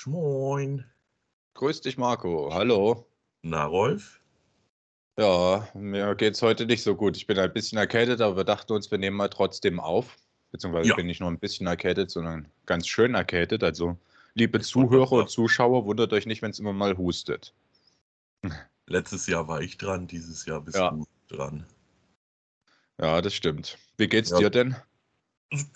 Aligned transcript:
Schmoin. 0.00 0.84
Grüß 1.54 1.80
dich, 1.80 1.96
Marco. 1.96 2.52
Hallo. 2.52 3.06
Na, 3.40 3.64
Rolf? 3.64 4.20
Ja, 5.18 5.66
mir 5.72 6.14
geht's 6.16 6.42
heute 6.42 6.66
nicht 6.66 6.82
so 6.82 6.94
gut. 6.94 7.16
Ich 7.16 7.26
bin 7.26 7.38
ein 7.38 7.50
bisschen 7.50 7.78
erkältet, 7.78 8.20
aber 8.20 8.36
wir 8.36 8.44
dachten 8.44 8.74
uns, 8.74 8.90
wir 8.90 8.98
nehmen 8.98 9.16
mal 9.16 9.30
trotzdem 9.30 9.80
auf. 9.80 10.18
Beziehungsweise 10.50 10.90
Ja. 10.90 10.96
bin 10.96 11.08
ich 11.08 11.18
nur 11.20 11.30
ein 11.30 11.38
bisschen 11.38 11.66
erkältet, 11.66 12.10
sondern 12.10 12.46
ganz 12.66 12.86
schön 12.86 13.14
erkältet. 13.14 13.64
Also, 13.64 13.96
liebe 14.34 14.60
Zuhörer 14.60 15.12
und 15.12 15.30
Zuschauer, 15.30 15.86
wundert 15.86 16.12
euch 16.12 16.26
nicht, 16.26 16.42
wenn 16.42 16.50
es 16.50 16.58
immer 16.58 16.74
mal 16.74 16.98
hustet. 16.98 17.54
Letztes 18.86 19.26
Jahr 19.26 19.48
war 19.48 19.62
ich 19.62 19.78
dran, 19.78 20.06
dieses 20.06 20.44
Jahr 20.44 20.60
bist 20.60 20.76
Ja. 20.76 20.90
du 20.90 21.06
dran. 21.28 21.64
Ja, 23.00 23.22
das 23.22 23.32
stimmt. 23.32 23.78
Wie 23.96 24.08
geht's 24.08 24.28
Ja. 24.28 24.40
dir 24.40 24.50
denn? 24.50 24.76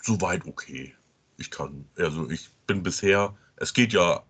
Soweit 0.03 0.45
okay. 0.45 0.93
Ich 1.37 1.49
kann, 1.49 1.89
also 1.97 2.29
ich 2.29 2.51
bin 2.67 2.83
bisher, 2.83 3.35
es 3.61 3.73
geht 3.73 3.93
ja 3.93 4.23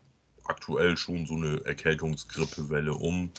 aktuell 0.43 0.97
schon 0.97 1.25
so 1.25 1.35
eine 1.35 1.63
Erkältungsgrippewelle 1.65 2.93
um. 2.93 3.31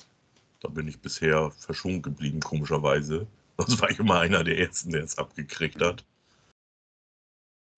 Da 0.60 0.68
bin 0.68 0.88
ich 0.88 0.98
bisher 0.98 1.50
verschont 1.50 2.02
geblieben, 2.02 2.40
komischerweise. 2.40 3.26
Sonst 3.58 3.80
war 3.80 3.90
ich 3.90 3.98
immer 3.98 4.18
einer 4.20 4.42
der 4.42 4.58
Ersten, 4.58 4.90
der 4.90 5.04
es 5.04 5.18
abgekriegt 5.18 5.80
hat. 5.82 6.04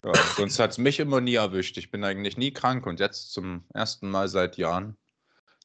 Ja, 0.05 0.13
sonst 0.37 0.59
hat's 0.59 0.79
mich 0.79 1.01
immer 1.01 1.21
nie 1.21 1.35
erwischt. 1.35 1.77
Ich 1.77 1.91
bin 1.91 2.05
eigentlich 2.05 2.37
nie 2.37 2.53
krank 2.53 2.87
und 2.87 3.01
jetzt 3.01 3.33
zum 3.33 3.65
ersten 3.73 4.09
Mal 4.11 4.29
seit 4.29 4.57
Jahren 4.59 4.97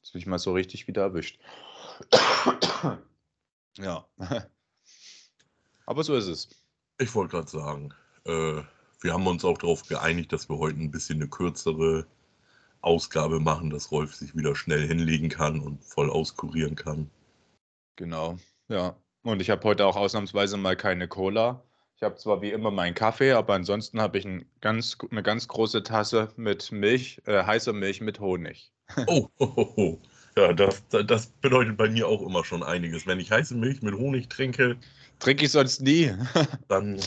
ist 0.02 0.14
mich 0.14 0.26
mal 0.26 0.38
so 0.38 0.52
richtig 0.52 0.88
wieder 0.88 1.02
erwischt. 1.02 1.38
Ja. 3.78 4.04
Aber 5.86 6.02
so 6.02 6.16
ist 6.16 6.26
es. 6.26 6.48
Ich 6.98 7.14
wollte 7.14 7.36
gerade 7.36 7.50
sagen, 7.50 7.94
äh, 8.24 8.62
wir 9.00 9.12
haben 9.12 9.26
uns 9.26 9.44
auch 9.44 9.56
darauf 9.56 9.86
geeinigt, 9.86 10.32
dass 10.32 10.48
wir 10.48 10.58
heute 10.58 10.80
ein 10.80 10.90
bisschen 10.90 11.20
eine 11.20 11.28
kürzere 11.28 12.06
Ausgabe 12.82 13.40
machen, 13.40 13.70
dass 13.70 13.90
Rolf 13.90 14.14
sich 14.14 14.36
wieder 14.36 14.54
schnell 14.56 14.86
hinlegen 14.86 15.28
kann 15.28 15.60
und 15.60 15.84
voll 15.84 16.10
auskurieren 16.10 16.76
kann. 16.76 17.10
Genau, 17.96 18.38
ja. 18.68 18.96
Und 19.22 19.42
ich 19.42 19.50
habe 19.50 19.64
heute 19.64 19.84
auch 19.86 19.96
ausnahmsweise 19.96 20.56
mal 20.56 20.76
keine 20.76 21.06
Cola. 21.06 21.62
Ich 21.96 22.02
habe 22.02 22.16
zwar 22.16 22.40
wie 22.40 22.50
immer 22.50 22.70
meinen 22.70 22.94
Kaffee, 22.94 23.32
aber 23.32 23.52
ansonsten 23.52 24.00
habe 24.00 24.16
ich 24.16 24.24
ein 24.24 24.46
ganz, 24.62 24.96
eine 25.10 25.22
ganz 25.22 25.46
große 25.46 25.82
Tasse 25.82 26.32
mit 26.36 26.72
Milch, 26.72 27.20
äh, 27.26 27.44
heißer 27.44 27.74
Milch 27.74 28.00
mit 28.00 28.20
Honig. 28.20 28.72
Oh, 29.06 29.28
oh, 29.38 29.52
oh, 29.54 29.72
oh. 29.76 29.98
ja, 30.36 30.52
das, 30.52 30.82
das 30.88 31.26
bedeutet 31.26 31.76
bei 31.76 31.88
mir 31.88 32.08
auch 32.08 32.22
immer 32.22 32.44
schon 32.44 32.64
einiges. 32.64 33.06
Wenn 33.06 33.20
ich 33.20 33.30
heiße 33.30 33.54
Milch 33.54 33.82
mit 33.82 33.94
Honig 33.94 34.28
trinke, 34.28 34.78
Trinke 35.20 35.44
ich 35.44 35.52
sonst 35.52 35.82
nie. 35.82 36.12
dann, 36.68 36.98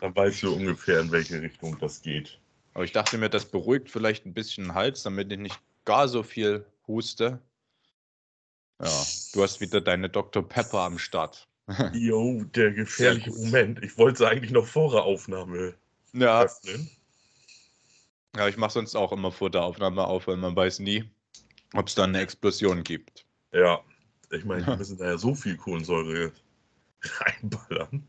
dann 0.00 0.16
weißt 0.16 0.44
du 0.44 0.54
ungefähr, 0.54 1.00
in 1.00 1.10
welche 1.10 1.42
Richtung 1.42 1.76
das 1.80 2.00
geht. 2.00 2.40
Aber 2.74 2.84
ich 2.84 2.92
dachte 2.92 3.16
mir, 3.18 3.30
das 3.30 3.46
beruhigt 3.46 3.88
vielleicht 3.90 4.26
ein 4.26 4.34
bisschen 4.34 4.64
den 4.64 4.74
Hals, 4.74 5.02
damit 5.04 5.30
ich 5.32 5.38
nicht 5.38 5.60
gar 5.84 6.08
so 6.08 6.22
viel 6.22 6.66
huste. 6.86 7.40
Ja, 8.82 9.06
du 9.32 9.42
hast 9.42 9.60
wieder 9.60 9.80
deine 9.80 10.10
Dr. 10.10 10.46
Pepper 10.46 10.80
am 10.80 10.98
Start. 10.98 11.48
Jo, 11.94 12.44
der 12.44 12.72
gefährliche. 12.72 13.30
Moment. 13.30 13.82
Ich 13.82 13.96
wollte 13.96 14.18
sie 14.18 14.28
eigentlich 14.28 14.50
noch 14.50 14.66
vor 14.66 14.90
der 14.90 15.04
Aufnahme 15.04 15.74
Ja, 16.12 16.42
öffnen. 16.42 16.90
ja 18.36 18.48
ich 18.48 18.58
mache 18.58 18.72
sonst 18.72 18.94
auch 18.94 19.12
immer 19.12 19.32
vor 19.32 19.48
der 19.48 19.62
Aufnahme 19.62 20.04
auf, 20.04 20.26
weil 20.26 20.36
man 20.36 20.54
weiß 20.54 20.80
nie, 20.80 21.08
ob 21.72 21.86
es 21.88 21.94
da 21.94 22.04
eine 22.04 22.20
Explosion 22.20 22.82
gibt. 22.82 23.24
Ja, 23.52 23.82
ich 24.30 24.44
meine, 24.44 24.66
wir 24.66 24.76
müssen 24.76 24.98
da 24.98 25.06
ja 25.06 25.16
so 25.16 25.34
viel 25.34 25.56
Kohlensäure 25.56 26.32
reinballern. 27.02 28.06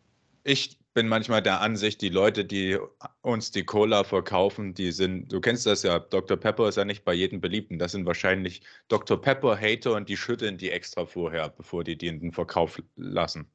Ich 0.48 0.78
bin 0.94 1.08
manchmal 1.08 1.42
der 1.42 1.60
Ansicht, 1.62 2.02
die 2.02 2.10
Leute, 2.10 2.46
die 2.46 2.78
uns 3.22 3.50
die 3.50 3.66
Cola 3.66 4.04
verkaufen, 4.04 4.76
die 4.76 4.92
sind, 4.92 5.34
du 5.34 5.42
kennst 5.42 5.66
das 5.66 5.82
ja, 5.82 5.98
Dr. 5.98 6.38
Pepper 6.38 6.70
ist 6.70 6.78
ja 6.78 6.86
nicht 6.86 7.04
bei 7.04 7.14
jedem 7.14 7.42
Beliebten. 7.42 7.80
Das 7.80 7.94
sind 7.94 8.06
wahrscheinlich 8.06 8.62
Dr. 8.88 9.20
Pepper-Hater 9.20 9.94
und 9.94 10.08
die 10.08 10.16
schütteln 10.16 10.60
die 10.60 10.70
extra 10.70 11.08
vorher, 11.08 11.50
bevor 11.50 11.84
die 11.84 11.98
die 11.98 12.08
in 12.08 12.20
den 12.20 12.32
Verkauf 12.32 12.80
lassen. 12.96 13.48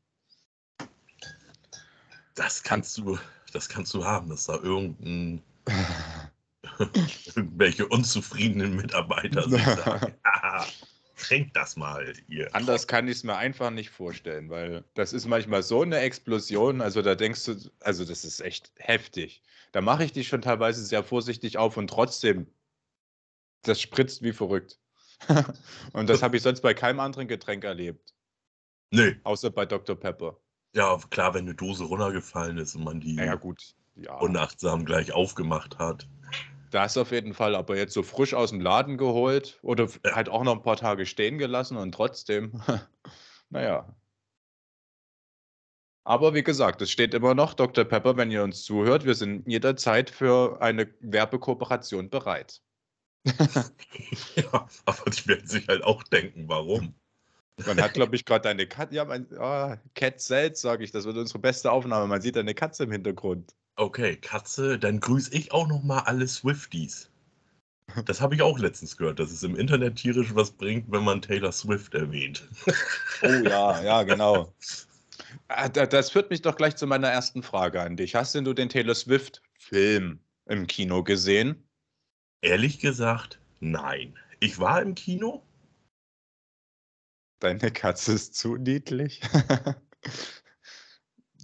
Das 2.34 2.62
kannst 2.62 2.98
du, 2.98 3.18
das 3.52 3.68
kannst 3.68 3.94
du 3.94 4.04
haben, 4.04 4.28
dass 4.28 4.46
da 4.46 4.56
irgendein 4.56 5.42
irgendwelche 7.36 7.86
unzufriedenen 7.86 8.74
Mitarbeiter 8.74 9.48
sich 9.48 9.62
sagen, 9.84 10.14
"Haha, 10.24 10.66
trink 11.20 11.54
das 11.54 11.76
mal 11.76 12.12
hier. 12.28 12.54
Anders 12.54 12.86
kann 12.86 13.06
ich 13.08 13.16
es 13.16 13.24
mir 13.24 13.36
einfach 13.36 13.70
nicht 13.70 13.90
vorstellen, 13.90 14.50
weil 14.50 14.84
das 14.94 15.12
ist 15.12 15.26
manchmal 15.26 15.62
so 15.62 15.82
eine 15.82 15.98
Explosion, 15.98 16.80
also 16.80 17.02
da 17.02 17.14
denkst 17.14 17.44
du, 17.44 17.56
also 17.80 18.04
das 18.04 18.24
ist 18.24 18.40
echt 18.40 18.72
heftig. 18.76 19.42
Da 19.72 19.80
mache 19.80 20.04
ich 20.04 20.12
dich 20.12 20.28
schon 20.28 20.42
teilweise 20.42 20.84
sehr 20.84 21.04
vorsichtig 21.04 21.58
auf 21.58 21.76
und 21.76 21.88
trotzdem, 21.88 22.46
das 23.62 23.80
spritzt 23.80 24.22
wie 24.22 24.32
verrückt. 24.32 24.78
und 25.92 26.08
das 26.08 26.22
habe 26.22 26.36
ich 26.36 26.42
sonst 26.42 26.62
bei 26.62 26.74
keinem 26.74 27.00
anderen 27.00 27.28
Getränk 27.28 27.64
erlebt, 27.64 28.14
Nee, 28.92 29.16
außer 29.22 29.50
bei 29.50 29.66
Dr. 29.66 29.94
Pepper. 29.94 30.40
ja, 30.74 30.98
klar, 31.10 31.34
wenn 31.34 31.42
eine 31.44 31.54
Dose 31.54 31.84
runtergefallen 31.84 32.58
ist 32.58 32.74
und 32.74 32.84
man 32.84 33.00
die 33.00 33.14
Naja, 33.14 33.34
gut. 33.36 33.74
Ja, 33.96 34.16
unachtsam 34.18 34.84
gleich 34.84 35.12
aufgemacht 35.12 35.78
hat. 35.78 36.08
Das 36.70 36.96
auf 36.96 37.12
jeden 37.12 37.34
Fall, 37.34 37.54
aber 37.54 37.76
jetzt 37.76 37.94
so 37.94 38.02
frisch 38.02 38.34
aus 38.34 38.50
dem 38.50 38.60
Laden 38.60 38.96
geholt 38.96 39.58
oder 39.62 39.88
halt 40.04 40.28
auch 40.28 40.44
noch 40.44 40.56
ein 40.56 40.62
paar 40.62 40.76
Tage 40.76 41.06
stehen 41.06 41.38
gelassen 41.38 41.76
und 41.76 41.92
trotzdem, 41.92 42.62
naja. 43.50 43.94
Aber 46.04 46.34
wie 46.34 46.42
gesagt, 46.42 46.80
es 46.82 46.90
steht 46.90 47.14
immer 47.14 47.34
noch, 47.34 47.54
Dr. 47.54 47.84
Pepper, 47.84 48.16
wenn 48.16 48.30
ihr 48.30 48.42
uns 48.42 48.64
zuhört, 48.64 49.04
wir 49.04 49.14
sind 49.14 49.46
jederzeit 49.46 50.10
für 50.10 50.60
eine 50.60 50.92
Werbekooperation 51.00 52.10
bereit. 52.10 52.62
Ja, 54.34 54.66
aber 54.86 55.10
die 55.10 55.26
werden 55.26 55.46
sich 55.46 55.68
halt 55.68 55.84
auch 55.84 56.02
denken, 56.04 56.48
warum. 56.48 56.94
Man 57.66 57.80
hat, 57.82 57.94
glaube 57.94 58.16
ich, 58.16 58.24
gerade 58.24 58.48
eine 58.48 58.66
Katze, 58.66 58.94
ja, 58.94 59.04
mein, 59.04 59.26
ah, 59.38 59.76
Cat 59.94 60.20
Sells, 60.20 60.60
sage 60.60 60.84
ich, 60.84 60.90
das 60.90 61.04
wird 61.04 61.16
unsere 61.18 61.38
beste 61.38 61.70
Aufnahme. 61.70 62.06
Man 62.06 62.22
sieht 62.22 62.36
eine 62.38 62.54
Katze 62.54 62.84
im 62.84 62.92
Hintergrund. 62.92 63.54
Okay, 63.80 64.14
Katze, 64.16 64.78
dann 64.78 65.00
grüße 65.00 65.34
ich 65.34 65.52
auch 65.52 65.66
noch 65.66 65.82
mal 65.82 66.00
alle 66.00 66.28
Swifties. 66.28 67.08
Das 68.04 68.20
habe 68.20 68.34
ich 68.34 68.42
auch 68.42 68.58
letztens 68.58 68.94
gehört, 68.98 69.18
dass 69.18 69.30
es 69.30 69.42
im 69.42 69.56
Internet 69.56 69.96
tierisch 69.96 70.34
was 70.34 70.50
bringt, 70.50 70.92
wenn 70.92 71.02
man 71.02 71.22
Taylor 71.22 71.50
Swift 71.50 71.94
erwähnt. 71.94 72.46
Oh 73.22 73.42
ja, 73.42 73.82
ja, 73.82 74.02
genau. 74.02 74.54
Ah, 75.48 75.70
da- 75.70 75.86
Das 75.86 76.10
führt 76.10 76.28
mich 76.28 76.42
doch 76.42 76.56
gleich 76.56 76.76
zu 76.76 76.86
meiner 76.86 77.08
ersten 77.08 77.42
Frage 77.42 77.80
an 77.80 77.96
dich. 77.96 78.14
Hast 78.14 78.34
denn 78.34 78.44
du 78.44 78.52
den 78.52 78.68
Taylor 78.68 78.94
Swift-Film 78.94 80.20
im 80.44 80.66
Kino 80.66 81.02
gesehen? 81.02 81.66
Ehrlich 82.42 82.80
gesagt, 82.80 83.40
nein. 83.60 84.14
Ich 84.40 84.58
war 84.58 84.82
im 84.82 84.94
Kino. 84.94 85.42
Deine 87.38 87.70
Katze 87.72 88.12
ist 88.12 88.34
zu 88.34 88.56
niedlich. 88.56 89.22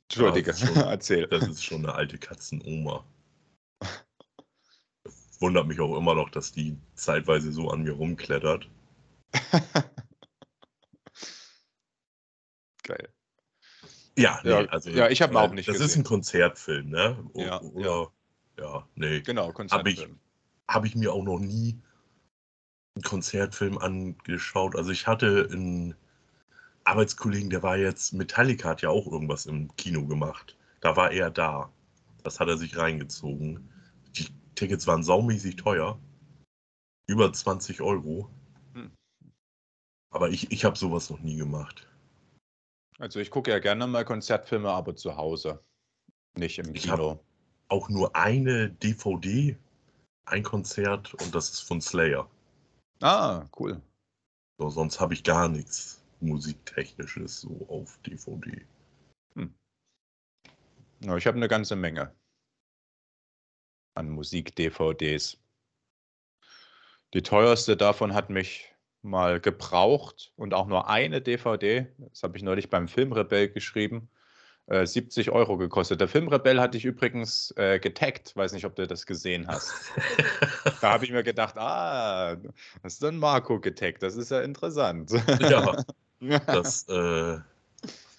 Entschuldige, 0.08 0.50
das 0.52 0.62
ist 0.62 0.68
schon- 0.68 0.76
erzähl. 0.88 1.26
Das 1.26 1.46
ist 1.48 1.64
schon 1.64 1.84
eine 1.84 1.94
alte 1.94 2.18
Katzenoma. 2.18 3.04
Wundert 5.40 5.66
mich 5.66 5.80
auch 5.80 5.96
immer 5.96 6.14
noch, 6.14 6.30
dass 6.30 6.52
die 6.52 6.76
zeitweise 6.94 7.52
so 7.52 7.70
an 7.70 7.82
mir 7.82 7.92
rumklettert. 7.92 8.68
Geil. 12.84 13.08
Ja, 14.18 14.40
nee, 14.44 14.50
Ja, 14.50 14.58
also. 14.66 14.88
ja, 14.90 15.08
ich 15.10 15.20
hab 15.20 15.30
ihn 15.32 15.36
auch 15.36 15.50
äh, 15.50 15.54
nicht 15.54 15.68
Das 15.68 15.76
ist 15.76 15.82
gesehen. 15.82 16.00
ein 16.02 16.04
Konzertfilm, 16.04 16.88
ne? 16.88 17.22
O- 17.34 17.40
Ja, 17.42 17.60
Oder, 17.60 18.12
ja, 18.58 18.88
nee. 18.94 19.20
Genau, 19.20 19.52
Konzertfilm. 19.52 20.18
habe 20.68 20.86
ich 20.86 20.94
mir 20.94 21.12
auch 21.12 21.22
noch 21.24 21.38
nie 21.38 21.78
einen 22.94 23.02
Konzertfilm 23.02 23.76
angeschaut. 23.76 24.74
Also 24.76 24.90
ich 24.90 25.06
hatte 25.06 25.48
einen 25.52 25.94
Arbeitskollegen, 26.86 27.50
der 27.50 27.62
war 27.62 27.76
jetzt, 27.76 28.12
Metallica 28.12 28.68
hat 28.68 28.82
ja 28.82 28.90
auch 28.90 29.06
irgendwas 29.06 29.46
im 29.46 29.74
Kino 29.76 30.06
gemacht. 30.06 30.56
Da 30.80 30.96
war 30.96 31.10
er 31.10 31.30
da. 31.30 31.72
Das 32.22 32.38
hat 32.38 32.48
er 32.48 32.56
sich 32.56 32.76
reingezogen. 32.76 33.68
Die 34.16 34.28
Tickets 34.54 34.86
waren 34.86 35.02
saumäßig 35.02 35.56
teuer. 35.56 35.98
Über 37.08 37.32
20 37.32 37.80
Euro. 37.80 38.30
Hm. 38.74 38.92
Aber 40.10 40.30
ich, 40.30 40.50
ich 40.52 40.64
habe 40.64 40.78
sowas 40.78 41.10
noch 41.10 41.20
nie 41.20 41.36
gemacht. 41.36 41.88
Also 42.98 43.18
ich 43.20 43.30
gucke 43.30 43.50
ja 43.50 43.58
gerne 43.58 43.86
mal 43.86 44.04
Konzertfilme, 44.04 44.70
aber 44.70 44.94
zu 44.94 45.16
Hause. 45.16 45.60
Nicht 46.38 46.58
im 46.58 46.72
Kino. 46.72 47.20
Auch 47.68 47.88
nur 47.88 48.14
eine 48.14 48.70
DVD, 48.70 49.56
ein 50.24 50.42
Konzert 50.44 51.14
und 51.14 51.34
das 51.34 51.50
ist 51.50 51.60
von 51.60 51.80
Slayer. 51.80 52.30
Ah, 53.00 53.44
cool. 53.58 53.82
So, 54.58 54.70
sonst 54.70 55.00
habe 55.00 55.14
ich 55.14 55.24
gar 55.24 55.48
nichts 55.48 56.00
Musiktechnisches 56.20 57.40
so 57.40 57.66
auf 57.68 57.98
DVD. 58.06 58.66
Ja, 61.00 61.16
ich 61.16 61.26
habe 61.26 61.36
eine 61.36 61.48
ganze 61.48 61.76
Menge 61.76 62.14
an 63.94 64.08
Musik-DVDs. 64.10 65.38
Die 67.14 67.22
teuerste 67.22 67.76
davon 67.76 68.14
hat 68.14 68.30
mich 68.30 68.74
mal 69.02 69.40
gebraucht 69.40 70.32
und 70.36 70.54
auch 70.54 70.66
nur 70.66 70.88
eine 70.88 71.20
DVD. 71.20 71.86
Das 71.98 72.22
habe 72.22 72.36
ich 72.36 72.42
neulich 72.42 72.70
beim 72.70 72.88
Filmrebell 72.88 73.48
geschrieben. 73.50 74.08
äh, 74.66 74.84
70 74.84 75.30
Euro 75.30 75.56
gekostet. 75.58 76.00
Der 76.00 76.08
Filmrebell 76.08 76.60
hatte 76.60 76.76
ich 76.76 76.84
übrigens 76.84 77.52
äh, 77.56 77.78
getaggt. 77.78 78.34
Weiß 78.34 78.52
nicht, 78.52 78.64
ob 78.64 78.74
du 78.74 78.86
das 78.86 79.06
gesehen 79.06 79.46
hast. 79.46 79.72
da 80.80 80.92
habe 80.92 81.04
ich 81.04 81.12
mir 81.12 81.22
gedacht, 81.22 81.56
ah, 81.56 82.36
hast 82.82 83.00
du 83.00 83.06
dann 83.06 83.18
Marco 83.18 83.60
getaggt? 83.60 84.02
Das 84.02 84.16
ist 84.16 84.30
ja 84.30 84.40
interessant. 84.40 85.12
ja, 85.40 85.76
das, 86.46 86.88
äh, 86.88 87.38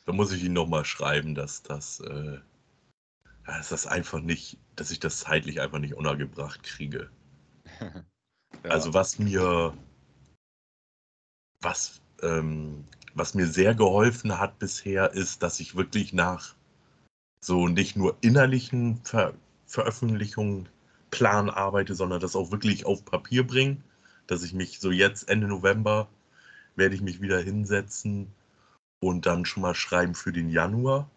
da 0.05 0.13
muss 0.13 0.31
ich 0.31 0.43
ihn 0.43 0.53
nochmal 0.53 0.85
schreiben, 0.85 1.35
dass 1.35 1.63
das, 1.63 1.99
äh, 2.01 2.39
dass 3.45 3.69
das 3.69 3.87
einfach 3.87 4.19
nicht, 4.19 4.57
dass 4.75 4.91
ich 4.91 4.99
das 4.99 5.19
zeitlich 5.19 5.61
einfach 5.61 5.79
nicht 5.79 5.95
untergebracht 5.95 6.63
kriege. 6.63 7.09
ja. 7.81 8.69
Also 8.69 8.93
was 8.93 9.19
mir, 9.19 9.73
was 11.61 12.01
ähm, 12.21 12.85
was 13.17 13.33
mir 13.33 13.47
sehr 13.47 13.73
geholfen 13.73 14.37
hat 14.37 14.59
bisher, 14.59 15.11
ist, 15.13 15.41
dass 15.41 15.59
ich 15.59 15.75
wirklich 15.75 16.13
nach 16.13 16.55
so 17.41 17.67
nicht 17.67 17.95
nur 17.95 18.17
innerlichen 18.21 18.97
Ver 19.03 19.33
Veröffentlichungen 19.65 20.69
Plan 21.11 21.49
arbeite, 21.49 21.93
sondern 21.93 22.21
das 22.21 22.35
auch 22.37 22.51
wirklich 22.51 22.85
auf 22.85 23.03
Papier 23.03 23.45
bringe. 23.45 23.77
Dass 24.27 24.43
ich 24.43 24.53
mich 24.53 24.79
so 24.79 24.91
jetzt 24.91 25.29
Ende 25.29 25.47
November 25.47 26.07
werde 26.77 26.95
ich 26.95 27.01
mich 27.01 27.21
wieder 27.21 27.39
hinsetzen 27.39 28.31
und 28.99 29.25
dann 29.25 29.45
schon 29.45 29.61
mal 29.61 29.75
schreiben 29.75 30.15
für 30.15 30.31
den 30.31 30.49
Januar. 30.49 31.09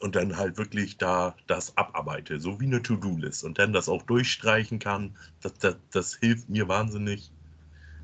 Und 0.00 0.16
dann 0.16 0.36
halt 0.36 0.56
wirklich 0.56 0.96
da 0.96 1.36
das 1.46 1.76
abarbeite, 1.76 2.40
so 2.40 2.58
wie 2.58 2.64
eine 2.64 2.82
To-Do-List. 2.82 3.44
Und 3.44 3.58
dann 3.58 3.72
das 3.72 3.88
auch 3.88 4.02
durchstreichen 4.02 4.78
kann. 4.78 5.16
Das, 5.40 5.54
das, 5.54 5.76
das 5.90 6.14
hilft 6.14 6.48
mir 6.48 6.68
wahnsinnig, 6.68 7.30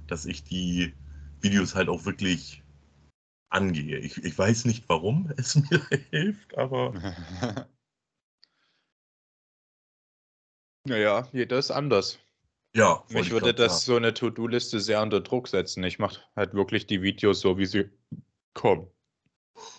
dass 0.06 0.26
ich 0.26 0.44
die 0.44 0.93
Videos 1.40 1.75
halt 1.75 1.88
auch 1.88 2.05
wirklich 2.05 2.62
angehe. 3.49 3.99
Ich, 3.99 4.22
ich 4.22 4.38
weiß 4.38 4.67
nicht, 4.67 4.84
warum 4.88 5.32
es 5.37 5.55
mir 5.55 5.81
hilft, 6.11 6.56
aber. 6.58 6.93
naja, 10.84 11.26
jeder 11.32 11.58
ist 11.58 11.70
anders. 11.70 12.19
Ja, 12.76 13.02
mich 13.08 13.31
würde 13.31 13.55
das 13.55 13.73
ja. 13.73 13.93
so 13.93 13.96
eine 13.96 14.12
To-Do-Liste 14.12 14.81
sehr 14.81 15.00
unter 15.00 15.23
Druck 15.23 15.49
setzen. 15.49 15.82
Ich 15.82 15.99
mache 15.99 16.20
halt 16.37 16.52
wirklich 16.52 16.87
die 16.87 17.00
Videos 17.00 17.40
so, 17.40 17.56
wie 17.56 17.64
sie 17.64 17.88
kommen. 18.52 18.87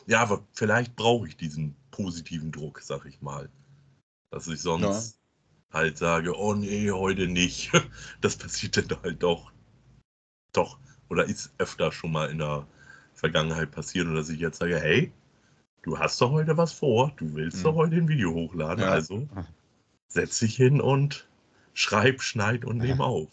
Ja, 0.08 0.22
aber 0.24 0.48
vielleicht 0.54 0.96
brauche 0.96 1.28
ich 1.28 1.38
diesen 1.38 1.76
positiven 1.92 2.52
Druck, 2.52 2.82
sag 2.82 3.06
ich 3.06 3.22
mal. 3.22 3.50
Dass 4.32 4.48
ich 4.48 4.60
sonst 4.60 5.20
ja. 5.72 5.80
halt 5.80 6.00
sage, 6.00 6.36
oh 6.36 6.56
nee, 6.56 6.90
heute 6.90 7.28
nicht. 7.28 7.72
Das 8.22 8.36
passiert 8.36 8.78
dann 8.78 9.00
halt 9.04 9.22
doch. 9.22 9.52
Doch 10.54 10.80
oder 11.10 11.26
ist 11.26 11.54
öfter 11.60 11.92
schon 11.92 12.12
mal 12.12 12.32
in 12.32 12.40
der 12.40 12.66
Vergangenheit 13.14 13.70
passiert, 13.70 14.08
dass 14.08 14.30
ich 14.30 14.40
jetzt 14.40 14.58
sage, 14.58 14.80
hey, 14.80 15.12
du 15.84 16.00
hast 16.00 16.20
doch 16.20 16.32
heute 16.32 16.58
was 16.58 16.74
vor, 16.74 17.14
du 17.18 17.32
willst 17.36 17.60
mhm. 17.60 17.64
doch 17.64 17.76
heute 17.76 17.96
ein 17.98 18.08
Video 18.08 18.34
hochladen, 18.34 18.84
ja. 18.84 18.90
also 18.90 19.28
setz 20.08 20.40
dich 20.40 20.56
hin 20.56 20.82
und 20.82 21.27
schreib, 21.78 22.22
schneid 22.22 22.66
und 22.66 22.78
nehm 22.78 23.02
auf. 23.02 23.30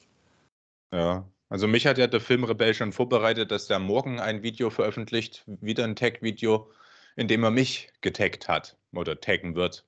Ja, 0.93 1.27
also 1.49 1.67
mich 1.67 1.87
hat 1.87 1.99
ja 1.99 2.07
der 2.07 2.21
Filmrebell 2.21 2.75
schon 2.75 2.93
vorbereitet, 2.93 3.51
dass 3.51 3.67
der 3.67 3.79
morgen 3.79 4.21
ein 4.21 4.43
Video 4.43 4.71
veröffentlicht, 4.71 5.45
wieder 5.47 5.85
ein 5.85 5.97
Tag-Video, 5.97 6.71
in 7.17 7.27
dem 7.27 7.43
er 7.43 7.51
mich 7.51 7.91
getaggt 8.03 8.47
hat 8.47 8.77
oder 8.93 9.19
taggen 9.21 9.55
wird. 9.55 9.87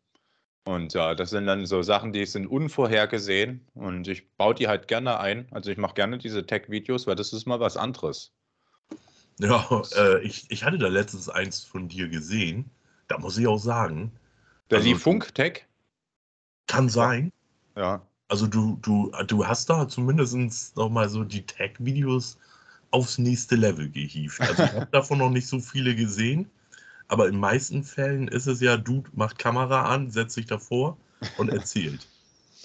Und 0.64 0.94
ja, 0.94 1.14
das 1.14 1.30
sind 1.30 1.46
dann 1.46 1.66
so 1.66 1.82
Sachen, 1.82 2.12
die 2.12 2.24
sind 2.24 2.46
unvorhergesehen 2.46 3.66
und 3.74 4.08
ich 4.08 4.28
baue 4.36 4.54
die 4.54 4.68
halt 4.68 4.88
gerne 4.88 5.20
ein. 5.20 5.46
Also 5.50 5.70
ich 5.70 5.76
mache 5.76 5.94
gerne 5.94 6.18
diese 6.18 6.46
Tech-Videos, 6.46 7.06
weil 7.06 7.14
das 7.14 7.32
ist 7.32 7.46
mal 7.46 7.60
was 7.60 7.76
anderes. 7.76 8.32
Ja, 9.38 9.82
äh, 9.96 10.22
ich, 10.22 10.50
ich 10.50 10.64
hatte 10.64 10.78
da 10.78 10.88
letztens 10.88 11.28
eins 11.28 11.62
von 11.62 11.88
dir 11.88 12.08
gesehen. 12.08 12.70
Da 13.06 13.18
muss 13.18 13.36
ich 13.36 13.46
auch 13.46 13.58
sagen. 13.58 14.12
Der 14.70 14.78
also, 14.78 14.88
lief 14.88 15.02
Funk-Tech? 15.02 15.66
Kann 16.66 16.88
sein. 16.88 17.32
Ja. 17.76 18.06
Also 18.28 18.46
du, 18.46 18.78
du, 18.82 19.12
du 19.26 19.46
hast 19.46 19.70
da 19.70 19.88
zumindest 19.88 20.76
nochmal 20.76 21.08
so 21.08 21.24
die 21.24 21.46
Tech-Videos 21.46 22.38
aufs 22.90 23.18
nächste 23.18 23.56
Level 23.56 23.88
gehievt. 23.88 24.40
Also 24.40 24.64
ich 24.64 24.72
habe 24.74 24.88
davon 24.90 25.18
noch 25.18 25.30
nicht 25.30 25.46
so 25.46 25.60
viele 25.60 25.94
gesehen. 25.94 26.50
Aber 27.08 27.28
in 27.28 27.38
meisten 27.38 27.84
Fällen 27.84 28.26
ist 28.26 28.46
es 28.46 28.60
ja, 28.60 28.76
Dude 28.76 29.10
macht 29.14 29.38
Kamera 29.38 29.84
an, 29.84 30.10
setzt 30.10 30.34
sich 30.34 30.46
davor 30.46 30.96
und 31.38 31.50
erzählt. 31.50 32.08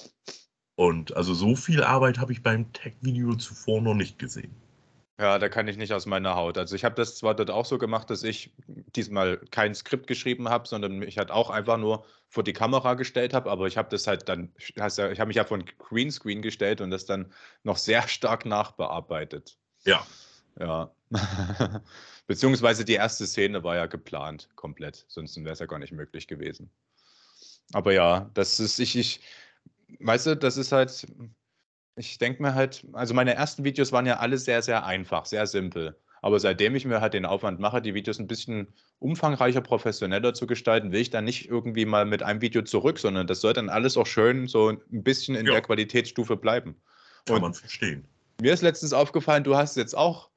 und 0.75 1.15
also 1.15 1.35
so 1.35 1.55
viel 1.55 1.83
Arbeit 1.83 2.17
habe 2.17 2.33
ich 2.33 2.41
beim 2.41 2.71
Tech-Video 2.73 3.35
zuvor 3.35 3.81
noch 3.81 3.93
nicht 3.93 4.17
gesehen. 4.17 4.55
Ja, 5.19 5.37
da 5.37 5.49
kann 5.49 5.67
ich 5.67 5.77
nicht 5.77 5.93
aus 5.93 6.05
meiner 6.05 6.35
Haut. 6.35 6.57
Also 6.57 6.75
ich 6.75 6.83
habe 6.83 6.95
das 6.95 7.15
zwar 7.15 7.35
dort 7.35 7.51
auch 7.51 7.65
so 7.65 7.77
gemacht, 7.77 8.09
dass 8.09 8.23
ich 8.23 8.55
diesmal 8.95 9.37
kein 9.51 9.75
Skript 9.75 10.07
geschrieben 10.07 10.49
habe, 10.49 10.67
sondern 10.67 10.97
mich 10.97 11.17
halt 11.17 11.29
auch 11.29 11.49
einfach 11.49 11.77
nur 11.77 12.05
vor 12.27 12.43
die 12.43 12.53
Kamera 12.53 12.95
gestellt 12.95 13.33
habe, 13.33 13.51
aber 13.51 13.67
ich 13.67 13.77
habe 13.77 13.89
das 13.89 14.07
halt 14.07 14.29
dann, 14.29 14.53
ich 14.57 14.73
habe 14.79 15.25
mich 15.25 15.35
ja 15.35 15.43
von 15.43 15.65
Greenscreen 15.77 16.41
gestellt 16.41 16.81
und 16.81 16.89
das 16.89 17.05
dann 17.05 17.31
noch 17.63 17.77
sehr 17.77 18.07
stark 18.07 18.45
nachbearbeitet. 18.45 19.57
Ja. 19.83 20.05
Ja. 20.59 20.91
Beziehungsweise 22.27 22.85
die 22.85 22.93
erste 22.93 23.27
Szene 23.27 23.63
war 23.63 23.75
ja 23.75 23.85
geplant 23.85 24.49
komplett, 24.55 25.05
sonst 25.07 25.35
wäre 25.37 25.51
es 25.51 25.59
ja 25.59 25.65
gar 25.65 25.79
nicht 25.79 25.91
möglich 25.91 26.27
gewesen. 26.27 26.71
Aber 27.73 27.93
ja, 27.93 28.29
das 28.33 28.59
ist, 28.59 28.79
ich, 28.79 28.95
ich, 28.95 29.21
weißt 29.99 30.27
du, 30.27 30.37
das 30.37 30.57
ist 30.57 30.71
halt, 30.71 31.05
ich 31.95 32.17
denke 32.17 32.41
mir 32.41 32.55
halt, 32.55 32.85
also 32.93 33.13
meine 33.13 33.35
ersten 33.35 33.63
Videos 33.63 33.91
waren 33.91 34.05
ja 34.05 34.17
alle 34.17 34.37
sehr, 34.37 34.61
sehr 34.61 34.85
einfach, 34.85 35.25
sehr 35.25 35.47
simpel. 35.47 35.95
Aber 36.21 36.39
seitdem 36.39 36.75
ich 36.75 36.85
mir 36.85 37.01
halt 37.01 37.15
den 37.15 37.25
Aufwand 37.25 37.59
mache, 37.59 37.81
die 37.81 37.95
Videos 37.95 38.19
ein 38.19 38.27
bisschen 38.27 38.67
umfangreicher, 38.99 39.61
professioneller 39.61 40.33
zu 40.33 40.45
gestalten, 40.45 40.91
will 40.91 41.01
ich 41.01 41.09
dann 41.09 41.25
nicht 41.25 41.49
irgendwie 41.49 41.85
mal 41.85 42.05
mit 42.05 42.21
einem 42.21 42.41
Video 42.41 42.61
zurück, 42.61 42.99
sondern 42.99 43.25
das 43.25 43.41
soll 43.41 43.53
dann 43.53 43.69
alles 43.69 43.97
auch 43.97 44.05
schön 44.05 44.47
so 44.47 44.69
ein 44.69 44.79
bisschen 45.03 45.35
in 45.35 45.47
ja. 45.47 45.53
der 45.53 45.61
Qualitätsstufe 45.61 46.37
bleiben. 46.37 46.75
Kann 47.25 47.37
Und 47.37 47.41
man 47.41 47.53
verstehen. 47.53 48.07
Mir 48.39 48.53
ist 48.53 48.61
letztens 48.61 48.93
aufgefallen, 48.93 49.43
du 49.43 49.55
hast 49.55 49.77
jetzt 49.77 49.97
auch 49.97 50.29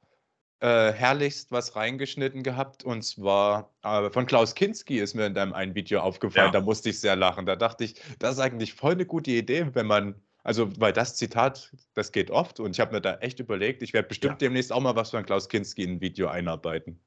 äh, 0.59 0.91
herrlichst 0.91 1.51
was 1.51 1.75
reingeschnitten 1.75 2.41
gehabt 2.41 2.83
und 2.83 3.03
zwar 3.03 3.71
äh, 3.83 4.09
von 4.09 4.25
Klaus 4.25 4.55
Kinski 4.55 4.99
ist 4.99 5.13
mir 5.13 5.27
in 5.27 5.35
deinem 5.35 5.53
einen 5.53 5.75
Video 5.75 5.99
aufgefallen, 5.99 6.47
ja. 6.47 6.51
da 6.51 6.61
musste 6.61 6.89
ich 6.89 6.99
sehr 6.99 7.15
lachen. 7.15 7.45
Da 7.45 7.55
dachte 7.55 7.83
ich, 7.83 7.95
das 8.19 8.35
ist 8.35 8.39
eigentlich 8.39 8.73
voll 8.73 8.93
eine 8.93 9.05
gute 9.05 9.31
Idee, 9.31 9.67
wenn 9.73 9.85
man, 9.85 10.15
also 10.45 10.69
weil 10.79 10.93
das 10.93 11.15
Zitat, 11.15 11.73
das 11.95 12.11
geht 12.11 12.29
oft 12.29 12.59
und 12.59 12.71
ich 12.71 12.79
habe 12.79 12.93
mir 12.93 13.01
da 13.01 13.15
echt 13.15 13.39
überlegt, 13.39 13.81
ich 13.81 13.93
werde 13.93 14.07
bestimmt 14.07 14.33
ja. 14.33 14.47
demnächst 14.47 14.71
auch 14.71 14.79
mal 14.79 14.95
was 14.95 15.09
von 15.09 15.25
Klaus 15.25 15.49
Kinski 15.49 15.83
in 15.83 15.93
ein 15.93 16.01
Video 16.01 16.27
einarbeiten. 16.27 16.99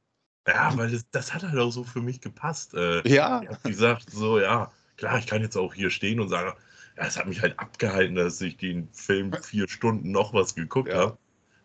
Ja, 0.48 0.76
weil 0.76 0.90
das, 0.90 1.08
das 1.12 1.32
hat 1.32 1.44
halt 1.44 1.56
auch 1.56 1.70
so 1.70 1.84
für 1.84 2.00
mich 2.00 2.20
gepasst. 2.20 2.74
Äh, 2.74 3.08
ja. 3.08 3.40
Ich 3.42 3.48
habe 3.48 3.68
gesagt, 3.68 4.10
so, 4.10 4.40
ja, 4.40 4.72
klar, 4.96 5.18
ich 5.20 5.28
kann 5.28 5.40
jetzt 5.40 5.56
auch 5.56 5.72
hier 5.72 5.88
stehen 5.90 6.18
und 6.18 6.30
sagen, 6.30 6.52
ja, 6.96 7.06
es 7.06 7.16
hat 7.16 7.28
mich 7.28 7.40
halt 7.40 7.56
abgehalten, 7.60 8.16
dass 8.16 8.40
ich 8.40 8.56
den 8.56 8.88
Film 8.92 9.32
vier 9.32 9.68
Stunden 9.68 10.10
noch 10.10 10.34
was 10.34 10.56
geguckt 10.56 10.88
ja. 10.88 10.96
habe. 10.96 11.18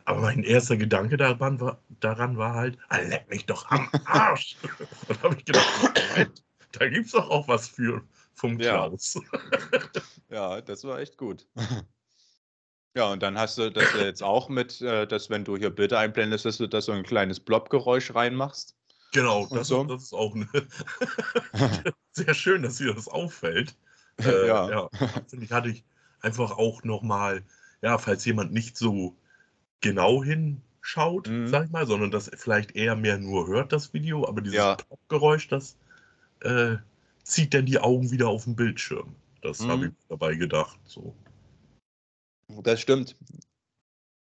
Aber 0.06 0.22
mein 0.22 0.44
erster 0.44 0.77
Gedanke 0.77 1.18
daran 1.18 1.60
war, 1.60 1.80
daran 2.01 2.38
war 2.38 2.53
halt, 2.53 2.77
ah, 2.89 2.98
leck 2.98 3.27
mich 3.32 3.48
doch 3.48 3.68
am 3.72 3.89
Arsch. 4.06 4.58
Und 5.08 5.24
habe 5.24 5.36
ich 5.39 5.46
gedacht, 5.46 6.44
da 6.74 6.88
gibt 6.88 7.08
es 7.08 7.13
doch 7.13 7.32
auch 7.32 7.48
was 7.48 7.68
für 7.68 8.03
vom 8.34 8.58
Klaus. 8.58 9.16
Ja. 9.16 9.80
ja, 10.30 10.62
das 10.62 10.84
war 10.84 11.00
echt 11.00 11.18
gut. 11.18 11.48
Ja, 12.96 13.12
und 13.12 13.24
dann 13.24 13.40
hast 13.40 13.58
du 13.58 13.72
das 13.72 13.92
jetzt 13.96 14.22
auch 14.22 14.50
mit, 14.50 14.80
äh, 14.82 15.08
dass 15.08 15.30
wenn 15.32 15.44
du 15.44 15.58
hier 15.58 15.72
Bilder 15.72 15.98
einblendest, 15.98 16.46
dass 16.46 16.58
du 16.58 16.68
da 16.68 16.80
so 16.80 16.92
ein 16.92 17.02
kleines 17.02 17.40
Blobgeräusch 17.40 18.13
reinmachst. 18.13 18.75
Genau, 19.13 19.48
das, 19.48 19.68
so. 19.70 19.84
das 19.84 20.04
ist 20.04 20.13
auch 20.13 20.36
eine 20.36 20.48
sehr 22.12 22.34
schön, 22.36 22.62
dass 22.62 22.78
dir 22.78 22.94
das 22.94 23.08
auffällt. 23.08 23.75
Äh, 24.20 24.48
ja. 24.48 24.70
ja. 24.70 24.90
Finde 25.28 25.46
ich, 25.46 25.52
hatte 25.52 25.70
ich 25.70 25.84
einfach 26.22 26.52
auch 26.52 26.84
nochmal, 26.84 27.44
ja, 27.82 27.98
falls 27.98 28.25
jemand 28.25 28.54
nicht 28.54 28.78
so 28.78 29.16
genau 29.82 30.24
hinschaut, 30.24 31.28
mhm. 31.28 31.48
sag 31.48 31.66
ich 31.66 31.72
mal, 31.72 31.88
sondern 31.88 32.12
das 32.12 32.30
vielleicht 32.36 32.75
eher 32.75 32.96
mehr 32.96 33.18
nur 33.18 33.48
hört, 33.48 33.74
das 33.74 33.94
Video, 33.94 34.28
aber 34.28 34.42
dieses 34.42 34.58
ja. 34.58 34.78
Geräusch, 35.10 35.48
das 35.48 35.78
äh, 36.42 36.78
zieht 37.24 37.53
dann 37.53 37.65
die 37.65 37.80
Augen 37.80 38.12
wieder 38.12 38.27
auf 38.27 38.44
den 38.46 38.56
Bildschirm. 38.56 39.15
Das 39.42 39.60
mhm. 39.60 39.68
habe 39.70 39.86
ich 39.88 39.94
dabei 40.10 40.36
gedacht. 40.36 40.80
So. 40.86 41.15
Das 42.63 42.80
stimmt. 42.82 43.15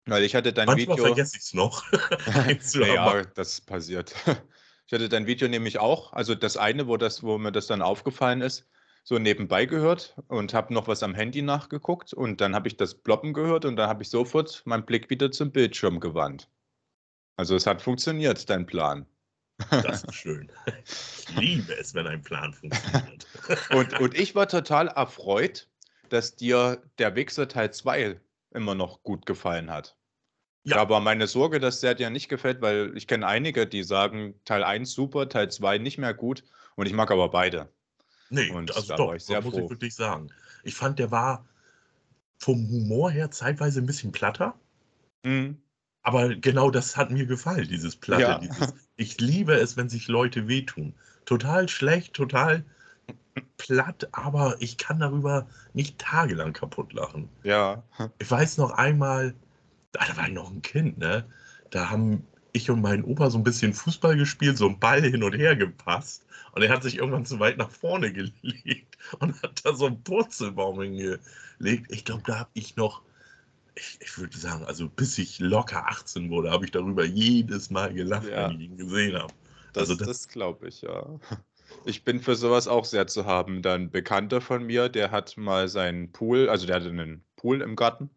Weil 0.06 0.22
ich 0.22 0.34
hatte 0.34 0.52
dein 0.52 0.66
Manchmal 0.66 0.96
Video. 0.96 1.06
vergesse 1.06 1.36
ich 1.36 1.42
es 1.42 1.54
noch. 1.54 1.84
ja, 2.74 3.22
das 3.34 3.60
passiert. 3.60 4.14
Ich 4.86 4.92
hatte 4.92 5.08
dein 5.08 5.26
Video 5.26 5.48
nämlich 5.48 5.80
auch, 5.80 6.12
also 6.12 6.36
das 6.36 6.56
eine, 6.56 6.86
wo, 6.86 6.96
das, 6.96 7.24
wo 7.24 7.38
mir 7.38 7.50
das 7.50 7.66
dann 7.66 7.82
aufgefallen 7.82 8.40
ist, 8.40 8.68
so 9.02 9.18
nebenbei 9.18 9.66
gehört 9.66 10.14
und 10.28 10.54
habe 10.54 10.72
noch 10.72 10.86
was 10.86 11.02
am 11.02 11.14
Handy 11.14 11.42
nachgeguckt 11.42 12.12
und 12.12 12.40
dann 12.40 12.54
habe 12.54 12.68
ich 12.68 12.76
das 12.76 12.94
Ploppen 12.94 13.32
gehört 13.32 13.64
und 13.64 13.74
dann 13.74 13.88
habe 13.88 14.04
ich 14.04 14.10
sofort 14.10 14.62
meinen 14.64 14.86
Blick 14.86 15.10
wieder 15.10 15.32
zum 15.32 15.50
Bildschirm 15.50 15.98
gewandt. 15.98 16.48
Also 17.36 17.56
es 17.56 17.66
hat 17.66 17.82
funktioniert, 17.82 18.48
dein 18.48 18.64
Plan. 18.64 19.06
Das 19.70 20.04
ist 20.04 20.14
schön. 20.14 20.50
Ich 20.84 21.34
liebe 21.36 21.72
es, 21.78 21.94
wenn 21.94 22.06
ein 22.06 22.22
Plan 22.22 22.52
funktioniert. 22.52 23.26
Und, 23.70 23.98
und 24.00 24.14
ich 24.14 24.34
war 24.34 24.48
total 24.48 24.88
erfreut, 24.88 25.68
dass 26.08 26.36
dir 26.36 26.82
der 26.98 27.14
Wichser 27.14 27.48
Teil 27.48 27.72
2 27.72 28.20
immer 28.52 28.74
noch 28.74 29.02
gut 29.02 29.24
gefallen 29.24 29.70
hat. 29.70 29.96
Ja. 30.64 30.78
Aber 30.78 31.00
meine 31.00 31.26
Sorge, 31.26 31.60
dass 31.60 31.80
der 31.80 31.94
dir 31.94 32.10
nicht 32.10 32.28
gefällt, 32.28 32.60
weil 32.60 32.92
ich 32.96 33.06
kenne 33.06 33.26
einige, 33.26 33.66
die 33.66 33.84
sagen, 33.84 34.34
Teil 34.44 34.64
1 34.64 34.92
super, 34.92 35.28
Teil 35.28 35.50
2 35.50 35.78
nicht 35.78 35.96
mehr 35.98 36.12
gut. 36.12 36.42
Und 36.74 36.86
ich 36.86 36.92
mag 36.92 37.10
aber 37.10 37.28
beide. 37.30 37.68
Nee, 38.30 38.50
Und 38.50 38.74
also 38.74 38.88
da 38.88 38.96
doch, 38.96 39.08
war 39.08 39.16
ich 39.16 39.24
sehr 39.24 39.40
muss 39.40 39.54
froh. 39.54 39.64
ich 39.64 39.70
wirklich 39.70 39.94
sagen. 39.94 40.32
Ich 40.64 40.74
fand, 40.74 40.98
der 40.98 41.10
war 41.10 41.46
vom 42.38 42.68
Humor 42.68 43.10
her 43.10 43.30
zeitweise 43.30 43.80
ein 43.80 43.86
bisschen 43.86 44.12
platter. 44.12 44.58
Mhm. 45.22 45.62
Aber 46.02 46.34
genau 46.34 46.70
das 46.70 46.96
hat 46.96 47.10
mir 47.10 47.26
gefallen, 47.26 47.68
dieses 47.68 47.96
Platte. 47.96 48.22
Ja. 48.22 48.38
Dieses, 48.38 48.74
ich 48.96 49.20
liebe 49.20 49.54
es, 49.54 49.76
wenn 49.76 49.88
sich 49.88 50.08
Leute 50.08 50.48
wehtun. 50.48 50.94
Total 51.24 51.68
schlecht, 51.68 52.14
total 52.14 52.64
platt, 53.58 54.08
aber 54.12 54.56
ich 54.60 54.78
kann 54.78 55.00
darüber 55.00 55.46
nicht 55.74 55.98
tagelang 55.98 56.52
kaputt 56.52 56.92
lachen. 56.92 57.28
Ja. 57.42 57.82
Ich 58.18 58.30
weiß 58.30 58.58
noch 58.58 58.70
einmal, 58.70 59.34
ah, 59.98 60.06
da 60.06 60.16
war 60.16 60.28
ich 60.28 60.34
noch 60.34 60.50
ein 60.50 60.62
Kind, 60.62 60.98
ne? 60.98 61.24
Da 61.70 61.90
haben 61.90 62.26
ich 62.52 62.70
und 62.70 62.80
mein 62.80 63.04
Opa 63.04 63.30
so 63.30 63.38
ein 63.38 63.44
bisschen 63.44 63.74
Fußball 63.74 64.16
gespielt, 64.16 64.56
so 64.56 64.68
ein 64.68 64.78
Ball 64.78 65.02
hin 65.02 65.22
und 65.22 65.34
her 65.34 65.54
gepasst. 65.54 66.24
Und 66.52 66.62
er 66.62 66.70
hat 66.70 66.82
sich 66.82 66.96
irgendwann 66.96 67.26
zu 67.26 67.38
weit 67.38 67.58
nach 67.58 67.70
vorne 67.70 68.12
gelegt 68.42 68.96
und 69.18 69.40
hat 69.42 69.64
da 69.64 69.74
so 69.74 69.86
einen 69.86 70.02
Purzelbaum 70.02 70.80
hingelegt. 70.80 71.86
Ich 71.90 72.04
glaube, 72.04 72.22
da 72.24 72.38
habe 72.40 72.50
ich 72.54 72.76
noch, 72.76 73.02
ich, 73.76 73.98
ich 74.00 74.18
würde 74.18 74.36
sagen, 74.36 74.64
also 74.64 74.88
bis 74.88 75.18
ich 75.18 75.38
locker 75.38 75.86
18 75.86 76.30
wurde, 76.30 76.50
habe 76.50 76.64
ich 76.64 76.70
darüber 76.72 77.04
jedes 77.04 77.70
Mal 77.70 77.92
gelacht, 77.94 78.28
Ja. 78.28 78.48
wenn 78.48 78.60
ich 78.60 78.66
ihn 78.70 78.76
gesehen 78.76 79.16
habe. 79.16 79.32
Das, 79.72 79.82
Also 79.90 79.94
das, 79.94 80.08
das- 80.08 80.28
glaube 80.28 80.68
ich, 80.68 80.82
ja. 80.82 81.18
Ich 81.84 82.04
bin 82.04 82.20
für 82.20 82.36
sowas 82.36 82.68
auch 82.68 82.84
sehr 82.84 83.06
zu 83.06 83.26
haben. 83.26 83.60
Dann 83.62 83.82
ein 83.82 83.90
Bekannter 83.90 84.40
von 84.40 84.64
mir, 84.64 84.88
der 84.88 85.10
hat 85.10 85.36
mal 85.36 85.68
seinen 85.68 86.10
Pool, 86.12 86.48
also 86.48 86.66
der 86.66 86.76
hatte 86.76 86.88
einen 86.88 87.24
Pool 87.36 87.60
im 87.60 87.76
Garten, 87.76 88.10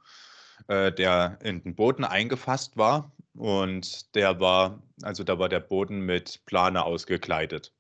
äh, 0.68 0.92
der 0.92 1.40
in 1.44 1.62
den 1.64 1.76
Boden 1.76 2.04
eingefasst 2.04 2.78
war. 2.78 3.12
Und 3.36 4.16
der 4.16 4.40
war, 4.40 4.82
also 5.02 5.24
da 5.24 5.40
war 5.40 5.50
der 5.50 5.60
Boden 5.60 6.02
mit 6.02 6.46
Plane 6.46 6.84
ausgekleidet. 6.84 7.74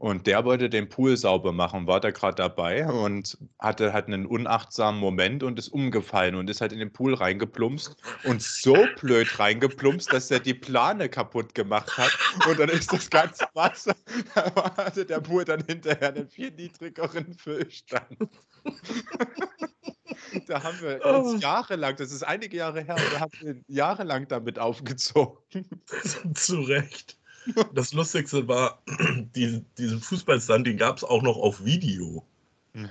Und 0.00 0.26
der 0.26 0.46
wollte 0.46 0.70
den 0.70 0.88
Pool 0.88 1.14
sauber 1.18 1.52
machen, 1.52 1.86
war 1.86 2.00
da 2.00 2.10
gerade 2.10 2.34
dabei 2.36 2.88
und 2.90 3.36
hatte 3.58 3.92
halt 3.92 4.06
einen 4.06 4.24
unachtsamen 4.24 4.98
Moment 4.98 5.42
und 5.42 5.58
ist 5.58 5.68
umgefallen 5.68 6.36
und 6.36 6.48
ist 6.48 6.62
halt 6.62 6.72
in 6.72 6.78
den 6.78 6.90
Pool 6.92 7.12
reingeplumpst 7.12 7.96
und 8.22 8.42
so 8.42 8.88
blöd 8.96 9.38
reingeplumpst, 9.38 10.10
dass 10.10 10.30
er 10.30 10.40
die 10.40 10.54
Plane 10.54 11.10
kaputt 11.10 11.54
gemacht 11.54 11.98
hat. 11.98 12.18
Und 12.42 12.58
dann 12.58 12.70
ist 12.70 12.94
das 12.94 13.10
ganze 13.10 13.46
Wasser, 13.52 13.94
da 14.34 14.74
hatte 14.78 15.04
der 15.04 15.20
Pool 15.20 15.44
dann 15.44 15.64
hinterher 15.66 16.08
einen 16.14 16.28
viel 16.30 16.50
niedrigeren 16.50 17.34
Füllstand. 17.34 18.18
Da 20.46 20.62
haben 20.62 20.80
wir 20.80 21.00
Oh. 21.04 21.32
uns 21.32 21.42
jahrelang, 21.42 21.96
das 21.96 22.12
ist 22.12 22.22
einige 22.22 22.56
Jahre 22.56 22.82
her, 22.82 23.08
da 23.10 23.20
haben 23.20 23.32
wir 23.40 23.62
jahrelang 23.68 24.28
damit 24.28 24.58
aufgezogen. 24.58 25.66
Zu 26.34 26.60
Recht. 26.62 27.19
Das 27.74 27.92
Lustigste 27.92 28.46
war, 28.48 28.82
die, 29.34 29.64
diesen 29.78 30.00
Fußballstand, 30.00 30.66
den 30.66 30.76
gab 30.76 30.96
es 30.98 31.04
auch 31.04 31.22
noch 31.22 31.36
auf 31.36 31.64
Video. 31.64 32.24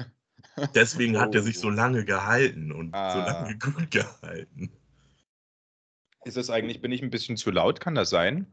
Deswegen 0.76 1.20
hat 1.20 1.36
er 1.36 1.42
sich 1.42 1.60
so 1.60 1.68
Oh. 1.68 1.72
lange 1.72 2.04
gehalten 2.06 2.72
und 2.72 2.88
so 2.92 2.98
Ah. 2.98 3.26
lange 3.26 3.58
gut 3.58 3.92
gehalten. 3.92 4.72
Ist 6.26 6.36
das 6.38 6.50
eigentlich, 6.50 6.82
bin 6.82 6.92
ich 6.92 7.02
ein 7.02 7.10
bisschen 7.12 7.38
zu 7.38 7.50
laut? 7.52 7.80
Kann 7.80 7.96
das 7.96 8.10
sein? 8.10 8.46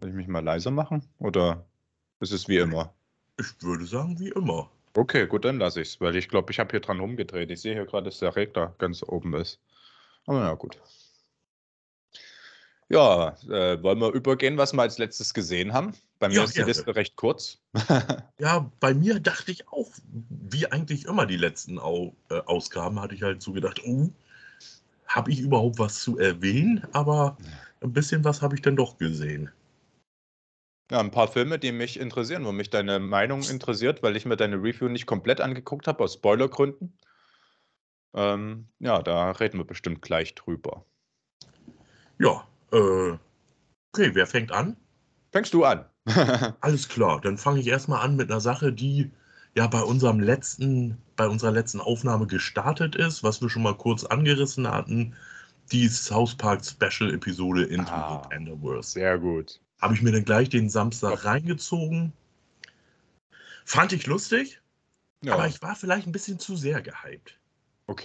Soll 0.00 0.08
ich 0.10 0.14
mich 0.16 0.26
mal 0.26 0.42
leiser 0.42 0.70
machen? 0.70 1.06
Oder 1.18 1.64
ist 2.20 2.32
es 2.32 2.48
wie 2.48 2.56
immer? 2.58 2.92
Ich 3.38 3.62
würde 3.62 3.84
sagen, 3.86 4.18
wie 4.18 4.30
immer. 4.30 4.70
Okay, 4.94 5.26
gut, 5.26 5.44
dann 5.44 5.58
lasse 5.58 5.80
ich 5.80 5.88
es, 5.88 6.00
weil 6.00 6.16
ich 6.16 6.28
glaube, 6.28 6.50
ich 6.50 6.58
habe 6.58 6.70
hier 6.70 6.80
dran 6.80 7.00
rumgedreht. 7.00 7.50
Ich 7.50 7.60
sehe 7.60 7.74
hier 7.74 7.86
gerade, 7.86 8.04
dass 8.06 8.18
der 8.18 8.34
Regler 8.36 8.74
ganz 8.78 9.02
oben 9.02 9.34
ist. 9.34 9.60
Aber 10.26 10.40
na 10.40 10.54
gut. 10.54 10.78
Ja, 12.92 13.34
äh, 13.48 13.82
wollen 13.82 14.00
wir 14.00 14.12
übergehen, 14.12 14.58
was 14.58 14.74
wir 14.74 14.82
als 14.82 14.98
letztes 14.98 15.32
gesehen 15.32 15.72
haben? 15.72 15.94
Bei 16.18 16.28
mir 16.28 16.34
Ja, 16.34 16.44
ist 16.44 16.58
die. 16.58 16.62
Liste 16.62 16.94
recht 16.94 17.16
kurz. 17.16 17.58
Ja, 18.38 18.70
bei 18.80 18.92
mir 18.92 19.20
dachte 19.20 19.52
ich 19.52 19.68
auch, 19.68 19.88
wie 20.28 20.66
eigentlich 20.66 21.04
immer 21.04 21.26
die 21.26 21.36
letzten 21.36 21.78
Au 21.78 22.16
äh, 22.28 22.40
Ausgaben, 22.40 23.00
hatte 23.00 23.14
ich 23.14 23.22
halt 23.22 23.40
so 23.40 23.52
gedacht, 23.52 23.80
oh, 23.86 24.10
habe 25.06 25.30
ich 25.30 25.38
überhaupt 25.38 25.78
was 25.78 26.00
zu 26.00 26.18
erwähnen? 26.18 26.84
Aber 26.92 27.36
ein 27.80 27.92
bisschen 27.92 28.24
was 28.24 28.42
habe 28.42 28.56
ich 28.56 28.62
dann 28.62 28.74
doch 28.74 28.98
gesehen. 28.98 29.50
Ja, 30.90 30.98
ein 30.98 31.12
paar 31.12 31.28
Filme, 31.28 31.60
die 31.60 31.70
mich 31.70 32.00
interessieren, 32.00 32.44
wo 32.44 32.52
mich 32.52 32.68
deine 32.68 32.98
Meinung 32.98 33.42
interessiert, 33.44 34.02
weil 34.02 34.16
ich 34.16 34.26
mir 34.26 34.36
deine 34.36 34.56
Review 34.56 34.88
nicht 34.88 35.06
komplett 35.06 35.40
angeguckt 35.40 35.86
habe, 35.86 36.02
aus 36.02 36.14
Spoilergründen. 36.14 36.98
Ähm, 38.14 38.66
ja, 38.80 39.02
da 39.02 39.30
reden 39.30 39.58
wir 39.58 39.64
bestimmt 39.64 40.02
gleich 40.02 40.34
drüber. 40.34 40.84
Ja, 42.18 42.44
äh, 42.72 43.18
okay, 43.92 44.14
wer 44.14 44.26
fängt 44.26 44.52
an? 44.52 44.76
Fängst 45.32 45.54
du 45.54 45.64
an? 45.64 45.86
Alles 46.60 46.88
klar, 46.88 47.20
dann 47.20 47.38
fange 47.38 47.60
ich 47.60 47.66
erstmal 47.68 48.04
an 48.04 48.16
mit 48.16 48.30
einer 48.30 48.40
Sache, 48.40 48.72
die 48.72 49.10
ja 49.54 49.66
bei 49.66 49.82
unserem 49.82 50.20
letzten, 50.20 50.98
bei 51.16 51.28
unserer 51.28 51.52
letzten 51.52 51.80
Aufnahme 51.80 52.26
gestartet 52.26 52.96
ist, 52.96 53.22
was 53.22 53.40
wir 53.42 53.50
schon 53.50 53.62
mal 53.62 53.76
kurz 53.76 54.04
angerissen 54.04 54.68
hatten. 54.68 55.14
Die 55.72 55.88
South 55.88 56.36
Park 56.36 56.64
Special 56.64 57.12
Episode 57.14 57.64
Into 57.64 57.92
Ah. 57.92 58.22
the 58.22 58.28
Pandaverse. 58.28 58.90
Sehr 58.92 59.18
gut. 59.18 59.60
Habe 59.80 59.94
ich 59.94 60.02
mir 60.02 60.12
dann 60.12 60.24
gleich 60.24 60.48
den 60.48 60.68
Samstag 60.70 61.16
Top. 61.16 61.24
reingezogen. 61.24 62.12
Fand 63.64 63.92
ich 63.92 64.06
lustig, 64.06 64.60
Ja, 65.22 65.34
aber 65.34 65.46
ich 65.48 65.62
war 65.62 65.74
vielleicht 65.76 66.06
ein 66.06 66.12
bisschen 66.12 66.38
zu 66.38 66.56
sehr 66.56 66.82
gehypt. 66.82 67.38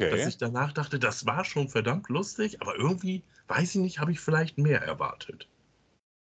Dass 0.10 0.22
okay. 0.22 0.28
ich 0.28 0.38
danach 0.38 0.74
dachte, 0.74 1.00
das 1.00 1.26
war 1.26 1.46
schon 1.46 1.70
verdammt 1.70 2.10
lustig, 2.10 2.62
aber 2.62 2.76
irgendwie, 2.78 3.24
weiß 3.48 3.76
ich 3.76 3.82
nicht, 3.82 4.00
habe 4.00 4.12
ich 4.12 4.20
vielleicht 4.20 4.58
mehr 4.58 4.82
erwartet. 4.82 5.48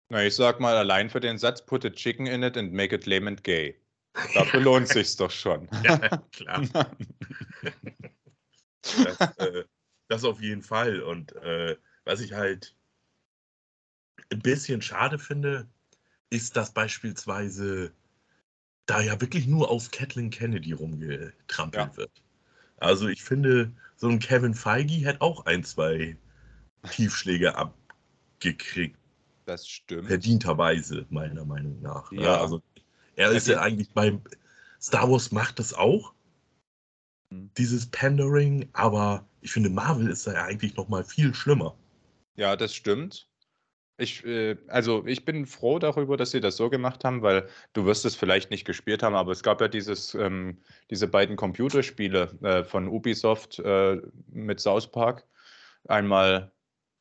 Na, 0.09 0.23
ich 0.23 0.35
sag 0.35 0.59
mal 0.59 0.75
allein 0.75 1.09
für 1.09 1.19
den 1.19 1.37
Satz 1.37 1.65
Put 1.65 1.85
a 1.85 1.89
chicken 1.89 2.27
in 2.27 2.43
it 2.43 2.57
and 2.57 2.73
make 2.73 2.93
it 2.95 3.05
lame 3.05 3.27
and 3.27 3.43
gay. 3.43 3.75
Dafür 4.35 4.61
lohnt 4.61 4.87
sich's 4.87 5.15
doch 5.15 5.31
schon. 5.31 5.67
Ja, 5.83 5.97
klar. 6.31 6.63
Das, 8.83 9.37
äh, 9.37 9.63
das 10.09 10.23
auf 10.25 10.41
jeden 10.41 10.61
Fall. 10.61 11.01
Und 11.01 11.33
äh, 11.37 11.77
was 12.03 12.19
ich 12.19 12.33
halt 12.33 12.75
ein 14.29 14.39
bisschen 14.39 14.81
schade 14.81 15.17
finde, 15.17 15.67
ist, 16.29 16.57
dass 16.57 16.73
beispielsweise 16.73 17.93
da 18.85 18.99
ja 19.01 19.19
wirklich 19.21 19.47
nur 19.47 19.71
auf 19.71 19.89
Kathleen 19.91 20.29
Kennedy 20.29 20.73
rumgetrampelt 20.73 21.91
Ja. 21.91 21.97
wird. 21.97 22.11
Also 22.77 23.07
ich 23.07 23.23
finde, 23.23 23.71
so 23.95 24.09
ein 24.09 24.19
Kevin 24.19 24.53
Feige 24.53 24.95
hätte 24.95 25.21
auch 25.21 25.45
ein, 25.45 25.63
zwei 25.63 26.17
Tiefschläge 26.91 27.55
abgekriegt, 27.55 28.97
Das 29.45 29.67
stimmt. 29.67 30.07
verdienterweise, 30.07 31.05
meiner 31.09 31.45
Meinung 31.45 31.81
nach. 31.81 32.11
ne? 32.11 32.23
Ja. 32.23 32.41
Also 32.41 32.61
er 33.15 33.31
ist 33.31 33.47
ja 33.47 33.61
eigentlich 33.61 33.89
beim 33.91 34.21
Star 34.81 35.09
Wars 35.09 35.31
macht 35.31 35.59
das 35.59 35.73
auch, 35.73 36.13
Mhm. 37.29 37.49
dieses 37.57 37.89
Pandering, 37.89 38.69
aber 38.73 39.25
ich 39.41 39.51
finde, 39.51 39.69
Marvel 39.69 40.09
ist 40.09 40.27
da 40.27 40.33
ja 40.33 40.43
eigentlich 40.45 40.75
noch 40.75 40.87
mal 40.89 41.03
viel 41.03 41.33
schlimmer. 41.33 41.75
Ja, 42.35 42.55
das 42.55 42.73
stimmt. 42.75 43.27
Ich, 43.97 44.25
äh, 44.25 44.57
also 44.67 45.05
ich 45.05 45.23
bin 45.23 45.45
froh 45.45 45.77
darüber, 45.79 46.17
dass 46.17 46.31
sie 46.31 46.41
das 46.41 46.57
so 46.57 46.69
gemacht 46.69 47.03
haben, 47.05 47.21
weil 47.21 47.47
du 47.73 47.85
wirst 47.85 48.05
es 48.05 48.15
vielleicht 48.15 48.49
nicht 48.49 48.65
gespielt 48.65 49.03
haben, 49.03 49.15
aber 49.15 49.31
es 49.31 49.43
gab 49.43 49.61
ja 49.61 49.67
dieses, 49.67 50.15
ähm, 50.15 50.57
diese 50.89 51.07
beiden 51.07 51.35
Computerspiele 51.35 52.37
äh, 52.41 52.63
von 52.63 52.87
Ubisoft 52.87 53.59
äh, 53.59 54.01
mit 54.31 54.59
South 54.59 54.91
Park. 54.91 55.25
Einmal 55.87 56.51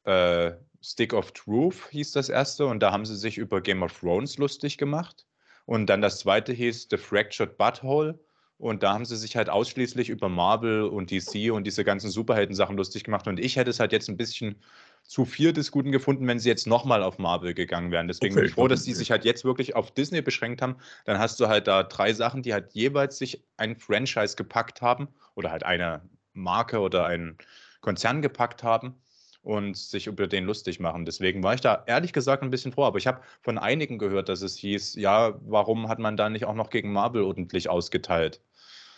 äh, 0.04 0.52
Stick 0.80 1.14
of 1.14 1.32
Truth 1.32 1.88
hieß 1.90 2.12
das 2.12 2.28
erste 2.28 2.66
und 2.66 2.80
da 2.80 2.92
haben 2.92 3.06
sie 3.06 3.16
sich 3.16 3.38
über 3.38 3.61
Game 3.61 3.82
of 3.82 3.99
Thrones 3.99 4.38
lustig 4.38 4.78
gemacht. 4.78 5.26
Und 5.64 5.87
dann 5.87 6.02
das 6.02 6.18
zweite 6.18 6.52
hieß 6.52 6.88
The 6.90 6.97
Fractured 6.97 7.56
Butthole. 7.56 8.18
Und 8.59 8.85
da 8.85 8.92
haben 8.92 9.04
sie 9.04 9.16
sich 9.16 9.37
halt 9.37 9.49
ausschließlich 9.49 10.09
über 10.09 10.28
Marvel 10.28 10.82
und 10.82 11.11
DC 11.11 11.52
und 11.52 11.64
diese 11.64 11.82
ganzen 11.82 12.11
Superhelden-Sachen 12.11 12.76
lustig 12.76 13.02
gemacht. 13.02 13.26
Und 13.26 13.40
ich 13.40 13.56
hätte 13.56 13.71
es 13.71 13.80
halt 13.80 13.90
jetzt 13.90 14.09
ein 14.09 14.16
bisschen 14.16 14.54
zu 15.02 15.25
viel 15.25 15.52
des 15.52 15.73
Guten 15.73 15.90
gefunden, 15.90 16.28
wenn 16.28 16.38
sie 16.38 16.49
jetzt 16.49 16.68
nochmal 16.68 17.02
auf 17.02 17.18
Marvel 17.18 17.54
gegangen 17.54 17.90
wären. 17.90 18.06
Deswegen 18.06 18.37
bin 18.37 18.44
Okay, 18.44 18.47
ich 18.47 18.54
froh, 18.54 18.68
dass 18.68 18.85
die 18.85 18.94
sich 18.94 19.11
halt 19.11 19.25
jetzt 19.25 19.44
wirklich 19.44 19.75
auf 19.75 19.90
Disney 19.90 20.23
beschränkt 20.23 20.62
haben. 20.62 20.76
Dann 21.06 21.18
hast 21.18 21.40
du 21.40 21.49
halt 21.49 21.66
da 21.66 21.82
drei 21.82 22.12
Sachen, 22.12 22.42
die 22.42 22.52
halt 22.52 22.73
jeweils 22.73 23.18
sich 23.18 23.42
ein 23.56 23.76
Franchise 23.76 24.37
gepackt 24.37 24.80
haben 24.80 25.09
oder 25.35 25.50
halt 25.50 25.64
eine 25.64 26.02
Marke 26.32 26.78
oder 26.78 27.06
einen 27.06 27.38
Konzern 27.80 28.23
gepackt 28.23 28.62
haben 28.62 28.94
und 29.43 29.77
sich 29.77 30.07
über 30.07 30.27
den 30.27 30.45
lustig 30.45 30.81
machen. 30.81 31.05
Deswegen 31.05 31.43
war 31.43 31.55
ich 31.55 31.61
da 31.61 31.83
ehrlich 31.87 32.13
gesagt 32.13 32.43
ein 32.43 32.51
bisschen 32.51 32.73
froh. 32.73 32.85
Aber 32.85 32.99
ich 32.99 33.07
habe 33.07 33.21
von 33.43 33.59
einigen 33.59 33.99
gehört, 33.99 34.29
dass 34.29 34.43
es 34.43 34.57
hieß, 34.57 34.95
ja, 34.95 35.39
warum 35.45 35.89
hat 35.89 35.99
man 35.99 36.17
da 36.17 36.31
nicht 36.31 36.45
auch 36.45 36.55
noch 36.55 36.71
gegen 36.71 36.93
Marvel 36.93 37.23
ordentlich 37.23 37.69
ausgeteilt? 37.69 38.41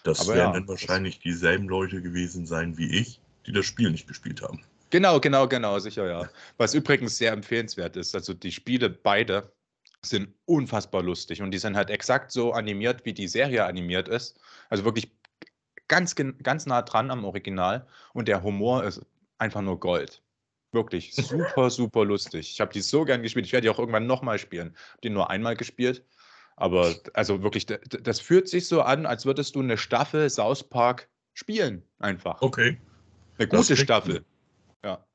Das 0.04 0.20
Aber 0.20 0.36
werden 0.36 0.52
ja, 0.52 0.52
dann 0.52 0.68
wahrscheinlich 0.68 1.18
dieselben 1.18 1.66
Leute 1.66 2.02
gewesen 2.02 2.44
sein 2.44 2.76
wie 2.76 2.90
ich, 3.00 3.20
die 3.46 3.52
das 3.52 3.64
Spiel 3.64 3.90
nicht 3.90 4.06
gespielt 4.06 4.42
haben. 4.42 4.62
Genau, 4.90 5.18
genau, 5.18 5.48
genau, 5.48 5.78
sicher, 5.78 6.06
ja. 6.06 6.28
Was 6.58 6.74
übrigens 6.74 7.16
sehr 7.16 7.32
empfehlenswert 7.32 7.96
ist. 7.96 8.14
Also 8.14 8.34
die 8.34 8.52
Spiele 8.52 8.90
beide 8.90 9.50
sind 10.02 10.28
unfassbar 10.44 11.02
lustig 11.02 11.40
und 11.40 11.50
die 11.50 11.58
sind 11.58 11.74
halt 11.74 11.88
exakt 11.88 12.30
so 12.30 12.52
animiert, 12.52 13.06
wie 13.06 13.14
die 13.14 13.28
Serie 13.28 13.64
animiert 13.64 14.08
ist. 14.08 14.38
Also 14.68 14.84
wirklich 14.84 15.10
ganz, 15.88 16.14
ganz 16.14 16.66
nah 16.66 16.82
dran 16.82 17.10
am 17.10 17.24
Original 17.24 17.86
und 18.12 18.28
der 18.28 18.42
Humor 18.42 18.84
ist 18.84 19.00
einfach 19.38 19.62
nur 19.62 19.80
Gold. 19.80 20.22
Wirklich 20.74 21.14
super, 21.14 21.70
super 21.70 22.04
lustig. 22.04 22.50
Ich 22.50 22.60
habe 22.60 22.72
die 22.72 22.80
so 22.80 23.04
gern 23.04 23.22
gespielt. 23.22 23.46
Ich 23.46 23.52
werde 23.52 23.66
die 23.66 23.70
auch 23.70 23.78
irgendwann 23.78 24.08
nochmal 24.08 24.40
spielen. 24.40 24.74
Habe 24.90 25.00
die 25.04 25.10
nur 25.10 25.30
einmal 25.30 25.54
gespielt. 25.54 26.04
Aber 26.56 26.92
also 27.14 27.44
wirklich, 27.44 27.66
das 27.66 28.18
fühlt 28.18 28.48
sich 28.48 28.66
so 28.66 28.82
an, 28.82 29.06
als 29.06 29.24
würdest 29.24 29.54
du 29.54 29.60
eine 29.60 29.76
Staffel 29.76 30.28
South 30.28 30.64
Park 30.64 31.08
spielen. 31.32 31.84
Einfach. 32.00 32.42
Okay. 32.42 32.80
Eine 33.38 33.46
gute 33.46 33.76
Staffel. 33.76 34.18
Gut. 34.18 34.26
Ja. 34.82 35.06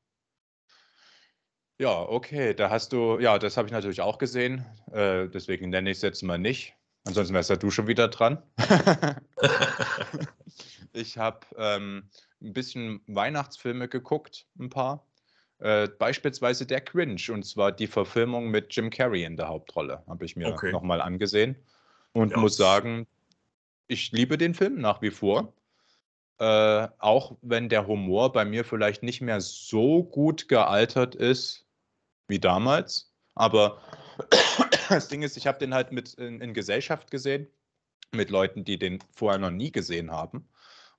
Ja, 1.78 2.00
okay. 2.00 2.54
Da 2.54 2.70
hast 2.70 2.94
du, 2.94 3.18
ja, 3.18 3.38
das 3.38 3.58
habe 3.58 3.68
ich 3.68 3.72
natürlich 3.72 4.00
auch 4.00 4.16
gesehen. 4.16 4.64
Äh, 4.92 5.28
deswegen 5.28 5.68
nenne 5.68 5.90
ich 5.90 5.98
es 5.98 6.02
jetzt 6.02 6.22
mal 6.22 6.38
nicht. 6.38 6.74
Ansonsten 7.04 7.34
wärst 7.34 7.50
ja 7.50 7.56
du 7.56 7.70
schon 7.70 7.86
wieder 7.86 8.08
dran. 8.08 8.42
ich 10.94 11.18
habe 11.18 11.40
ähm, 11.58 12.08
ein 12.40 12.54
bisschen 12.54 13.02
Weihnachtsfilme 13.06 13.88
geguckt, 13.88 14.46
ein 14.58 14.70
paar. 14.70 15.06
Äh, 15.60 15.88
beispielsweise 15.88 16.64
der 16.64 16.80
Cringe, 16.80 17.20
und 17.30 17.44
zwar 17.44 17.70
die 17.70 17.86
Verfilmung 17.86 18.48
mit 18.50 18.74
Jim 18.74 18.88
Carrey 18.88 19.24
in 19.24 19.36
der 19.36 19.48
Hauptrolle, 19.48 20.02
habe 20.06 20.24
ich 20.24 20.34
mir 20.34 20.48
okay. 20.48 20.72
nochmal 20.72 21.02
angesehen. 21.02 21.56
Und 22.12 22.32
ja. 22.32 22.38
muss 22.38 22.56
sagen, 22.56 23.06
ich 23.86 24.10
liebe 24.12 24.38
den 24.38 24.54
Film 24.54 24.80
nach 24.80 25.02
wie 25.02 25.10
vor. 25.10 25.52
Äh, 26.38 26.88
auch 26.98 27.36
wenn 27.42 27.68
der 27.68 27.86
Humor 27.86 28.32
bei 28.32 28.46
mir 28.46 28.64
vielleicht 28.64 29.02
nicht 29.02 29.20
mehr 29.20 29.42
so 29.42 30.02
gut 30.02 30.48
gealtert 30.48 31.14
ist 31.14 31.66
wie 32.28 32.38
damals. 32.38 33.12
Aber 33.34 33.82
das 34.88 35.08
Ding 35.08 35.20
ist, 35.20 35.36
ich 35.36 35.46
habe 35.46 35.58
den 35.58 35.74
halt 35.74 35.92
mit 35.92 36.14
in, 36.14 36.40
in, 36.40 36.54
Gesellschaft 36.54 37.10
gesehen, 37.10 37.46
mit 38.12 38.30
Leuten, 38.30 38.64
die 38.64 38.78
den 38.78 39.00
vorher 39.14 39.38
noch 39.38 39.50
nie 39.50 39.70
gesehen 39.70 40.10
haben. 40.10 40.48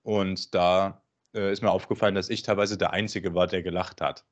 Und 0.03 0.53
da 0.53 1.01
äh, 1.33 1.51
ist 1.51 1.63
mir 1.63 1.71
aufgefallen, 1.71 2.13
dass 2.13 2.29
ich 2.29 2.43
teilweise 2.43 2.77
der 2.77 2.93
Einzige 2.93 3.33
war, 3.33 3.47
der 3.47 3.63
gelacht 3.63 4.01
hat. 4.01 4.23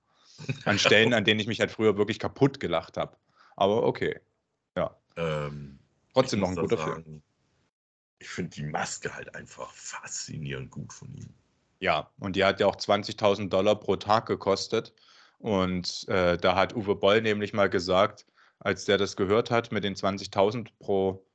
An 0.65 0.79
Stellen, 0.79 1.13
an 1.13 1.25
denen 1.25 1.39
ich 1.39 1.47
mich 1.47 1.59
halt 1.59 1.71
früher 1.71 1.97
wirklich 1.97 2.19
kaputt 2.19 2.59
gelacht 2.59 2.97
habe. 2.97 3.17
Aber 3.55 3.83
okay. 3.83 4.19
Ja. 4.75 4.95
Ähm, 5.15 5.79
Trotzdem 6.13 6.39
noch 6.39 6.49
ein 6.49 6.55
guter 6.55 6.77
sagen, 6.77 7.03
Film. 7.03 7.21
Ich 8.19 8.29
finde 8.29 8.51
die 8.51 8.63
Maske 8.63 9.13
halt 9.13 9.33
einfach 9.35 9.71
faszinierend 9.73 10.71
gut 10.71 10.91
von 10.91 11.13
ihm. 11.13 11.33
Ja, 11.79 12.11
und 12.19 12.35
die 12.35 12.43
hat 12.43 12.59
ja 12.59 12.67
auch 12.67 12.75
20.000 12.75 13.49
Dollar 13.49 13.79
pro 13.79 13.95
Tag 13.95 14.25
gekostet. 14.25 14.93
Und 15.39 16.07
äh, 16.09 16.37
da 16.37 16.55
hat 16.55 16.75
Uwe 16.75 16.95
Boll 16.95 17.21
nämlich 17.21 17.53
mal 17.53 17.69
gesagt, 17.69 18.25
als 18.59 18.83
der 18.85 18.97
das 18.97 19.15
gehört 19.15 19.51
hat 19.51 19.71
mit 19.71 19.85
den 19.85 19.95
20.000 19.95 20.67
pro, 20.79 21.25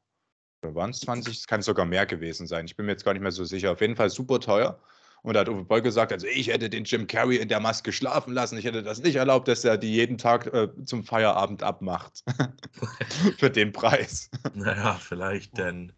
waren 0.60 0.90
es 0.90 1.00
20? 1.00 1.38
Es 1.38 1.46
kann 1.46 1.62
sogar 1.62 1.86
mehr 1.86 2.04
gewesen 2.04 2.46
sein. 2.46 2.66
Ich 2.66 2.76
bin 2.76 2.86
mir 2.86 2.92
jetzt 2.92 3.04
gar 3.04 3.14
nicht 3.14 3.22
mehr 3.22 3.32
so 3.32 3.44
sicher. 3.44 3.72
Auf 3.72 3.80
jeden 3.80 3.96
Fall 3.96 4.10
super 4.10 4.40
teuer. 4.40 4.78
Und 5.24 5.32
da 5.32 5.40
hat 5.40 5.48
Uwe 5.48 5.64
Boll 5.64 5.80
gesagt, 5.80 6.12
also 6.12 6.26
ich 6.26 6.48
hätte 6.48 6.68
den 6.68 6.84
Jim 6.84 7.06
Carrey 7.06 7.38
in 7.38 7.48
der 7.48 7.58
Maske 7.58 7.92
schlafen 7.92 8.34
lassen. 8.34 8.58
Ich 8.58 8.66
hätte 8.66 8.82
das 8.82 8.98
nicht 8.98 9.16
erlaubt, 9.16 9.48
dass 9.48 9.64
er 9.64 9.78
die 9.78 9.90
jeden 9.90 10.18
Tag 10.18 10.52
äh, 10.52 10.68
zum 10.84 11.02
Feierabend 11.02 11.62
abmacht. 11.62 12.22
Für 13.38 13.50
den 13.50 13.72
Preis. 13.72 14.30
Naja, 14.54 14.94
vielleicht 15.00 15.56
denn. 15.56 15.94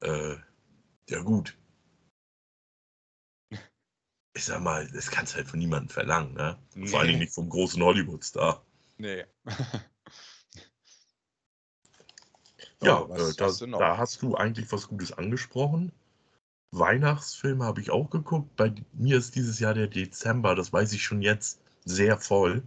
Äh, 0.00 0.36
ja, 1.10 1.20
gut. 1.20 1.54
Ich 4.32 4.44
sag 4.46 4.62
mal, 4.62 4.88
das 4.88 5.10
kannst 5.10 5.34
du 5.34 5.36
halt 5.36 5.48
von 5.48 5.58
niemandem 5.58 5.90
verlangen, 5.90 6.32
ne? 6.32 6.58
Nee. 6.74 6.88
Vor 6.88 7.00
allen 7.00 7.08
Dingen 7.08 7.20
nicht 7.20 7.34
vom 7.34 7.50
großen 7.50 7.82
Hollywood-Star. 7.82 8.64
Nee. 8.96 9.24
ja, 12.80 13.02
oh, 13.02 13.14
äh, 13.14 13.34
da, 13.36 13.50
da 13.78 13.98
hast 13.98 14.22
du 14.22 14.34
eigentlich 14.34 14.72
was 14.72 14.88
Gutes 14.88 15.12
angesprochen. 15.12 15.92
Weihnachtsfilme 16.78 17.64
habe 17.64 17.80
ich 17.80 17.90
auch 17.90 18.10
geguckt. 18.10 18.56
Bei 18.56 18.72
mir 18.92 19.18
ist 19.18 19.34
dieses 19.34 19.60
Jahr 19.60 19.74
der 19.74 19.88
Dezember, 19.88 20.54
das 20.54 20.72
weiß 20.72 20.92
ich 20.92 21.02
schon 21.02 21.22
jetzt, 21.22 21.60
sehr 21.84 22.18
voll. 22.18 22.62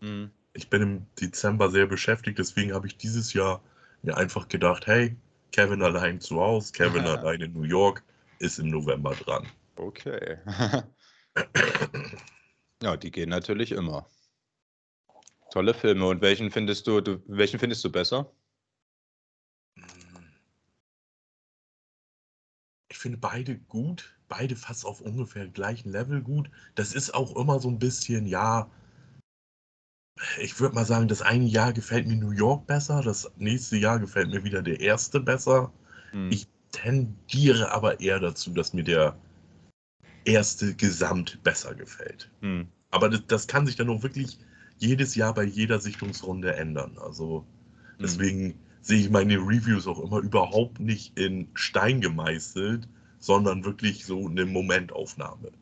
Mhm. 0.00 0.30
Ich 0.54 0.68
bin 0.68 0.82
im 0.82 1.06
Dezember 1.20 1.70
sehr 1.70 1.86
beschäftigt, 1.86 2.38
deswegen 2.38 2.74
habe 2.74 2.86
ich 2.86 2.96
dieses 2.96 3.32
Jahr 3.32 3.62
mir 4.02 4.16
einfach 4.16 4.48
gedacht, 4.48 4.86
hey, 4.86 5.16
Kevin 5.52 5.82
allein 5.82 6.20
zu 6.20 6.40
Hause, 6.40 6.72
Kevin 6.72 7.04
allein 7.04 7.40
in 7.40 7.52
New 7.52 7.62
York 7.62 8.02
ist 8.38 8.58
im 8.58 8.68
November 8.70 9.14
dran. 9.14 9.46
Okay. 9.76 10.38
ja, 12.82 12.96
die 12.96 13.10
gehen 13.10 13.30
natürlich 13.30 13.72
immer. 13.72 14.06
Tolle 15.52 15.74
Filme. 15.74 16.06
Und 16.06 16.20
welchen 16.22 16.50
findest 16.50 16.86
du, 16.86 17.00
du 17.00 17.22
welchen 17.26 17.58
findest 17.58 17.84
du 17.84 17.92
besser? 17.92 18.32
Finde 23.02 23.18
beide 23.18 23.58
gut, 23.58 24.14
beide 24.28 24.56
fast 24.56 24.86
auf 24.86 25.00
ungefähr 25.00 25.48
gleichen 25.48 25.90
Level 25.90 26.22
gut. 26.22 26.50
Das 26.76 26.94
ist 26.94 27.12
auch 27.12 27.36
immer 27.36 27.58
so 27.60 27.68
ein 27.68 27.78
bisschen, 27.78 28.26
ja, 28.26 28.70
ich 30.40 30.58
würde 30.60 30.74
mal 30.74 30.86
sagen, 30.86 31.08
das 31.08 31.20
eine 31.20 31.44
Jahr 31.44 31.72
gefällt 31.72 32.06
mir 32.06 32.16
New 32.16 32.30
York 32.30 32.66
besser, 32.66 33.02
das 33.02 33.30
nächste 33.36 33.76
Jahr 33.76 33.98
gefällt 33.98 34.30
mir 34.30 34.44
wieder 34.44 34.62
der 34.62 34.80
erste 34.80 35.20
besser. 35.20 35.72
Hm. 36.12 36.30
Ich 36.30 36.46
tendiere 36.70 37.72
aber 37.72 38.00
eher 38.00 38.20
dazu, 38.20 38.52
dass 38.52 38.72
mir 38.72 38.84
der 38.84 39.16
erste 40.24 40.74
Gesamt 40.74 41.42
besser 41.42 41.74
gefällt. 41.74 42.30
Hm. 42.40 42.68
Aber 42.90 43.08
das, 43.08 43.26
das, 43.26 43.46
kann 43.48 43.66
sich 43.66 43.76
dann 43.76 43.90
auch 43.90 44.02
wirklich 44.02 44.38
jedes 44.78 45.14
Jahr 45.14 45.34
bei 45.34 45.44
jeder 45.44 45.80
Sichtungsrunde 45.80 46.54
ändern. 46.54 46.98
Also 46.98 47.44
hm. 47.98 48.54
Sehe 48.82 48.98
ich 48.98 49.10
meine 49.10 49.36
Reviews 49.36 49.86
auch 49.86 50.00
immer 50.00 50.18
überhaupt 50.18 50.80
nicht 50.80 51.16
in 51.18 51.48
Stein 51.54 52.00
gemeißelt, 52.00 52.88
sondern 53.18 53.64
wirklich 53.64 54.04
so 54.04 54.28
eine 54.28 54.44
Momentaufnahme. 54.44 55.52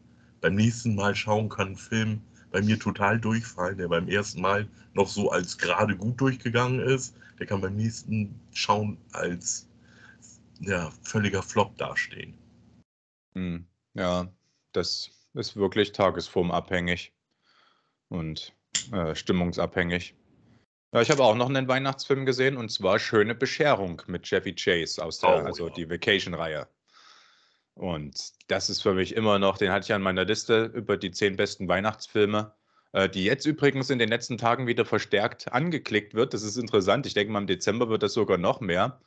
Beim 0.40 0.54
nächsten 0.54 0.94
Mal 0.94 1.14
schauen 1.14 1.50
kann 1.50 1.68
ein 1.68 1.76
Film 1.76 2.22
bei 2.50 2.62
mir 2.62 2.78
total 2.78 3.20
durchfallen, 3.20 3.76
der 3.76 3.88
beim 3.88 4.08
ersten 4.08 4.40
Mal 4.40 4.66
noch 4.94 5.06
so 5.06 5.30
als 5.30 5.56
gerade 5.58 5.96
gut 5.96 6.20
durchgegangen 6.20 6.80
ist. 6.80 7.14
Der 7.38 7.46
kann 7.46 7.60
beim 7.60 7.76
nächsten 7.76 8.34
Schauen 8.52 8.96
als 9.12 9.68
ja, 10.60 10.90
völliger 11.02 11.42
Flop 11.42 11.76
dastehen. 11.76 12.34
Hm, 13.34 13.66
ja, 13.94 14.28
das 14.72 15.10
ist 15.34 15.56
wirklich 15.56 15.92
tagesformabhängig 15.92 17.12
und 18.08 18.52
äh, 18.92 19.14
stimmungsabhängig. 19.14 20.14
Ja, 20.92 21.00
ich 21.00 21.10
habe 21.10 21.22
auch 21.22 21.36
noch 21.36 21.48
einen 21.48 21.68
Weihnachtsfilm 21.68 22.26
gesehen 22.26 22.56
und 22.56 22.70
zwar 22.70 22.98
Schöne 22.98 23.34
Bescherung 23.34 24.02
mit 24.06 24.28
Jeffy 24.28 24.54
Chase 24.54 25.02
aus 25.04 25.20
der, 25.20 25.42
oh, 25.42 25.46
also 25.46 25.68
ja. 25.68 25.74
die 25.74 25.88
Vacation-Reihe. 25.88 26.66
Und 27.74 28.32
das 28.48 28.68
ist 28.68 28.82
für 28.82 28.94
mich 28.94 29.14
immer 29.14 29.38
noch, 29.38 29.56
den 29.56 29.70
hatte 29.70 29.84
ich 29.84 29.94
an 29.94 30.02
meiner 30.02 30.24
Liste 30.24 30.64
über 30.74 30.96
die 30.96 31.12
zehn 31.12 31.36
besten 31.36 31.68
Weihnachtsfilme, 31.68 32.52
äh, 32.92 33.08
die 33.08 33.24
jetzt 33.24 33.46
übrigens 33.46 33.88
in 33.90 34.00
den 34.00 34.08
letzten 34.08 34.36
Tagen 34.36 34.66
wieder 34.66 34.84
verstärkt 34.84 35.52
angeklickt 35.52 36.14
wird. 36.14 36.34
Das 36.34 36.42
ist 36.42 36.56
interessant. 36.56 37.06
Ich 37.06 37.14
denke 37.14 37.32
mal, 37.32 37.38
im 37.38 37.46
Dezember 37.46 37.88
wird 37.88 38.02
das 38.02 38.14
sogar 38.14 38.36
noch 38.36 38.60
mehr. 38.60 39.00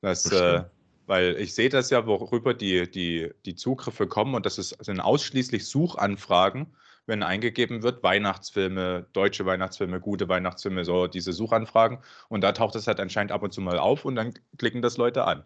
Das, 0.00 0.30
äh, 0.32 0.64
weil 1.06 1.36
ich 1.38 1.54
sehe 1.54 1.68
das 1.68 1.90
ja, 1.90 2.06
worüber 2.06 2.54
die, 2.54 2.90
die, 2.90 3.30
die 3.44 3.54
Zugriffe 3.54 4.06
kommen 4.06 4.34
und 4.34 4.46
das 4.46 4.58
ist, 4.58 4.70
sind 4.84 5.00
ausschließlich 5.00 5.66
Suchanfragen 5.66 6.74
wenn 7.06 7.22
eingegeben 7.22 7.82
wird, 7.82 8.02
Weihnachtsfilme, 8.02 9.06
deutsche 9.12 9.46
Weihnachtsfilme, 9.46 10.00
gute 10.00 10.28
Weihnachtsfilme, 10.28 10.84
so 10.84 11.06
diese 11.06 11.32
Suchanfragen. 11.32 11.98
Und 12.28 12.42
da 12.42 12.52
taucht 12.52 12.74
es 12.74 12.86
halt 12.86 13.00
anscheinend 13.00 13.32
ab 13.32 13.42
und 13.42 13.52
zu 13.52 13.60
mal 13.60 13.78
auf 13.78 14.04
und 14.04 14.16
dann 14.16 14.34
klicken 14.58 14.82
das 14.82 14.96
Leute 14.96 15.24
an. 15.24 15.44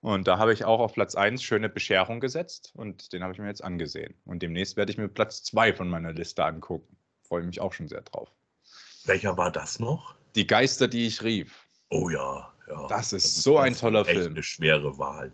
Und 0.00 0.28
da 0.28 0.38
habe 0.38 0.52
ich 0.52 0.64
auch 0.64 0.80
auf 0.80 0.94
Platz 0.94 1.14
1 1.14 1.42
schöne 1.42 1.68
Bescherung 1.68 2.20
gesetzt 2.20 2.72
und 2.74 3.12
den 3.12 3.22
habe 3.22 3.32
ich 3.32 3.38
mir 3.38 3.46
jetzt 3.46 3.64
angesehen. 3.64 4.14
Und 4.24 4.42
demnächst 4.42 4.76
werde 4.76 4.92
ich 4.92 4.98
mir 4.98 5.08
Platz 5.08 5.42
2 5.44 5.74
von 5.74 5.88
meiner 5.88 6.12
Liste 6.12 6.44
angucken. 6.44 6.96
Freue 7.22 7.42
mich 7.42 7.60
auch 7.60 7.72
schon 7.72 7.88
sehr 7.88 8.02
drauf. 8.02 8.30
Welcher 9.04 9.36
war 9.36 9.50
das 9.50 9.78
noch? 9.78 10.14
Die 10.34 10.46
Geister, 10.46 10.88
die 10.88 11.06
ich 11.06 11.22
rief. 11.22 11.66
Oh 11.90 12.10
ja, 12.10 12.52
ja. 12.68 12.86
Das 12.88 13.12
ist, 13.12 13.24
das 13.24 13.24
ist 13.24 13.42
so 13.42 13.58
ein 13.58 13.74
toller 13.74 14.00
echt 14.00 14.10
Film. 14.10 14.32
Eine 14.32 14.42
schwere 14.42 14.98
Wahl 14.98 15.32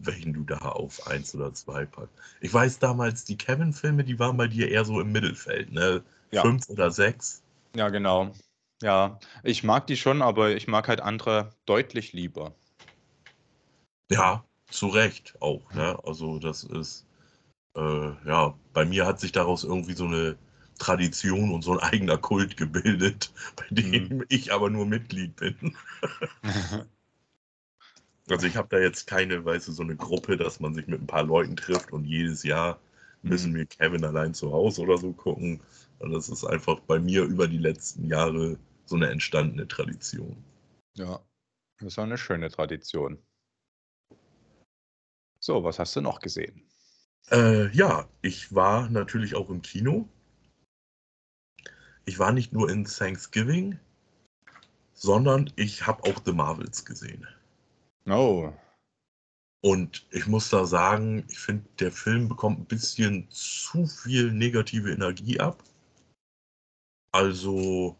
welchen 0.00 0.32
du 0.32 0.44
da 0.44 0.58
auf 0.58 1.06
eins 1.06 1.34
oder 1.34 1.52
zwei 1.54 1.86
packst. 1.86 2.14
Ich 2.40 2.52
weiß 2.52 2.78
damals, 2.78 3.24
die 3.24 3.36
Kevin-Filme, 3.36 4.04
die 4.04 4.18
waren 4.18 4.36
bei 4.36 4.48
dir 4.48 4.68
eher 4.68 4.84
so 4.84 5.00
im 5.00 5.12
Mittelfeld, 5.12 5.72
ne? 5.72 6.02
Ja. 6.30 6.42
Fünf 6.42 6.68
oder 6.68 6.90
sechs. 6.90 7.42
Ja, 7.74 7.88
genau. 7.88 8.32
Ja, 8.82 9.20
ich 9.44 9.62
mag 9.62 9.86
die 9.86 9.96
schon, 9.96 10.22
aber 10.22 10.50
ich 10.56 10.66
mag 10.66 10.88
halt 10.88 11.00
andere 11.00 11.50
deutlich 11.66 12.12
lieber. 12.12 12.54
Ja, 14.10 14.44
zu 14.68 14.88
Recht 14.88 15.36
auch, 15.40 15.72
ne? 15.72 15.98
Also 16.04 16.38
das 16.38 16.64
ist, 16.64 17.06
äh, 17.76 18.10
ja, 18.26 18.54
bei 18.72 18.84
mir 18.84 19.06
hat 19.06 19.20
sich 19.20 19.32
daraus 19.32 19.64
irgendwie 19.64 19.94
so 19.94 20.06
eine 20.06 20.36
Tradition 20.78 21.52
und 21.52 21.62
so 21.62 21.72
ein 21.72 21.78
eigener 21.78 22.18
Kult 22.18 22.56
gebildet, 22.56 23.32
bei 23.56 23.66
dem 23.70 24.08
mhm. 24.08 24.24
ich 24.28 24.52
aber 24.52 24.68
nur 24.68 24.86
Mitglied 24.86 25.36
bin. 25.36 25.76
Also 28.32 28.46
ich 28.46 28.56
habe 28.56 28.68
da 28.70 28.78
jetzt 28.78 29.06
keine, 29.06 29.44
weißt 29.44 29.68
du, 29.68 29.72
so 29.72 29.82
eine 29.82 29.96
Gruppe, 29.96 30.36
dass 30.36 30.58
man 30.58 30.74
sich 30.74 30.86
mit 30.86 31.00
ein 31.00 31.06
paar 31.06 31.24
Leuten 31.24 31.54
trifft 31.54 31.92
und 31.92 32.04
jedes 32.06 32.42
Jahr 32.42 32.80
müssen 33.22 33.52
mhm. 33.52 33.56
wir 33.56 33.66
Kevin 33.66 34.04
allein 34.04 34.34
zu 34.34 34.52
Hause 34.52 34.82
oder 34.82 34.98
so 34.98 35.12
gucken. 35.12 35.60
Und 35.98 36.12
das 36.12 36.28
ist 36.28 36.44
einfach 36.44 36.80
bei 36.80 36.98
mir 36.98 37.24
über 37.24 37.46
die 37.46 37.58
letzten 37.58 38.06
Jahre 38.06 38.58
so 38.86 38.96
eine 38.96 39.10
entstandene 39.10 39.68
Tradition. 39.68 40.42
Ja, 40.96 41.20
das 41.78 41.88
ist 41.88 41.98
auch 41.98 42.04
eine 42.04 42.18
schöne 42.18 42.50
Tradition. 42.50 43.18
So, 45.38 45.62
was 45.62 45.78
hast 45.78 45.94
du 45.96 46.00
noch 46.00 46.20
gesehen? 46.20 46.62
Äh, 47.30 47.68
ja, 47.76 48.08
ich 48.22 48.54
war 48.54 48.88
natürlich 48.88 49.34
auch 49.34 49.50
im 49.50 49.62
Kino. 49.62 50.08
ich 52.04 52.18
war 52.18 52.32
nicht 52.32 52.52
nur 52.52 52.70
in 52.70 52.84
Thanksgiving, 52.84 53.78
sondern 54.94 55.52
ich 55.56 55.86
habe 55.86 56.04
auch 56.04 56.22
The 56.24 56.32
Marvels 56.32 56.84
gesehen. 56.84 57.26
Oh. 58.06 58.52
Und 59.64 60.06
ich 60.10 60.26
muss 60.26 60.50
da 60.50 60.66
sagen, 60.66 61.24
ich 61.28 61.38
finde, 61.38 61.64
der 61.78 61.92
Film 61.92 62.28
bekommt 62.28 62.58
ein 62.58 62.66
bisschen 62.66 63.30
zu 63.30 63.86
viel 63.86 64.32
negative 64.32 64.92
Energie 64.92 65.38
ab. 65.38 65.62
Also, 67.12 67.96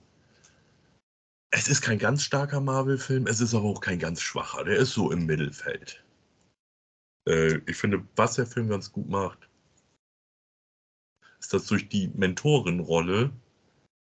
es 1.50 1.68
ist 1.68 1.82
kein 1.82 1.98
ganz 1.98 2.24
starker 2.24 2.60
Marvel-Film, 2.60 3.26
es 3.26 3.40
ist 3.40 3.54
aber 3.54 3.66
auch 3.66 3.80
kein 3.80 3.98
ganz 3.98 4.20
schwacher. 4.20 4.64
Der 4.64 4.76
ist 4.76 4.92
so 4.92 5.12
im 5.12 5.26
Mittelfeld. 5.26 6.02
Äh, 7.28 7.58
ich 7.66 7.76
finde, 7.76 8.06
was 8.16 8.34
der 8.34 8.46
Film 8.46 8.68
ganz 8.68 8.90
gut 8.90 9.08
macht, 9.08 9.48
ist, 11.38 11.52
dass 11.52 11.66
durch 11.66 11.88
die 11.88 12.08
Mentorenrolle 12.08 13.30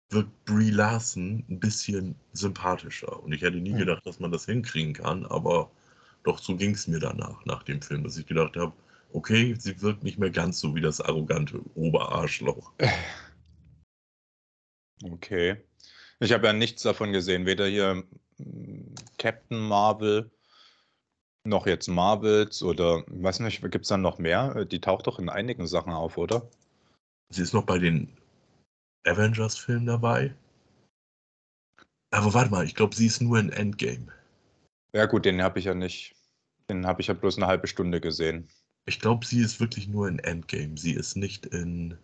wirkt 0.09 0.45
Brie 0.45 0.71
Larson 0.71 1.43
ein 1.49 1.59
bisschen 1.59 2.15
sympathischer. 2.33 3.21
Und 3.23 3.33
ich 3.33 3.41
hätte 3.41 3.57
nie 3.57 3.71
hm. 3.71 3.79
gedacht, 3.79 4.05
dass 4.05 4.19
man 4.19 4.31
das 4.31 4.45
hinkriegen 4.45 4.93
kann, 4.93 5.25
aber 5.25 5.71
doch 6.23 6.39
so 6.39 6.55
ging 6.55 6.71
es 6.71 6.87
mir 6.87 6.99
danach, 6.99 7.45
nach 7.45 7.63
dem 7.63 7.81
Film, 7.81 8.03
dass 8.03 8.17
ich 8.17 8.25
gedacht 8.25 8.57
habe, 8.57 8.73
okay, 9.13 9.55
sie 9.57 9.81
wirkt 9.81 10.03
nicht 10.03 10.19
mehr 10.19 10.31
ganz 10.31 10.59
so 10.59 10.75
wie 10.75 10.81
das 10.81 11.01
arrogante 11.01 11.61
Oberarschloch. 11.75 12.73
Okay. 15.03 15.57
Ich 16.21 16.31
habe 16.31 16.47
ja 16.47 16.53
nichts 16.53 16.83
davon 16.83 17.11
gesehen, 17.11 17.45
weder 17.45 17.67
hier 17.67 18.05
hm, 18.37 18.95
Captain 19.17 19.59
Marvel 19.59 20.31
noch 21.43 21.67
jetzt 21.67 21.87
Marvels 21.87 22.63
oder 22.63 23.03
weiß 23.07 23.41
nicht, 23.41 23.61
gibt 23.61 23.83
es 23.83 23.89
dann 23.89 24.01
noch 24.01 24.17
mehr? 24.17 24.65
Die 24.65 24.79
taucht 24.79 25.07
doch 25.07 25.19
in 25.19 25.29
einigen 25.29 25.67
Sachen 25.67 25.91
auf, 25.91 26.17
oder? 26.17 26.49
Sie 27.29 27.41
ist 27.41 27.53
noch 27.53 27.65
bei 27.65 27.77
den 27.77 28.09
Avengers-Filmen 29.05 29.85
dabei. 29.85 30.33
Aber 32.11 32.33
warte 32.33 32.51
mal, 32.51 32.65
ich 32.65 32.75
glaube, 32.75 32.95
sie 32.95 33.07
ist 33.07 33.21
nur 33.21 33.39
in 33.39 33.51
Endgame. 33.51 34.07
Ja, 34.93 35.05
gut, 35.05 35.25
den 35.25 35.41
habe 35.41 35.59
ich 35.59 35.65
ja 35.65 35.73
nicht. 35.73 36.15
Den 36.69 36.85
habe 36.87 37.01
ich 37.01 37.07
ja 37.07 37.13
bloß 37.13 37.37
eine 37.37 37.47
halbe 37.47 37.67
Stunde 37.67 37.99
gesehen. 38.01 38.47
Ich 38.85 38.99
glaube, 38.99 39.25
sie 39.25 39.41
ist 39.41 39.59
wirklich 39.59 39.87
nur 39.87 40.07
in 40.07 40.19
Endgame. 40.19 40.77
Sie 40.77 40.93
ist 40.93 41.15
nicht 41.15 41.45
in 41.47 41.97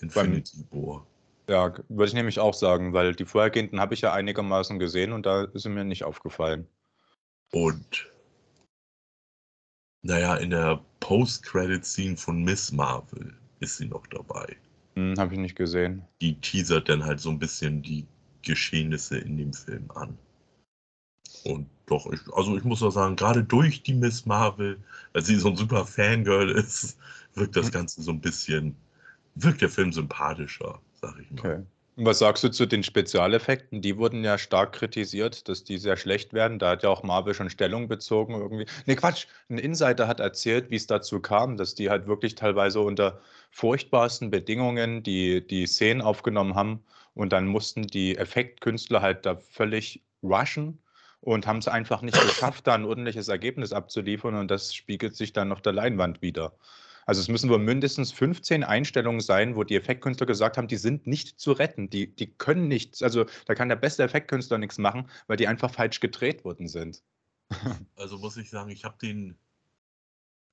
Infinity 0.00 0.64
War. 0.70 1.06
Ja, 1.48 1.74
würde 1.88 2.06
ich 2.06 2.14
nämlich 2.14 2.38
auch 2.38 2.54
sagen, 2.54 2.92
weil 2.92 3.14
die 3.14 3.26
vorhergehenden 3.26 3.80
habe 3.80 3.94
ich 3.94 4.00
ja 4.00 4.12
einigermaßen 4.12 4.78
gesehen 4.78 5.12
und 5.12 5.26
da 5.26 5.44
ist 5.44 5.64
sie 5.64 5.68
mir 5.68 5.84
nicht 5.84 6.04
aufgefallen. 6.04 6.66
Und 7.52 8.10
naja, 10.02 10.36
in 10.36 10.50
der 10.50 10.84
Post-Credit-Scene 11.00 12.16
von 12.16 12.42
Miss 12.44 12.72
Marvel 12.72 13.34
ist 13.60 13.78
sie 13.78 13.86
noch 13.86 14.06
dabei. 14.06 14.56
Hm, 14.94 15.14
habe 15.18 15.34
ich 15.34 15.40
nicht 15.40 15.56
gesehen. 15.56 16.02
Die 16.20 16.40
teasert 16.40 16.88
dann 16.88 17.04
halt 17.04 17.20
so 17.20 17.30
ein 17.30 17.38
bisschen 17.38 17.82
die 17.82 18.06
Geschehnisse 18.42 19.18
in 19.18 19.36
dem 19.36 19.52
Film 19.52 19.90
an. 19.94 20.18
Und 21.44 21.68
doch, 21.86 22.10
ich, 22.12 22.20
also 22.32 22.56
ich 22.56 22.64
muss 22.64 22.82
auch 22.82 22.90
sagen, 22.90 23.16
gerade 23.16 23.44
durch 23.44 23.82
die 23.82 23.94
Miss 23.94 24.24
Marvel, 24.24 24.78
weil 25.12 25.22
sie 25.22 25.36
so 25.36 25.48
ein 25.48 25.56
super 25.56 25.84
Fangirl 25.84 26.50
ist, 26.50 26.96
wirkt 27.34 27.56
das 27.56 27.66
hm. 27.66 27.72
Ganze 27.72 28.02
so 28.02 28.10
ein 28.12 28.20
bisschen, 28.20 28.76
wirkt 29.34 29.60
der 29.60 29.68
Film 29.68 29.92
sympathischer 29.92 30.80
sag 31.04 31.18
ich 31.20 31.30
mal. 31.30 31.40
Okay. 31.40 31.62
Und 31.96 32.06
was 32.06 32.18
sagst 32.18 32.42
du 32.42 32.50
zu 32.50 32.66
den 32.66 32.82
Spezialeffekten? 32.82 33.80
Die 33.80 33.96
wurden 33.98 34.24
ja 34.24 34.36
stark 34.36 34.72
kritisiert, 34.72 35.48
dass 35.48 35.62
die 35.62 35.78
sehr 35.78 35.96
schlecht 35.96 36.32
werden. 36.32 36.58
Da 36.58 36.70
hat 36.70 36.82
ja 36.82 36.88
auch 36.88 37.04
Marvel 37.04 37.34
schon 37.34 37.50
Stellung 37.50 37.86
bezogen 37.86 38.34
irgendwie. 38.34 38.66
Ne, 38.86 38.96
Quatsch. 38.96 39.26
Ein 39.48 39.58
Insider 39.58 40.08
hat 40.08 40.18
erzählt, 40.18 40.70
wie 40.70 40.76
es 40.76 40.88
dazu 40.88 41.20
kam, 41.20 41.56
dass 41.56 41.76
die 41.76 41.90
halt 41.90 42.06
wirklich 42.08 42.34
teilweise 42.34 42.80
unter 42.80 43.20
furchtbarsten 43.52 44.30
Bedingungen 44.30 45.04
die, 45.04 45.46
die 45.46 45.66
Szenen 45.66 46.02
aufgenommen 46.02 46.56
haben 46.56 46.82
und 47.14 47.32
dann 47.32 47.46
mussten 47.46 47.86
die 47.86 48.18
Effektkünstler 48.18 49.00
halt 49.00 49.24
da 49.24 49.36
völlig 49.36 50.02
rushen 50.22 50.82
und 51.20 51.46
haben 51.46 51.58
es 51.58 51.68
einfach 51.68 52.02
nicht 52.02 52.20
geschafft, 52.20 52.66
da 52.66 52.74
ein 52.74 52.84
ordentliches 52.84 53.28
Ergebnis 53.28 53.72
abzuliefern 53.72 54.34
und 54.34 54.50
das 54.50 54.74
spiegelt 54.74 55.14
sich 55.14 55.32
dann 55.32 55.52
auf 55.52 55.62
der 55.62 55.72
Leinwand 55.72 56.22
wieder. 56.22 56.52
Also 57.06 57.20
es 57.20 57.28
müssen 57.28 57.50
wohl 57.50 57.58
mindestens 57.58 58.12
15 58.12 58.64
Einstellungen 58.64 59.20
sein, 59.20 59.56
wo 59.56 59.64
die 59.64 59.76
Effektkünstler 59.76 60.26
gesagt 60.26 60.56
haben, 60.56 60.68
die 60.68 60.76
sind 60.76 61.06
nicht 61.06 61.38
zu 61.38 61.52
retten, 61.52 61.90
die, 61.90 62.14
die 62.14 62.32
können 62.32 62.68
nichts. 62.68 63.02
Also 63.02 63.26
da 63.46 63.54
kann 63.54 63.68
der 63.68 63.76
beste 63.76 64.02
Effektkünstler 64.02 64.58
nichts 64.58 64.78
machen, 64.78 65.08
weil 65.26 65.36
die 65.36 65.48
einfach 65.48 65.70
falsch 65.70 66.00
gedreht 66.00 66.44
worden 66.44 66.68
sind. 66.68 67.02
Also 67.96 68.18
muss 68.18 68.36
ich 68.36 68.50
sagen, 68.50 68.70
ich 68.70 68.84
habe 68.84 68.96
den, 69.00 69.36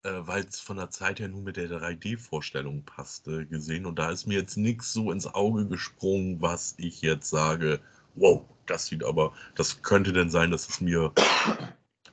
äh, 0.03 0.11
weil 0.21 0.43
es 0.43 0.59
von 0.59 0.77
der 0.77 0.89
Zeit 0.89 1.19
her 1.19 1.27
nur 1.27 1.41
mit 1.41 1.57
der 1.57 1.69
3D-Vorstellung 1.69 2.83
passte, 2.83 3.45
gesehen 3.45 3.85
und 3.85 3.97
da 3.97 4.11
ist 4.11 4.27
mir 4.27 4.39
jetzt 4.39 4.57
nichts 4.57 4.93
so 4.93 5.11
ins 5.11 5.27
Auge 5.27 5.67
gesprungen, 5.67 6.41
was 6.41 6.75
ich 6.77 7.01
jetzt 7.01 7.29
sage, 7.29 7.79
wow, 8.15 8.43
das 8.65 8.87
sieht 8.87 9.03
aber, 9.03 9.33
das 9.55 9.81
könnte 9.81 10.13
denn 10.13 10.29
sein, 10.29 10.51
dass 10.51 10.69
es 10.69 10.81
mir 10.81 11.13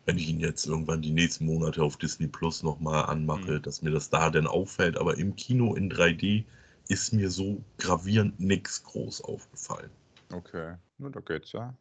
wenn 0.09 0.17
ich 0.17 0.31
ihn 0.31 0.41
jetzt 0.41 0.67
irgendwann 0.67 1.03
die 1.03 1.11
nächsten 1.11 1.45
Monate 1.45 1.83
auf 1.83 1.99
Disney 1.99 2.29
Plus 2.29 2.63
nochmal 2.63 3.05
anmache, 3.05 3.53
mhm. 3.53 3.63
dass 3.63 3.83
mir 3.83 3.91
das 3.91 4.09
da 4.09 4.31
denn 4.31 4.47
auffällt. 4.47 4.97
Aber 4.97 5.19
im 5.19 5.37
Kino 5.37 5.75
in 5.75 5.93
3D 5.93 6.47
ist 6.89 7.13
mir 7.13 7.29
so 7.29 7.63
gravierend 7.77 8.41
nichts 8.41 8.83
groß 8.85 9.21
aufgefallen. 9.21 9.91
Okay, 10.33 10.77
nur 10.97 11.11
da 11.11 11.21
geht's 11.21 11.53
ja. 11.53 11.77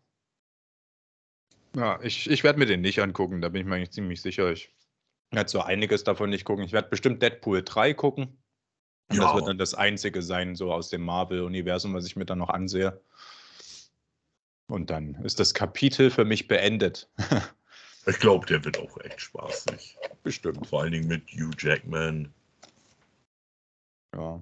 Ja, 1.74 2.02
ich, 2.02 2.30
ich 2.30 2.44
werde 2.44 2.60
mir 2.60 2.66
den 2.66 2.82
nicht 2.82 3.00
angucken, 3.00 3.40
da 3.40 3.48
bin 3.48 3.62
ich 3.62 3.68
mir 3.68 3.76
eigentlich 3.76 3.92
ziemlich 3.92 4.22
sicher. 4.22 4.52
Ich 4.52 4.76
werde 5.32 5.50
so 5.50 5.62
einiges 5.62 6.04
davon 6.04 6.30
nicht 6.30 6.44
gucken. 6.44 6.66
Ich 6.66 6.74
werde 6.74 6.90
bestimmt 6.90 7.22
Deadpool 7.22 7.64
3 7.64 7.94
gucken. 7.94 8.38
Und 9.10 9.16
ja. 9.16 9.24
das 9.24 9.36
wird 9.36 9.48
dann 9.48 9.58
das 9.58 9.74
einzige 9.74 10.22
sein, 10.22 10.56
so 10.56 10.74
aus 10.74 10.90
dem 10.90 11.06
Marvel-Universum, 11.06 11.94
was 11.94 12.06
ich 12.06 12.18
mir 12.18 12.26
dann 12.26 12.40
noch 12.40 12.50
ansehe. 12.50 13.00
Und 14.68 14.90
dann 14.90 15.16
ist 15.24 15.40
das 15.40 15.54
Kapitel 15.54 16.12
für 16.12 16.26
mich 16.26 16.50
beendet. 16.50 17.10
Ich 18.08 18.20
glaube, 18.20 18.46
der 18.46 18.64
wird 18.64 18.80
auch 18.80 18.98
echt 19.02 19.20
spaßig. 19.20 19.98
Bestimmt. 20.24 20.66
Vor 20.68 20.82
allen 20.82 20.94
Dingen 20.94 21.08
mit 21.08 21.30
Hugh 21.30 21.52
Jackman. 21.58 22.34
Ja. 24.16 24.42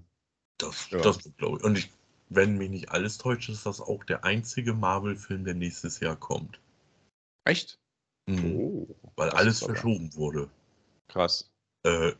Das, 0.60 0.90
ja. 0.92 1.02
das 1.02 1.18
glaube 1.38 1.58
ich. 1.58 1.64
Und 1.64 1.78
ich, 1.78 1.92
wenn 2.30 2.58
mich 2.58 2.70
nicht 2.70 2.92
alles 2.92 3.18
täuscht, 3.18 3.50
ist 3.50 3.66
das 3.66 3.82
auch 3.82 4.04
der 4.04 4.24
einzige 4.24 4.74
Marvel-Film, 4.74 5.46
der 5.46 5.56
nächstes 5.56 6.00
Jahr 6.00 6.16
kommt. 6.16 6.60
Echt? 7.46 7.80
Mhm. 8.28 8.56
Oh, 8.56 8.88
Weil 9.16 9.32
alles 9.32 9.60
verschoben 9.60 10.14
wurde. 10.16 10.50
Krass. 11.08 11.52
Äh, 11.84 12.14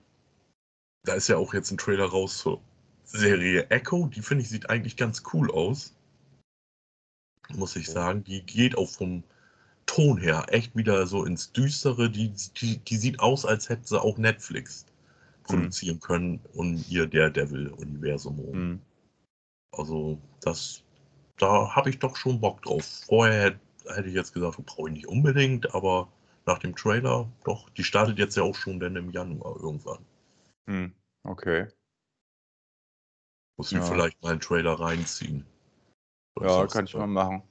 da 1.04 1.14
ist 1.14 1.28
ja 1.28 1.38
auch 1.38 1.54
jetzt 1.54 1.70
ein 1.70 1.78
Trailer 1.78 2.06
raus 2.06 2.40
zur 2.40 2.60
Serie 3.04 3.68
Echo. 3.70 4.08
Die 4.08 4.22
finde 4.22 4.44
ich 4.44 4.50
sieht 4.50 4.70
eigentlich 4.72 4.98
ganz 4.98 5.22
cool 5.32 5.52
aus. 5.52 5.96
Muss 7.50 7.76
ich 7.76 7.88
sagen. 7.88 8.24
Die 8.24 8.42
geht 8.42 8.76
auch 8.78 8.90
vom 8.90 9.24
Ton 9.86 10.18
her 10.18 10.46
echt 10.50 10.76
wieder 10.76 11.06
so 11.08 11.26
ins 11.26 11.52
Düstere. 11.52 12.10
Die, 12.10 12.34
die, 12.58 12.78
die 12.78 12.98
sieht 12.98 13.20
aus, 13.20 13.46
als 13.46 13.70
hätte 13.70 13.88
sie 13.88 14.02
auch 14.02 14.18
Netflix 14.18 14.86
produzieren 15.44 15.98
mhm. 15.98 16.02
können 16.02 16.40
und 16.54 16.90
ihr 16.90 17.08
Daredevil-Universum. 17.08 18.36
Mhm. 18.52 18.82
Also, 19.72 20.20
das, 20.42 20.84
da 21.38 21.76
habe 21.76 21.90
ich 21.90 22.00
doch 22.00 22.16
schon 22.16 22.40
Bock 22.40 22.62
drauf. 22.62 22.86
Vorher 23.06 23.44
hätte, 23.44 23.96
hätte 23.96 24.08
ich 24.08 24.16
jetzt 24.16 24.34
gesagt, 24.34 24.58
brauche 24.66 24.90
ich 24.90 24.96
nicht 24.96 25.08
unbedingt, 25.08 25.74
aber 25.76 26.08
nach 26.46 26.60
dem 26.60 26.76
Trailer, 26.76 27.30
doch, 27.44 27.70
die 27.72 27.84
startet 27.84 28.20
jetzt 28.20 28.38
ja 28.38 28.44
auch 28.44 28.56
schon 28.56 28.80
dann 28.80 28.96
im 28.96 29.12
Januar 29.12 29.56
irgendwann. 29.58 30.06
Mhm. 30.68 30.94
Okay. 31.24 31.68
Muss 33.58 33.72
ich 33.72 33.78
ja. 33.78 33.84
vielleicht 33.84 34.22
mal 34.22 34.32
einen 34.32 34.42
Trailer 34.42 34.74
reinziehen. 34.74 35.46
ja, 36.40 36.68
kann 36.68 36.86
ich 36.86 36.94
mal 36.94 37.08
machen. 37.08 37.44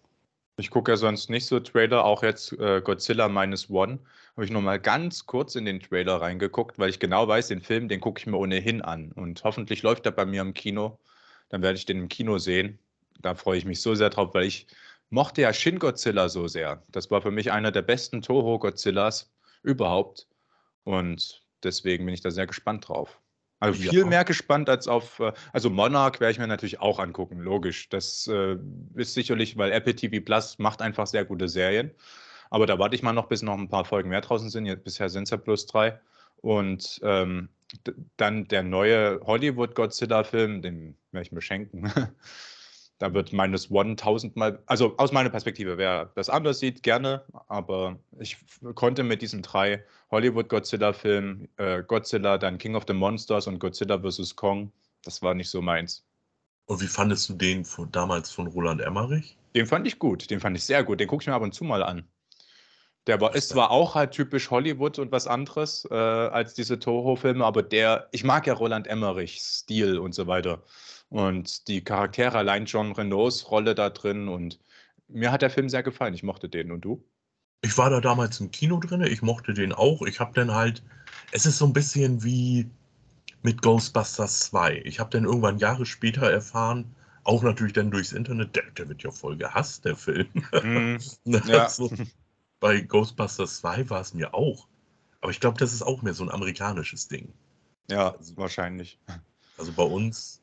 Ich 0.56 0.70
gucke 0.70 0.92
ja 0.92 0.96
sonst 0.96 1.30
nicht 1.30 1.46
so 1.46 1.58
Trailer, 1.58 2.04
auch 2.04 2.22
jetzt 2.22 2.52
äh, 2.52 2.80
Godzilla 2.80 3.28
Minus 3.28 3.70
One. 3.70 3.98
Habe 4.36 4.44
ich 4.44 4.52
noch 4.52 4.60
mal 4.62 4.78
ganz 4.78 5.26
kurz 5.26 5.56
in 5.56 5.64
den 5.64 5.80
Trailer 5.80 6.20
reingeguckt, 6.20 6.78
weil 6.78 6.90
ich 6.90 7.00
genau 7.00 7.26
weiß, 7.26 7.48
den 7.48 7.60
Film, 7.60 7.88
den 7.88 8.00
gucke 8.00 8.20
ich 8.20 8.26
mir 8.26 8.36
ohnehin 8.36 8.80
an. 8.82 9.10
Und 9.12 9.42
hoffentlich 9.44 9.82
läuft 9.82 10.06
er 10.06 10.12
bei 10.12 10.24
mir 10.24 10.42
im 10.42 10.54
Kino. 10.54 11.00
Dann 11.48 11.62
werde 11.62 11.76
ich 11.76 11.86
den 11.86 11.98
im 11.98 12.08
Kino 12.08 12.38
sehen. 12.38 12.78
Da 13.20 13.34
freue 13.34 13.58
ich 13.58 13.64
mich 13.64 13.80
so 13.80 13.94
sehr 13.96 14.10
drauf, 14.10 14.34
weil 14.34 14.44
ich 14.44 14.66
mochte 15.10 15.42
ja 15.42 15.52
Shin 15.52 15.78
Godzilla 15.78 16.28
so 16.28 16.46
sehr. 16.46 16.82
Das 16.90 17.10
war 17.10 17.22
für 17.22 17.30
mich 17.32 17.50
einer 17.52 17.72
der 17.72 17.82
besten 17.82 18.22
Toho 18.22 18.58
Godzillas 18.58 19.32
überhaupt. 19.62 20.28
Und 20.84 21.42
deswegen 21.64 22.04
bin 22.04 22.14
ich 22.14 22.20
da 22.20 22.30
sehr 22.30 22.46
gespannt 22.46 22.88
drauf. 22.88 23.20
Also 23.64 23.90
viel 23.90 24.00
ja. 24.00 24.06
mehr 24.06 24.24
gespannt 24.24 24.68
als 24.68 24.88
auf, 24.88 25.20
äh, 25.20 25.32
also 25.52 25.70
Monarch 25.70 26.20
werde 26.20 26.32
ich 26.32 26.38
mir 26.38 26.46
natürlich 26.46 26.80
auch 26.80 26.98
angucken, 26.98 27.40
logisch. 27.40 27.88
Das 27.88 28.26
äh, 28.26 28.56
ist 28.94 29.14
sicherlich, 29.14 29.56
weil 29.56 29.72
Apple 29.72 29.94
TV 29.94 30.24
Plus 30.24 30.58
macht 30.58 30.82
einfach 30.82 31.06
sehr 31.06 31.24
gute 31.24 31.48
Serien. 31.48 31.90
Aber 32.50 32.66
da 32.66 32.78
warte 32.78 32.94
ich 32.94 33.02
mal 33.02 33.12
noch, 33.12 33.26
bis 33.26 33.42
noch 33.42 33.58
ein 33.58 33.68
paar 33.68 33.84
Folgen 33.84 34.10
mehr 34.10 34.20
draußen 34.20 34.48
sind. 34.48 34.66
Jetzt, 34.66 34.84
bisher 34.84 35.08
sind 35.08 35.24
es 35.24 35.30
ja 35.30 35.36
plus 35.36 35.66
drei. 35.66 35.98
Und 36.36 37.00
ähm, 37.02 37.48
dann 38.16 38.46
der 38.48 38.62
neue 38.62 39.20
Hollywood-Godzilla-Film, 39.24 40.62
den 40.62 40.96
werde 41.10 41.26
ich 41.26 41.32
mir 41.32 41.40
schenken. 41.40 41.90
Da 42.98 43.12
wird 43.12 43.32
minus 43.32 43.70
one 43.70 43.96
tausendmal, 43.96 44.62
also 44.66 44.96
aus 44.98 45.10
meiner 45.10 45.30
Perspektive, 45.30 45.78
wer 45.78 46.12
das 46.14 46.30
anders 46.30 46.60
sieht, 46.60 46.82
gerne, 46.82 47.24
aber 47.48 47.98
ich 48.20 48.36
konnte 48.74 49.02
mit 49.02 49.20
diesen 49.20 49.42
drei 49.42 49.84
Hollywood-Godzilla-Filmen, 50.10 51.48
äh, 51.56 51.82
Godzilla, 51.82 52.38
dann 52.38 52.58
King 52.58 52.76
of 52.76 52.84
the 52.86 52.94
Monsters 52.94 53.48
und 53.48 53.58
Godzilla 53.58 53.98
vs. 53.98 54.36
Kong, 54.36 54.70
das 55.02 55.22
war 55.22 55.34
nicht 55.34 55.50
so 55.50 55.60
meins. 55.60 56.04
Und 56.66 56.80
wie 56.80 56.86
fandest 56.86 57.28
du 57.28 57.34
den 57.34 57.64
von, 57.64 57.90
damals 57.90 58.30
von 58.30 58.46
Roland 58.46 58.80
Emmerich? 58.80 59.36
Den 59.54 59.66
fand 59.66 59.86
ich 59.86 59.98
gut, 59.98 60.30
den 60.30 60.40
fand 60.40 60.56
ich 60.56 60.64
sehr 60.64 60.82
gut. 60.82 61.00
Den 61.00 61.08
gucke 61.08 61.22
ich 61.22 61.26
mir 61.26 61.34
ab 61.34 61.42
und 61.42 61.52
zu 61.52 61.64
mal 61.64 61.82
an. 61.82 62.08
Der 63.06 63.20
war, 63.20 63.34
ist 63.34 63.50
zwar 63.50 63.70
auch 63.70 63.94
halt 63.94 64.12
typisch 64.12 64.50
Hollywood 64.50 64.98
und 64.98 65.12
was 65.12 65.26
anderes 65.26 65.86
äh, 65.90 65.94
als 65.94 66.54
diese 66.54 66.78
Toho-Filme, 66.78 67.44
aber 67.44 67.62
der, 67.62 68.08
ich 68.12 68.24
mag 68.24 68.46
ja 68.46 68.54
Roland 68.54 68.86
Emmerichs 68.86 69.58
Stil 69.58 69.98
und 69.98 70.14
so 70.14 70.26
weiter. 70.26 70.62
Und 71.08 71.68
die 71.68 71.82
Charaktere, 71.82 72.38
allein 72.38 72.66
John 72.66 72.92
Renaults 72.92 73.50
Rolle 73.50 73.74
da 73.74 73.90
drin 73.90 74.28
und 74.28 74.58
mir 75.08 75.30
hat 75.30 75.42
der 75.42 75.50
Film 75.50 75.68
sehr 75.68 75.82
gefallen. 75.82 76.14
Ich 76.14 76.22
mochte 76.22 76.48
den. 76.48 76.72
Und 76.72 76.82
du? 76.82 77.04
Ich 77.62 77.78
war 77.78 77.88
da 77.88 78.00
damals 78.00 78.40
im 78.40 78.50
Kino 78.50 78.78
drin, 78.78 79.02
ich 79.02 79.22
mochte 79.22 79.54
den 79.54 79.72
auch. 79.72 80.02
Ich 80.02 80.20
habe 80.20 80.32
dann 80.34 80.52
halt, 80.52 80.82
es 81.30 81.46
ist 81.46 81.58
so 81.58 81.66
ein 81.66 81.72
bisschen 81.72 82.22
wie 82.22 82.68
mit 83.42 83.62
Ghostbusters 83.62 84.40
2. 84.40 84.82
Ich 84.84 85.00
habe 85.00 85.10
dann 85.10 85.24
irgendwann 85.24 85.58
Jahre 85.58 85.86
später 85.86 86.30
erfahren, 86.30 86.94
auch 87.24 87.42
natürlich 87.42 87.72
dann 87.72 87.90
durchs 87.90 88.12
Internet, 88.12 88.56
der, 88.56 88.70
der 88.72 88.88
wird 88.88 89.02
ja 89.02 89.10
voll 89.10 89.36
gehasst, 89.36 89.84
der 89.84 89.96
Film. 89.96 90.28
Mm, 90.62 90.96
ja. 91.46 91.68
so, 91.68 91.90
bei 92.60 92.80
Ghostbusters 92.80 93.58
2 93.58 93.88
war 93.90 94.00
es 94.00 94.14
mir 94.14 94.34
auch. 94.34 94.66
Aber 95.20 95.30
ich 95.30 95.40
glaube, 95.40 95.58
das 95.58 95.72
ist 95.72 95.82
auch 95.82 96.02
mehr 96.02 96.14
so 96.14 96.22
ein 96.22 96.30
amerikanisches 96.30 97.08
Ding. 97.08 97.32
Ja, 97.90 98.14
also, 98.14 98.36
wahrscheinlich. 98.36 98.98
Also 99.56 99.72
bei 99.72 99.84
uns, 99.84 100.40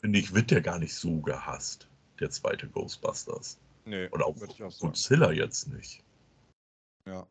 finde 0.00 0.18
ich, 0.18 0.34
wird 0.34 0.50
der 0.50 0.60
gar 0.60 0.78
nicht 0.78 0.94
so 0.94 1.20
gehasst, 1.20 1.88
der 2.20 2.30
zweite 2.30 2.68
Ghostbusters. 2.68 3.58
Nee, 3.84 4.06
Und 4.08 4.22
auch, 4.22 4.36
auch 4.36 4.78
Godzilla 4.78 5.32
jetzt 5.32 5.68
nicht. 5.68 6.02
Ja. 7.06 7.26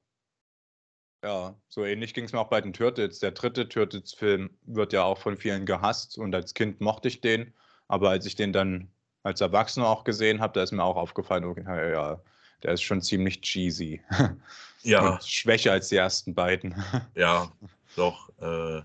Ja, 1.23 1.55
so 1.69 1.85
ähnlich 1.85 2.13
ging 2.13 2.25
es 2.25 2.33
mir 2.33 2.39
auch 2.39 2.49
bei 2.49 2.61
den 2.61 2.73
Turtles. 2.73 3.19
Der 3.19 3.31
dritte 3.31 3.69
Turtles-Film 3.69 4.49
wird 4.63 4.91
ja 4.91 5.03
auch 5.03 5.19
von 5.19 5.37
vielen 5.37 5.65
gehasst 5.65 6.17
und 6.17 6.33
als 6.33 6.53
Kind 6.53 6.81
mochte 6.81 7.07
ich 7.07 7.21
den. 7.21 7.53
Aber 7.87 8.09
als 8.09 8.25
ich 8.25 8.35
den 8.35 8.53
dann 8.53 8.91
als 9.23 9.39
Erwachsener 9.41 9.87
auch 9.87 10.03
gesehen 10.03 10.41
habe, 10.41 10.53
da 10.53 10.63
ist 10.63 10.71
mir 10.71 10.83
auch 10.83 10.95
aufgefallen, 10.95 11.45
okay, 11.45 11.91
ja, 11.91 12.19
der 12.63 12.73
ist 12.73 12.81
schon 12.81 13.01
ziemlich 13.01 13.41
cheesy. 13.41 14.01
Ja. 14.83 15.11
Und 15.11 15.23
schwächer 15.23 15.73
als 15.73 15.89
die 15.89 15.97
ersten 15.97 16.33
beiden. 16.33 16.73
Ja, 17.15 17.51
doch. 17.95 18.29
Äh, 18.39 18.81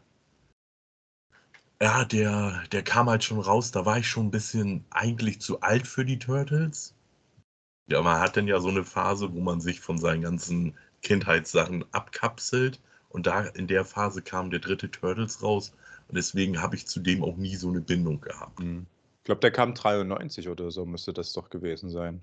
ja, 1.81 2.05
der, 2.05 2.63
der 2.73 2.83
kam 2.83 3.09
halt 3.09 3.25
schon 3.25 3.41
raus. 3.41 3.71
Da 3.71 3.85
war 3.85 3.99
ich 3.99 4.09
schon 4.09 4.27
ein 4.27 4.31
bisschen 4.31 4.85
eigentlich 4.91 5.41
zu 5.41 5.61
alt 5.61 5.87
für 5.87 6.05
die 6.05 6.19
Turtles. 6.19 6.95
Ja, 7.89 8.03
man 8.03 8.21
hat 8.21 8.37
dann 8.37 8.49
ja 8.49 8.61
so 8.61 8.69
eine 8.69 8.85
Phase, 8.85 9.33
wo 9.33 9.41
man 9.41 9.61
sich 9.61 9.81
von 9.81 9.99
seinen 9.99 10.23
ganzen 10.23 10.75
Kindheitssachen 11.03 11.85
abkapselt. 11.93 12.81
Und 13.11 13.27
da 13.27 13.43
in 13.43 13.67
der 13.67 13.85
Phase 13.85 14.23
kam 14.23 14.51
der 14.51 14.61
dritte 14.61 14.91
Turtles 14.91 15.43
raus. 15.43 15.73
Und 16.09 16.17
deswegen 16.17 16.61
habe 16.61 16.77
ich 16.77 16.87
zu 16.87 17.01
dem 17.01 17.23
auch 17.23 17.37
nie 17.37 17.57
so 17.57 17.69
eine 17.69 17.81
Bindung 17.81 18.21
gehabt. 18.21 18.59
Mhm. 18.61 18.87
Ich 19.19 19.25
glaube, 19.25 19.41
der 19.41 19.51
kam 19.51 19.75
93 19.75 20.49
oder 20.49 20.71
so, 20.71 20.87
müsste 20.87 21.13
das 21.13 21.33
doch 21.33 21.51
gewesen 21.51 21.91
sein. 21.91 22.23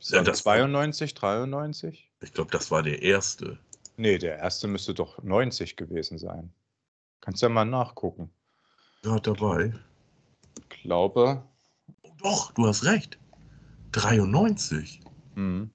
Ja, 0.00 0.22
das 0.22 0.38
92, 0.38 1.14
93? 1.14 2.10
Ich 2.22 2.32
glaube, 2.32 2.50
das 2.50 2.70
war 2.70 2.82
der 2.82 3.02
erste. 3.02 3.58
Nee, 3.98 4.18
der 4.18 4.38
erste 4.38 4.66
müsste 4.66 4.94
doch 4.94 5.22
90 5.22 5.76
gewesen 5.76 6.18
sein. 6.18 6.52
Kannst 7.20 7.42
ja 7.42 7.48
mal 7.48 7.64
nachgucken. 7.64 8.30
Ja, 9.06 9.20
dabei. 9.20 9.72
Ich 10.58 10.68
glaube. 10.82 11.40
Doch, 12.18 12.50
du 12.52 12.66
hast 12.66 12.84
recht. 12.84 13.18
93. 13.92 15.00
Mhm. 15.36 15.70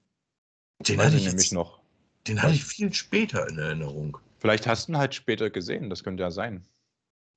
Den 0.86 1.00
hatte 1.00 1.16
ich 1.16 1.24
nämlich 1.24 1.44
jetzt, 1.44 1.52
noch. 1.52 1.80
Den 2.26 2.42
hatte 2.42 2.52
ich 2.52 2.64
viel 2.64 2.92
später 2.92 3.48
in 3.48 3.56
Erinnerung. 3.58 4.18
Vielleicht 4.38 4.66
hast 4.66 4.86
du 4.86 4.92
ihn 4.92 4.98
halt 4.98 5.14
später 5.14 5.48
gesehen, 5.48 5.88
das 5.88 6.04
könnte 6.04 6.24
ja 6.24 6.30
sein. 6.30 6.66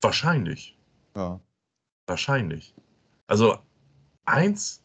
Wahrscheinlich. 0.01 0.77
Ja. 1.15 1.39
Wahrscheinlich. 2.07 2.73
Also 3.27 3.57
eins 4.25 4.83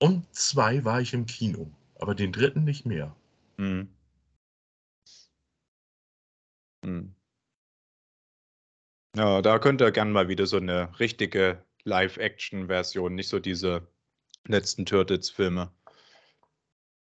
und 0.00 0.34
zwei 0.34 0.84
war 0.84 1.00
ich 1.00 1.14
im 1.14 1.26
Kino, 1.26 1.70
aber 2.00 2.16
den 2.16 2.32
dritten 2.32 2.64
nicht 2.64 2.84
mehr. 2.84 3.14
Mhm. 3.58 3.88
Mhm. 6.84 7.14
Ja, 9.18 9.42
da 9.42 9.58
könnt 9.58 9.80
ihr 9.80 9.90
gern 9.90 10.12
mal 10.12 10.28
wieder 10.28 10.46
so 10.46 10.58
eine 10.58 10.96
richtige 11.00 11.60
Live-Action-Version, 11.82 13.16
nicht 13.16 13.28
so 13.28 13.40
diese 13.40 13.84
letzten 14.46 14.86
Turtles-Filme. 14.86 15.72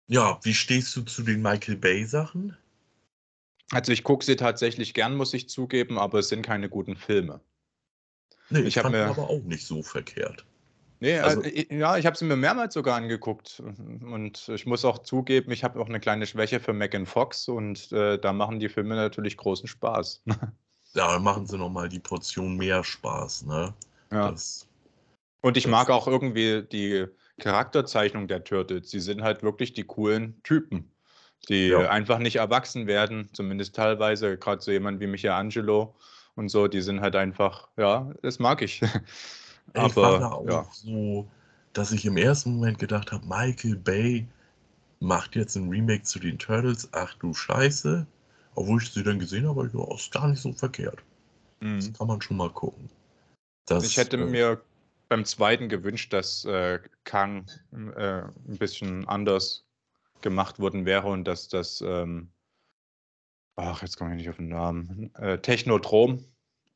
Ja, 0.08 0.39
wie 0.41 0.56
stehst 0.56 0.95
du 0.95 1.03
zu 1.03 1.21
den 1.21 1.43
Michael 1.43 1.75
Bay-Sachen? 1.75 2.58
Also 3.69 3.91
ich 3.91 4.03
gucke 4.03 4.25
sie 4.25 4.36
tatsächlich 4.36 4.95
gern, 4.95 5.15
muss 5.15 5.32
ich 5.36 5.47
zugeben, 5.47 5.99
aber 5.99 6.17
es 6.17 6.30
sind 6.30 6.41
keine 6.41 6.69
guten 6.69 6.95
Filme. 6.95 7.39
Nee, 8.49 8.62
ich, 8.62 8.77
ich 8.77 8.82
fand 8.82 8.93
mir 8.93 9.06
aber 9.06 9.30
auch 9.30 9.43
nicht 9.43 9.67
so 9.67 9.84
verkehrt. 9.84 10.43
Nee, 10.99 11.19
also, 11.19 11.43
äh, 11.43 11.67
ja, 11.77 11.99
ich 11.99 12.08
habe 12.08 12.17
sie 12.17 12.25
mir 12.25 12.36
mehrmals 12.36 12.73
sogar 12.73 12.95
angeguckt. 12.95 13.62
Und 13.62 14.49
ich 14.49 14.65
muss 14.65 14.86
auch 14.86 15.03
zugeben, 15.03 15.51
ich 15.51 15.63
habe 15.63 15.80
auch 15.80 15.88
eine 15.88 15.99
kleine 15.99 16.25
Schwäche 16.25 16.60
für 16.60 16.73
Megan 16.73 17.06
Fox 17.06 17.47
und 17.47 17.91
äh, 17.91 18.17
da 18.17 18.34
machen 18.34 18.60
die 18.60 18.69
Filme 18.69 18.95
natürlich 18.95 19.38
großen 19.38 19.67
Spaß. 19.67 20.23
dann 20.97 21.23
machen 21.23 21.45
sie 21.45 21.57
nochmal 21.57 21.89
die 21.89 21.99
Portion 21.99 22.57
mehr 22.57 22.83
Spaß, 22.83 23.45
ne? 23.45 23.73
Ja. 24.12 24.31
Das, 24.31 24.67
und 25.41 25.57
ich 25.57 25.67
mag 25.67 25.89
auch 25.89 26.07
irgendwie 26.07 26.63
die 26.63 27.05
Charakterzeichnung 27.39 28.27
der 28.27 28.43
Turtles. 28.43 28.89
Sie 28.89 28.99
sind 28.99 29.21
halt 29.21 29.43
wirklich 29.43 29.73
die 29.73 29.83
coolen 29.83 30.41
Typen, 30.43 30.89
die 31.49 31.67
ja. 31.67 31.89
einfach 31.89 32.19
nicht 32.19 32.38
erwachsen 32.38 32.88
werden, 32.88 33.29
zumindest 33.33 33.75
teilweise. 33.75 34.38
Gerade 34.38 34.62
so 34.62 34.71
jemand 34.71 34.99
wie 34.99 35.07
Michelangelo 35.07 35.93
und 36.36 36.49
so, 36.49 36.67
die 36.67 36.81
sind 36.81 37.01
halt 37.01 37.15
einfach, 37.15 37.67
ja, 37.77 38.12
das 38.21 38.39
mag 38.39 38.62
ich. 38.62 38.81
Aber, 39.73 39.88
ich 39.88 39.95
war 39.95 40.19
da 40.19 40.31
auch 40.31 40.47
ja. 40.47 40.67
so, 40.71 41.27
dass 41.73 41.91
ich 41.91 42.05
im 42.05 42.17
ersten 42.17 42.55
Moment 42.55 42.79
gedacht 42.79 43.12
habe, 43.12 43.25
Michael 43.27 43.75
Bay 43.75 44.27
macht 44.99 45.36
jetzt 45.36 45.55
ein 45.55 45.69
Remake 45.69 46.03
zu 46.03 46.19
den 46.19 46.39
Turtles, 46.39 46.89
ach 46.93 47.13
du 47.15 47.33
Scheiße. 47.33 48.07
Obwohl 48.58 48.82
ich 48.82 48.91
sie 48.91 49.04
dann 49.04 49.20
gesehen 49.20 49.48
habe, 49.48 49.70
ja, 49.72 49.96
ist 49.96 50.12
gar 50.12 50.28
nicht 50.28 50.41
so 50.41 50.52
verkehrt. 50.52 51.04
Mhm. 51.60 51.76
Das 51.76 51.93
kann 51.93 52.08
man 52.08 52.20
schon 52.22 52.38
mal 52.38 52.50
gucken. 52.50 52.89
Das, 53.67 53.86
ich 53.86 53.98
hätte 53.98 54.17
äh, 54.17 54.26
mir 54.26 54.63
beim 55.10 55.26
zweiten 55.26 55.70
gewünscht, 55.70 56.12
dass 56.12 56.43
äh, 56.46 56.80
Kang 57.04 57.46
äh, 57.72 58.24
ein 58.24 58.58
bisschen 58.58 59.08
anders 59.08 59.63
gemacht 60.22 60.58
worden 60.58 60.88
wäre 60.88 61.08
und 61.08 61.26
dass 61.26 61.50
das, 61.50 61.82
ähm, 61.86 62.32
ach, 63.58 63.84
jetzt 63.84 63.96
komme 63.96 64.12
ich 64.12 64.17
nicht 64.17 64.30
auf 64.30 64.38
den 64.38 64.50
Namen, 64.50 65.13
äh, 65.15 65.38
Technodrom 65.38 66.26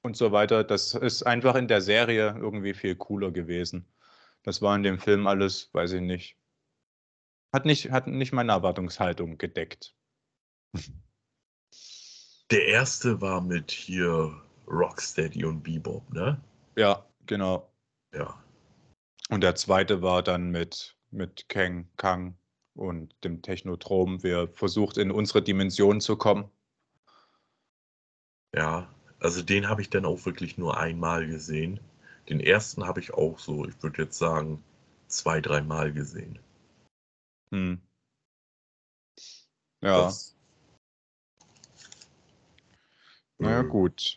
und 0.03 0.15
so 0.15 0.31
weiter. 0.31 0.63
Das 0.63 0.93
ist 0.93 1.23
einfach 1.23 1.55
in 1.55 1.67
der 1.67 1.81
Serie 1.81 2.35
irgendwie 2.37 2.75
viel 2.75 2.95
cooler 2.95 3.31
gewesen. 3.31 3.87
Das 4.43 4.61
war 4.61 4.75
in 4.75 4.83
dem 4.83 4.99
Film 4.99 5.25
alles, 5.25 5.73
weiß 5.73 5.93
ich 5.93 6.01
nicht. 6.01 6.37
Hat 7.51 7.65
nicht, 7.65 7.89
hat 7.89 8.05
nicht 8.05 8.33
meine 8.33 8.51
Erwartungshaltung 8.51 9.39
gedeckt. 9.39 9.95
Der 12.51 12.67
erste 12.67 13.21
war 13.21 13.39
mit 13.39 13.71
hier 13.71 14.41
Rocksteady 14.67 15.45
und 15.45 15.63
Bebop, 15.63 16.13
ne? 16.13 16.39
Ja, 16.75 17.05
genau. 17.25 17.71
Ja. 18.13 18.43
Und 19.29 19.41
der 19.41 19.55
zweite 19.55 20.01
war 20.01 20.21
dann 20.21 20.51
mit, 20.51 20.97
mit 21.11 21.47
Kang, 21.47 21.89
Kang 21.95 22.37
und 22.73 23.15
dem 23.23 23.41
Technotrom. 23.41 24.21
Wir 24.21 24.49
versucht 24.49 24.97
in 24.97 25.11
unsere 25.11 25.41
Dimension 25.41 26.01
zu 26.01 26.17
kommen. 26.17 26.51
Ja, 28.53 28.93
also 29.19 29.41
den 29.41 29.69
habe 29.69 29.81
ich 29.81 29.89
dann 29.89 30.05
auch 30.05 30.25
wirklich 30.25 30.57
nur 30.57 30.77
einmal 30.77 31.27
gesehen. 31.27 31.79
Den 32.27 32.41
ersten 32.41 32.85
habe 32.85 32.99
ich 32.99 33.13
auch 33.13 33.39
so, 33.39 33.65
ich 33.65 33.81
würde 33.81 34.03
jetzt 34.03 34.17
sagen, 34.17 34.61
zwei, 35.07 35.39
dreimal 35.39 35.93
gesehen. 35.93 36.37
Hm. 37.53 37.81
Ja. 39.81 40.03
Das, 40.03 40.35
naja, 43.41 43.61
gut. 43.63 44.15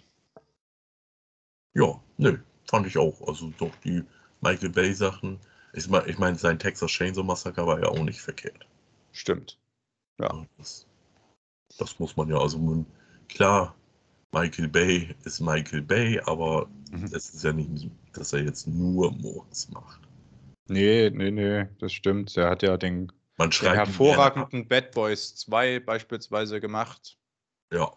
Ja, 1.75 2.01
nö, 2.19 2.39
fand 2.69 2.87
ich 2.87 2.99
auch. 2.99 3.27
Also 3.27 3.53
doch 3.59 3.75
die 3.85 4.03
Michael 4.41 4.71
Bay 4.71 4.93
Sachen. 4.93 5.39
Ich 5.73 5.89
meine, 5.89 6.07
ich 6.09 6.19
mein, 6.19 6.37
sein 6.37 6.59
Texas 6.59 6.91
Chainsaw 6.91 7.25
Massacre 7.25 7.67
war 7.67 7.81
ja 7.81 7.89
auch 7.89 8.03
nicht 8.03 8.21
verkehrt. 8.21 8.67
Stimmt. 9.13 9.59
Ja. 10.19 10.47
Das, 10.59 10.87
das 11.79 11.99
muss 11.99 12.17
man 12.17 12.29
ja, 12.29 12.39
also 12.39 12.85
klar, 13.29 13.75
Michael 14.33 14.69
Bay 14.69 15.15
ist 15.25 15.41
Michael 15.41 15.83
Bay, 15.83 16.21
aber 16.27 16.69
mhm. 16.91 17.07
es 17.07 17.31
ist 17.31 17.45
ja 17.45 17.53
nicht, 17.53 17.91
dass 18.13 18.33
er 18.33 18.43
jetzt 18.43 18.67
nur 18.67 19.13
Murks 19.13 19.69
macht. 19.71 20.01
Nee, 20.69 21.11
nee, 21.11 21.31
nee, 21.31 21.67
das 21.79 21.93
stimmt. 21.93 22.37
Er 22.37 22.51
hat 22.51 22.63
ja 22.63 22.77
den, 22.77 23.13
Man 23.37 23.51
den 23.51 23.73
hervorragenden 23.73 24.67
Bad 24.67 24.93
Boys 24.93 25.35
2 25.37 25.81
beispielsweise 25.81 26.61
gemacht. 26.61 27.19
Ja, 27.73 27.93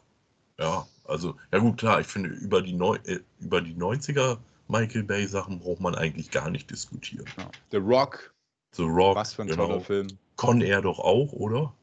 ja, 0.60 0.88
also, 1.06 1.36
ja 1.52 1.60
gut, 1.60 1.78
klar, 1.78 2.02
ich 2.02 2.08
finde, 2.08 2.30
über 2.30 2.62
die, 2.62 2.74
Neu 2.74 2.98
äh, 3.06 3.20
über 3.40 3.62
die 3.62 3.76
90er 3.76 4.38
Michael 4.68 5.04
Bay 5.04 5.26
Sachen 5.28 5.60
braucht 5.60 5.80
man 5.80 5.96
eigentlich 5.96 6.32
gar 6.32 6.50
nicht 6.50 6.70
diskutieren. 6.70 7.26
Ja. 7.38 7.50
The 7.72 7.78
Rock. 7.78 8.34
The 8.74 8.84
Rock. 8.84 9.16
Was 9.16 9.34
für 9.34 9.44
ein 9.44 9.48
genau. 9.48 9.68
toller 9.68 9.82
Film. 9.82 10.08
Con 10.36 10.62
Air 10.62 10.82
doch 10.82 11.00
auch, 11.00 11.32
oder? 11.34 11.74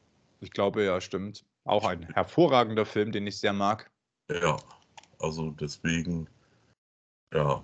Ich 0.41 0.51
glaube, 0.51 0.83
ja, 0.83 1.01
stimmt. 1.01 1.43
Auch 1.65 1.85
ein 1.85 2.03
hervorragender 2.13 2.85
Film, 2.85 3.11
den 3.11 3.25
ich 3.25 3.39
sehr 3.39 3.53
mag. 3.53 3.89
Ja, 4.29 4.57
also 5.19 5.51
deswegen, 5.51 6.27
ja. 7.33 7.63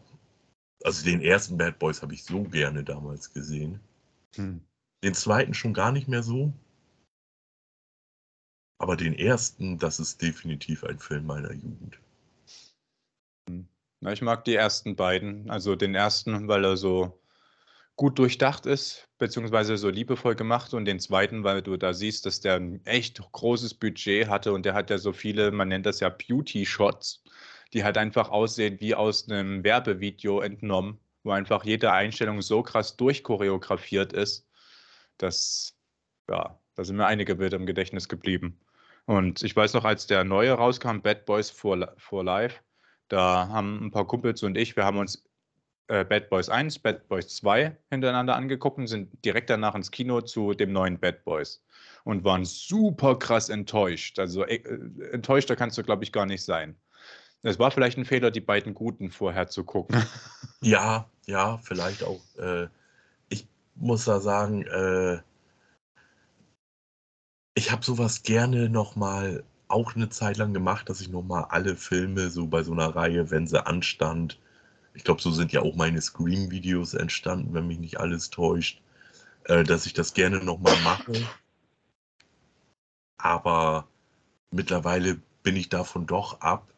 Also 0.84 1.06
den 1.06 1.22
ersten 1.22 1.58
Bad 1.58 1.78
Boys 1.78 2.02
habe 2.02 2.16
ich 2.16 2.24
so 2.24 2.42
gerne 2.44 2.84
damals 2.84 3.32
gesehen. 3.32 3.80
Hm. 4.36 4.62
Den 5.04 5.14
zweiten 5.14 5.54
schon 5.54 5.74
gar 5.74 5.92
nicht 5.92 6.08
mehr 6.08 6.24
so. 6.24 6.52
Aber 8.82 8.98
den 8.98 9.14
ersten, 9.14 9.78
das 9.78 10.00
ist 10.00 10.24
definitiv 10.24 10.84
ein 10.84 10.98
Film 10.98 11.28
meiner 11.28 11.54
Jugend. 11.54 12.00
Ich 14.10 14.24
mag 14.24 14.44
die 14.44 14.56
ersten 14.56 14.96
beiden. 14.96 15.52
Also 15.52 15.76
den 15.76 15.94
ersten, 15.94 16.48
weil 16.48 16.66
er 16.66 16.76
so 16.78 17.22
gut 17.96 18.18
durchdacht 18.18 18.66
ist, 18.66 19.08
beziehungsweise 19.20 19.78
so 19.78 19.90
liebevoll 19.90 20.34
gemacht 20.34 20.74
und 20.74 20.86
den 20.86 21.00
zweiten, 21.00 21.44
weil 21.44 21.62
du 21.62 21.78
da 21.78 21.94
siehst, 21.94 22.26
dass 22.26 22.40
der 22.40 22.56
ein 22.56 22.84
echt 22.88 23.22
großes 23.32 23.76
Budget 23.76 24.28
hatte 24.28 24.52
und 24.52 24.66
der 24.66 24.74
hat 24.74 24.90
ja 24.90 24.98
so 24.98 25.14
viele, 25.14 25.52
man 25.52 25.68
nennt 25.68 25.86
das 25.86 26.00
ja 26.00 26.10
Beauty-Shots, 26.10 27.24
die 27.74 27.84
halt 27.84 28.00
einfach 28.00 28.30
aussehen 28.30 28.80
wie 28.80 28.96
aus 28.96 29.30
einem 29.30 29.64
Werbevideo 29.64 30.42
entnommen, 30.42 30.98
wo 31.22 31.30
einfach 31.30 31.66
jede 31.66 31.92
Einstellung 31.92 32.42
so 32.42 32.64
krass 32.64 32.98
durchchoreografiert 32.98 34.12
ist, 34.12 34.50
dass, 35.20 35.78
ja, 36.28 36.60
da 36.74 36.84
sind 36.84 36.96
mir 36.96 37.06
einige 37.06 37.36
Bilder 37.36 37.58
im 37.58 37.68
Gedächtnis 37.68 38.10
geblieben. 38.10 38.60
Und 39.06 39.44
ich 39.44 39.56
weiß 39.56 39.74
noch, 39.74 39.86
als 39.86 40.08
der 40.08 40.24
neue 40.24 40.54
rauskam, 40.54 41.00
Bad 41.00 41.26
Boys 41.26 41.50
for, 41.50 41.94
for 41.98 42.24
Life, 42.24 42.60
da 43.08 43.48
haben 43.50 43.86
ein 43.86 43.92
paar 43.92 44.08
Kumpels 44.08 44.42
und 44.44 44.58
ich, 44.58 44.76
wir 44.76 44.86
haben 44.86 44.98
uns 44.98 45.24
äh, 45.88 46.06
Bad 46.06 46.30
Boys 46.30 46.48
1, 46.48 46.80
Bad 46.80 47.08
Boys 47.10 47.28
2 47.36 47.76
hintereinander 47.90 48.36
angeguckt 48.36 48.78
und 48.78 48.88
sind 48.88 49.10
direkt 49.26 49.50
danach 49.50 49.76
ins 49.76 49.92
Kino 49.92 50.22
zu 50.22 50.54
dem 50.54 50.72
neuen 50.72 50.98
Bad 50.98 51.26
Boys 51.26 51.62
und 52.06 52.24
waren 52.24 52.46
super 52.46 53.20
krass 53.20 53.50
enttäuscht. 53.50 54.18
Also 54.18 54.46
äh, 54.46 54.62
enttäuschter 55.12 55.58
kannst 55.58 55.78
du, 55.78 55.84
glaube 55.84 56.04
ich, 56.04 56.14
gar 56.14 56.26
nicht 56.26 56.44
sein. 56.44 56.78
Es 57.44 57.60
war 57.60 57.72
vielleicht 57.72 57.98
ein 57.98 58.06
Fehler, 58.06 58.32
die 58.32 58.40
beiden 58.40 58.74
Guten 58.74 59.12
vorher 59.12 59.48
zu 59.48 59.64
gucken. 59.64 60.04
Ja, 60.64 61.10
ja, 61.26 61.58
vielleicht 61.58 62.04
auch. 62.04 62.22
Äh, 62.38 62.68
ich 63.30 63.48
muss 63.74 64.06
da 64.06 64.20
sagen, 64.20 64.62
äh, 64.68 65.18
ich 67.54 67.72
habe 67.72 67.84
sowas 67.84 68.24
gerne 68.24 68.70
nochmal 68.70 69.44
auch 69.68 69.96
eine 69.96 70.10
Zeit 70.10 70.38
lang 70.38 70.54
gemacht, 70.54 70.90
dass 70.90 71.02
ich 71.02 71.10
nochmal 71.10 71.46
alle 71.50 71.76
Filme 71.76 72.30
so 72.30 72.48
bei 72.48 72.64
so 72.64 72.74
einer 72.74 72.96
Reihe, 72.96 73.32
wenn 73.32 73.48
sie 73.48 73.66
anstand, 73.66 74.40
ich 74.94 75.04
glaube, 75.04 75.22
so 75.22 75.32
sind 75.32 75.52
ja 75.52 75.62
auch 75.62 75.76
meine 75.76 76.02
Scream-Videos 76.02 76.94
entstanden, 76.94 77.54
wenn 77.54 77.68
mich 77.68 77.80
nicht 77.80 78.00
alles 78.00 78.30
täuscht, 78.30 78.82
äh, 79.46 79.64
dass 79.64 79.86
ich 79.86 79.94
das 79.94 80.14
gerne 80.14 80.44
nochmal 80.44 80.78
mache. 80.84 81.14
Aber 83.18 83.88
mittlerweile 84.52 85.22
bin 85.44 85.56
ich 85.56 85.70
davon 85.70 86.06
doch 86.06 86.42
ab. 86.42 86.74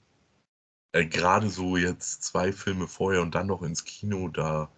Äh, 0.91 1.05
Gerade 1.05 1.49
so 1.49 1.77
jetzt 1.77 2.23
zwei 2.23 2.51
Filme 2.51 2.87
vorher 2.87 3.21
und 3.21 3.33
dann 3.33 3.47
noch 3.47 3.63
ins 3.63 3.83
Kino, 3.83 4.27
da, 4.27 4.69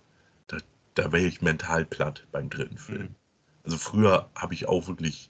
da, 0.48 0.58
da 0.94 1.12
wäre 1.12 1.26
ich 1.26 1.42
mental 1.42 1.84
platt 1.84 2.26
beim 2.32 2.50
dritten 2.50 2.78
Film. 2.78 3.02
Mhm. 3.02 3.16
Also 3.64 3.78
früher 3.78 4.30
habe 4.36 4.54
ich 4.54 4.68
auch 4.68 4.88
wirklich 4.88 5.30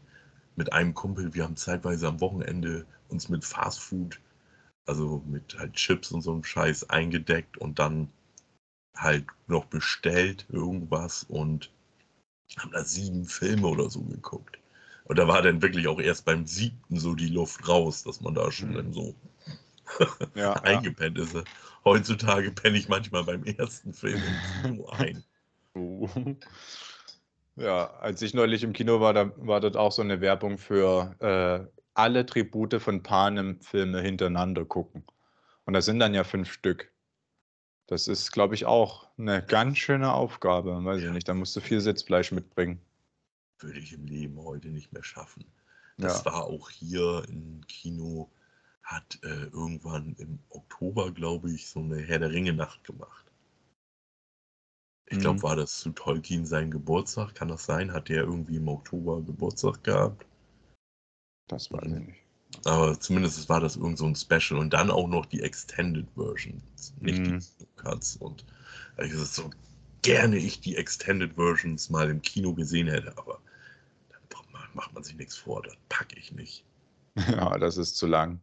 mit 0.57 0.73
einem 0.73 0.93
Kumpel, 0.93 1.33
wir 1.33 1.43
haben 1.43 1.55
zeitweise 1.57 2.07
am 2.07 2.21
Wochenende 2.21 2.85
uns 3.09 3.29
mit 3.29 3.45
Fast 3.45 3.79
Food, 3.81 4.19
also 4.85 5.23
mit 5.27 5.57
halt 5.59 5.73
Chips 5.75 6.11
und 6.11 6.21
so 6.21 6.33
einem 6.33 6.43
Scheiß 6.43 6.89
eingedeckt 6.89 7.57
und 7.57 7.79
dann 7.79 8.09
halt 8.95 9.25
noch 9.47 9.65
bestellt 9.65 10.45
irgendwas 10.49 11.23
und 11.23 11.71
haben 12.57 12.71
da 12.71 12.83
sieben 12.83 13.25
Filme 13.25 13.67
oder 13.67 13.89
so 13.89 14.01
geguckt. 14.03 14.59
Und 15.05 15.19
da 15.19 15.27
war 15.27 15.41
dann 15.41 15.61
wirklich 15.61 15.87
auch 15.87 15.99
erst 15.99 16.25
beim 16.25 16.45
siebten 16.47 16.99
so 16.99 17.15
die 17.15 17.29
Luft 17.29 17.67
raus, 17.67 18.03
dass 18.03 18.21
man 18.21 18.35
da 18.35 18.51
schon 18.51 18.71
Mhm. 18.71 18.75
dann 18.75 18.93
so 18.93 19.15
Ja, 20.35 20.53
eingepennt 20.63 21.19
ist. 21.19 21.35
Heutzutage 21.85 22.51
penne 22.51 22.77
ich 22.77 22.89
manchmal 22.89 23.23
beim 23.23 23.43
ersten 23.45 23.93
Film 23.93 24.41
ein. 24.91 25.23
Ja, 27.57 27.87
als 28.01 28.21
ich 28.21 28.33
neulich 28.33 28.63
im 28.63 28.73
Kino 28.73 28.99
war, 28.99 29.13
da 29.13 29.31
war 29.37 29.61
dort 29.61 29.77
auch 29.77 29.91
so 29.91 30.01
eine 30.01 30.19
Werbung 30.19 30.57
für 30.57 31.15
äh, 31.19 31.79
alle 31.93 32.25
Tribute 32.25 32.81
von 32.81 33.01
Panem-Filme 33.01 34.01
hintereinander 34.01 34.65
gucken. 34.65 35.05
Und 35.65 35.73
das 35.73 35.85
sind 35.85 35.99
dann 35.99 36.13
ja 36.13 36.23
fünf 36.25 36.51
Stück. 36.51 36.91
Das 37.87 38.07
ist, 38.07 38.31
glaube 38.31 38.55
ich, 38.55 38.65
auch 38.65 39.07
eine 39.17 39.41
ganz 39.45 39.77
schöne 39.77 40.13
Aufgabe. 40.13 40.83
Weiß 40.83 40.99
ich 40.99 41.05
Ja. 41.05 41.11
nicht, 41.11 41.27
da 41.29 41.33
musst 41.33 41.55
du 41.55 41.61
viel 41.61 41.79
Sitzfleisch 41.79 42.31
mitbringen. 42.31 42.81
Würde 43.59 43.79
ich 43.79 43.93
im 43.93 44.05
Leben 44.05 44.37
heute 44.43 44.67
nicht 44.67 44.91
mehr 44.91 45.03
schaffen. 45.03 45.45
Das 45.97 46.25
Ja. 46.25 46.33
war 46.33 46.43
auch 46.45 46.69
hier 46.69 47.23
im 47.29 47.61
Kino, 47.67 48.29
hat 48.83 49.17
äh, 49.23 49.45
irgendwann 49.45 50.15
im 50.19 50.39
Oktober, 50.49 51.11
glaube 51.11 51.51
ich, 51.51 51.69
so 51.69 51.79
eine 51.79 52.01
Herr 52.01 52.19
der 52.19 52.31
Ringe-Nacht 52.31 52.83
gemacht. 52.83 53.24
Ich 55.07 55.17
glaube, 55.19 55.39
Mhm. 55.39 55.43
war 55.43 55.55
das 55.55 55.79
zu 55.79 55.91
Tolkien 55.91 56.45
sein 56.45 56.69
Geburtstag? 56.69 57.33
Kann 57.33 57.47
das 57.47 57.65
sein? 57.65 57.91
Hat 57.91 58.09
der 58.09 58.23
irgendwie 58.23 58.57
im 58.57 58.67
Oktober 58.67 59.21
Geburtstag 59.23 59.83
gehabt? 59.83 60.25
Das 61.47 61.71
weiß 61.71 61.81
Mhm. 61.85 61.97
ich 61.97 62.07
nicht. 62.07 62.19
Aber 62.65 62.99
zumindest 62.99 63.49
war 63.49 63.59
das 63.59 63.75
irgend 63.75 63.97
so 63.97 64.05
ein 64.05 64.15
Special 64.15 64.59
und 64.59 64.71
dann 64.73 64.91
auch 64.91 65.07
noch 65.07 65.25
die 65.25 65.41
Extended 65.41 66.07
Versions, 66.15 66.93
nicht 67.01 67.25
Mhm. 67.27 67.39
die 67.59 67.65
Cuts. 67.75 68.15
Und 68.17 68.45
ich 68.97 69.09
gesagt, 69.11 69.33
so 69.33 69.49
gerne 70.01 70.37
ich 70.37 70.61
die 70.61 70.75
Extended 70.75 71.33
Versions 71.35 71.89
mal 71.89 72.09
im 72.09 72.21
Kino 72.21 72.53
gesehen 72.53 72.87
hätte, 72.87 73.17
aber 73.17 73.39
dann 74.29 74.45
macht 74.73 74.93
man 74.93 75.03
sich 75.03 75.15
nichts 75.15 75.37
vor, 75.37 75.61
das 75.63 75.75
packe 75.89 76.17
ich 76.19 76.31
nicht. 76.31 76.63
Ja, 77.15 77.57
das 77.57 77.77
ist 77.77 77.95
zu 77.97 78.07
lang. 78.07 78.41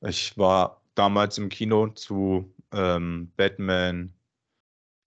Ich 0.00 0.36
war 0.38 0.82
damals 0.94 1.38
im 1.38 1.48
Kino 1.48 1.88
zu 1.88 2.52
ähm, 2.72 3.32
Batman 3.36 4.12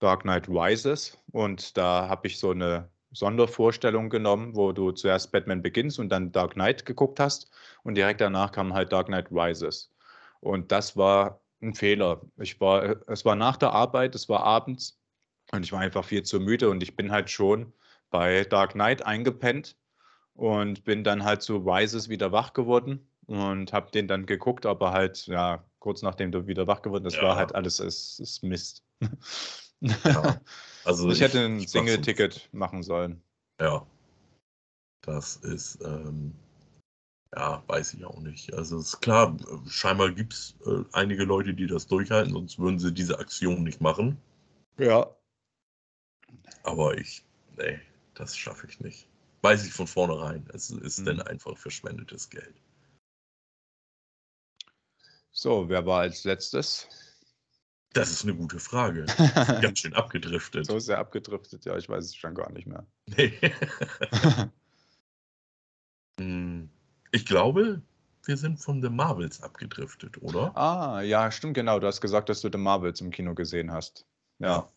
Dark 0.02 0.22
Knight 0.22 0.48
Rises 0.48 1.16
und 1.30 1.76
da 1.76 2.08
habe 2.08 2.26
ich 2.26 2.38
so 2.38 2.50
eine 2.50 2.88
Sondervorstellung 3.12 4.10
genommen, 4.10 4.56
wo 4.56 4.72
du 4.72 4.90
zuerst 4.90 5.30
Batman 5.30 5.62
Begins 5.62 5.98
und 5.98 6.08
dann 6.08 6.32
Dark 6.32 6.54
Knight 6.54 6.84
geguckt 6.86 7.20
hast 7.20 7.50
und 7.84 7.94
direkt 7.94 8.20
danach 8.20 8.50
kam 8.50 8.74
halt 8.74 8.92
Dark 8.92 9.06
Knight 9.06 9.28
Rises. 9.30 9.92
Und 10.40 10.72
das 10.72 10.96
war 10.96 11.40
ein 11.60 11.74
Fehler. 11.74 12.20
Ich 12.38 12.60
war, 12.60 12.96
es 13.06 13.24
war 13.24 13.36
nach 13.36 13.56
der 13.56 13.72
Arbeit, 13.72 14.16
es 14.16 14.28
war 14.28 14.42
abends 14.42 14.98
und 15.52 15.64
ich 15.64 15.70
war 15.70 15.78
einfach 15.80 16.04
viel 16.04 16.24
zu 16.24 16.40
müde 16.40 16.68
und 16.68 16.82
ich 16.82 16.96
bin 16.96 17.12
halt 17.12 17.30
schon 17.30 17.72
bei 18.10 18.42
Dark 18.42 18.72
Knight 18.72 19.06
eingepennt 19.06 19.76
und 20.34 20.84
bin 20.84 21.04
dann 21.04 21.22
halt 21.22 21.42
zu 21.42 21.58
Rises 21.58 22.08
wieder 22.08 22.32
wach 22.32 22.54
geworden 22.54 23.06
und 23.26 23.72
habe 23.72 23.92
den 23.92 24.08
dann 24.08 24.26
geguckt, 24.26 24.66
aber 24.66 24.90
halt, 24.90 25.28
ja, 25.28 25.62
kurz 25.78 26.02
nachdem 26.02 26.32
du 26.32 26.48
wieder 26.48 26.66
wach 26.66 26.82
geworden 26.82 27.04
bist, 27.04 27.18
Ja. 27.18 27.22
war 27.22 27.36
halt 27.36 27.54
alles, 27.54 27.78
es 27.78 28.18
ist 28.18 28.42
Mist. 28.42 28.82
Ja, 30.04 30.40
Also 30.84 31.10
ich 31.10 31.20
hätte 31.20 31.44
ein 31.44 31.56
ich 31.58 31.64
mach 31.64 31.68
so- 31.72 31.78
Single-Ticket 31.80 32.48
machen 32.52 32.82
sollen. 32.82 33.22
Ja. 33.60 33.86
Das 35.02 35.36
ist, 35.36 35.80
ähm, 35.84 36.34
ja, 37.34 37.62
weiß 37.66 37.94
ich 37.94 38.04
auch 38.04 38.20
nicht. 38.20 38.52
Also 38.54 38.78
ist 38.78 39.00
klar, 39.00 39.36
scheinbar 39.66 40.12
gibt 40.12 40.32
es 40.34 40.54
äh, 40.66 40.84
einige 40.92 41.24
Leute, 41.24 41.54
die 41.54 41.66
das 41.66 41.86
durchhalten, 41.86 42.32
sonst 42.32 42.58
würden 42.58 42.78
sie 42.78 42.92
diese 42.92 43.18
Aktion 43.18 43.64
nicht 43.64 43.80
machen. 43.80 44.16
Ja. 44.78 45.14
Aber 46.64 46.96
ich, 46.96 47.24
nee, 47.56 47.80
das 48.14 48.36
schaffe 48.36 48.66
ich 48.68 48.78
nicht. 48.80 49.08
Weiß 49.40 49.66
ich 49.66 49.72
von 49.72 49.88
vornherein. 49.88 50.48
Es 50.52 50.70
ist 50.70 51.00
Mhm. 51.00 51.04
dann 51.06 51.22
einfach 51.22 51.56
verschwendetes 51.58 52.30
Geld. 52.30 52.54
So, 55.32 55.68
wer 55.68 55.84
war 55.86 56.00
als 56.02 56.24
letztes? 56.24 56.86
Das 57.94 58.10
ist 58.10 58.24
eine 58.24 58.34
gute 58.34 58.58
Frage. 58.58 59.04
Ganz 59.60 59.80
schön 59.80 59.92
abgedriftet. 59.94 60.66
so 60.66 60.78
sehr 60.78 60.98
abgedriftet, 60.98 61.64
ja, 61.64 61.76
ich 61.76 61.88
weiß 61.88 62.04
es 62.04 62.16
schon 62.16 62.34
gar 62.34 62.50
nicht 62.52 62.66
mehr. 62.66 62.86
Nee. 63.16 63.32
Hm, 66.18 66.68
ich 67.10 67.26
glaube, 67.26 67.82
wir 68.24 68.36
sind 68.36 68.58
von 68.60 68.82
The 68.82 68.88
Marvels 68.90 69.42
abgedriftet, 69.42 70.20
oder? 70.22 70.56
ah, 70.56 71.00
ja, 71.00 71.30
stimmt, 71.30 71.54
genau. 71.54 71.78
Du 71.80 71.86
hast 71.86 72.00
gesagt, 72.00 72.28
dass 72.28 72.40
du 72.40 72.48
The 72.52 72.58
Marvels 72.58 73.00
im 73.00 73.10
Kino 73.10 73.34
gesehen 73.34 73.72
hast. 73.72 74.06
Ja. 74.38 74.68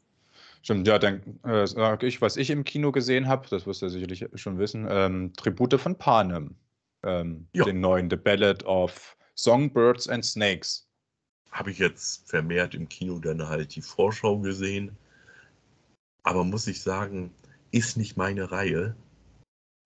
Stimmt, 0.62 0.88
ja, 0.88 0.98
dann 0.98 1.40
äh, 1.44 1.68
sage 1.68 2.08
ich, 2.08 2.22
was 2.22 2.38
ich 2.38 2.50
im 2.50 2.64
Kino 2.64 2.92
gesehen 2.92 3.28
habe, 3.28 3.48
das 3.50 3.68
wirst 3.68 3.82
du 3.82 3.90
sicherlich 3.90 4.26
schon 4.36 4.58
wissen, 4.58 4.88
ähm, 4.90 5.34
Tribute 5.34 5.80
von 5.80 5.98
Panem. 5.98 6.56
Ähm, 7.04 7.48
Ja. 7.54 7.66
Den 7.66 7.82
neuen 7.82 8.10
The 8.10 8.16
Ballad 8.16 8.66
of 8.66 9.16
Songbirds 9.36 10.08
and 10.10 10.26
Snakes. 10.26 10.85
Habe 11.56 11.72
ich 11.72 11.80
jetzt 11.80 12.28
vermehrt 12.28 12.76
im 12.76 12.90
Kino 12.90 13.18
dann 13.18 13.48
halt 13.48 13.78
die 13.78 13.82
Vorschau 13.82 14.40
gesehen. 14.40 14.92
Aber 16.24 16.44
muss 16.44 16.68
ich 16.68 16.82
sagen, 16.82 17.32
ist 17.72 17.96
nicht 17.96 18.18
meine 18.18 18.52
Reihe. 18.52 18.94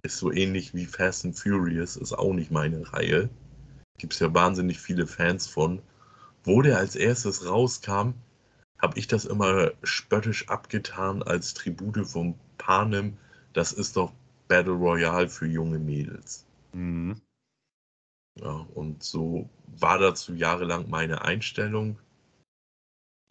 Ist 0.01 0.17
so 0.17 0.31
ähnlich 0.31 0.73
wie 0.73 0.87
Fast 0.87 1.25
and 1.25 1.37
Furious, 1.37 1.95
ist 1.95 2.13
auch 2.13 2.33
nicht 2.33 2.49
meine 2.49 2.91
Reihe. 2.91 3.29
Gibt 3.99 4.13
es 4.13 4.19
ja 4.19 4.33
wahnsinnig 4.33 4.79
viele 4.79 5.05
Fans 5.05 5.45
von. 5.45 5.79
Wo 6.43 6.63
der 6.63 6.79
als 6.79 6.95
erstes 6.95 7.45
rauskam, 7.45 8.13
habe 8.81 8.97
ich 8.97 9.05
das 9.05 9.25
immer 9.25 9.71
spöttisch 9.83 10.49
abgetan 10.49 11.21
als 11.21 11.53
Tribute 11.53 12.07
von 12.07 12.33
Panem. 12.57 13.15
Das 13.53 13.73
ist 13.73 13.95
doch 13.95 14.11
Battle 14.47 14.73
Royale 14.73 15.29
für 15.29 15.45
junge 15.45 15.77
Mädels. 15.77 16.47
Mhm. 16.73 17.21
Ja, 18.35 18.65
und 18.73 19.03
so 19.03 19.49
war 19.79 19.99
dazu 19.99 20.33
jahrelang 20.33 20.89
meine 20.89 21.23
Einstellung. 21.23 21.99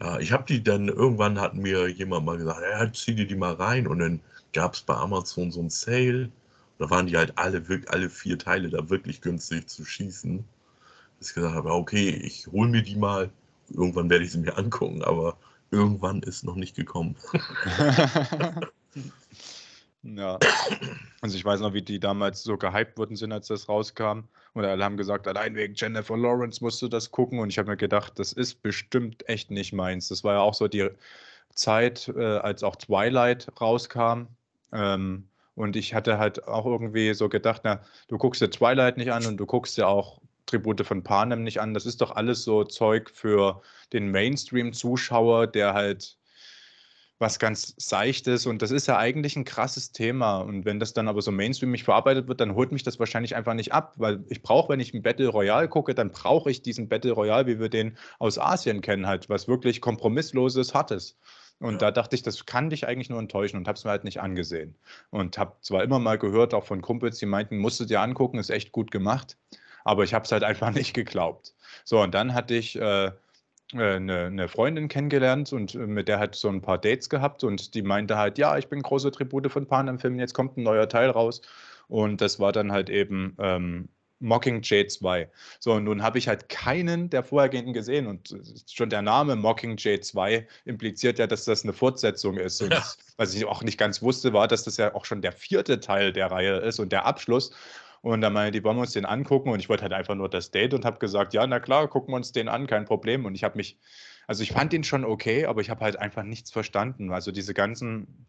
Ja, 0.01 0.19
ich 0.21 0.33
habe 0.33 0.45
die 0.45 0.63
dann, 0.63 0.89
irgendwann 0.89 1.41
hat 1.41 1.55
mir 1.55 1.89
jemand 1.89 2.25
mal 2.25 2.39
gesagt, 2.39 2.61
ja, 2.63 2.93
zieh 2.93 3.15
dir 3.15 3.27
die 3.27 3.35
mal 3.35 3.55
rein. 3.55 3.87
Und 3.87 3.99
dann 3.99 4.21
gab 4.53 4.75
es 4.75 4.83
bei 4.83 4.95
Amazon 4.95 5.51
so 5.51 5.61
ein 5.61 5.71
Sale. 5.71 6.31
Da 6.79 6.91
waren 6.91 7.07
die 7.07 7.17
halt 7.17 7.37
alle, 7.37 7.63
alle 7.89 8.11
vier 8.11 8.39
Teile 8.39 8.71
da 8.71 8.89
wirklich 8.91 9.21
günstig 9.21 9.69
zu 9.69 9.85
schießen. 9.85 10.45
Dass 11.19 11.29
ich 11.31 11.35
gesagt 11.35 11.55
habe, 11.55 11.73
okay, 11.73 12.11
ich 12.11 12.47
hole 12.49 12.71
mir 12.71 12.83
die 12.83 12.97
mal. 12.97 13.31
Irgendwann 13.71 14.09
werde 14.09 14.25
ich 14.25 14.33
sie 14.33 14.39
mir 14.39 14.57
angucken, 14.57 15.03
aber 15.03 15.37
irgendwann 15.71 16.23
ist 16.23 16.45
noch 16.45 16.55
nicht 16.55 16.77
gekommen. 16.77 17.17
ja. 20.03 20.39
Also 21.21 21.37
ich 21.37 21.45
weiß 21.45 21.59
noch, 21.61 21.75
wie 21.75 21.83
die 21.83 21.99
damals 21.99 22.45
so 22.45 22.57
gehypt 22.57 22.97
worden 22.97 23.17
sind, 23.17 23.33
als 23.33 23.49
das 23.49 23.69
rauskam. 23.69 24.29
Und 24.55 24.65
alle 24.65 24.85
haben 24.85 24.97
gesagt, 24.97 25.27
allein 25.27 25.57
wegen 25.57 25.75
Jennifer 25.75 26.17
Lawrence 26.17 26.63
musst 26.63 26.81
du 26.81 26.87
das 26.87 27.11
gucken. 27.11 27.41
Und 27.41 27.49
ich 27.49 27.59
habe 27.59 27.69
mir 27.69 27.77
gedacht, 27.77 28.21
das 28.21 28.33
ist 28.33 28.63
bestimmt 28.63 29.29
echt 29.29 29.51
nicht 29.51 29.73
meins. 29.73 30.07
Das 30.07 30.23
war 30.23 30.35
ja 30.35 30.41
auch 30.41 30.55
so 30.55 30.69
die 30.69 30.89
Zeit, 31.55 32.07
äh, 32.17 32.23
als 32.39 32.63
auch 32.63 32.77
Twilight 32.77 33.49
rauskam. 33.61 34.29
Ähm, 34.73 35.29
und 35.57 35.75
ich 35.75 35.93
hatte 35.93 36.19
halt 36.19 36.47
auch 36.47 36.67
irgendwie 36.67 37.13
so 37.15 37.29
gedacht, 37.29 37.63
na, 37.65 37.83
du 38.07 38.17
guckst 38.17 38.41
dir 38.41 38.51
Twilight 38.51 38.97
nicht 38.97 39.11
an 39.11 39.27
und 39.27 39.39
du 39.39 39.47
guckst 39.47 39.77
dir 39.77 39.89
auch 39.89 40.21
Tribute 40.47 40.87
von 40.87 41.03
Panem 41.03 41.43
nicht 41.43 41.61
an. 41.61 41.75
Das 41.75 41.87
ist 41.87 42.01
doch 42.01 42.13
alles 42.13 42.45
so 42.45 42.65
Zeug 42.65 43.11
für 43.11 43.61
den 43.93 44.11
Mainstream-Zuschauer, 44.11 45.47
der 45.49 45.75
halt 45.75 46.18
was 47.19 47.39
ganz 47.41 47.75
Seichtes 47.79 48.47
und 48.47 48.63
das 48.63 48.71
ist 48.71 48.87
ja 48.87 48.97
eigentlich 48.97 49.35
ein 49.37 49.45
krasses 49.45 49.91
Thema. 49.91 50.39
Und 50.39 50.65
wenn 50.65 50.79
das 50.79 50.93
dann 50.93 51.09
aber 51.09 51.21
so 51.21 51.33
mainstreamig 51.33 51.83
verarbeitet 51.83 52.29
wird, 52.29 52.41
dann 52.41 52.55
holt 52.55 52.71
mich 52.71 52.85
das 52.85 52.99
wahrscheinlich 53.01 53.35
einfach 53.35 53.55
nicht 53.55 53.73
ab, 53.73 53.95
weil 53.97 54.25
ich 54.29 54.43
brauche, 54.43 54.69
wenn 54.69 54.81
ich 54.81 54.95
ein 54.95 55.03
Battle 55.03 55.29
Royale 55.29 55.69
gucke, 55.69 55.95
dann 55.95 56.11
brauche 56.11 56.51
ich 56.51 56.63
diesen 56.63 56.89
Battle 56.89 57.13
Royale, 57.13 57.47
wie 57.47 57.59
wir 57.59 57.69
den 57.69 57.97
aus 58.21 58.39
Asien 58.39 58.81
kennen, 58.83 59.07
halt, 59.07 59.29
was 59.29 59.49
wirklich 59.49 59.81
kompromissloses, 59.81 60.75
hartes. 60.75 61.19
Und 61.61 61.73
ja. 61.73 61.79
da 61.79 61.91
dachte 61.91 62.15
ich, 62.15 62.23
das 62.23 62.47
kann 62.47 62.71
dich 62.71 62.87
eigentlich 62.87 63.11
nur 63.11 63.19
enttäuschen 63.19 63.57
und 63.57 63.67
habe 63.67 63.77
es 63.77 63.85
mir 63.85 63.91
halt 63.91 64.05
nicht 64.05 64.21
angesehen. 64.21 64.77
Und 65.11 65.39
habe 65.39 65.57
zwar 65.61 65.83
immer 65.83 65.99
mal 65.99 66.19
gehört, 66.19 66.55
auch 66.55 66.65
von 66.65 66.83
Kumpels, 66.83 67.19
die 67.19 67.27
meinten, 67.27 67.59
musst 67.59 67.81
du 67.81 67.85
dir 67.85 68.01
angucken, 68.01 68.39
ist 68.39 68.51
echt 68.51 68.71
gut 68.71 68.93
gemacht, 68.93 69.37
aber 69.85 70.05
ich 70.05 70.15
habe 70.15 70.25
es 70.25 70.31
halt 70.31 70.45
einfach 70.45 70.71
nicht 70.71 70.95
geglaubt. 70.95 71.55
So, 71.85 72.01
und 72.01 72.15
dann 72.15 72.33
hatte 72.33 72.55
ich 72.55 72.77
äh, 72.77 73.11
eine, 73.73 74.23
äh, 74.23 74.27
eine, 74.27 74.49
Freundin 74.49 74.89
kennengelernt 74.89 75.53
und 75.53 75.75
äh, 75.75 75.79
mit 75.79 76.09
der 76.09 76.19
hat 76.19 76.35
so 76.35 76.49
ein 76.49 76.63
paar 76.63 76.79
Dates 76.79 77.09
gehabt 77.09 77.45
und 77.45 77.75
die 77.75 77.83
meinte 77.83 78.17
halt, 78.17 78.39
ja, 78.39 78.57
ich 78.59 78.69
bin 78.69 78.83
große 78.83 79.11
Tribute 79.11 79.51
von 79.51 79.67
Panem-Filmen, 79.67 80.19
jetzt 80.19 80.35
kommt 80.35 80.57
ein 80.57 80.63
neuer 80.63 80.89
Teil 80.89 81.11
raus. 81.11 81.43
Und 81.89 82.21
das 82.21 82.39
war 82.39 82.53
dann 82.53 82.71
halt 82.71 82.91
eben 82.91 83.35
ähm, 83.39 83.89
Mockingjay 84.21 84.87
2. 84.87 85.31
So, 85.59 85.73
und 85.73 85.85
nun 85.85 86.03
habe 86.03 86.19
ich 86.19 86.29
halt 86.29 86.49
keinen 86.49 87.11
der 87.11 87.23
vorhergehenden 87.23 87.73
gesehen 87.73 88.07
und 88.07 88.35
schon 88.71 88.91
der 88.91 89.03
Name 89.03 89.37
Mockingjay 89.37 90.01
2 90.01 90.47
impliziert 90.65 91.19
ja, 91.19 91.27
dass 91.27 91.45
das 91.45 91.65
eine 91.65 91.73
Fortsetzung 91.73 92.37
ist. 92.37 92.61
Und 92.61 92.73
ja. 92.73 92.85
was 93.17 93.35
ich 93.35 93.45
auch 93.47 93.63
nicht 93.63 93.79
ganz 93.79 94.03
wusste, 94.03 94.33
war, 94.33 94.49
dass 94.49 94.65
das 94.65 94.77
ja 94.77 94.95
auch 94.95 95.05
schon 95.05 95.23
der 95.23 95.33
vierte 95.33 95.81
Teil 95.81 96.13
der 96.13 96.31
Reihe 96.31 96.57
ist 96.59 96.79
und 96.79 96.93
der 96.93 97.07
Abschluss. 97.07 97.53
Und 98.09 98.23
dann 98.23 98.33
meinte 98.33 98.53
die, 98.53 98.65
wollen 98.65 98.79
wir 98.79 98.83
uns 98.83 98.95
den 98.95 99.05
angucken? 99.05 99.51
Und 99.51 99.61
ich 99.61 99.69
wollte 99.69 99.83
halt 99.83 99.93
einfach 99.93 100.15
nur 100.15 100.31
das 100.31 100.51
Date 100.51 100.73
und 100.73 100.87
habe 100.87 100.99
gesagt, 100.99 101.35
ja, 101.35 101.47
na 101.47 101.61
klar, 101.61 101.89
gucken 101.89 102.13
wir 102.13 102.17
uns 102.17 102.33
den 102.33 102.49
an, 102.49 102.67
kein 102.67 102.87
Problem. 102.87 103.27
Und 103.27 103.35
ich 103.35 103.45
habe 103.45 103.59
mich, 103.59 103.79
also 104.27 104.43
ich 104.43 104.53
fand 104.53 104.73
den 104.73 104.83
schon 104.83 105.05
okay, 105.05 105.45
aber 105.45 105.61
ich 105.61 105.69
habe 105.69 105.85
halt 105.85 105.99
einfach 105.99 106.23
nichts 106.23 106.51
verstanden. 106.51 107.13
Also 107.13 107.33
diese 107.33 107.53
ganzen 107.53 108.27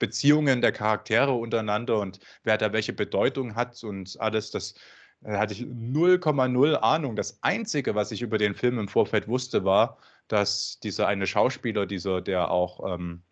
Beziehungen 0.00 0.60
der 0.60 0.72
Charaktere 0.72 1.30
untereinander 1.34 2.00
und 2.00 2.18
wer 2.42 2.58
da 2.58 2.72
welche 2.72 2.92
Bedeutung 2.92 3.54
hat 3.54 3.84
und 3.84 4.20
alles, 4.20 4.50
das 4.50 4.74
da 5.20 5.38
hatte 5.38 5.54
ich 5.54 5.60
0,0 5.60 6.74
Ahnung. 6.74 7.14
Das 7.14 7.38
Einzige, 7.44 7.94
was 7.94 8.10
ich 8.10 8.22
über 8.22 8.38
den 8.38 8.56
Film 8.56 8.80
im 8.80 8.88
Vorfeld 8.88 9.28
wusste, 9.28 9.64
war, 9.64 9.98
dass 10.26 10.80
dieser 10.80 11.06
eine 11.06 11.28
Schauspieler, 11.28 11.86
dieser, 11.86 12.22
der 12.22 12.50
auch 12.50 12.92
ähm, 12.92 13.22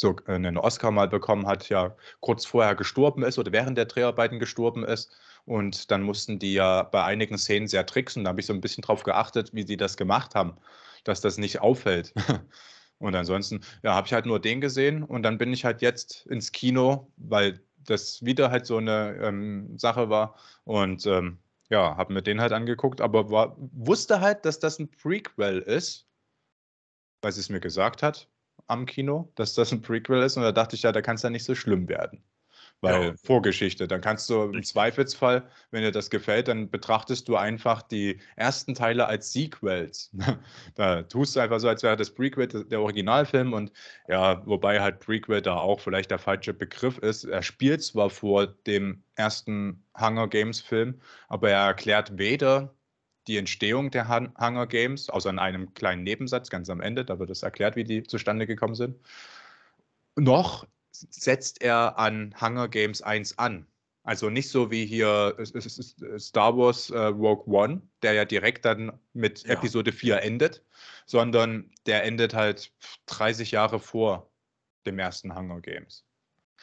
so 0.00 0.16
einen 0.26 0.56
Oscar 0.56 0.90
mal 0.90 1.08
bekommen 1.08 1.46
hat, 1.46 1.68
ja 1.68 1.94
kurz 2.20 2.46
vorher 2.46 2.74
gestorben 2.74 3.22
ist 3.22 3.38
oder 3.38 3.52
während 3.52 3.76
der 3.76 3.84
Dreharbeiten 3.84 4.38
gestorben 4.38 4.82
ist. 4.84 5.12
Und 5.44 5.90
dann 5.90 6.02
mussten 6.02 6.38
die 6.38 6.54
ja 6.54 6.84
bei 6.84 7.04
einigen 7.04 7.36
Szenen 7.36 7.68
sehr 7.68 7.84
tricksen. 7.84 8.24
Da 8.24 8.30
habe 8.30 8.40
ich 8.40 8.46
so 8.46 8.54
ein 8.54 8.62
bisschen 8.62 8.82
drauf 8.82 9.02
geachtet, 9.02 9.50
wie 9.52 9.66
sie 9.66 9.76
das 9.76 9.98
gemacht 9.98 10.34
haben, 10.34 10.56
dass 11.04 11.20
das 11.20 11.36
nicht 11.38 11.60
auffällt. 11.60 12.14
Und 12.98 13.14
ansonsten, 13.14 13.60
ja, 13.82 13.94
habe 13.94 14.06
ich 14.06 14.12
halt 14.12 14.26
nur 14.26 14.40
den 14.40 14.60
gesehen 14.60 15.02
und 15.02 15.22
dann 15.22 15.38
bin 15.38 15.54
ich 15.54 15.64
halt 15.64 15.80
jetzt 15.80 16.26
ins 16.26 16.52
Kino, 16.52 17.10
weil 17.16 17.64
das 17.78 18.22
wieder 18.22 18.50
halt 18.50 18.66
so 18.66 18.76
eine 18.76 19.16
ähm, 19.22 19.78
Sache 19.78 20.10
war. 20.10 20.36
Und 20.64 21.06
ähm, 21.06 21.38
ja, 21.70 21.96
habe 21.96 22.12
mir 22.12 22.20
den 22.20 22.42
halt 22.42 22.52
angeguckt, 22.52 23.00
aber 23.00 23.30
war, 23.30 23.56
wusste 23.72 24.20
halt, 24.20 24.44
dass 24.44 24.58
das 24.58 24.78
ein 24.78 24.90
Prequel 24.90 25.60
ist, 25.60 26.06
weil 27.22 27.32
sie 27.32 27.40
es 27.40 27.48
mir 27.48 27.60
gesagt 27.60 28.02
hat 28.02 28.28
am 28.70 28.86
Kino, 28.86 29.32
dass 29.34 29.54
das 29.54 29.72
ein 29.72 29.82
Prequel 29.82 30.22
ist. 30.22 30.36
Und 30.36 30.42
da 30.42 30.52
dachte 30.52 30.76
ich 30.76 30.82
ja, 30.82 30.92
da 30.92 31.02
kann 31.02 31.16
es 31.16 31.22
ja 31.22 31.30
nicht 31.30 31.44
so 31.44 31.54
schlimm 31.54 31.88
werden. 31.88 32.22
Weil 32.82 33.04
ja. 33.04 33.14
Vorgeschichte, 33.22 33.86
dann 33.86 34.00
kannst 34.00 34.30
du 34.30 34.44
im 34.44 34.62
Zweifelsfall, 34.62 35.46
wenn 35.70 35.82
dir 35.82 35.92
das 35.92 36.08
gefällt, 36.08 36.48
dann 36.48 36.70
betrachtest 36.70 37.28
du 37.28 37.36
einfach 37.36 37.82
die 37.82 38.20
ersten 38.36 38.74
Teile 38.74 39.06
als 39.06 39.32
Sequels. 39.32 40.10
da 40.76 41.02
tust 41.02 41.36
du 41.36 41.40
einfach 41.40 41.60
so, 41.60 41.68
als 41.68 41.82
wäre 41.82 41.96
das 41.96 42.14
Prequel 42.14 42.46
der 42.46 42.80
Originalfilm 42.80 43.52
und 43.52 43.70
ja, 44.08 44.46
wobei 44.46 44.80
halt 44.80 45.00
Prequel 45.00 45.42
da 45.42 45.56
auch 45.56 45.80
vielleicht 45.80 46.10
der 46.10 46.18
falsche 46.18 46.54
Begriff 46.54 46.96
ist. 46.96 47.24
Er 47.24 47.42
spielt 47.42 47.82
zwar 47.82 48.08
vor 48.08 48.46
dem 48.46 49.02
ersten 49.14 49.84
Hunger 49.98 50.28
Games 50.28 50.62
Film, 50.62 51.02
aber 51.28 51.50
er 51.50 51.66
erklärt 51.66 52.16
weder 52.16 52.74
die 53.26 53.36
Entstehung 53.36 53.90
der 53.90 54.08
Hunger 54.08 54.66
Games, 54.66 55.10
außer 55.10 55.30
in 55.30 55.38
einem 55.38 55.74
kleinen 55.74 56.02
Nebensatz 56.02 56.50
ganz 56.50 56.70
am 56.70 56.80
Ende, 56.80 57.04
da 57.04 57.18
wird 57.18 57.30
es 57.30 57.42
erklärt, 57.42 57.76
wie 57.76 57.84
die 57.84 58.02
zustande 58.02 58.46
gekommen 58.46 58.74
sind, 58.74 58.96
noch 60.16 60.66
setzt 60.92 61.62
er 61.62 61.98
an 61.98 62.34
Hunger 62.40 62.68
Games 62.68 63.02
1 63.02 63.38
an. 63.38 63.66
Also 64.02 64.30
nicht 64.30 64.48
so 64.48 64.70
wie 64.70 64.86
hier 64.86 65.36
Star 66.18 66.56
Wars 66.56 66.90
äh, 66.90 66.98
Rogue 66.98 67.44
One, 67.46 67.82
der 68.02 68.14
ja 68.14 68.24
direkt 68.24 68.64
dann 68.64 68.98
mit 69.12 69.42
ja. 69.42 69.54
Episode 69.54 69.92
4 69.92 70.22
endet, 70.22 70.64
sondern 71.06 71.70
der 71.86 72.04
endet 72.04 72.34
halt 72.34 72.72
30 73.06 73.50
Jahre 73.50 73.78
vor 73.78 74.30
dem 74.86 74.98
ersten 74.98 75.34
Hunger 75.36 75.60
Games. 75.60 76.04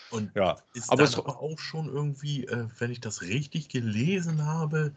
Und 0.09 0.35
ja. 0.35 0.57
ist 0.73 0.91
aber, 0.91 1.03
aber 1.03 1.39
auch 1.39 1.59
schon 1.59 1.87
irgendwie, 1.87 2.45
äh, 2.45 2.67
wenn 2.79 2.91
ich 2.91 3.01
das 3.01 3.21
richtig 3.21 3.69
gelesen 3.69 4.45
habe, 4.45 4.95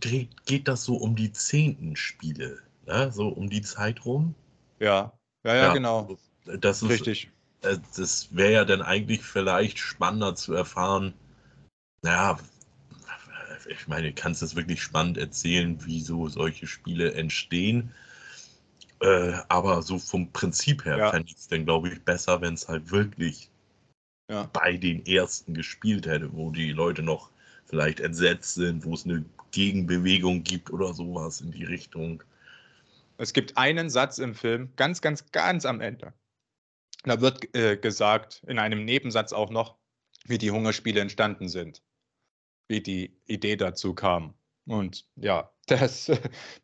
geht 0.00 0.68
das 0.68 0.84
so 0.84 0.96
um 0.96 1.16
die 1.16 1.32
zehnten 1.32 1.96
Spiele, 1.96 2.58
ne? 2.86 3.10
so 3.12 3.28
um 3.28 3.48
die 3.48 3.62
Zeit 3.62 4.04
rum? 4.04 4.34
Ja, 4.80 5.12
ja, 5.44 5.54
ja, 5.54 5.62
ja 5.66 5.72
genau. 5.72 6.16
Das 6.44 6.82
ist, 6.82 6.90
richtig. 6.90 7.30
Äh, 7.62 7.78
das 7.96 8.34
wäre 8.34 8.52
ja 8.52 8.64
dann 8.64 8.82
eigentlich 8.82 9.22
vielleicht 9.22 9.78
spannender 9.78 10.34
zu 10.34 10.54
erfahren. 10.54 11.14
Naja, 12.02 12.38
ich 13.66 13.88
meine, 13.88 14.08
du 14.08 14.14
kannst 14.14 14.42
es 14.42 14.56
wirklich 14.56 14.82
spannend 14.82 15.16
erzählen, 15.16 15.78
wieso 15.84 16.28
solche 16.28 16.66
Spiele 16.66 17.14
entstehen. 17.14 17.92
Äh, 19.00 19.34
aber 19.48 19.82
so 19.82 19.98
vom 19.98 20.30
Prinzip 20.32 20.84
her 20.84 20.98
ja. 20.98 21.10
fände 21.10 21.28
ich 21.28 21.36
es 21.36 21.48
dann, 21.48 21.64
glaube 21.64 21.88
ich, 21.88 22.02
besser, 22.02 22.40
wenn 22.40 22.54
es 22.54 22.68
halt 22.68 22.90
wirklich 22.90 23.50
ja. 24.30 24.48
bei 24.52 24.76
den 24.76 25.04
ersten 25.06 25.54
gespielt 25.54 26.06
hätte, 26.06 26.32
wo 26.32 26.50
die 26.50 26.72
Leute 26.72 27.02
noch 27.02 27.30
vielleicht 27.66 28.00
entsetzt 28.00 28.54
sind, 28.54 28.84
wo 28.84 28.94
es 28.94 29.04
eine 29.04 29.24
Gegenbewegung 29.54 30.42
gibt 30.42 30.70
oder 30.70 30.92
sowas 30.92 31.40
in 31.40 31.52
die 31.52 31.64
Richtung. 31.64 32.22
Es 33.16 33.32
gibt 33.32 33.56
einen 33.56 33.88
Satz 33.88 34.18
im 34.18 34.34
Film, 34.34 34.72
ganz, 34.74 35.00
ganz, 35.00 35.30
ganz 35.30 35.64
am 35.64 35.80
Ende. 35.80 36.12
Da 37.04 37.20
wird 37.20 37.54
äh, 37.54 37.76
gesagt, 37.76 38.42
in 38.48 38.58
einem 38.58 38.84
Nebensatz 38.84 39.32
auch 39.32 39.50
noch, 39.50 39.76
wie 40.24 40.38
die 40.38 40.50
Hungerspiele 40.50 41.00
entstanden 41.00 41.48
sind, 41.48 41.82
wie 42.66 42.80
die 42.80 43.16
Idee 43.26 43.56
dazu 43.56 43.94
kam. 43.94 44.34
Und 44.66 45.06
ja, 45.14 45.52
das 45.66 46.10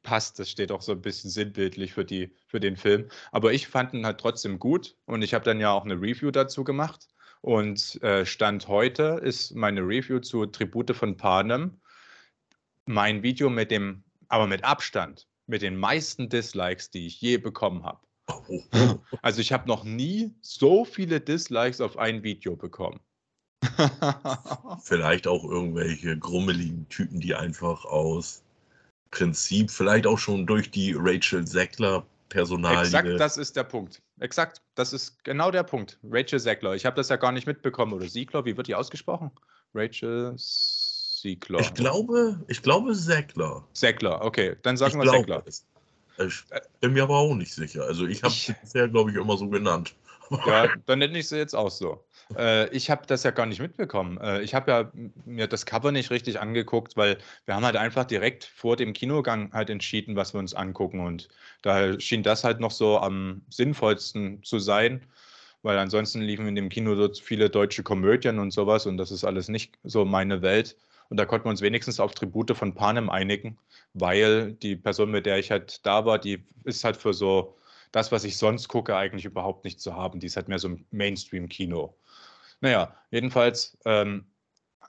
passt, 0.02 0.40
das 0.40 0.50
steht 0.50 0.72
auch 0.72 0.82
so 0.82 0.92
ein 0.92 1.00
bisschen 1.00 1.30
sinnbildlich 1.30 1.92
für, 1.92 2.04
die, 2.04 2.34
für 2.46 2.58
den 2.58 2.76
Film. 2.76 3.08
Aber 3.30 3.52
ich 3.52 3.68
fand 3.68 3.94
ihn 3.94 4.04
halt 4.04 4.18
trotzdem 4.18 4.58
gut 4.58 4.96
und 5.04 5.22
ich 5.22 5.32
habe 5.32 5.44
dann 5.44 5.60
ja 5.60 5.70
auch 5.70 5.84
eine 5.84 5.94
Review 5.94 6.32
dazu 6.32 6.64
gemacht. 6.64 7.06
Und 7.40 8.02
äh, 8.02 8.26
Stand 8.26 8.66
heute 8.66 9.20
ist 9.22 9.54
meine 9.54 9.80
Review 9.80 10.18
zu 10.18 10.44
Tribute 10.46 10.94
von 10.94 11.16
Panem 11.16 11.79
mein 12.86 13.22
Video 13.22 13.50
mit 13.50 13.70
dem, 13.70 14.04
aber 14.28 14.46
mit 14.46 14.64
Abstand, 14.64 15.26
mit 15.46 15.62
den 15.62 15.76
meisten 15.76 16.28
Dislikes, 16.28 16.90
die 16.90 17.06
ich 17.06 17.20
je 17.20 17.38
bekommen 17.38 17.84
habe. 17.84 18.00
Also 19.22 19.40
ich 19.40 19.52
habe 19.52 19.66
noch 19.66 19.84
nie 19.84 20.34
so 20.40 20.84
viele 20.84 21.20
Dislikes 21.20 21.80
auf 21.80 21.96
ein 21.96 22.22
Video 22.22 22.56
bekommen. 22.56 23.00
vielleicht 24.82 25.26
auch 25.26 25.44
irgendwelche 25.44 26.16
grummeligen 26.16 26.88
Typen, 26.88 27.20
die 27.20 27.34
einfach 27.34 27.84
aus 27.84 28.42
Prinzip, 29.10 29.70
vielleicht 29.70 30.06
auch 30.06 30.18
schon 30.18 30.46
durch 30.46 30.70
die 30.70 30.94
Rachel 30.96 31.46
Sackler 31.46 32.06
Personalie. 32.28 32.80
Exakt, 32.80 33.20
das 33.20 33.36
ist 33.36 33.56
der 33.56 33.64
Punkt. 33.64 34.00
Exakt, 34.20 34.62
das 34.76 34.92
ist 34.92 35.22
genau 35.24 35.50
der 35.50 35.64
Punkt. 35.64 35.98
Rachel 36.04 36.38
Sackler. 36.38 36.74
Ich 36.74 36.86
habe 36.86 36.96
das 36.96 37.08
ja 37.08 37.16
gar 37.16 37.32
nicht 37.32 37.46
mitbekommen. 37.46 37.92
Oder 37.92 38.08
Siegler, 38.08 38.44
wie 38.44 38.56
wird 38.56 38.68
die 38.68 38.74
ausgesprochen? 38.74 39.32
Rachel 39.74 40.34
Siegler. 41.20 41.60
Ich 41.60 41.74
glaube, 41.74 42.40
ich 42.48 42.62
glaube 42.62 42.94
Sackler. 42.94 43.64
Sackler, 43.72 44.22
okay. 44.24 44.56
Dann 44.62 44.76
sagen 44.76 45.00
ich 45.00 45.04
wir 45.04 45.10
Sackler. 45.10 45.44
Ich 46.26 46.44
bin 46.80 46.92
mir 46.92 47.04
aber 47.04 47.16
auch 47.16 47.34
nicht 47.34 47.54
sicher. 47.54 47.84
Also 47.84 48.06
ich 48.06 48.22
habe 48.22 48.34
sie 48.34 48.54
bisher, 48.60 48.88
glaube 48.88 49.10
ich, 49.10 49.16
immer 49.16 49.36
so 49.36 49.48
genannt. 49.48 49.94
Ja, 50.46 50.68
dann 50.86 51.00
nenne 51.00 51.18
ich 51.18 51.26
sie 51.26 51.38
jetzt 51.38 51.54
auch 51.54 51.72
so. 51.72 52.04
Äh, 52.36 52.68
ich 52.70 52.88
habe 52.88 53.04
das 53.06 53.24
ja 53.24 53.32
gar 53.32 53.46
nicht 53.46 53.60
mitbekommen. 53.60 54.18
Äh, 54.18 54.42
ich 54.42 54.54
habe 54.54 54.70
ja 54.70 54.92
mir 55.24 55.48
das 55.48 55.66
Cover 55.66 55.90
nicht 55.90 56.12
richtig 56.12 56.40
angeguckt, 56.40 56.96
weil 56.96 57.18
wir 57.46 57.56
haben 57.56 57.64
halt 57.64 57.74
einfach 57.74 58.04
direkt 58.04 58.44
vor 58.44 58.76
dem 58.76 58.92
Kinogang 58.92 59.52
halt 59.52 59.70
entschieden, 59.70 60.14
was 60.14 60.32
wir 60.32 60.38
uns 60.38 60.54
angucken. 60.54 61.00
Und 61.00 61.28
da 61.62 61.98
schien 61.98 62.22
das 62.22 62.44
halt 62.44 62.60
noch 62.60 62.70
so 62.70 62.98
am 62.98 63.42
sinnvollsten 63.50 64.42
zu 64.44 64.60
sein, 64.60 65.04
weil 65.62 65.78
ansonsten 65.78 66.20
liefen 66.20 66.46
in 66.46 66.54
dem 66.54 66.68
Kino 66.68 66.94
so 66.94 67.12
viele 67.12 67.50
deutsche 67.50 67.82
Komödien 67.82 68.38
und 68.38 68.52
sowas 68.52 68.86
und 68.86 68.98
das 68.98 69.10
ist 69.10 69.24
alles 69.24 69.48
nicht 69.48 69.78
so 69.82 70.04
meine 70.04 70.42
Welt. 70.42 70.76
Und 71.10 71.16
da 71.16 71.26
konnten 71.26 71.46
wir 71.46 71.50
uns 71.50 71.60
wenigstens 71.60 72.00
auf 72.00 72.14
Tribute 72.14 72.56
von 72.56 72.74
Panem 72.74 73.10
einigen, 73.10 73.58
weil 73.94 74.52
die 74.52 74.76
Person, 74.76 75.10
mit 75.10 75.26
der 75.26 75.38
ich 75.38 75.50
halt 75.50 75.84
da 75.84 76.06
war, 76.06 76.18
die 76.18 76.44
ist 76.64 76.84
halt 76.84 76.96
für 76.96 77.12
so 77.12 77.56
das, 77.92 78.12
was 78.12 78.24
ich 78.24 78.36
sonst 78.38 78.68
gucke, 78.68 78.96
eigentlich 78.96 79.24
überhaupt 79.24 79.64
nicht 79.64 79.80
zu 79.80 79.96
haben. 79.96 80.20
Die 80.20 80.26
ist 80.26 80.36
halt 80.36 80.48
mehr 80.48 80.60
so 80.60 80.68
ein 80.68 80.86
Mainstream-Kino. 80.92 81.96
Naja, 82.60 82.94
jedenfalls 83.10 83.76
ähm, 83.84 84.26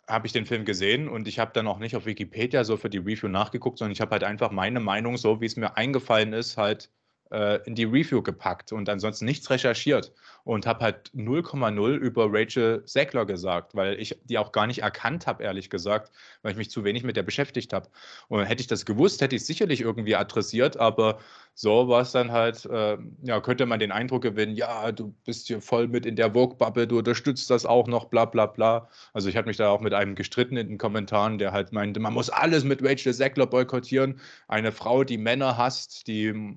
habe 0.08 0.28
ich 0.28 0.34
den 0.34 0.46
Film 0.46 0.64
gesehen 0.64 1.10
und 1.10 1.28
ich 1.28 1.40
habe 1.40 1.52
dann 1.54 1.68
auch 1.68 1.80
nicht 1.80 1.96
auf 1.96 2.06
Wikipedia 2.06 2.64
so 2.64 2.78
für 2.78 2.90
die 2.90 3.00
Review 3.00 3.28
nachgeguckt, 3.28 3.80
sondern 3.80 3.94
ich 3.94 4.02
habe 4.02 4.12
halt 4.12 4.24
einfach 4.24 4.52
meine 4.52 4.80
Meinung, 4.80 5.18
so 5.18 5.42
wie 5.42 5.46
es 5.48 5.56
mir 5.56 5.76
eingefallen 5.76 6.34
ist, 6.34 6.58
halt 6.58 6.92
äh, 7.32 7.60
in 7.66 7.74
die 7.74 7.86
Review 7.86 8.22
gepackt 8.22 8.72
und 8.72 8.90
ansonsten 8.90 9.26
nichts 9.26 9.50
recherchiert 9.50 10.14
und 10.44 10.66
habe 10.66 10.84
halt 10.84 11.12
0,0 11.16 11.96
über 11.96 12.28
Rachel 12.30 12.82
Sackler 12.86 13.26
gesagt, 13.26 13.76
weil 13.76 14.00
ich 14.00 14.18
die 14.26 14.38
auch 14.38 14.52
gar 14.52 14.68
nicht 14.68 14.80
erkannt 14.80 15.28
habe, 15.28 15.44
ehrlich 15.44 15.70
gesagt, 15.70 16.12
weil 16.42 16.52
ich 16.52 16.58
mich 16.58 16.70
zu 16.70 16.84
wenig 16.84 17.04
mit 17.04 17.18
der 17.18 17.24
beschäftigt 17.24 17.74
habe. 17.74 17.90
Und 18.28 18.44
hätte 18.46 18.62
ich 18.62 18.68
das 18.68 18.86
gewusst, 18.86 19.22
hätte 19.22 19.36
ich 19.36 19.42
es 19.42 19.48
sicherlich 19.48 19.82
irgendwie 19.82 20.16
adressiert, 20.16 20.78
aber 20.78 21.20
so 21.54 21.88
war 21.88 22.02
es 22.02 22.12
dann 22.12 22.32
halt, 22.32 22.66
äh, 22.66 22.98
ja, 23.24 23.40
könnte 23.42 23.66
man 23.66 23.80
den 23.80 23.92
Eindruck 23.92 24.24
gewinnen, 24.24 24.56
ja, 24.56 24.92
du 24.92 25.14
bist 25.26 25.48
hier 25.48 25.62
voll 25.62 25.88
mit 25.88 26.06
in 26.06 26.16
der 26.16 26.32
Vogue-Bubble, 26.34 26.88
du 26.88 26.98
unterstützt 26.98 27.50
das 27.50 27.66
auch 27.66 27.88
noch, 27.88 28.06
bla 28.06 28.26
bla 28.26 28.46
bla. 28.46 28.88
Also 29.14 29.30
ich 29.30 29.36
hatte 29.36 29.48
mich 29.48 29.58
da 29.58 29.70
auch 29.70 29.82
mit 29.82 29.94
einem 29.94 30.16
gestritten 30.16 30.58
in 30.58 30.70
den 30.70 30.78
Kommentaren, 30.78 31.38
der 31.38 31.52
halt 31.52 31.72
meinte, 31.72 32.00
man 32.00 32.14
muss 32.14 32.30
alles 32.30 32.64
mit 32.64 32.82
Rachel 32.84 33.14
Sackler 33.14 33.46
boykottieren. 33.46 34.20
Eine 34.48 34.72
Frau, 34.72 35.04
die 35.04 35.18
Männer 35.18 35.58
hasst, 35.58 36.08
die 36.08 36.56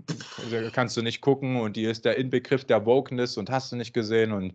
kannst 0.72 0.96
du 0.96 1.02
nicht 1.02 1.20
gucken 1.20 1.60
und 1.60 1.76
die 1.76 1.84
ist 1.84 2.04
der 2.04 2.16
Inbegriff 2.16 2.64
der 2.64 2.86
Wokeness 2.86 3.36
und 3.36 3.50
hast 3.50 3.72
du 3.74 3.78
nicht 3.78 3.92
gesehen 3.92 4.32
und 4.32 4.54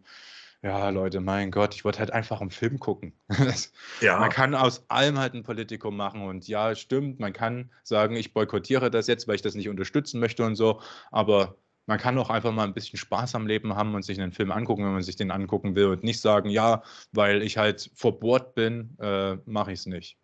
ja, 0.62 0.90
Leute, 0.90 1.22
mein 1.22 1.52
Gott, 1.52 1.74
ich 1.74 1.86
wollte 1.86 2.00
halt 2.00 2.12
einfach 2.12 2.42
einen 2.42 2.50
Film 2.50 2.80
gucken. 2.80 3.14
ja. 4.02 4.20
Man 4.20 4.30
kann 4.30 4.56
aus 4.56 4.90
allem 4.90 5.18
halt 5.18 5.34
ein 5.34 5.44
Politikum 5.44 5.96
machen 5.96 6.22
und 6.22 6.48
ja, 6.50 6.76
stimmt, 6.76 7.20
man 7.20 7.32
kann 7.32 7.72
sagen, 7.84 8.16
ich 8.16 8.34
boykottiere 8.34 8.92
das 8.92 9.08
jetzt, 9.08 9.28
weil 9.28 9.36
ich 9.36 9.42
das 9.42 9.56
nicht 9.56 9.70
unterstützen 9.70 10.20
möchte 10.20 10.44
und 10.44 10.56
so, 10.56 10.82
aber 11.12 11.56
man 11.86 11.98
kann 11.98 12.18
auch 12.20 12.30
einfach 12.30 12.52
mal 12.52 12.66
ein 12.66 12.74
bisschen 12.74 13.00
Spaß 13.00 13.36
am 13.36 13.48
Leben 13.48 13.76
haben 13.76 13.96
und 13.96 14.04
sich 14.04 14.22
einen 14.22 14.32
Film 14.32 14.52
angucken, 14.52 14.84
wenn 14.84 14.94
man 14.94 15.02
sich 15.02 15.16
den 15.16 15.32
angucken 15.32 15.76
will 15.76 15.88
und 15.88 16.04
nicht 16.04 16.22
sagen, 16.22 16.50
ja, 16.50 16.84
weil 17.14 17.42
ich 17.42 17.58
halt 17.58 17.90
verbohrt 17.96 18.54
bin, 18.54 18.96
äh, 19.00 19.38
mache 19.46 19.72
ich 19.72 19.80
es 19.80 19.86
nicht. 19.88 20.18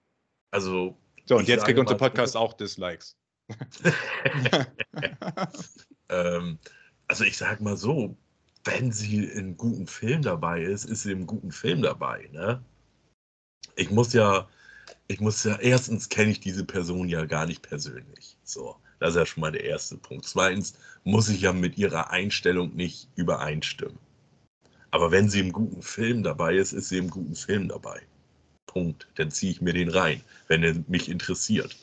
Also. 0.52 0.96
So, 1.26 1.38
und 1.38 1.48
jetzt 1.48 1.66
kriegt 1.66 1.80
unser 1.80 1.96
Podcast 1.96 2.38
auch 2.38 2.54
Dislikes. 2.54 3.18
ähm, 6.10 6.60
also 7.08 7.24
ich 7.24 7.36
sag 7.36 7.62
mal 7.62 7.78
so, 7.78 8.16
wenn 8.66 8.92
sie 8.92 9.24
in 9.24 9.58
guten 9.58 9.88
Film 9.88 10.22
dabei 10.24 10.64
ist, 10.64 10.86
ist 10.86 11.04
sie 11.04 11.12
im 11.12 11.28
guten 11.28 11.52
Film 11.52 11.82
dabei. 11.82 12.30
Ne? 12.34 12.62
Ich 13.76 13.92
muss 13.92 14.14
ja, 14.14 14.48
ich 15.08 15.20
muss 15.20 15.44
ja, 15.44 15.58
erstens 15.60 16.10
kenne 16.10 16.32
ich 16.32 16.40
diese 16.40 16.66
Person 16.66 17.08
ja 17.08 17.26
gar 17.26 17.46
nicht 17.46 17.62
persönlich. 17.62 18.38
So, 18.44 18.76
das 19.00 19.12
ist 19.12 19.16
ja 19.18 19.26
schon 19.26 19.42
mal 19.42 19.52
der 19.52 19.64
erste 19.64 19.98
Punkt. 19.98 20.26
Zweitens 20.26 20.74
muss 21.04 21.30
ich 21.30 21.42
ja 21.42 21.54
mit 21.54 21.78
ihrer 21.78 22.10
Einstellung 22.10 22.76
nicht 22.76 23.08
übereinstimmen. 23.16 24.00
Aber 24.92 25.12
wenn 25.12 25.30
sie 25.30 25.40
im 25.40 25.52
guten 25.52 25.82
Film 25.82 26.24
dabei 26.24 26.56
ist, 26.56 26.72
ist 26.72 26.90
sie 26.90 26.98
im 26.98 27.10
guten 27.10 27.36
Film 27.36 27.68
dabei. 27.68 28.02
Punkt. 28.66 29.08
Dann 29.16 29.30
ziehe 29.30 29.52
ich 29.52 29.62
mir 29.62 29.74
den 29.74 29.90
rein, 29.90 30.22
wenn 30.48 30.64
er 30.64 30.76
mich 30.88 31.10
interessiert. 31.10 31.76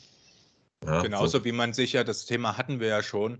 Ja, 0.85 1.01
Genauso 1.01 1.39
so. 1.39 1.45
wie 1.45 1.51
man 1.51 1.73
sich 1.73 1.93
ja, 1.93 2.03
das 2.03 2.25
Thema 2.25 2.57
hatten 2.57 2.79
wir 2.79 2.87
ja 2.87 3.03
schon, 3.03 3.39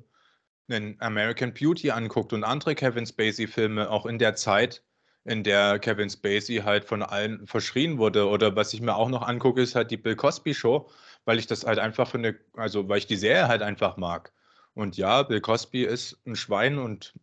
einen 0.69 0.95
American 0.99 1.53
Beauty 1.53 1.91
anguckt 1.91 2.33
und 2.33 2.43
andere 2.43 2.75
Kevin 2.75 3.05
Spacey-Filme, 3.05 3.89
auch 3.89 4.05
in 4.05 4.17
der 4.17 4.35
Zeit, 4.35 4.83
in 5.25 5.43
der 5.43 5.79
Kevin 5.79 6.09
Spacey 6.09 6.57
halt 6.63 6.85
von 6.85 7.01
allen 7.01 7.45
verschrien 7.47 7.97
wurde. 7.97 8.27
Oder 8.27 8.55
was 8.55 8.73
ich 8.73 8.81
mir 8.81 8.95
auch 8.95 9.09
noch 9.09 9.21
angucke, 9.21 9.61
ist 9.61 9.75
halt 9.75 9.91
die 9.91 9.97
Bill 9.97 10.15
Cosby 10.15 10.53
Show, 10.53 10.89
weil 11.25 11.39
ich 11.39 11.47
das 11.47 11.65
halt 11.65 11.79
einfach 11.79 12.07
für 12.07 12.17
eine, 12.17 12.35
also 12.55 12.89
weil 12.89 12.97
ich 12.97 13.07
die 13.07 13.15
Serie 13.15 13.47
halt 13.47 13.61
einfach 13.61 13.97
mag. 13.97 14.31
Und 14.73 14.97
ja, 14.97 15.23
Bill 15.23 15.41
Cosby 15.41 15.83
ist 15.83 16.19
ein 16.25 16.35
Schwein 16.35 16.77
und 16.77 17.13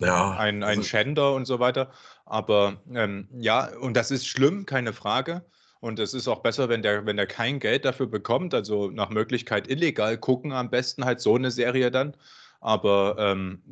ja, 0.00 0.30
ein, 0.32 0.62
ein 0.62 0.78
also 0.78 0.82
Schänder 0.82 1.34
und 1.34 1.46
so 1.46 1.60
weiter. 1.60 1.92
Aber 2.26 2.82
ähm, 2.92 3.28
ja, 3.38 3.68
und 3.78 3.96
das 3.96 4.10
ist 4.10 4.26
schlimm, 4.26 4.66
keine 4.66 4.92
Frage. 4.92 5.44
Und 5.80 6.00
es 6.00 6.12
ist 6.12 6.26
auch 6.26 6.40
besser, 6.40 6.68
wenn 6.68 6.82
der, 6.82 7.06
wenn 7.06 7.16
der 7.16 7.28
kein 7.28 7.60
Geld 7.60 7.84
dafür 7.84 8.08
bekommt, 8.08 8.52
also 8.52 8.90
nach 8.90 9.10
Möglichkeit 9.10 9.68
illegal 9.70 10.18
gucken, 10.18 10.52
am 10.52 10.70
besten 10.70 11.04
halt 11.04 11.20
so 11.20 11.36
eine 11.36 11.52
Serie 11.52 11.92
dann. 11.92 12.16
Aber 12.60 13.16
ähm, 13.18 13.62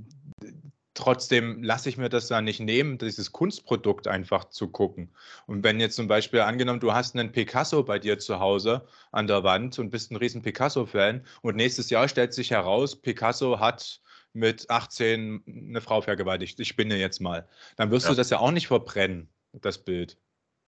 trotzdem 0.97 1.63
lasse 1.63 1.89
ich 1.89 1.97
mir 1.97 2.09
das 2.09 2.29
da 2.29 2.41
nicht 2.41 2.61
nehmen, 2.61 2.99
dieses 2.99 3.33
Kunstprodukt 3.33 4.09
einfach 4.09 4.47
zu 4.47 4.69
gucken. 4.69 5.11
Und 5.47 5.63
wenn 5.63 5.79
jetzt 5.79 5.97
zum 5.97 6.09
Beispiel 6.09 6.41
angenommen, 6.41 6.81
du 6.81 6.93
hast 6.93 7.15
einen 7.15 7.33
Picasso 7.33 7.83
bei 7.85 7.99
dir 7.99 8.19
zu 8.19 8.41
Hause 8.41 8.87
an 9.13 9.27
der 9.27 9.45
Wand 9.45 9.79
und 9.79 9.91
bist 9.91 10.11
ein 10.11 10.17
riesen 10.17 10.43
Picasso-Fan 10.43 11.25
und 11.43 11.57
nächstes 11.57 11.91
Jahr 11.91 12.09
stellt 12.09 12.35
sich 12.35 12.51
heraus, 12.51 12.97
Picasso 12.97 13.61
hat 13.61 14.01
mit 14.33 14.69
18 14.69 15.43
eine 15.47 15.81
Frau 15.81 16.01
vergewaltigt. 16.01 16.59
Ich 16.61 16.69
spinne 16.69 16.97
jetzt 16.97 17.21
mal. 17.21 17.49
Dann 17.77 17.91
wirst 17.91 18.07
ja. 18.07 18.13
du 18.13 18.17
das 18.17 18.31
ja 18.31 18.39
auch 18.39 18.51
nicht 18.51 18.67
verbrennen, 18.67 19.29
das 19.53 19.79
Bild. 19.79 20.19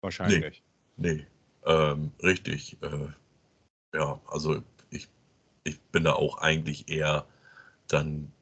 Wahrscheinlich. 0.02 0.62
Nee, 0.96 1.12
nee. 1.12 1.26
Ähm, 1.66 2.12
richtig. 2.22 2.78
Äh, 2.82 3.08
ja, 3.94 4.20
also 4.26 4.62
ich, 4.90 5.08
ich 5.64 5.78
bin 5.92 6.04
da 6.04 6.14
auch 6.14 6.38
eigentlich 6.38 6.88
eher 6.88 7.26
dann 7.93 8.32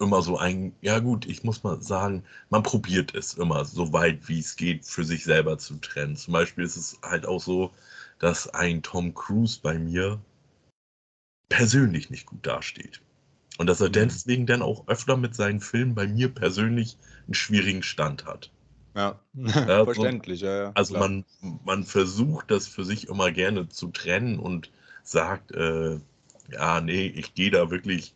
immer 0.00 0.22
so 0.22 0.38
ein, 0.38 0.74
ja 0.80 0.98
gut, 0.98 1.26
ich 1.26 1.44
muss 1.44 1.62
mal 1.62 1.80
sagen, 1.80 2.24
man 2.50 2.62
probiert 2.62 3.14
es 3.14 3.34
immer 3.34 3.64
so 3.64 3.92
weit 3.92 4.28
wie 4.28 4.40
es 4.40 4.56
geht 4.56 4.84
für 4.84 5.04
sich 5.04 5.24
selber 5.24 5.58
zu 5.58 5.76
trennen. 5.76 6.16
Zum 6.16 6.32
Beispiel 6.32 6.64
ist 6.64 6.76
es 6.76 6.98
halt 7.02 7.26
auch 7.26 7.40
so, 7.40 7.70
dass 8.18 8.48
ein 8.48 8.82
Tom 8.82 9.14
Cruise 9.14 9.58
bei 9.62 9.78
mir 9.78 10.20
persönlich 11.48 12.10
nicht 12.10 12.26
gut 12.26 12.46
dasteht. 12.46 13.00
Und 13.58 13.68
dass 13.68 13.80
er 13.80 13.88
mhm. 13.88 13.92
deswegen 13.92 14.46
dann 14.46 14.62
auch 14.62 14.88
öfter 14.88 15.16
mit 15.16 15.34
seinen 15.34 15.60
Filmen 15.60 15.94
bei 15.94 16.08
mir 16.08 16.28
persönlich 16.28 16.96
einen 17.26 17.34
schwierigen 17.34 17.82
Stand 17.82 18.26
hat. 18.26 18.50
Ja, 18.96 19.20
ja 19.34 19.84
verständlich, 19.84 20.40
ja, 20.40 20.62
ja. 20.64 20.72
Also 20.74 20.98
man, 20.98 21.24
man 21.64 21.84
versucht 21.84 22.50
das 22.50 22.66
für 22.66 22.84
sich 22.84 23.08
immer 23.08 23.30
gerne 23.30 23.68
zu 23.68 23.88
trennen 23.88 24.38
und 24.38 24.70
sagt, 25.04 25.52
äh, 25.52 26.00
ja, 26.50 26.80
nee, 26.80 27.06
ich 27.06 27.34
gehe 27.34 27.50
da 27.50 27.70
wirklich 27.70 28.14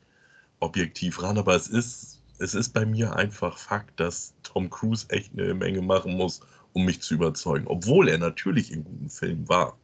objektiv 0.60 1.22
ran, 1.22 1.38
aber 1.38 1.54
es 1.54 1.68
ist, 1.68 2.20
es 2.38 2.54
ist 2.54 2.70
bei 2.70 2.86
mir 2.86 3.16
einfach 3.16 3.58
Fakt, 3.58 3.98
dass 4.00 4.34
Tom 4.42 4.70
Cruise 4.70 5.06
echt 5.08 5.32
eine 5.32 5.54
Menge 5.54 5.82
machen 5.82 6.16
muss, 6.16 6.40
um 6.72 6.84
mich 6.84 7.00
zu 7.00 7.14
überzeugen. 7.14 7.66
Obwohl 7.66 8.08
er 8.08 8.18
natürlich 8.18 8.72
in 8.72 8.84
guten 8.84 9.10
Filmen 9.10 9.48
war. 9.48 9.76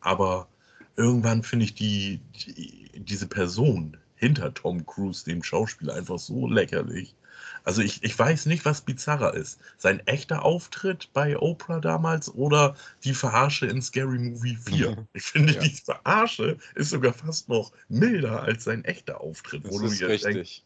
Aber 0.00 0.48
irgendwann 0.96 1.42
finde 1.42 1.64
ich 1.64 1.74
die, 1.74 2.20
die, 2.34 2.90
diese 2.94 3.26
Person 3.26 3.96
hinter 4.24 4.54
Tom 4.54 4.86
Cruise, 4.86 5.22
dem 5.22 5.42
Schauspieler, 5.42 5.94
einfach 5.94 6.18
so 6.18 6.48
lächerlich. 6.48 7.14
Also 7.62 7.82
ich, 7.82 8.02
ich 8.02 8.18
weiß 8.18 8.46
nicht, 8.46 8.64
was 8.64 8.80
bizarrer 8.80 9.34
ist. 9.34 9.60
Sein 9.76 10.00
echter 10.06 10.44
Auftritt 10.44 11.10
bei 11.12 11.38
Oprah 11.38 11.80
damals 11.80 12.32
oder 12.34 12.74
die 13.04 13.12
Verarsche 13.12 13.66
in 13.66 13.82
Scary 13.82 14.18
Movie 14.18 14.56
4. 14.56 15.06
Ich 15.12 15.24
finde, 15.24 15.52
ja. 15.52 15.60
die 15.60 15.70
Verarsche 15.70 16.56
ist 16.74 16.90
sogar 16.90 17.12
fast 17.12 17.50
noch 17.50 17.72
milder 17.88 18.42
als 18.42 18.64
sein 18.64 18.84
echter 18.84 19.20
Auftritt. 19.20 19.66
Das 19.66 19.74
ist 19.80 20.02
richtig. 20.02 20.34
Denkst. 20.34 20.62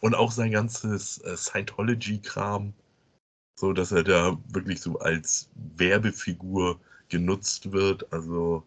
Und 0.00 0.14
auch 0.14 0.30
sein 0.30 0.52
ganzes 0.52 1.18
äh, 1.18 1.36
Scientology-Kram, 1.36 2.74
so 3.58 3.72
dass 3.72 3.90
er 3.90 4.04
da 4.04 4.38
wirklich 4.48 4.80
so 4.80 4.98
als 5.00 5.48
Werbefigur 5.76 6.78
genutzt 7.08 7.72
wird. 7.72 8.12
Also 8.12 8.64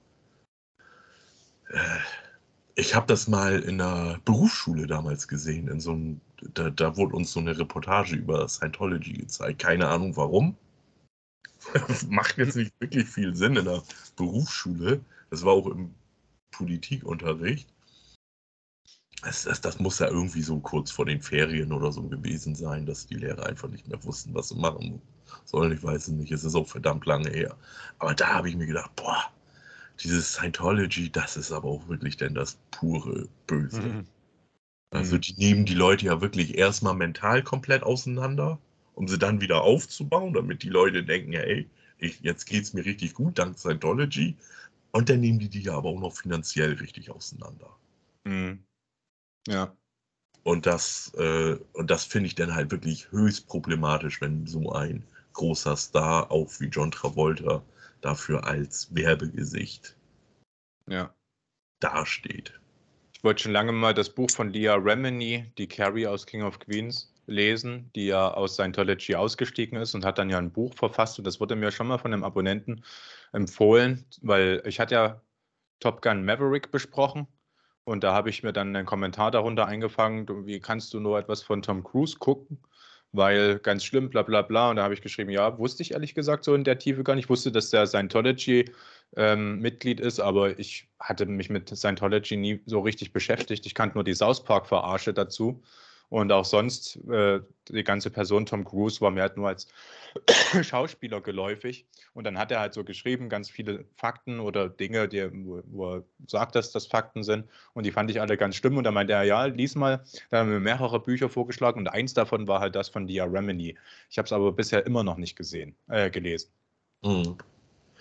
äh, 1.70 2.00
ich 2.78 2.94
habe 2.94 3.08
das 3.08 3.28
mal 3.28 3.60
in 3.60 3.80
der 3.80 4.20
Berufsschule 4.24 4.86
damals 4.86 5.28
gesehen, 5.28 5.68
in 5.68 5.80
so 5.80 5.94
einem 5.94 6.22
da, 6.54 6.70
da 6.70 6.96
wurde 6.96 7.16
uns 7.16 7.32
so 7.32 7.40
eine 7.40 7.58
Reportage 7.58 8.16
über 8.16 8.48
Scientology 8.48 9.14
gezeigt. 9.14 9.60
Keine 9.60 9.88
Ahnung 9.88 10.16
warum. 10.16 10.56
Macht 12.10 12.38
jetzt 12.38 12.56
nicht 12.56 12.72
wirklich 12.80 13.10
viel 13.10 13.36
Sinn 13.36 13.56
in 13.56 13.66
der 13.66 13.82
Berufsschule. 14.16 15.02
Das 15.32 15.44
war 15.44 15.54
auch 15.54 15.66
im 15.66 15.96
Politikunterricht. 16.52 17.68
Das, 19.24 19.44
das, 19.44 19.60
das, 19.62 19.80
muss 19.80 19.98
ja 19.98 20.08
irgendwie 20.08 20.44
so 20.44 20.60
kurz 20.60 20.92
vor 20.92 21.08
den 21.08 21.22
Ferien 21.22 21.72
oder 21.72 21.92
so 21.92 22.04
gewesen 22.04 22.54
sein, 22.54 22.86
dass 22.86 23.08
die 23.08 23.16
Lehrer 23.16 23.48
einfach 23.48 23.68
nicht 23.68 23.88
mehr 23.88 24.02
wussten, 24.04 24.36
was 24.36 24.50
sie 24.50 24.56
machen 24.56 25.02
sollen. 25.46 25.72
Ich 25.72 25.82
weiß 25.82 26.10
es 26.10 26.14
nicht, 26.14 26.32
es 26.32 26.44
ist 26.44 26.54
auch 26.54 26.68
verdammt 26.68 27.08
lange 27.08 27.32
her. 27.32 27.58
Aber 27.98 28.14
da 28.14 28.28
habe 28.36 28.50
ich 28.50 28.56
mir 28.56 28.68
gedacht, 28.68 28.96
boah, 28.96 29.32
dieses 29.98 30.34
Scientology, 30.34 31.12
das 31.12 31.38
ist 31.38 31.52
aber 31.52 31.68
auch 31.70 31.88
wirklich 31.88 32.18
denn 32.18 32.34
das 32.36 32.58
pure 32.72 33.28
Böse. 33.48 33.82
Mhm. 33.82 34.08
Also 34.92 35.18
Mhm. 35.18 35.22
die 35.22 35.34
nehmen 35.38 35.66
die 35.66 35.76
Leute 35.76 36.06
ja 36.08 36.22
wirklich 36.22 36.58
erstmal 36.58 36.94
mental 36.96 37.44
komplett 37.44 37.84
auseinander, 37.84 38.60
um 38.96 39.08
sie 39.08 39.18
dann 39.20 39.42
wieder 39.42 39.62
aufzubauen, 39.64 40.34
damit 40.34 40.64
die 40.64 40.70
Leute 40.70 41.04
denken, 41.04 41.34
ja, 41.34 41.42
ey, 41.42 41.70
ich, 42.00 42.20
jetzt 42.22 42.46
geht's 42.46 42.74
mir 42.74 42.86
richtig 42.86 43.14
gut 43.14 43.40
dank 43.40 43.58
Scientology. 43.60 44.38
Und 44.92 45.10
dann 45.10 45.22
nehmen 45.22 45.40
die 45.40 45.50
die 45.50 45.64
ja 45.64 45.74
aber 45.76 45.90
auch 45.90 46.00
noch 46.02 46.16
finanziell 46.16 46.74
richtig 46.74 47.12
auseinander. 47.12 47.78
Mhm. 48.26 48.68
Ja. 49.48 49.78
Und 50.44 50.66
das, 50.66 51.14
äh, 51.16 51.58
und 51.74 51.92
das 51.92 52.06
finde 52.06 52.28
ich 52.28 52.36
dann 52.36 52.56
halt 52.56 52.72
wirklich 52.72 53.12
höchst 53.12 53.48
problematisch, 53.48 54.20
wenn 54.22 54.48
so 54.48 54.72
ein 54.72 55.04
großer 55.34 55.76
Star, 55.78 56.32
auch 56.32 56.50
wie 56.60 56.68
John 56.68 56.90
Travolta, 56.92 57.64
dafür 58.02 58.46
als 58.46 58.94
Werbegesicht 58.96 59.96
Ja. 60.88 61.14
dasteht. 61.80 62.60
Ich 63.14 63.24
wollte 63.24 63.44
schon 63.44 63.52
lange 63.52 63.72
mal 63.72 63.94
das 63.94 64.10
Buch 64.10 64.30
von 64.30 64.52
Leah 64.52 64.76
Remini, 64.76 65.52
die 65.58 65.68
Carrie 65.68 66.08
aus 66.08 66.26
King 66.26 66.44
of 66.44 66.60
Queens, 66.60 67.14
lesen, 67.26 67.92
die 67.96 68.08
ja 68.08 68.34
aus 68.34 68.54
Scientology 68.54 69.16
ausgestiegen 69.16 69.78
ist 69.78 69.94
und 69.96 70.06
hat 70.06 70.18
dann 70.18 70.30
ja 70.30 70.38
ein 70.38 70.52
Buch 70.52 70.74
verfasst. 70.74 71.18
Und 71.18 71.26
das 71.26 71.40
wurde 71.40 71.56
mir 71.56 71.72
schon 71.72 71.88
mal 71.88 71.98
von 71.98 72.14
einem 72.14 72.24
Abonnenten 72.24 72.84
empfohlen, 73.34 74.06
weil 74.22 74.62
ich 74.66 74.80
hatte 74.80 74.96
ja 74.96 75.22
Top 75.80 76.02
Gun 76.02 76.26
Maverick 76.26 76.72
besprochen. 76.72 77.28
Und 77.84 78.04
da 78.04 78.14
habe 78.14 78.30
ich 78.30 78.44
mir 78.44 78.54
dann 78.54 78.76
einen 78.76 78.86
Kommentar 78.86 79.32
darunter 79.32 79.66
eingefangen, 79.66 80.46
wie 80.46 80.60
kannst 80.60 80.94
du 80.94 81.00
nur 81.00 81.20
etwas 81.20 81.42
von 81.42 81.62
Tom 81.62 81.84
Cruise 81.84 82.18
gucken? 82.18 82.60
Weil 83.18 83.60
ganz 83.60 83.84
schlimm, 83.84 84.10
bla 84.10 84.22
bla 84.22 84.44
bla. 84.44 84.70
Und 84.70 84.78
da 84.78 84.84
habe 84.84 84.94
ich 84.94 85.02
geschrieben, 85.02 85.32
ja, 85.32 85.58
wusste 85.58 85.84
ich 85.84 85.92
ehrlich 85.92 86.16
gesagt 86.16 86.46
so 86.46 86.56
in 86.56 86.64
der 86.64 86.80
Tiefe 86.80 87.04
gar 87.04 87.16
nicht. 87.16 87.26
Ich 87.26 87.30
wusste, 87.30 87.52
dass 87.52 87.72
der 87.72 87.88
Scientology-Mitglied 87.88 90.00
ist, 90.00 90.20
aber 90.20 90.60
ich 90.60 90.88
hatte 91.00 91.26
mich 91.26 91.50
mit 91.50 91.76
Scientology 91.76 92.38
nie 92.38 92.62
so 92.66 92.80
richtig 92.80 93.12
beschäftigt. 93.12 93.66
Ich 93.66 93.76
kannte 93.76 93.98
nur 93.98 94.04
die 94.04 94.14
South 94.14 94.44
Park-Verarsche 94.44 95.14
dazu. 95.14 95.64
Und 96.10 96.32
auch 96.32 96.46
sonst, 96.46 96.96
äh, 97.10 97.42
die 97.68 97.84
ganze 97.84 98.10
Person 98.10 98.46
Tom 98.46 98.64
Cruise 98.64 99.02
war 99.02 99.12
mir 99.12 99.22
halt 99.24 99.36
nur 99.36 99.50
als 99.50 99.68
Schauspieler 100.62 101.20
geläufig. 101.20 101.86
Und 102.14 102.24
dann 102.24 102.38
hat 102.38 102.50
er 102.52 102.62
halt 102.62 102.74
so 102.74 102.84
geschrieben, 102.86 103.28
ganz 103.28 103.50
viele 103.50 103.84
Fakten 103.98 104.40
oder 104.40 104.70
Dinge, 104.70 105.10
die, 105.10 105.30
wo, 105.46 105.62
wo 105.66 105.96
er 105.96 106.04
sagt, 106.26 106.56
dass 106.56 106.72
das 106.72 106.88
Fakten 106.88 107.24
sind. 107.24 107.46
Und 107.74 107.86
die 107.86 107.92
fand 107.92 108.10
ich 108.10 108.22
alle 108.22 108.38
ganz 108.38 108.56
schlimm. 108.56 108.78
Und 108.78 108.86
da 108.86 108.92
meinte 108.92 109.14
er, 109.14 109.24
ja, 109.24 109.46
lies 109.46 109.76
mal. 109.76 110.04
Da 110.30 110.40
haben 110.40 110.50
wir 110.52 110.62
mehrere 110.62 111.00
Bücher 111.02 111.28
vorgeschlagen. 111.28 111.82
Und 111.82 111.88
eins 111.88 112.14
davon 112.14 112.48
war 112.48 112.62
halt 112.62 112.76
das 112.76 112.88
von 112.88 113.06
Dia 113.06 113.26
Remini. 113.26 113.76
Ich 114.10 114.18
habe 114.18 114.28
es 114.28 114.32
aber 114.32 114.54
bisher 114.54 114.86
immer 114.86 115.04
noch 115.04 115.18
nicht 115.18 115.36
gesehen, 115.36 115.76
äh, 115.90 116.10
gelesen. 116.10 116.50
Mhm. 117.04 117.38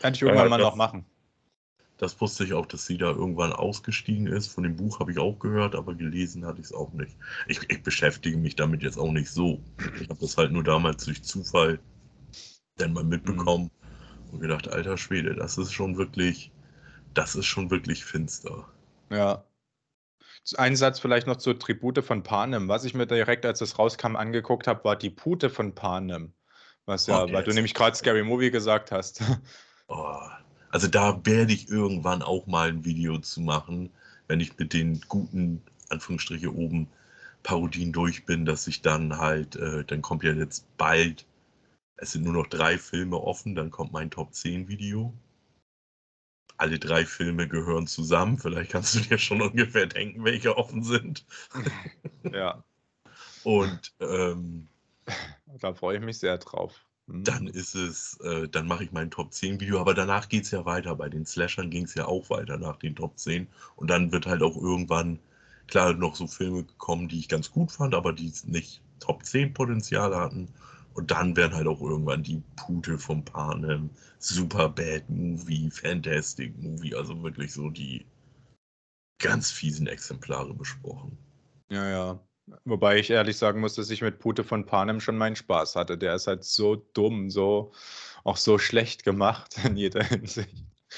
Kann 0.00 0.14
ich 0.14 0.20
Ja, 0.20 0.28
irgendwann 0.28 0.50
mal 0.50 0.58
das- 0.58 0.66
noch 0.68 0.76
machen. 0.76 1.04
Das 1.98 2.20
wusste 2.20 2.44
ich 2.44 2.52
auch, 2.52 2.66
dass 2.66 2.86
sie 2.86 2.98
da 2.98 3.06
irgendwann 3.10 3.52
ausgestiegen 3.52 4.26
ist. 4.26 4.48
Von 4.48 4.64
dem 4.64 4.76
Buch 4.76 5.00
habe 5.00 5.12
ich 5.12 5.18
auch 5.18 5.38
gehört, 5.38 5.74
aber 5.74 5.94
gelesen 5.94 6.44
hatte 6.44 6.60
ich 6.60 6.66
es 6.66 6.72
auch 6.74 6.92
nicht. 6.92 7.16
Ich, 7.48 7.58
ich 7.70 7.82
beschäftige 7.82 8.36
mich 8.36 8.54
damit 8.54 8.82
jetzt 8.82 8.98
auch 8.98 9.12
nicht 9.12 9.30
so. 9.30 9.62
Ich 10.00 10.08
habe 10.10 10.20
das 10.20 10.36
halt 10.36 10.52
nur 10.52 10.62
damals 10.62 11.04
durch 11.06 11.22
Zufall 11.22 11.78
dann 12.76 12.92
mal 12.92 13.04
mitbekommen 13.04 13.70
und 14.30 14.40
gedacht, 14.40 14.68
alter 14.68 14.98
Schwede, 14.98 15.34
das 15.34 15.56
ist 15.56 15.72
schon 15.72 15.96
wirklich, 15.96 16.50
das 17.14 17.34
ist 17.34 17.46
schon 17.46 17.70
wirklich 17.70 18.04
finster. 18.04 18.68
Ja. 19.10 19.44
Ein 20.58 20.76
Satz 20.76 21.00
vielleicht 21.00 21.26
noch 21.26 21.36
zur 21.36 21.58
Tribute 21.58 22.04
von 22.04 22.22
Panem. 22.22 22.68
Was 22.68 22.84
ich 22.84 22.92
mir 22.94 23.06
direkt, 23.06 23.46
als 23.46 23.62
es 23.62 23.78
rauskam, 23.78 24.16
angeguckt 24.16 24.66
habe, 24.66 24.84
war 24.84 24.96
die 24.96 25.10
Pute 25.10 25.48
von 25.48 25.74
Panem. 25.74 26.34
Was 26.84 27.06
ja, 27.06 27.22
Okay, 27.22 27.32
weil 27.32 27.42
du 27.42 27.46
das- 27.46 27.54
nämlich 27.54 27.72
gerade 27.74 27.96
Scary 27.96 28.22
Movie 28.22 28.50
gesagt 28.50 28.92
hast. 28.92 29.22
Oh, 29.88 30.18
also 30.76 30.88
da 30.88 31.24
werde 31.24 31.54
ich 31.54 31.70
irgendwann 31.70 32.20
auch 32.20 32.46
mal 32.46 32.68
ein 32.68 32.84
Video 32.84 33.16
zu 33.16 33.40
machen, 33.40 33.88
wenn 34.28 34.40
ich 34.40 34.58
mit 34.58 34.74
den 34.74 35.00
guten, 35.08 35.62
Anführungsstriche 35.88 36.54
oben, 36.54 36.86
Parodien 37.42 37.94
durch 37.94 38.26
bin, 38.26 38.44
dass 38.44 38.66
ich 38.66 38.82
dann 38.82 39.16
halt, 39.16 39.56
äh, 39.56 39.86
dann 39.86 40.02
kommt 40.02 40.22
ja 40.22 40.32
jetzt 40.34 40.66
bald, 40.76 41.24
es 41.96 42.12
sind 42.12 42.24
nur 42.24 42.34
noch 42.34 42.46
drei 42.48 42.76
Filme 42.76 43.16
offen, 43.16 43.54
dann 43.54 43.70
kommt 43.70 43.92
mein 43.92 44.10
Top 44.10 44.34
10 44.34 44.68
Video. 44.68 45.14
Alle 46.58 46.78
drei 46.78 47.06
Filme 47.06 47.48
gehören 47.48 47.86
zusammen, 47.86 48.36
vielleicht 48.36 48.72
kannst 48.72 48.96
du 48.96 49.00
dir 49.00 49.16
schon 49.16 49.40
ungefähr 49.50 49.86
denken, 49.86 50.24
welche 50.24 50.58
offen 50.58 50.82
sind. 50.82 51.24
ja, 52.30 52.62
Und 53.44 53.94
ähm, 54.00 54.68
da 55.58 55.72
freue 55.72 55.96
ich 55.96 56.04
mich 56.04 56.18
sehr 56.18 56.36
drauf. 56.36 56.84
Hm. 57.08 57.24
dann 57.24 57.46
ist 57.46 57.74
es, 57.74 58.18
äh, 58.20 58.48
dann 58.48 58.66
mache 58.66 58.84
ich 58.84 58.92
mein 58.92 59.10
Top 59.10 59.32
10 59.32 59.60
Video, 59.60 59.80
aber 59.80 59.94
danach 59.94 60.28
geht 60.28 60.44
es 60.44 60.50
ja 60.50 60.64
weiter. 60.64 60.94
Bei 60.96 61.08
den 61.08 61.26
Slashern 61.26 61.70
ging 61.70 61.84
es 61.84 61.94
ja 61.94 62.06
auch 62.06 62.30
weiter 62.30 62.58
nach 62.58 62.76
den 62.76 62.96
Top 62.96 63.18
10. 63.18 63.48
Und 63.76 63.88
dann 63.90 64.12
wird 64.12 64.26
halt 64.26 64.42
auch 64.42 64.56
irgendwann, 64.56 65.18
klar, 65.68 65.94
noch 65.94 66.16
so 66.16 66.26
Filme 66.26 66.64
gekommen, 66.64 67.08
die 67.08 67.18
ich 67.18 67.28
ganz 67.28 67.50
gut 67.50 67.72
fand, 67.72 67.94
aber 67.94 68.12
die 68.12 68.32
nicht 68.44 68.82
Top 69.00 69.24
10 69.24 69.52
Potenzial 69.54 70.14
hatten. 70.16 70.48
Und 70.94 71.10
dann 71.10 71.36
werden 71.36 71.54
halt 71.54 71.66
auch 71.66 71.80
irgendwann 71.82 72.22
die 72.22 72.42
Pute 72.56 72.98
vom 72.98 73.24
Panem, 73.24 73.90
Super 74.18 74.68
Bad 74.70 75.08
Movie, 75.10 75.70
Fantastic 75.70 76.56
Movie, 76.62 76.94
also 76.94 77.22
wirklich 77.22 77.52
so 77.52 77.70
die 77.70 78.06
ganz 79.18 79.50
fiesen 79.50 79.86
Exemplare 79.88 80.54
besprochen. 80.54 81.18
Ja, 81.68 81.88
ja. 81.88 82.25
Wobei 82.64 82.98
ich 82.98 83.10
ehrlich 83.10 83.36
sagen 83.38 83.60
muss, 83.60 83.74
dass 83.74 83.90
ich 83.90 84.02
mit 84.02 84.18
Pute 84.18 84.44
von 84.44 84.66
Panem 84.66 85.00
schon 85.00 85.16
meinen 85.18 85.36
Spaß 85.36 85.76
hatte. 85.76 85.98
Der 85.98 86.14
ist 86.14 86.26
halt 86.26 86.44
so 86.44 86.76
dumm, 86.76 87.30
so 87.30 87.72
auch 88.24 88.36
so 88.36 88.58
schlecht 88.58 89.04
gemacht 89.04 89.56
in 89.64 89.76
jeder 89.76 90.04
Hinsicht. 90.04 90.54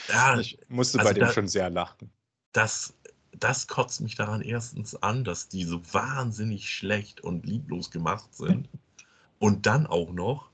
Ja, 0.08 0.38
Ich 0.40 0.58
musste 0.68 0.98
also 0.98 1.08
bei 1.08 1.14
dem 1.14 1.26
da- 1.26 1.32
schon 1.32 1.48
sehr 1.48 1.70
lachen. 1.70 2.10
das, 2.52 2.94
das 3.32 3.66
kotzt 3.66 4.00
mich 4.00 4.14
daran 4.14 4.40
erstens 4.42 4.94
an, 5.02 5.24
dass 5.24 5.48
die 5.48 5.64
so 5.64 5.80
wahnsinnig 5.92 6.68
schlecht 6.70 7.20
und 7.22 7.46
lieblos 7.46 7.90
gemacht 7.90 8.34
sind. 8.34 8.68
Und 9.40 9.66
dann 9.66 9.86
auch 9.86 10.10
noch, 10.12 10.50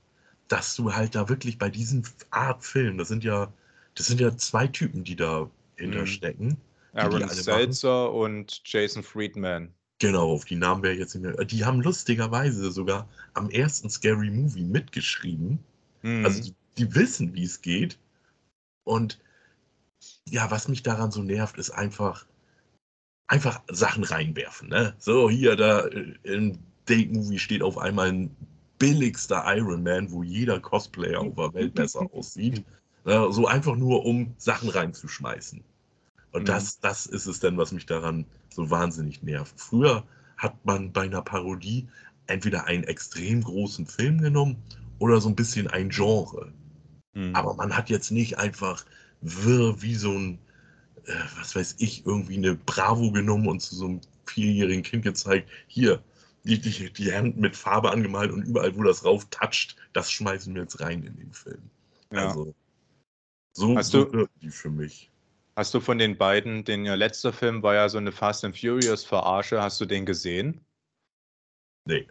dass 0.47 0.75
du 0.75 0.93
halt 0.93 1.15
da 1.15 1.29
wirklich 1.29 1.57
bei 1.57 1.69
diesen 1.71 2.07
Art 2.31 2.63
Film, 2.63 2.97
das 2.99 3.07
sind 3.07 3.23
ja, 3.23 3.51
das 3.95 4.07
sind 4.07 4.19
ja 4.21 4.37
zwei 4.37 4.67
Typen, 4.67 5.03
die 5.03 5.15
da 5.15 5.49
hinterstecken. 5.75 6.57
die 6.93 6.97
Aaron. 6.97 7.29
Seltzer 7.29 8.11
und 8.13 8.61
Jason 8.65 9.03
Friedman. 9.03 9.73
Genau, 10.05 10.31
auf 10.31 10.45
die 10.45 10.55
Namen 10.55 10.83
wäre 10.83 10.93
ich 10.93 10.99
jetzt 10.99 11.15
nicht 11.15 11.23
mehr. 11.23 11.45
Die 11.45 11.65
haben 11.65 11.81
lustigerweise 11.81 12.71
sogar 12.71 13.07
am 13.33 13.49
ersten 13.49 13.89
Scary 13.89 14.29
Movie 14.29 14.63
mitgeschrieben. 14.63 15.59
Mhm. 16.03 16.25
Also 16.25 16.43
die, 16.43 16.55
die 16.77 16.93
wissen, 16.93 17.33
wie 17.33 17.43
es 17.43 17.61
geht. 17.61 17.97
Und 18.83 19.19
ja, 20.29 20.51
was 20.51 20.67
mich 20.67 20.83
daran 20.83 21.11
so 21.11 21.23
nervt, 21.23 21.57
ist 21.57 21.71
einfach, 21.71 22.27
einfach 23.27 23.61
Sachen 23.67 24.03
reinwerfen. 24.03 24.69
Ne? 24.69 24.93
So, 24.99 25.27
hier, 25.29 25.55
da 25.55 25.87
äh, 25.87 26.13
im 26.23 26.59
Date-Movie 26.87 27.39
steht 27.39 27.63
auf 27.63 27.79
einmal 27.79 28.09
ein 28.09 28.35
billigster 28.77 29.43
Iron 29.57 29.81
Man, 29.81 30.11
wo 30.11 30.21
jeder 30.21 30.59
Cosplayer 30.59 31.21
auf 31.21 31.35
der 31.35 31.53
Welt 31.53 31.73
besser 31.73 32.01
aussieht. 32.13 32.63
Ne? 33.05 33.31
So 33.31 33.47
einfach 33.47 33.75
nur, 33.75 34.05
um 34.05 34.35
Sachen 34.37 34.69
reinzuschmeißen. 34.69 35.63
Und 36.31 36.43
Mhm. 36.43 36.45
das, 36.45 36.79
das 36.79 37.05
ist 37.07 37.25
es 37.25 37.39
dann, 37.39 37.57
was 37.57 37.71
mich 37.71 37.85
daran 37.87 38.25
so 38.55 38.69
wahnsinnig 38.69 39.23
nervt. 39.23 39.53
Früher 39.59 40.03
hat 40.37 40.65
man 40.65 40.91
bei 40.91 41.03
einer 41.03 41.21
Parodie 41.21 41.87
entweder 42.27 42.65
einen 42.65 42.83
extrem 42.83 43.43
großen 43.43 43.85
Film 43.85 44.19
genommen 44.19 44.57
oder 44.99 45.21
so 45.21 45.29
ein 45.29 45.35
bisschen 45.35 45.67
ein 45.67 45.89
Genre. 45.89 46.51
Mhm. 47.13 47.35
Aber 47.35 47.53
man 47.53 47.75
hat 47.75 47.89
jetzt 47.89 48.11
nicht 48.11 48.37
einfach 48.37 48.85
wirr 49.21 49.81
wie 49.81 49.95
so 49.95 50.11
ein, 50.11 50.39
äh, 51.05 51.13
was 51.37 51.55
weiß 51.55 51.75
ich, 51.79 52.05
irgendwie 52.05 52.37
eine 52.37 52.55
Bravo 52.55 53.11
genommen 53.11 53.47
und 53.47 53.61
zu 53.61 53.75
so 53.75 53.85
einem 53.85 54.01
vierjährigen 54.25 54.83
Kind 54.83 55.03
gezeigt, 55.03 55.49
hier, 55.67 56.01
die, 56.43 56.59
die, 56.59 56.91
die 56.91 57.13
Hand 57.13 57.37
mit 57.37 57.55
Farbe 57.55 57.91
angemalt 57.91 58.31
und 58.31 58.43
überall, 58.43 58.75
wo 58.75 58.83
das 58.83 59.03
rauf 59.03 59.25
toucht, 59.31 59.75
das 59.93 60.11
schmeißen 60.11 60.53
wir 60.53 60.61
jetzt 60.61 60.79
rein 60.79 61.03
in 61.03 61.15
den 61.15 61.33
Film. 61.33 61.61
ja. 62.11 62.27
Also, 62.27 62.53
so, 63.57 63.77
Hast 63.77 63.91
so 63.91 64.27
die 64.41 64.49
für 64.49 64.69
mich. 64.69 65.09
Hast 65.57 65.73
du 65.73 65.79
von 65.79 65.97
den 65.97 66.17
beiden, 66.17 66.65
den 66.65 66.83
ihr 66.83 66.97
letzter 66.97 67.31
Film 67.31 67.63
war 67.63 67.75
ja 67.75 67.87
so 67.87 67.97
eine 67.97 68.11
Fast 68.11 68.43
and 68.43 68.57
Furious 68.57 69.05
Verarsche, 69.05 69.61
hast 69.61 69.79
du 69.79 69.85
den 69.85 70.05
gesehen? 70.05 70.65
Nee. 71.85 72.07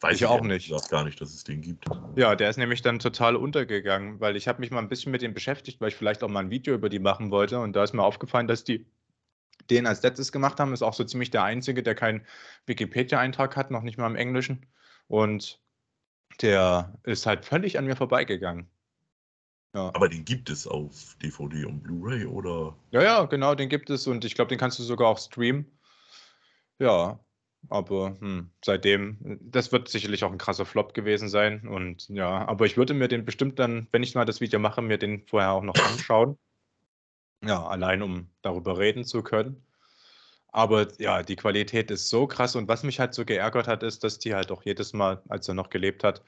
Weiß 0.00 0.14
Ich 0.16 0.26
auch 0.26 0.36
ehrlich 0.36 0.48
nicht. 0.48 0.68
gesagt 0.68 0.90
gar 0.90 1.04
nicht, 1.04 1.20
dass 1.20 1.34
es 1.34 1.44
den 1.44 1.60
gibt. 1.60 1.84
Ja, 2.16 2.36
der 2.36 2.48
ist 2.48 2.56
nämlich 2.56 2.82
dann 2.82 2.98
total 3.00 3.36
untergegangen, 3.36 4.20
weil 4.20 4.36
ich 4.36 4.46
habe 4.46 4.60
mich 4.60 4.70
mal 4.70 4.78
ein 4.78 4.88
bisschen 4.88 5.10
mit 5.12 5.22
dem 5.22 5.34
beschäftigt, 5.34 5.80
weil 5.80 5.88
ich 5.88 5.96
vielleicht 5.96 6.22
auch 6.22 6.28
mal 6.28 6.40
ein 6.40 6.50
Video 6.50 6.72
über 6.74 6.88
die 6.88 7.00
machen 7.00 7.30
wollte 7.30 7.58
und 7.58 7.74
da 7.74 7.82
ist 7.82 7.94
mir 7.94 8.04
aufgefallen, 8.04 8.46
dass 8.46 8.64
die 8.64 8.86
den 9.70 9.86
als 9.86 10.02
letztes 10.02 10.32
gemacht 10.32 10.60
haben, 10.60 10.72
ist 10.72 10.82
auch 10.82 10.94
so 10.94 11.04
ziemlich 11.04 11.30
der 11.30 11.42
einzige, 11.42 11.82
der 11.82 11.94
keinen 11.96 12.24
Wikipedia-Eintrag 12.66 13.56
hat, 13.56 13.70
noch 13.70 13.82
nicht 13.82 13.98
mal 13.98 14.06
im 14.06 14.16
Englischen 14.16 14.66
und 15.08 15.60
der 16.40 16.96
ist 17.02 17.26
halt 17.26 17.44
völlig 17.44 17.76
an 17.76 17.84
mir 17.86 17.96
vorbeigegangen. 17.96 18.70
Ja. 19.78 19.92
Aber 19.94 20.08
den 20.08 20.24
gibt 20.24 20.50
es 20.50 20.66
auf 20.66 21.16
DVD 21.22 21.64
und 21.64 21.84
Blu-ray 21.84 22.26
oder? 22.26 22.76
Ja, 22.90 23.00
ja, 23.00 23.24
genau, 23.26 23.54
den 23.54 23.68
gibt 23.68 23.90
es 23.90 24.08
und 24.08 24.24
ich 24.24 24.34
glaube, 24.34 24.48
den 24.48 24.58
kannst 24.58 24.80
du 24.80 24.82
sogar 24.82 25.06
auch 25.06 25.18
streamen. 25.18 25.66
Ja, 26.80 27.20
aber 27.68 28.16
hm, 28.18 28.50
seitdem, 28.64 29.38
das 29.40 29.70
wird 29.70 29.88
sicherlich 29.88 30.24
auch 30.24 30.32
ein 30.32 30.38
krasser 30.38 30.66
Flop 30.66 30.94
gewesen 30.94 31.28
sein 31.28 31.68
und 31.68 32.08
ja, 32.08 32.48
aber 32.48 32.66
ich 32.66 32.76
würde 32.76 32.92
mir 32.92 33.06
den 33.06 33.24
bestimmt 33.24 33.60
dann, 33.60 33.86
wenn 33.92 34.02
ich 34.02 34.16
mal 34.16 34.24
das 34.24 34.40
Video 34.40 34.58
mache, 34.58 34.82
mir 34.82 34.98
den 34.98 35.24
vorher 35.28 35.52
auch 35.52 35.62
noch 35.62 35.76
anschauen. 35.76 36.36
Ja, 37.44 37.64
allein 37.64 38.02
um 38.02 38.28
darüber 38.42 38.78
reden 38.78 39.04
zu 39.04 39.22
können. 39.22 39.64
Aber 40.48 40.88
ja, 40.98 41.22
die 41.22 41.36
Qualität 41.36 41.92
ist 41.92 42.08
so 42.08 42.26
krass 42.26 42.56
und 42.56 42.66
was 42.66 42.82
mich 42.82 42.98
halt 42.98 43.14
so 43.14 43.24
geärgert 43.24 43.68
hat, 43.68 43.84
ist, 43.84 44.02
dass 44.02 44.18
die 44.18 44.34
halt 44.34 44.50
auch 44.50 44.64
jedes 44.64 44.92
Mal, 44.92 45.22
als 45.28 45.46
er 45.46 45.54
noch 45.54 45.70
gelebt 45.70 46.02
hat, 46.02 46.24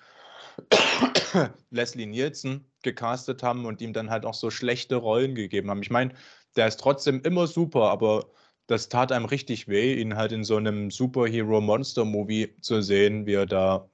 Leslie 1.71 2.07
Nielsen 2.07 2.65
gecastet 2.83 3.43
haben 3.43 3.67
und 3.67 3.81
ihm 3.81 3.93
dann 3.93 4.11
halt 4.11 4.25
auch 4.25 4.35
so 4.35 4.51
schlechte 4.51 4.97
Rollen 4.97 5.35
gegeben 5.35 5.71
haben. 5.71 5.83
Ich 5.83 5.91
meine, 5.91 6.15
der 6.57 6.67
ist 6.67 6.81
trotzdem 6.81 7.21
immer 7.23 7.47
super, 7.47 7.91
aber 7.91 8.27
das 8.67 8.89
tat 8.89 9.13
einem 9.13 9.25
richtig 9.25 9.69
weh, 9.69 9.95
ihn 9.95 10.17
halt 10.17 10.33
in 10.33 10.45
so 10.45 10.57
einem 10.57 10.91
Superhero-Monster-Movie 10.91 12.57
zu 12.61 12.83
sehen, 12.83 13.27
wie 13.27 13.35
er 13.35 13.47
da 13.47 13.89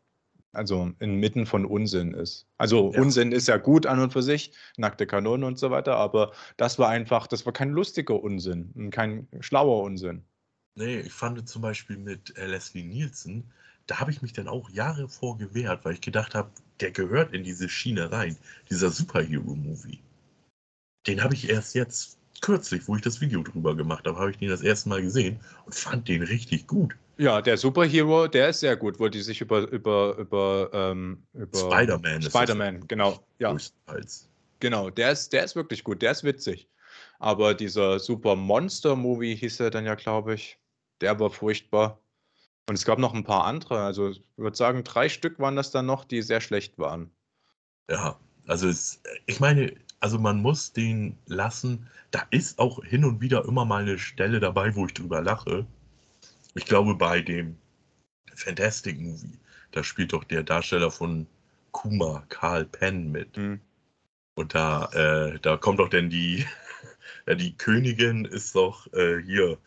also 0.53 0.91
inmitten 1.01 1.47
von 1.47 1.67
Unsinn 1.67 2.15
ist. 2.15 2.47
Also 2.57 2.93
ja. 2.93 3.01
Unsinn 3.01 3.33
ist 3.33 3.47
ja 3.47 3.59
gut 3.59 3.87
an 3.87 4.01
und 4.01 4.13
für 4.13 4.23
sich, 4.23 4.53
nackte 4.77 5.07
Kanonen 5.07 5.45
und 5.45 5.59
so 5.59 5.71
weiter, 5.71 5.97
aber 5.97 6.33
das 6.57 6.79
war 6.79 6.89
einfach, 6.89 7.27
das 7.27 7.45
war 7.45 7.53
kein 7.53 7.71
lustiger 7.71 8.23
Unsinn 8.23 8.91
kein 8.91 9.29
schlauer 9.41 9.83
Unsinn. 9.83 10.25
Nee, 10.75 11.01
ich 11.01 11.13
fand 11.13 11.49
zum 11.49 11.63
Beispiel 11.63 11.97
mit 11.97 12.37
äh, 12.37 12.47
Leslie 12.47 12.85
Nielsen, 12.85 13.53
da 13.87 14.01
habe 14.01 14.11
ich 14.11 14.23
mich 14.23 14.33
dann 14.33 14.49
auch 14.49 14.69
Jahre 14.71 15.09
vor 15.09 15.39
gewehrt, 15.39 15.85
weil 15.85 15.95
ich 15.95 16.01
gedacht 16.01 16.35
habe, 16.35 16.51
der 16.81 16.91
gehört 16.91 17.33
in 17.33 17.45
diese 17.45 17.69
Schiene 17.69 18.11
rein, 18.11 18.37
dieser 18.71 18.91
Superhero-Movie. 18.91 20.01
Den 21.07 21.23
habe 21.23 21.35
ich 21.35 21.49
erst 21.49 21.75
jetzt 21.75 22.19
kürzlich, 22.41 22.87
wo 22.87 22.97
ich 22.97 23.03
das 23.03 23.21
Video 23.21 23.43
drüber 23.43 23.77
gemacht 23.77 24.07
habe, 24.07 24.19
habe 24.19 24.31
ich 24.31 24.39
den 24.39 24.49
das 24.49 24.63
erste 24.63 24.89
Mal 24.89 25.03
gesehen 25.03 25.39
und 25.65 25.75
fand 25.75 26.09
den 26.09 26.23
richtig 26.23 26.67
gut. 26.67 26.97
Ja, 27.19 27.41
der 27.41 27.57
Superhero, 27.57 28.27
der 28.27 28.51
ist 28.51 28.61
sehr 28.61 28.77
gut, 28.77 29.01
wo 29.01 29.09
die 29.09 29.23
sich 29.23 29.41
über, 29.41 29.61
über, 29.71 30.17
über, 30.19 30.71
ähm, 30.73 31.23
über 31.33 31.59
Spider-Man 31.59 32.23
Spider-Man, 32.23 32.87
genau. 32.89 33.25
Ja. 33.39 33.57
Genau, 34.61 34.91
der 34.91 35.13
ist, 35.13 35.33
der 35.33 35.45
ist 35.45 35.57
wirklich 35.57 35.83
gut, 35.83 36.03
der 36.03 36.13
ist 36.13 36.25
witzig. 36.25 36.69
Aber 37.19 37.55
dieser 37.55 37.99
Super 37.99 38.37
Monster-Movie 38.37 39.37
hieß 39.37 39.61
er 39.61 39.71
dann 39.71 39.87
ja, 39.87 39.95
glaube 39.95 40.35
ich. 40.35 40.59
Der 41.01 41.19
war 41.19 41.31
furchtbar. 41.31 42.01
Und 42.69 42.75
es 42.75 42.85
gab 42.85 42.99
noch 42.99 43.15
ein 43.15 43.25
paar 43.25 43.45
andere. 43.45 43.81
Also 43.83 44.11
ich 44.11 44.23
würde 44.37 44.57
sagen, 44.57 44.83
drei 44.83 45.09
Stück 45.09 45.39
waren 45.39 45.57
das 45.57 45.71
dann 45.71 45.87
noch, 45.87 46.05
die 46.05 46.23
sehr 46.23 46.41
schlecht 46.41 46.79
waren. 46.79 47.11
Ja, 47.89 48.19
also 48.47 48.69
es, 48.69 49.01
ich 49.27 49.39
meine, 49.39 49.73
also 50.01 50.19
man 50.19 50.41
muss 50.41 50.73
den 50.73 51.17
lassen. 51.27 51.89
Da 52.11 52.27
ist 52.31 52.59
auch 52.59 52.85
hin 52.85 53.05
und 53.05 53.21
wieder 53.21 53.45
immer 53.45 53.65
mal 53.65 53.83
eine 53.83 53.99
Stelle 53.99 54.41
dabei, 54.41 54.75
wo 54.75 54.87
ich 54.87 54.95
drüber 54.95 55.23
lache. 55.23 55.67
Ich 56.55 56.65
glaube, 56.65 56.95
bei 56.95 57.21
dem 57.21 57.57
Fantastic 58.35 59.01
Movie, 59.01 59.39
da 59.73 59.85
spielt 59.85 60.13
doch 60.13 60.25
der 60.25 60.43
Darsteller 60.43 60.91
von 60.91 61.27
Kuma, 61.73 62.25
Karl 62.29 62.65
Penn, 62.65 63.11
mit. 63.13 63.37
Mhm. 63.37 63.61
Und 64.35 64.55
da, 64.55 64.87
äh, 64.93 65.39
da 65.41 65.57
kommt 65.57 65.79
doch 65.79 65.89
denn 65.89 66.11
die, 66.11 66.47
ja, 67.27 67.35
die 67.35 67.57
Königin 67.57 68.25
ist 68.25 68.55
doch 68.55 68.93
äh, 68.93 69.23
hier 69.23 69.59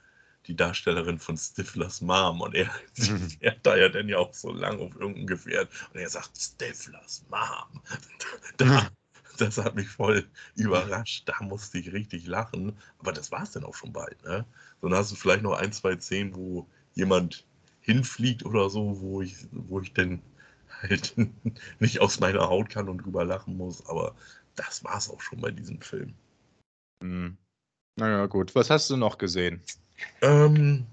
die 0.49 0.55
Darstellerin 0.55 1.19
von 1.19 1.37
Stiflers 1.37 2.01
Mom 2.01 2.41
und 2.41 2.55
er 2.55 2.69
mhm. 2.97 3.29
fährt 3.29 3.59
da 3.63 3.77
ja 3.77 3.87
dann 3.87 4.09
ja 4.09 4.17
auch 4.17 4.33
so 4.33 4.51
lang 4.51 4.79
auf 4.81 4.95
irgendein 4.95 5.27
Gefährt 5.27 5.69
und 5.93 5.99
er 5.99 6.09
sagt 6.09 6.35
Stiflers 6.37 7.23
Mom. 7.29 7.81
Da, 8.57 8.89
das 9.37 9.57
hat 9.57 9.75
mich 9.75 9.87
voll 9.87 10.27
überrascht. 10.55 11.23
Da 11.29 11.35
musste 11.41 11.77
ich 11.77 11.93
richtig 11.93 12.27
lachen. 12.27 12.75
Aber 12.97 13.13
das 13.13 13.31
war 13.31 13.43
es 13.43 13.51
dann 13.51 13.63
auch 13.63 13.75
schon 13.75 13.93
bald. 13.93 14.21
Ne? 14.23 14.43
So, 14.81 14.89
dann 14.89 14.97
hast 14.97 15.11
du 15.11 15.15
vielleicht 15.15 15.43
noch 15.43 15.53
ein, 15.53 15.71
zwei 15.71 15.97
Szenen, 15.97 16.35
wo 16.35 16.67
jemand 16.95 17.45
hinfliegt 17.79 18.43
oder 18.43 18.69
so, 18.69 18.99
wo 18.99 19.21
ich, 19.21 19.35
wo 19.51 19.79
ich 19.79 19.93
dann 19.93 20.21
halt 20.81 21.15
nicht 21.79 22.01
aus 22.01 22.19
meiner 22.19 22.49
Haut 22.49 22.69
kann 22.69 22.89
und 22.89 22.97
drüber 22.97 23.23
lachen 23.23 23.55
muss. 23.55 23.85
Aber 23.87 24.13
das 24.55 24.83
war 24.83 24.97
es 24.97 25.09
auch 25.09 25.21
schon 25.21 25.39
bei 25.39 25.51
diesem 25.51 25.79
Film. 25.79 26.13
Hm. 27.01 27.37
Naja, 27.95 28.25
gut. 28.25 28.55
Was 28.55 28.69
hast 28.69 28.89
du 28.89 28.97
noch 28.97 29.17
gesehen? 29.17 29.61
Ähm, 30.21 30.85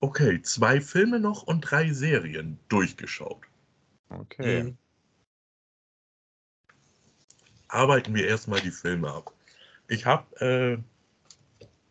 okay, 0.00 0.40
zwei 0.42 0.80
Filme 0.80 1.20
noch 1.20 1.42
und 1.42 1.62
drei 1.62 1.92
Serien 1.92 2.58
durchgeschaut. 2.68 3.42
Okay. 4.10 4.64
Mhm 4.64 4.78
arbeiten 7.68 8.14
wir 8.14 8.26
erstmal 8.26 8.60
die 8.60 8.70
Filme 8.70 9.12
ab. 9.12 9.32
Ich 9.88 10.06
habe, 10.06 10.24
äh, 10.40 10.78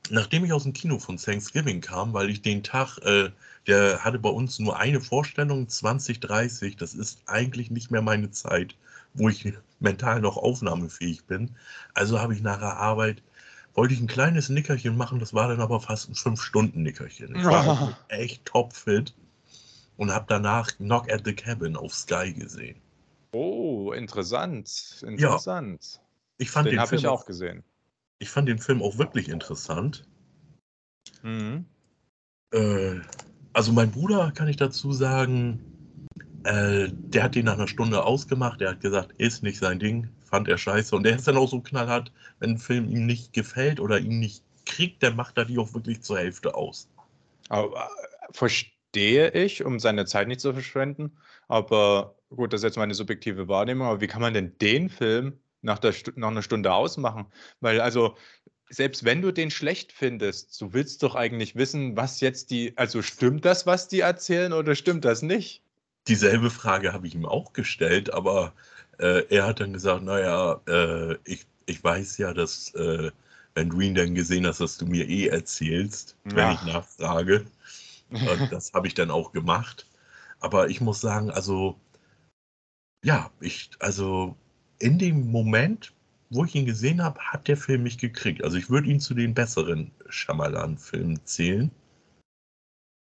nachdem 0.10 0.45
ich 0.45 0.54
aus 0.54 0.64
dem 0.64 0.74
Kino 0.74 1.00
von 1.00 1.18
Thanksgiving 1.18 1.82
kam, 1.82 2.14
weil 2.14 2.30
ich 2.30 2.41
den 2.41 2.64
Tag, 2.64 2.98
äh, 3.00 3.32
der 3.68 4.04
hatte 4.04 4.20
bei 4.20 4.30
uns 4.30 4.60
nur 4.60 4.78
eine 4.78 5.02
Vorstellung, 5.02 5.68
2030, 5.70 6.76
das 6.76 6.93
ist 6.93 7.22
eigentlich 7.26 7.72
nicht 7.72 7.91
mehr 7.91 8.02
meine 8.02 8.32
Zeit, 8.32 8.76
wo 9.14 9.30
ich 9.30 9.54
mental 9.80 10.22
noch 10.22 10.38
aufnahmefähig 10.38 11.26
bin. 11.26 11.56
Also 11.93 12.20
habe 12.20 12.34
ich 12.34 12.41
nach 12.41 12.60
der 12.60 12.78
Arbeit, 12.78 13.22
wollte 13.78 13.93
ich 13.93 14.01
ein 14.01 14.07
kleines 14.07 14.49
Nickerchen 14.49 14.97
machen, 14.97 15.19
das 15.19 15.36
war 15.36 15.47
dann 15.47 15.61
aber 15.61 15.80
fast 15.80 16.09
ein 16.09 16.15
5-Stunden-Nickerchen. 16.15 17.36
Ich 17.36 17.45
war 17.45 17.95
oh. 18.09 18.13
echt 18.13 18.43
topfit 18.45 19.13
und 19.97 20.11
habe 20.11 20.25
danach 20.28 20.75
Knock 20.78 21.11
at 21.11 21.21
the 21.25 21.34
Cabin 21.34 21.75
auf 21.75 21.93
Sky 21.93 22.34
gesehen. 22.34 22.82
Oh, 23.34 23.91
interessant. 23.91 25.03
Interessant. 25.05 25.80
Ja, 25.93 26.01
ich 26.39 26.49
fand 26.49 26.65
den, 26.65 26.71
den 26.71 26.80
habe 26.80 26.95
ich 26.95 27.05
auch 27.05 27.28
gesehen. 27.28 27.63
Ich 28.17 28.32
fand 28.32 28.49
den 28.49 28.57
Film 28.57 28.82
auch 28.82 28.97
wirklich 28.97 29.30
interessant. 29.30 30.07
Mhm. 31.21 31.65
Äh, 32.51 32.95
also 33.53 33.73
mein 33.73 33.91
Bruder, 33.91 34.32
kann 34.32 34.47
ich 34.47 34.57
dazu 34.57 34.91
sagen, 34.91 35.63
äh, 36.45 36.88
der 36.91 37.23
hat 37.23 37.36
den 37.36 37.45
nach 37.45 37.53
einer 37.53 37.67
Stunde 37.67 38.03
ausgemacht. 38.03 38.59
Der 38.59 38.71
hat 38.71 38.82
gesagt, 38.82 39.11
ist 39.19 39.43
nicht 39.43 39.59
sein 39.59 39.78
Ding, 39.78 40.09
fand 40.28 40.47
er 40.47 40.57
scheiße. 40.57 40.95
Und 40.95 41.03
der 41.03 41.15
ist 41.15 41.28
dann 41.28 41.38
auch 41.38 41.49
so 41.49 41.61
knallhart, 41.61 42.11
wenn 42.39 42.51
ein 42.51 42.57
Film 42.57 42.89
ihm 42.89 43.05
nicht 43.05 43.34
gefällt 43.34 43.80
oder 43.80 43.99
ihn 43.99 44.19
nicht 44.19 44.43
kriegt, 44.65 45.01
dann 45.03 45.15
macht 45.15 45.38
er 45.38 45.45
die 45.45 45.57
auch 45.57 45.73
wirklich 45.73 46.01
zur 46.01 46.19
Hälfte 46.19 46.55
aus. 46.55 46.89
Aber, 47.49 47.75
äh, 47.75 48.34
verstehe 48.34 49.32
ich, 49.32 49.63
um 49.63 49.80
seine 49.80 50.05
Zeit 50.05 50.28
nicht 50.28 50.41
zu 50.41 50.53
verschwenden. 50.53 51.11
Aber 51.47 52.15
gut, 52.30 52.53
das 52.53 52.61
ist 52.61 52.65
jetzt 52.65 52.78
meine 52.78 52.93
subjektive 52.93 53.47
Wahrnehmung, 53.47 53.88
aber 53.88 54.01
wie 54.01 54.07
kann 54.07 54.21
man 54.21 54.34
denn 54.34 54.57
den 54.59 54.89
Film 54.89 55.39
nach, 55.61 55.80
der, 55.80 55.93
nach 56.15 56.30
einer 56.30 56.41
Stunde 56.41 56.73
ausmachen? 56.73 57.25
Weil 57.61 57.80
also, 57.80 58.15
selbst 58.69 59.05
wenn 59.05 59.21
du 59.21 59.32
den 59.32 59.49
schlecht 59.49 59.93
findest, 59.93 60.59
du 60.59 60.73
willst 60.73 61.01
doch 61.03 61.15
eigentlich 61.15 61.55
wissen, 61.55 61.95
was 61.95 62.19
jetzt 62.19 62.51
die, 62.51 62.73
also 62.78 63.01
stimmt 63.01 63.45
das, 63.45 63.65
was 63.65 63.88
die 63.88 64.01
erzählen 64.01 64.51
oder 64.51 64.75
stimmt 64.75 65.05
das 65.05 65.21
nicht? 65.21 65.61
Dieselbe 66.07 66.49
Frage 66.49 66.93
habe 66.93 67.07
ich 67.07 67.15
ihm 67.15 67.25
auch 67.25 67.53
gestellt, 67.53 68.13
aber 68.13 68.53
äh, 69.00 69.26
er 69.30 69.48
hat 69.48 69.60
dann 69.60 69.74
gesagt, 69.74 70.04
naja, 70.04 70.60
äh, 70.68 71.16
ich, 71.26 71.45
ich 71.66 71.84
weiß 71.84 72.18
ja, 72.18 72.34
dass 72.34 72.74
äh, 72.76 73.12
wenn 73.56 73.70
du 73.70 73.80
ihn 73.82 73.95
dann 73.95 74.16
gesehen 74.16 74.45
hast, 74.45 74.62
dass 74.62 74.78
du 74.78 74.86
mir 74.86 75.08
eh 75.10 75.28
erzählst, 75.28 76.16
wenn 76.26 76.38
ja. 76.38 76.54
ich 76.54 76.62
nachfrage. 76.64 77.45
Und 78.10 78.52
das 78.52 78.72
habe 78.74 78.88
ich 78.88 78.93
dann 78.93 79.12
auch 79.12 79.32
gemacht. 79.32 79.88
Aber 80.39 80.70
ich 80.70 80.80
muss 80.82 81.02
sagen, 81.02 81.32
also 81.32 81.76
ja, 83.04 83.32
ich, 83.39 83.72
also 83.80 84.36
in 84.80 85.00
dem 85.00 85.32
Moment, 85.32 85.93
wo 86.30 86.45
ich 86.45 86.56
ihn 86.56 86.66
gesehen 86.66 87.02
habe, 87.04 87.20
hat 87.20 87.48
der 87.48 87.58
Film 87.58 87.84
mich 87.84 87.98
gekriegt. 87.98 88.43
Also 88.43 88.58
ich 88.58 88.70
würde 88.70 88.89
ihn 88.89 89.00
zu 89.00 89.14
den 89.14 89.34
besseren 89.34 89.91
Shyamalan-Filmen 90.10 91.26
zählen. 91.26 91.72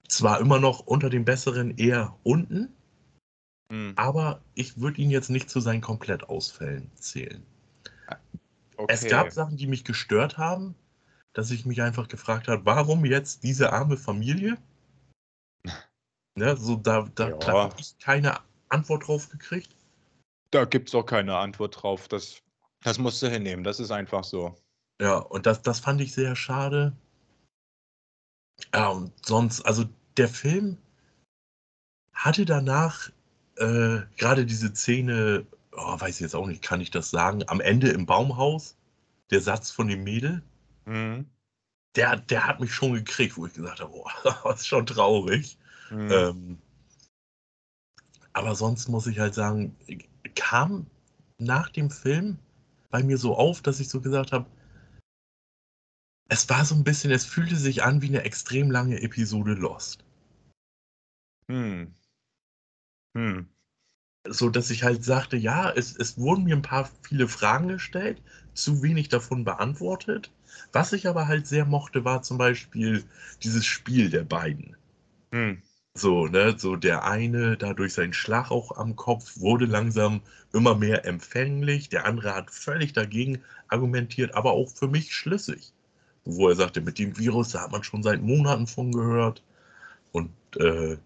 Zwar 0.09 0.41
immer 0.41 0.61
noch 0.61 0.81
unter 0.81 1.11
den 1.11 1.25
besseren 1.25 1.77
eher 1.77 2.17
unten, 2.23 2.76
hm. 3.71 3.93
aber 3.97 4.41
ich 4.55 4.81
würde 4.81 5.01
ihn 5.01 5.11
jetzt 5.11 5.31
nicht 5.31 5.51
zu 5.51 5.61
seinen 5.61 5.81
Komplettausfällen 5.81 6.91
zählen. 6.95 7.45
Okay. 8.77 8.93
Es 8.93 9.07
gab 9.09 9.31
Sachen, 9.33 9.57
die 9.57 9.67
mich 9.67 9.85
gestört 9.85 10.37
haben, 10.37 10.75
dass 11.33 11.51
ich 11.51 11.67
mich 11.67 11.83
einfach 11.83 12.09
gefragt 12.09 12.49
habe, 12.49 12.65
warum 12.67 13.05
jetzt 13.05 13.43
diese 13.43 13.73
arme 13.73 13.97
Familie? 13.97 14.57
Ne, 16.39 16.55
so 16.55 16.77
da, 16.77 17.09
da, 17.15 17.31
ja. 17.31 17.47
habe 17.47 17.81
ich 17.81 17.97
keine 17.99 18.39
Antwort 18.69 19.09
drauf 19.09 19.31
gekriegt. 19.31 19.75
Da 20.51 20.67
gibt 20.67 20.89
es 20.89 20.95
auch 20.95 21.07
keine 21.07 21.35
Antwort 21.35 21.83
drauf. 21.83 22.09
Das, 22.09 22.43
das 22.83 22.99
musst 22.99 23.23
du 23.23 23.31
hinnehmen. 23.31 23.65
Das 23.65 23.81
ist 23.81 23.91
einfach 23.91 24.23
so. 24.23 24.55
Ja, 25.01 25.17
und 25.17 25.47
das, 25.47 25.63
das 25.63 25.81
fand 25.81 26.03
ich 26.03 26.13
sehr 26.13 26.37
schade. 26.37 26.93
Ja, 28.75 28.89
und 28.89 29.13
sonst, 29.25 29.63
also 29.63 29.85
der 30.19 30.29
Film 30.29 30.77
hatte 32.13 32.45
danach 32.45 33.11
äh, 33.57 34.03
gerade 34.17 34.47
diese 34.47 34.75
Szene, 34.75 35.47
oh, 35.73 36.01
weiß 36.01 36.17
ich 36.17 36.21
jetzt 36.21 36.35
auch 36.35 36.47
nicht, 36.47 36.63
kann 36.63 36.81
ich 36.81 36.91
das 36.91 37.11
sagen, 37.11 37.43
am 37.49 37.61
Ende 37.61 37.89
im 37.89 38.07
Baumhaus, 38.07 38.77
der 39.31 39.41
Satz 39.41 39.71
von 39.71 39.89
dem 39.89 40.05
Mädel, 40.05 40.43
mhm. 40.85 41.27
der, 41.95 42.17
der 42.17 42.47
hat 42.47 42.61
mich 42.61 42.73
schon 42.73 42.93
gekriegt, 42.95 43.37
wo 43.37 43.47
ich 43.47 43.55
gesagt 43.55 43.81
habe, 43.81 43.93
boah, 43.93 44.11
das 44.45 44.61
ist 44.61 44.67
schon 44.67 44.87
traurig. 44.87 45.59
Mhm. 45.91 46.11
Ähm, 46.11 46.59
aber 48.33 48.55
sonst 48.55 48.89
muss 48.89 49.07
ich 49.07 49.19
halt 49.19 49.35
sagen, 49.35 49.75
kam 50.35 50.87
nach 51.39 51.71
dem 51.71 51.91
Film 51.91 52.39
bei 52.91 53.03
mir 53.03 53.19
so 53.19 53.35
auf, 53.35 53.63
dass 53.63 53.81
ich 53.81 53.89
so 53.89 54.01
gesagt 54.01 54.33
habe, 54.33 54.47
es 56.29 56.49
war 56.49 56.65
so 56.65 56.75
ein 56.75 56.85
bisschen, 56.85 57.11
es 57.11 57.25
fühlte 57.25 57.57
sich 57.57 57.83
an 57.83 58.03
wie 58.03 58.09
eine 58.09 58.23
extrem 58.23 58.71
lange 58.71 59.01
Episode 59.01 59.55
Lost. 59.55 60.05
Hm. 61.49 61.95
Hm. 63.17 63.49
so 64.29 64.51
dass 64.51 64.71
ich 64.71 64.85
halt 64.85 65.05
sagte, 65.05 65.37
ja, 65.37 65.71
es, 65.71 65.97
es 65.97 66.19
wurden 66.19 66.45
mir 66.45 66.57
ein 66.57 66.63
paar 66.63 66.91
viele 67.03 67.29
Fragen 67.29 67.69
gestellt, 67.69 68.23
zu 68.55 68.83
wenig 68.83 69.09
davon 69.09 69.45
beantwortet. 69.45 70.33
Was 70.73 70.93
ich 70.93 71.09
aber 71.09 71.29
halt 71.29 71.47
sehr 71.47 71.65
mochte, 71.67 72.05
war 72.05 72.23
zum 72.23 72.39
Beispiel 72.39 73.05
dieses 73.43 73.67
Spiel 73.67 74.11
der 74.11 74.25
beiden. 74.25 74.77
Hm. 75.33 75.63
So, 75.95 76.27
ne, 76.29 76.57
so 76.59 76.77
der 76.77 77.05
eine, 77.05 77.57
da 77.57 77.73
durch 77.75 77.95
seinen 77.95 78.13
Schlag 78.13 78.51
auch 78.51 78.77
am 78.77 78.97
Kopf, 78.97 79.39
wurde 79.41 79.67
langsam 79.67 80.23
immer 80.53 80.75
mehr 80.77 81.07
empfänglich. 81.07 81.89
Der 81.89 82.07
andere 82.07 82.35
hat 82.35 82.51
völlig 82.51 82.93
dagegen 82.93 83.43
argumentiert, 83.69 84.35
aber 84.35 84.53
auch 84.53 84.71
für 84.71 84.89
mich 84.89 85.15
schlüssig. 85.15 85.73
Wo 86.25 86.49
er 86.49 86.57
sagte, 86.57 86.81
mit 86.83 86.99
dem 86.99 87.19
Virus, 87.19 87.51
da 87.51 87.63
hat 87.63 87.73
man 87.73 87.85
schon 87.85 88.03
seit 88.03 88.23
Monaten 88.23 88.67
von 88.67 88.93
gehört. 88.93 89.43
Und 90.13 90.33
äh, 90.59 90.99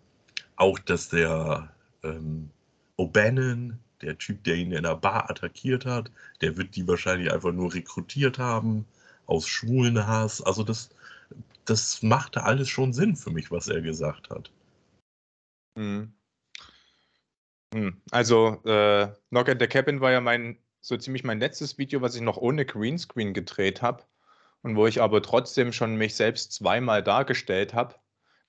auch, 0.56 0.78
dass 0.80 1.08
der 1.10 1.70
ähm, 2.02 2.50
O'Bannon, 2.96 3.78
der 4.02 4.18
Typ, 4.18 4.44
der 4.44 4.56
ihn 4.56 4.72
in 4.72 4.82
der 4.82 4.96
Bar 4.96 5.30
attackiert 5.30 5.86
hat, 5.86 6.10
der 6.40 6.56
wird 6.56 6.76
die 6.76 6.86
wahrscheinlich 6.86 7.32
einfach 7.32 7.52
nur 7.52 7.72
rekrutiert 7.74 8.38
haben 8.38 8.86
aus 9.26 9.46
Schwulenhass. 9.46 10.42
Also 10.42 10.64
das, 10.64 10.90
das 11.64 12.02
machte 12.02 12.42
alles 12.42 12.68
schon 12.68 12.92
Sinn 12.92 13.16
für 13.16 13.30
mich, 13.30 13.50
was 13.50 13.68
er 13.68 13.80
gesagt 13.80 14.30
hat. 14.30 14.50
Mhm. 15.76 16.12
Hm. 17.72 18.00
Also, 18.10 18.60
äh, 18.64 19.08
Knock 19.28 19.48
at 19.48 19.60
the 19.60 19.68
Cabin 19.68 20.00
war 20.00 20.10
ja 20.10 20.20
mein, 20.20 20.58
so 20.80 20.96
ziemlich 20.96 21.24
mein 21.24 21.38
letztes 21.38 21.78
Video, 21.78 22.00
was 22.00 22.16
ich 22.16 22.20
noch 22.20 22.36
ohne 22.36 22.64
Greenscreen 22.66 23.32
gedreht 23.32 23.80
habe 23.80 24.04
und 24.62 24.76
wo 24.76 24.86
ich 24.86 25.00
aber 25.00 25.22
trotzdem 25.22 25.72
schon 25.72 25.96
mich 25.96 26.16
selbst 26.16 26.52
zweimal 26.52 27.02
dargestellt 27.02 27.74
habe. 27.74 27.94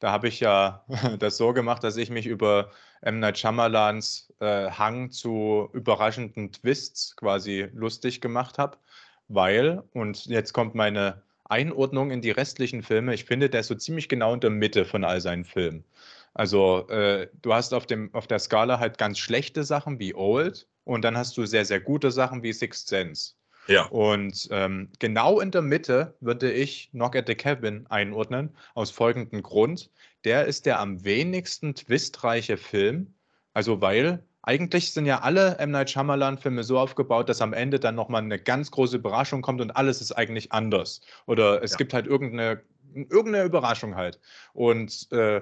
Da 0.02 0.12
habe 0.12 0.28
ich 0.28 0.40
ja 0.40 0.84
das 1.20 1.38
so 1.38 1.54
gemacht, 1.54 1.84
dass 1.84 1.96
ich 1.96 2.10
mich 2.10 2.26
über 2.26 2.72
M. 3.02 3.20
Night 3.20 3.38
Shyamalans 3.38 4.34
äh, 4.40 4.70
Hang 4.72 5.12
zu 5.12 5.70
überraschenden 5.74 6.52
Twists 6.52 7.16
quasi 7.16 7.70
lustig 7.74 8.20
gemacht 8.20 8.58
habe, 8.58 8.78
weil, 9.30 9.84
und 9.94 10.26
jetzt 10.26 10.54
kommt 10.54 10.76
meine 10.76 11.22
Einordnung 11.46 12.12
in 12.12 12.22
die 12.22 12.32
restlichen 12.32 12.82
Filme, 12.84 13.14
ich 13.14 13.26
finde, 13.26 13.50
der 13.50 13.62
ist 13.62 13.68
so 13.68 13.76
ziemlich 13.76 14.10
genau 14.10 14.34
in 14.34 14.40
der 14.40 14.50
Mitte 14.50 14.86
von 14.86 15.04
all 15.04 15.22
seinen 15.22 15.46
Filmen. 15.46 15.86
Also 16.34 16.88
äh, 16.90 17.28
du 17.42 17.54
hast 17.54 17.74
auf, 17.74 17.86
dem, 17.86 18.14
auf 18.16 18.26
der 18.26 18.40
Skala 18.40 18.80
halt 18.80 18.98
ganz 18.98 19.20
schlechte 19.20 19.64
Sachen 19.64 20.00
wie 20.00 20.16
Old 20.16 20.68
und 20.84 21.04
dann 21.04 21.18
hast 21.18 21.38
du 21.38 21.46
sehr, 21.46 21.66
sehr 21.66 21.80
gute 21.80 22.10
Sachen 22.12 22.42
wie 22.42 22.54
Sixth 22.54 22.88
Sense. 22.88 23.34
Ja. 23.72 23.86
Und 23.86 24.48
ähm, 24.52 24.90
genau 25.00 25.40
in 25.40 25.52
der 25.52 25.62
Mitte 25.62 26.16
würde 26.20 26.52
ich 26.52 26.90
Knock 26.92 27.16
at 27.16 27.28
the 27.28 27.36
Cabin 27.36 27.88
einordnen, 27.88 28.56
aus 28.74 28.92
folgendem 28.92 29.42
Grund. 29.42 29.90
Der 30.26 30.46
ist 30.46 30.66
der 30.66 30.80
am 30.80 31.04
wenigsten 31.04 31.74
twistreiche 31.74 32.58
Film. 32.58 33.14
Also 33.54 33.82
weil 33.82 34.24
eigentlich 34.44 34.92
sind 34.94 35.06
ja 35.06 35.22
alle 35.22 35.58
M. 35.60 35.72
Night 35.72 35.92
Shyamalan-Filme 35.92 36.64
so 36.64 36.80
aufgebaut, 36.80 37.30
dass 37.30 37.42
am 37.42 37.54
Ende 37.54 37.80
dann 37.80 37.96
nochmal 37.96 38.24
eine 38.24 38.40
ganz 38.40 38.72
große 38.72 38.98
Überraschung 38.98 39.42
kommt 39.42 39.62
und 39.62 39.72
alles 39.72 40.02
ist 40.02 40.12
eigentlich 40.14 40.52
anders. 40.52 41.02
Oder 41.28 41.64
es 41.64 41.72
ja. 41.72 41.78
gibt 41.78 41.94
halt 41.94 42.08
irgendeine, 42.08 42.62
irgendeine 42.94 43.44
Überraschung 43.44 43.96
halt. 43.96 44.20
Und 44.54 45.12
äh, 45.12 45.42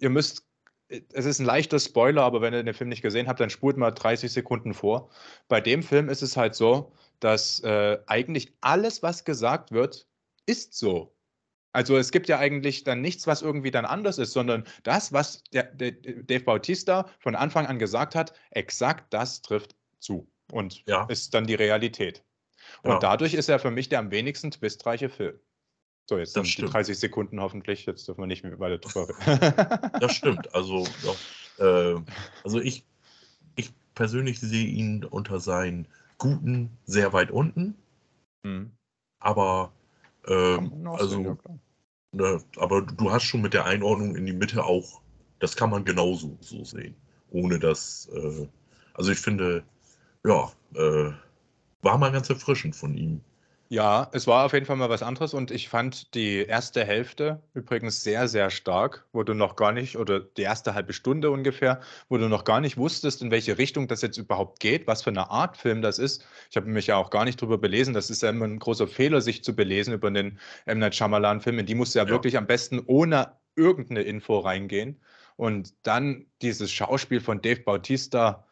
ihr 0.00 0.10
müsst, 0.10 0.46
es 0.88 1.24
ist 1.24 1.38
ein 1.38 1.46
leichter 1.46 1.78
Spoiler, 1.78 2.22
aber 2.22 2.40
wenn 2.40 2.54
ihr 2.54 2.62
den 2.62 2.74
Film 2.74 2.90
nicht 2.90 3.02
gesehen 3.02 3.28
habt, 3.28 3.38
dann 3.38 3.50
spult 3.50 3.76
mal 3.76 3.92
30 3.92 4.32
Sekunden 4.32 4.74
vor. 4.74 5.10
Bei 5.48 5.60
dem 5.60 5.82
Film 5.82 6.08
ist 6.08 6.22
es 6.22 6.36
halt 6.36 6.54
so, 6.56 6.92
dass 7.24 7.60
äh, 7.60 7.98
eigentlich 8.06 8.52
alles, 8.60 9.02
was 9.02 9.24
gesagt 9.24 9.72
wird, 9.72 10.06
ist 10.44 10.74
so. 10.74 11.16
Also 11.72 11.96
es 11.96 12.12
gibt 12.12 12.28
ja 12.28 12.38
eigentlich 12.38 12.84
dann 12.84 13.00
nichts, 13.00 13.26
was 13.26 13.40
irgendwie 13.40 13.70
dann 13.70 13.86
anders 13.86 14.18
ist, 14.18 14.32
sondern 14.32 14.64
das, 14.82 15.12
was 15.12 15.42
der, 15.44 15.64
der 15.64 15.92
Dave 15.92 16.44
Bautista 16.44 17.08
von 17.20 17.34
Anfang 17.34 17.66
an 17.66 17.78
gesagt 17.78 18.14
hat, 18.14 18.34
exakt 18.50 19.12
das 19.14 19.40
trifft 19.40 19.74
zu 20.00 20.30
und 20.52 20.84
ja. 20.86 21.06
ist 21.06 21.32
dann 21.32 21.46
die 21.46 21.54
Realität. 21.54 22.22
Und 22.82 22.92
ja. 22.92 22.98
dadurch 22.98 23.32
ist 23.32 23.48
er 23.48 23.58
für 23.58 23.70
mich 23.70 23.88
der 23.88 24.00
am 24.00 24.10
wenigsten 24.10 24.50
twistreiche 24.50 25.08
Film. 25.08 25.40
So, 26.06 26.18
jetzt 26.18 26.36
das 26.36 26.46
sind 26.46 26.58
die 26.58 26.70
30 26.70 26.98
Sekunden 26.98 27.40
hoffentlich. 27.40 27.86
Jetzt 27.86 28.06
dürfen 28.06 28.20
wir 28.20 28.26
nicht 28.26 28.44
weiter 28.44 28.78
drüber 28.78 29.08
reden. 29.08 29.90
das 30.00 30.14
stimmt. 30.14 30.54
Also, 30.54 30.86
ja, 31.58 31.94
äh, 31.94 32.00
also 32.44 32.60
ich, 32.60 32.84
ich 33.56 33.70
persönlich 33.94 34.40
sehe 34.40 34.66
ihn 34.66 35.04
unter 35.04 35.40
seinen 35.40 35.88
Guten 36.18 36.70
sehr 36.84 37.12
weit 37.12 37.30
unten. 37.30 37.76
Mhm. 38.42 38.72
Aber, 39.18 39.72
äh, 40.26 40.58
also, 40.84 41.38
ne, 42.12 42.42
aber 42.56 42.82
du 42.82 43.10
hast 43.10 43.24
schon 43.24 43.42
mit 43.42 43.54
der 43.54 43.66
Einordnung 43.66 44.16
in 44.16 44.26
die 44.26 44.32
Mitte 44.32 44.64
auch, 44.64 45.00
das 45.40 45.56
kann 45.56 45.70
man 45.70 45.84
genauso 45.84 46.36
so 46.40 46.64
sehen. 46.64 46.94
Ohne 47.30 47.58
dass, 47.58 48.08
äh, 48.12 48.46
also 48.94 49.10
ich 49.10 49.18
finde, 49.18 49.64
ja, 50.24 50.52
äh, 50.74 51.12
war 51.82 51.98
mal 51.98 52.12
ganz 52.12 52.30
erfrischend 52.30 52.76
von 52.76 52.96
ihm 52.96 53.20
ja, 53.68 54.08
es 54.12 54.26
war 54.26 54.44
auf 54.44 54.52
jeden 54.52 54.66
Fall 54.66 54.76
mal 54.76 54.90
was 54.90 55.02
anderes 55.02 55.34
und 55.34 55.50
ich 55.50 55.68
fand 55.68 56.14
die 56.14 56.44
erste 56.44 56.84
Hälfte 56.84 57.42
übrigens 57.54 58.02
sehr, 58.02 58.28
sehr 58.28 58.50
stark, 58.50 59.06
wo 59.12 59.22
du 59.22 59.34
noch 59.34 59.56
gar 59.56 59.72
nicht, 59.72 59.96
oder 59.96 60.20
die 60.20 60.42
erste 60.42 60.74
halbe 60.74 60.92
Stunde 60.92 61.30
ungefähr, 61.30 61.80
wo 62.08 62.18
du 62.18 62.28
noch 62.28 62.44
gar 62.44 62.60
nicht 62.60 62.76
wusstest, 62.76 63.22
in 63.22 63.30
welche 63.30 63.58
Richtung 63.58 63.88
das 63.88 64.02
jetzt 64.02 64.18
überhaupt 64.18 64.60
geht, 64.60 64.86
was 64.86 65.02
für 65.02 65.10
eine 65.10 65.30
Art 65.30 65.56
Film 65.56 65.82
das 65.82 65.98
ist. 65.98 66.24
Ich 66.50 66.56
habe 66.56 66.66
mich 66.66 66.86
ja 66.88 66.96
auch 66.96 67.10
gar 67.10 67.24
nicht 67.24 67.40
drüber 67.40 67.58
belesen. 67.58 67.94
Das 67.94 68.10
ist 68.10 68.22
ja 68.22 68.30
immer 68.30 68.44
ein 68.44 68.58
großer 68.58 68.86
Fehler, 68.86 69.20
sich 69.20 69.42
zu 69.42 69.56
belesen 69.56 69.94
über 69.94 70.10
den 70.10 70.38
M. 70.66 70.78
Night 70.78 70.94
Shyamalan-Film. 70.94 71.58
In 71.58 71.66
die 71.66 71.74
musst 71.74 71.94
du 71.94 71.98
ja, 71.98 72.04
ja 72.04 72.10
wirklich 72.10 72.36
am 72.36 72.46
besten 72.46 72.80
ohne 72.86 73.32
irgendeine 73.56 74.02
Info 74.02 74.38
reingehen. 74.38 75.00
Und 75.36 75.74
dann 75.86 76.26
dieses 76.42 76.70
Schauspiel 76.70 77.20
von 77.20 77.40
Dave 77.40 77.62
Bautista, 77.62 78.46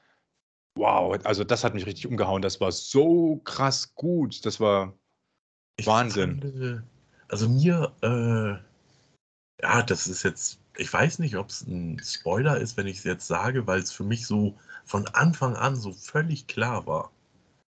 wow, 0.75 1.19
also 1.25 1.45
das 1.45 1.65
hat 1.65 1.75
mich 1.75 1.87
richtig 1.87 2.07
umgehauen. 2.07 2.43
Das 2.43 2.61
war 2.61 2.73
so 2.73 3.37
krass 3.45 3.95
gut. 3.95 4.45
Das 4.47 4.59
war 4.59 4.99
ich 5.77 5.87
Wahnsinn. 5.87 6.41
Fand, 6.41 6.85
also 7.29 7.49
mir, 7.49 7.93
äh, 8.03 9.62
ja, 9.62 9.83
das 9.83 10.07
ist 10.07 10.23
jetzt, 10.23 10.61
ich 10.77 10.93
weiß 10.93 11.18
nicht, 11.18 11.37
ob 11.37 11.49
es 11.49 11.66
ein 11.66 12.01
Spoiler 12.03 12.59
ist, 12.59 12.77
wenn 12.77 12.87
ich 12.87 12.99
es 12.99 13.05
jetzt 13.05 13.27
sage, 13.27 13.66
weil 13.66 13.81
es 13.81 13.93
für 13.93 14.05
mich 14.05 14.27
so 14.27 14.59
von 14.85 15.07
Anfang 15.09 15.57
an 15.57 15.77
so 15.77 15.93
völlig 15.93 16.47
klar 16.47 16.87
war, 16.87 17.12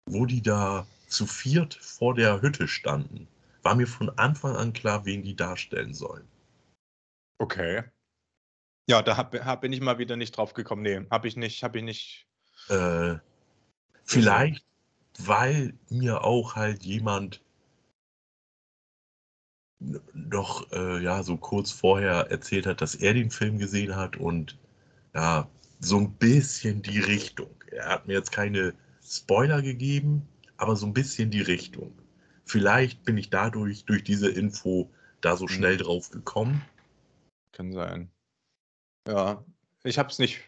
wo 0.06 0.26
die 0.26 0.42
da 0.42 0.88
zu 1.08 1.26
viert 1.26 1.76
vor 1.76 2.16
der 2.16 2.42
Hütte 2.42 2.68
standen, 2.68 3.28
war 3.64 3.76
mir 3.76 3.88
von 3.88 4.10
Anfang 4.18 4.56
an 4.56 4.74
klar, 4.74 5.06
wen 5.06 5.24
die 5.24 5.36
darstellen 5.36 5.94
sollen. 5.94 6.28
Okay. 7.38 7.84
Ja, 8.88 9.02
da 9.02 9.18
hab, 9.18 9.34
hab, 9.34 9.62
bin 9.62 9.74
ich 9.74 9.82
mal 9.82 9.98
wieder 9.98 10.16
nicht 10.16 10.38
drauf 10.38 10.54
gekommen. 10.54 10.84
Nee, 10.84 11.06
habe 11.10 11.28
ich 11.28 11.36
nicht, 11.36 11.64
habe 11.64 11.80
ich 11.80 11.84
nicht. 11.84 12.28
Äh, 12.70 13.16
vielleicht, 14.04 14.66
weil 15.20 15.74
mir 15.90 16.24
auch 16.24 16.56
halt 16.56 16.84
jemand 16.84 17.42
noch 20.14 20.72
äh, 20.72 21.04
ja 21.04 21.24
so 21.24 21.38
kurz 21.38 21.72
vorher 21.72 22.32
erzählt 22.32 22.66
hat, 22.66 22.82
dass 22.82 22.96
er 22.96 23.14
den 23.14 23.32
Film 23.32 23.60
gesehen 23.60 23.96
hat 23.96 24.18
und 24.18 24.58
ja 25.14 25.48
so 25.80 25.98
ein 25.98 26.14
bisschen 26.14 26.82
die 26.82 27.00
Richtung. 27.00 27.50
Er 27.72 27.90
hat 27.90 28.08
mir 28.08 28.14
jetzt 28.14 28.32
keine 28.32 28.74
Spoiler 29.04 29.62
gegeben, 29.62 30.28
aber 30.58 30.76
so 30.76 30.86
ein 30.86 30.94
bisschen 30.94 31.30
die 31.30 31.42
Richtung. 31.42 31.94
Vielleicht 32.46 33.04
bin 33.04 33.18
ich 33.18 33.30
dadurch 33.30 33.86
durch 33.86 34.04
diese 34.04 34.30
Info 34.30 34.90
da 35.22 35.36
so 35.36 35.48
schnell 35.48 35.76
mhm. 35.76 35.80
drauf 35.80 36.10
gekommen. 36.12 36.62
Kann 37.52 37.72
sein. 37.72 38.10
Ja, 39.08 39.44
ich 39.84 39.98
habe 39.98 40.10
es 40.10 40.20
nicht. 40.20 40.42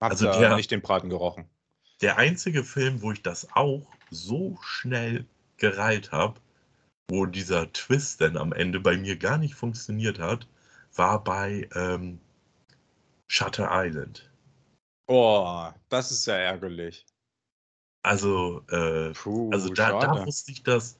Hab 0.00 0.10
also 0.10 0.26
der, 0.26 0.56
nicht 0.56 0.70
den 0.70 0.82
Braten 0.82 1.08
gerochen. 1.08 1.48
Der 2.00 2.18
einzige 2.18 2.64
Film, 2.64 3.02
wo 3.02 3.12
ich 3.12 3.22
das 3.22 3.48
auch 3.52 3.86
so 4.10 4.58
schnell 4.62 5.24
gereilt 5.56 6.12
habe, 6.12 6.40
wo 7.08 7.26
dieser 7.26 7.72
Twist 7.72 8.20
dann 8.20 8.36
am 8.36 8.52
Ende 8.52 8.80
bei 8.80 8.96
mir 8.96 9.16
gar 9.16 9.38
nicht 9.38 9.54
funktioniert 9.54 10.18
hat, 10.18 10.48
war 10.94 11.22
bei 11.22 11.68
ähm, 11.74 12.20
Shutter 13.28 13.68
Island. 13.70 14.30
Oh, 15.06 15.68
das 15.88 16.10
ist 16.10 16.26
ja 16.26 16.34
ärgerlich. 16.34 17.06
Also, 18.02 18.62
äh, 18.70 19.12
Puh, 19.12 19.50
also 19.52 19.68
da, 19.72 19.98
da, 19.98 20.26
wusste 20.26 20.52
ich 20.52 20.62
das, 20.62 20.98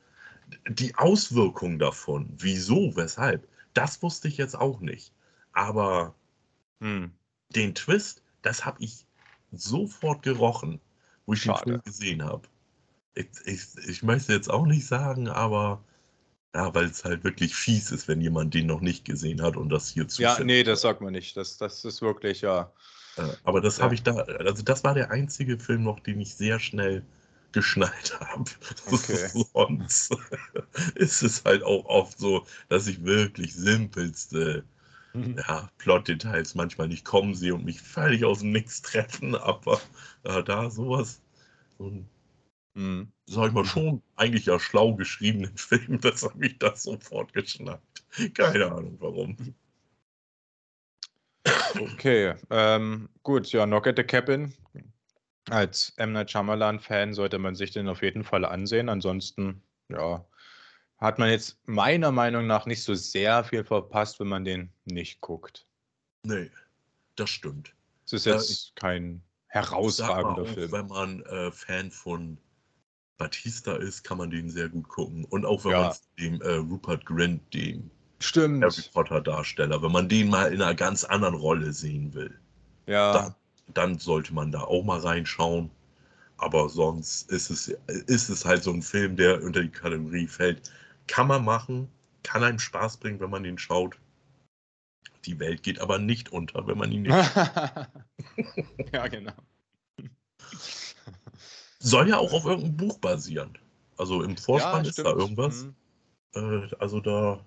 die 0.68 0.94
Auswirkung 0.96 1.78
davon, 1.78 2.28
wieso, 2.38 2.96
weshalb, 2.96 3.48
das 3.74 4.02
wusste 4.02 4.28
ich 4.28 4.36
jetzt 4.36 4.56
auch 4.56 4.80
nicht. 4.80 5.12
Aber 5.52 6.14
hm. 6.80 7.12
den 7.50 7.74
Twist, 7.74 8.22
das 8.42 8.64
habe 8.64 8.82
ich 8.82 9.06
sofort 9.52 10.22
gerochen, 10.22 10.80
wo 11.26 11.32
ich 11.32 11.42
Schade. 11.42 11.64
den 11.64 11.70
Film 11.70 11.82
gesehen 11.84 12.24
habe. 12.24 12.48
Ich, 13.14 13.26
ich, 13.44 13.88
ich 13.88 14.02
möchte 14.02 14.32
jetzt 14.32 14.50
auch 14.50 14.66
nicht 14.66 14.86
sagen, 14.86 15.28
aber 15.28 15.82
ja, 16.54 16.74
weil 16.74 16.86
es 16.86 17.04
halt 17.04 17.24
wirklich 17.24 17.54
fies 17.54 17.90
ist, 17.90 18.08
wenn 18.08 18.20
jemand 18.20 18.54
den 18.54 18.66
noch 18.66 18.80
nicht 18.80 19.04
gesehen 19.04 19.42
hat 19.42 19.56
und 19.56 19.68
das 19.68 19.90
hier 19.90 20.08
zu. 20.08 20.22
Ja, 20.22 20.38
nee, 20.42 20.62
das 20.62 20.80
sagt 20.80 21.00
man 21.00 21.12
nicht. 21.12 21.36
Das, 21.36 21.58
das 21.58 21.84
ist 21.84 22.00
wirklich, 22.02 22.40
ja. 22.40 22.72
aber 23.44 23.60
das 23.60 23.78
ja. 23.78 23.84
habe 23.84 23.94
ich 23.94 24.02
da, 24.02 24.14
also 24.14 24.62
das 24.62 24.84
war 24.84 24.94
der 24.94 25.10
einzige 25.10 25.58
Film 25.58 25.84
noch, 25.84 26.00
den 26.00 26.20
ich 26.20 26.34
sehr 26.34 26.58
schnell 26.58 27.04
geschnallt 27.52 28.18
habe. 28.20 28.44
Okay. 28.90 29.28
Sonst 29.54 30.16
ist 30.94 31.22
es 31.22 31.44
halt 31.44 31.62
auch 31.62 31.84
oft 31.86 32.18
so, 32.18 32.46
dass 32.68 32.86
ich 32.86 33.04
wirklich 33.04 33.54
simpelste 33.54 34.64
ja, 35.48 35.70
Plot-Details 35.78 36.54
manchmal 36.54 36.88
nicht 36.88 37.04
kommen 37.04 37.34
sie 37.34 37.50
und 37.52 37.64
mich 37.64 37.80
völlig 37.80 38.24
aus 38.24 38.40
dem 38.40 38.52
Nix 38.52 38.82
treffen, 38.82 39.34
aber 39.34 39.80
äh, 40.24 40.42
da 40.42 40.70
sowas, 40.70 41.20
so 41.78 41.86
ein, 41.88 42.08
Mhm. 42.76 43.10
sag 43.24 43.48
ich 43.48 43.52
mal, 43.54 43.64
schon 43.64 44.02
eigentlich 44.16 44.46
ja 44.46 44.58
schlau 44.60 44.94
geschriebenen 44.94 45.56
Film, 45.56 45.98
das 46.00 46.22
hat 46.22 46.36
mich 46.36 46.58
da 46.58 46.76
sofort 46.76 47.32
geschnappt. 47.32 48.04
Keine 48.34 48.66
Ahnung 48.70 48.96
warum. 49.00 49.36
Okay, 51.78 52.34
ähm, 52.50 53.08
gut, 53.22 53.50
ja, 53.52 53.64
Knock 53.66 53.86
at 53.86 53.96
the 53.96 54.02
Cabin. 54.02 54.52
Als 55.48 55.92
M. 55.96 56.12
Night 56.12 56.30
Shyamalan-Fan 56.30 57.14
sollte 57.14 57.38
man 57.38 57.54
sich 57.54 57.70
den 57.70 57.88
auf 57.88 58.02
jeden 58.02 58.24
Fall 58.24 58.44
ansehen. 58.44 58.88
Ansonsten, 58.88 59.62
ja, 59.88 60.26
hat 60.98 61.18
man 61.18 61.30
jetzt 61.30 61.58
meiner 61.66 62.10
Meinung 62.10 62.46
nach 62.46 62.66
nicht 62.66 62.82
so 62.82 62.94
sehr 62.94 63.44
viel 63.44 63.64
verpasst, 63.64 64.18
wenn 64.18 64.26
man 64.28 64.44
den 64.44 64.72
nicht 64.86 65.20
guckt. 65.20 65.66
Nee, 66.24 66.50
das 67.14 67.30
stimmt. 67.30 67.74
Es 68.04 68.12
ist 68.14 68.26
Äh, 68.26 68.32
jetzt 68.32 68.74
kein 68.76 69.16
Ich 69.16 69.52
sag 69.52 69.62
mal 69.62 69.70
herausragender 69.70 70.42
auch, 70.42 70.48
Film. 70.54 70.72
wenn 70.72 70.86
man 70.88 71.22
äh, 71.22 71.52
Fan 71.52 71.90
von 71.90 72.38
Batista 73.18 73.76
ist, 73.76 74.04
kann 74.04 74.18
man 74.18 74.30
den 74.30 74.50
sehr 74.50 74.68
gut 74.68 74.88
gucken. 74.88 75.24
Und 75.26 75.44
auch 75.46 75.64
wenn 75.64 75.72
Ja. 75.72 75.82
man 75.88 75.96
dem 76.18 76.40
äh, 76.42 76.54
Rupert 76.56 77.04
Grint, 77.06 77.42
dem 77.54 77.78
Harry 77.80 77.90
Stimmt. 78.20 78.90
Potter 78.92 79.20
Darsteller, 79.20 79.82
wenn 79.82 79.92
man 79.92 80.08
den 80.08 80.28
mal 80.28 80.52
in 80.52 80.62
einer 80.62 80.74
ganz 80.74 81.04
anderen 81.04 81.34
Rolle 81.34 81.72
sehen 81.72 82.14
will, 82.14 82.38
Ja, 82.86 83.12
dann, 83.12 83.34
dann 83.74 83.98
sollte 83.98 84.32
man 84.34 84.52
da 84.52 84.62
auch 84.62 84.84
mal 84.84 85.00
reinschauen. 85.00 85.70
Aber 86.38 86.68
sonst 86.68 87.30
ist 87.30 87.48
es, 87.50 87.68
ist 87.68 88.28
es 88.28 88.44
halt 88.44 88.62
so 88.62 88.70
ein 88.72 88.82
Film, 88.82 89.16
der 89.16 89.42
unter 89.42 89.62
die 89.62 89.70
Kategorie 89.70 90.26
fällt. 90.26 90.70
Kann 91.06 91.28
man 91.28 91.44
machen, 91.44 91.88
kann 92.22 92.44
einem 92.44 92.58
Spaß 92.58 92.98
bringen, 92.98 93.20
wenn 93.20 93.30
man 93.30 93.42
den 93.42 93.56
schaut. 93.58 93.98
Die 95.24 95.38
Welt 95.40 95.62
geht 95.62 95.80
aber 95.80 95.98
nicht 95.98 96.30
unter, 96.32 96.66
wenn 96.66 96.76
man 96.78 96.92
ihn 96.92 97.02
nicht. 97.02 97.14
ja, 98.92 99.06
genau. 99.08 99.32
Soll 101.86 102.08
ja 102.08 102.18
auch 102.18 102.32
auf 102.32 102.44
irgendeinem 102.44 102.76
Buch 102.76 102.98
basieren. 102.98 103.56
Also 103.96 104.22
im 104.24 104.36
Vorspann 104.36 104.82
ja, 104.84 104.90
ist 104.90 104.98
da 104.98 105.04
irgendwas. 105.12 105.64
Mhm. 105.64 105.74
Äh, 106.34 106.74
also 106.80 107.00
da, 107.00 107.40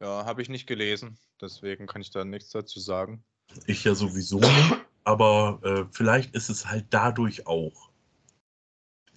Ja, 0.00 0.24
habe 0.24 0.40
ich 0.40 0.48
nicht 0.48 0.66
gelesen. 0.66 1.18
Deswegen 1.40 1.86
kann 1.86 2.00
ich 2.00 2.10
da 2.10 2.24
nichts 2.24 2.50
dazu 2.50 2.80
sagen. 2.80 3.22
ich 3.66 3.84
ja 3.84 3.94
sowieso 3.94 4.38
nicht. 4.38 4.74
Aber 5.04 5.60
äh, 5.64 5.84
vielleicht 5.90 6.34
ist 6.34 6.48
es 6.48 6.64
halt 6.66 6.86
dadurch 6.90 7.46
auch, 7.46 7.90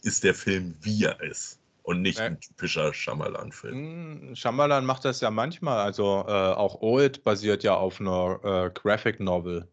ist 0.01 0.23
der 0.25 0.33
Film, 0.35 0.75
wie 0.81 1.05
er 1.05 1.21
ist. 1.21 1.59
Und 1.83 2.01
nicht 2.01 2.19
ein 2.19 2.39
typischer 2.41 2.93
Shyamalan-Film. 2.93 4.31
Mm, 4.31 4.35
Shyamalan 4.35 4.83
macht 4.85 5.05
das 5.05 5.21
ja 5.21 5.29
manchmal. 5.31 5.77
Also 5.79 6.25
äh, 6.27 6.31
auch 6.31 6.81
Old 6.81 7.23
basiert 7.23 7.63
ja 7.63 7.75
auf 7.75 8.01
einer 8.01 8.39
äh, 8.43 8.71
Graphic 8.71 9.19
Novel. 9.19 9.67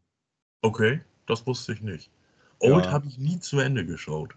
Okay, 0.61 1.01
das 1.27 1.45
wusste 1.47 1.73
ich 1.73 1.81
nicht. 1.81 2.11
Old 2.61 2.85
Ja. 2.85 2.93
habe 2.93 3.09
ich 3.09 3.19
nie 3.19 3.41
zu 3.41 3.59
Ende 3.59 3.85
geschaut. 3.85 4.35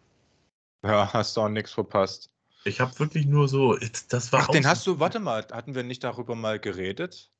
Ja, 0.83 1.09
hast 1.13 1.35
du 1.37 1.41
auch 1.41 1.49
nichts 1.49 1.71
verpasst. 1.71 2.31
Ich 2.63 2.79
habe 2.79 2.97
wirklich 2.99 3.27
nur 3.27 3.47
so, 3.47 3.77
das 4.09 4.33
war 4.33 4.41
Ach, 4.41 4.47
den 4.47 4.65
hast 4.65 4.87
du, 4.87 4.99
warte 4.99 5.19
mal, 5.19 5.45
hatten 5.51 5.75
wir 5.75 5.83
nicht 5.83 6.03
darüber 6.03 6.35
mal 6.35 6.59
geredet? 6.59 7.31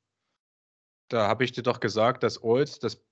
Da 1.08 1.26
habe 1.26 1.44
ich 1.44 1.52
dir 1.52 1.62
doch 1.62 1.80
gesagt, 1.80 2.22
dass 2.22 2.42
Old 2.42 2.82
das 2.84 3.02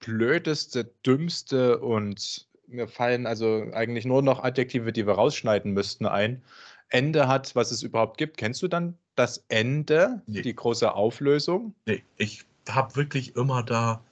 blödeste, 0.00 0.84
dümmste 1.06 1.78
und 1.78 2.46
mir 2.66 2.88
fallen 2.88 3.26
also 3.26 3.66
eigentlich 3.72 4.04
nur 4.04 4.22
noch 4.22 4.42
Adjektive, 4.42 4.92
die 4.92 5.06
wir 5.06 5.14
rausschneiden 5.14 5.72
müssten, 5.72 6.06
ein. 6.06 6.42
Ende 6.88 7.28
hat, 7.28 7.56
was 7.56 7.70
es 7.70 7.82
überhaupt 7.82 8.18
gibt. 8.18 8.36
Kennst 8.36 8.62
du 8.62 8.68
dann 8.68 8.96
das 9.14 9.44
Ende, 9.48 10.22
Nee. 10.26 10.42
die 10.42 10.54
große 10.54 10.92
Auflösung? 10.92 11.74
Nee, 11.86 12.04
ich 12.16 12.44
habe 12.68 12.94
wirklich 12.96 13.36
immer 13.36 13.62
da, 13.62 14.04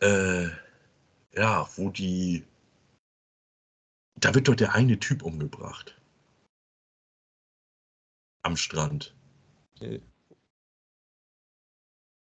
äh, 0.00 0.48
ja, 1.34 1.68
wo 1.76 1.90
die, 1.90 2.44
da 4.24 4.34
wird 4.34 4.48
doch 4.48 4.54
der 4.54 4.74
eine 4.74 4.98
Typ 4.98 5.22
umgebracht. 5.22 6.00
Am 8.42 8.56
Strand. 8.56 9.14
Äh, 9.80 9.96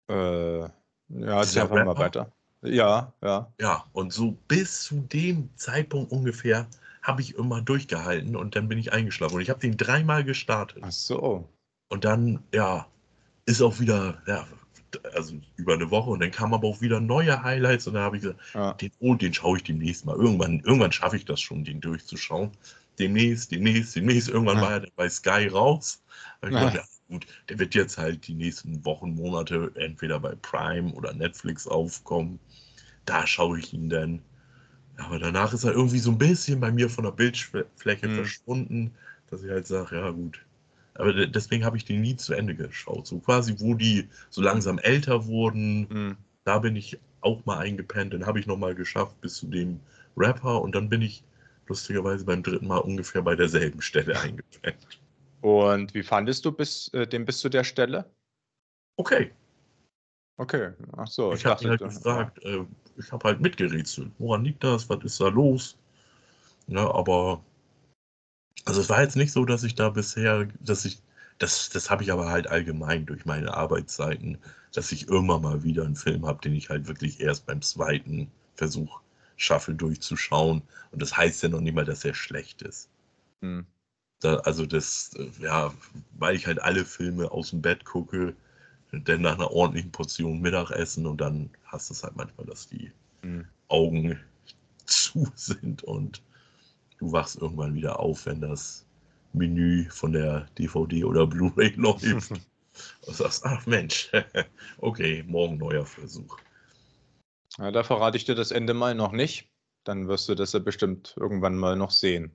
ja, 0.10 0.70
erzähl 1.10 1.46
Dieser 1.46 1.62
einfach 1.64 1.86
mal 1.86 1.98
weiter. 1.98 2.32
Ja, 2.62 3.14
ja. 3.24 3.52
Ja, 3.60 3.86
und 3.94 4.14
so 4.14 4.32
bis 4.48 4.84
zu 4.84 5.02
dem 5.02 5.50
Zeitpunkt 5.56 6.12
ungefähr 6.12 6.68
habe 7.02 7.22
ich 7.22 7.36
immer 7.36 7.62
durchgehalten 7.62 8.36
und 8.36 8.56
dann 8.56 8.68
bin 8.68 8.78
ich 8.78 8.94
eingeschlafen. 8.94 9.36
Und 9.36 9.42
ich 9.42 9.50
habe 9.50 9.60
den 9.60 9.78
dreimal 9.78 10.24
gestartet. 10.24 10.84
Ach 10.86 10.92
so. 10.92 11.48
Und 11.90 12.04
dann, 12.04 12.44
ja, 12.54 12.88
ist 13.46 13.62
auch 13.62 13.80
wieder, 13.80 14.22
ja, 14.28 14.46
also 15.14 15.36
über 15.56 15.74
eine 15.74 15.92
Woche 15.92 16.10
und 16.10 16.22
dann 16.22 16.32
kamen 16.32 16.54
aber 16.54 16.68
auch 16.68 16.82
wieder 16.82 17.00
neue 17.00 17.44
Highlights 17.44 17.88
und 17.88 17.94
dann 17.96 18.04
habe 18.04 18.18
ich 18.18 18.24
gesagt, 18.24 18.40
Ja. 18.54 18.82
den, 18.82 18.92
oh, 19.00 19.16
den 19.16 19.34
schaue 19.34 19.58
ich 19.58 19.64
demnächst 19.64 20.06
mal. 20.06 20.16
Irgendwann, 20.16 20.60
irgendwann 20.62 20.92
schaffe 20.92 21.18
ich 21.18 21.26
das 21.26 21.42
schon, 21.42 21.64
den 21.64 21.82
durchzuschauen. 21.82 22.52
Demnächst, 23.00 23.52
demnächst, 23.52 23.96
demnächst. 23.96 24.30
Irgendwann 24.30 24.62
Ja. 24.62 24.62
war 24.62 24.72
er 24.74 24.80
dann 24.82 24.92
bei 24.96 25.10
Sky 25.10 25.48
raus. 25.48 26.04
Ich 26.44 26.50
Ja. 26.50 26.58
gedacht, 26.58 26.74
ja, 26.74 26.84
gut, 27.10 27.28
der 27.50 27.60
wird 27.60 27.76
jetzt 27.76 27.98
halt 27.98 28.28
die 28.28 28.34
nächsten 28.36 28.84
Wochen, 28.86 29.14
Monate 29.16 29.72
entweder 29.76 30.20
bei 30.20 30.36
Prime 30.36 30.92
oder 30.94 31.14
Netflix 31.14 31.68
aufkommen. 31.68 32.40
Da 33.06 33.28
schaue 33.28 33.60
ich 33.60 33.74
ihn 33.74 33.90
dann. 33.90 34.24
Aber 34.98 35.20
danach 35.20 35.54
ist 35.54 35.66
er 35.66 35.74
irgendwie 35.74 36.00
so 36.00 36.12
ein 36.12 36.20
bisschen 36.20 36.60
bei 36.62 36.72
mir 36.72 36.90
von 36.90 37.06
der 37.06 37.12
Bildfläche 37.14 38.10
Mhm. 38.10 38.12
verschwunden, 38.12 38.98
dass 39.28 39.44
ich 39.44 39.52
halt 39.52 39.68
sage, 39.68 39.98
ja 39.98 40.12
gut. 40.12 40.47
Aber 40.98 41.14
de- 41.14 41.28
deswegen 41.28 41.64
habe 41.66 41.78
ich 41.78 41.86
den 41.86 42.02
nie 42.02 42.16
zu 42.16 42.34
Ende 42.34 42.56
geschaut. 42.56 43.08
So 43.08 43.20
quasi, 43.20 43.56
wo 43.60 43.74
die 43.76 44.10
so 44.30 44.42
langsam 44.42 44.80
älter 44.80 45.26
wurden, 45.28 45.88
Hm. 45.90 46.18
da 46.44 46.60
bin 46.60 46.76
ich 46.76 47.00
auch 47.22 47.46
mal 47.46 47.60
eingepennt. 47.60 48.14
Dann 48.14 48.26
habe 48.26 48.40
ich 48.40 48.48
noch 48.48 48.58
mal 48.58 48.76
geschafft 48.76 49.20
bis 49.22 49.36
zu 49.36 49.48
dem 49.48 49.80
Rapper 50.16 50.62
und 50.62 50.74
dann 50.76 50.90
bin 50.90 51.02
ich 51.02 51.24
lustigerweise 51.68 52.26
beim 52.26 52.44
dritten 52.44 52.68
Mal 52.68 52.78
ungefähr 52.80 53.22
bei 53.22 53.36
derselben 53.36 53.82
Stelle 53.82 54.14
eingepennt. 54.22 55.00
Und 55.42 55.94
wie 55.94 56.04
fandest 56.04 56.46
du 56.46 56.52
bis, 56.52 56.88
äh, 56.94 57.06
den 57.08 57.26
bis 57.26 57.40
zu 57.40 57.50
der 57.50 57.64
Stelle? 57.64 58.06
Okay, 59.00 59.32
Okay, 60.40 60.72
ach 60.96 61.08
so. 61.08 61.34
ich 61.34 61.46
habe 61.46 61.64
ihn 61.64 61.70
halt 61.72 61.82
du- 61.82 61.88
gefragt, 61.88 62.44
äh, 62.44 62.64
ich 62.98 63.12
habe 63.12 63.28
halt 63.28 63.42
mitgerätselt. 63.42 64.12
Woran 64.20 64.44
liegt 64.44 64.64
das? 64.64 64.90
Was 64.90 65.04
ist 65.04 65.20
da 65.20 65.30
los? 65.30 65.78
Ja, 66.68 66.92
aber 66.94 67.42
also 68.66 68.82
es 68.82 68.90
war 68.90 69.02
jetzt 69.02 69.16
nicht 69.16 69.32
so, 69.32 69.46
dass 69.46 69.64
ich 69.64 69.74
da 69.76 69.90
bisher, 69.90 70.48
dass 70.60 70.86
ich, 70.86 71.02
das, 71.40 71.70
das 71.70 71.90
habe 71.90 72.04
ich 72.04 72.12
aber 72.12 72.30
halt 72.30 72.48
allgemein 72.48 73.06
durch 73.06 73.26
meine 73.26 73.54
Arbeitszeiten, 73.56 74.38
dass 74.74 74.92
ich 74.92 75.08
immer 75.08 75.40
mal 75.40 75.64
wieder 75.64 75.86
einen 75.86 75.96
Film 75.96 76.26
habe, 76.28 76.42
den 76.42 76.54
ich 76.54 76.70
halt 76.70 76.88
wirklich 76.88 77.20
erst 77.20 77.46
beim 77.48 77.62
zweiten 77.62 78.30
Versuch 78.56 79.00
schaffe 79.38 79.74
durchzuschauen. 79.74 80.62
Und 80.92 81.02
das 81.02 81.16
heißt 81.18 81.44
ja 81.44 81.50
noch 81.50 81.62
nicht 81.62 81.74
mal, 81.76 81.86
dass 81.86 82.06
er 82.06 82.14
schlecht 82.14 82.62
ist. 82.62 82.90
Hm. 83.42 83.60
Da, 84.20 84.36
also 84.38 84.66
das, 84.66 85.12
ja, 85.40 85.74
weil 86.18 86.36
ich 86.36 86.48
halt 86.48 86.60
alle 86.62 86.86
Filme 86.86 87.32
aus 87.32 87.52
dem 87.52 87.62
Bett 87.62 87.86
gucke, 87.86 88.36
dann 88.92 89.22
nach 89.22 89.36
einer 89.36 89.52
ordentlichen 89.52 89.92
Portion 89.92 90.42
Mittagessen 90.42 91.06
und 91.08 91.22
dann 91.22 91.52
hast 91.66 91.90
du 91.90 91.94
es 91.94 92.04
halt 92.04 92.16
manchmal, 92.16 92.48
dass 92.48 92.68
die 92.68 92.92
Hm. 93.24 93.42
Augen 93.70 94.20
zu 94.86 95.28
sind 95.36 95.84
und 95.84 96.22
du 96.98 97.12
wachst 97.12 97.38
irgendwann 97.42 97.76
wieder 97.76 98.00
auf, 98.00 98.26
wenn 98.26 98.42
das 98.42 98.86
Menü 99.34 99.90
von 99.90 100.14
der 100.14 100.48
DVD 100.58 101.04
oder 101.04 101.28
Blu-ray 101.28 101.70
läuft. 101.76 102.32
Und 103.08 103.16
sagst, 103.16 103.44
ach 103.44 103.66
Mensch, 103.66 104.12
okay, 104.78 105.24
morgen 105.28 105.58
neuer 105.58 105.86
Versuch. 105.86 106.38
Ja, 107.58 107.72
da 107.72 107.84
verrate 107.84 108.18
ich 108.18 108.26
dir 108.26 108.36
das 108.36 108.52
Ende 108.52 108.76
mal 108.76 108.94
noch 108.94 109.12
nicht. 109.12 109.50
Dann 109.84 110.08
wirst 110.08 110.30
du 110.30 110.36
das 110.36 110.54
ja 110.54 110.60
bestimmt 110.60 111.16
irgendwann 111.18 111.58
mal 111.58 111.76
noch 111.76 111.90
sehen. 111.90 112.32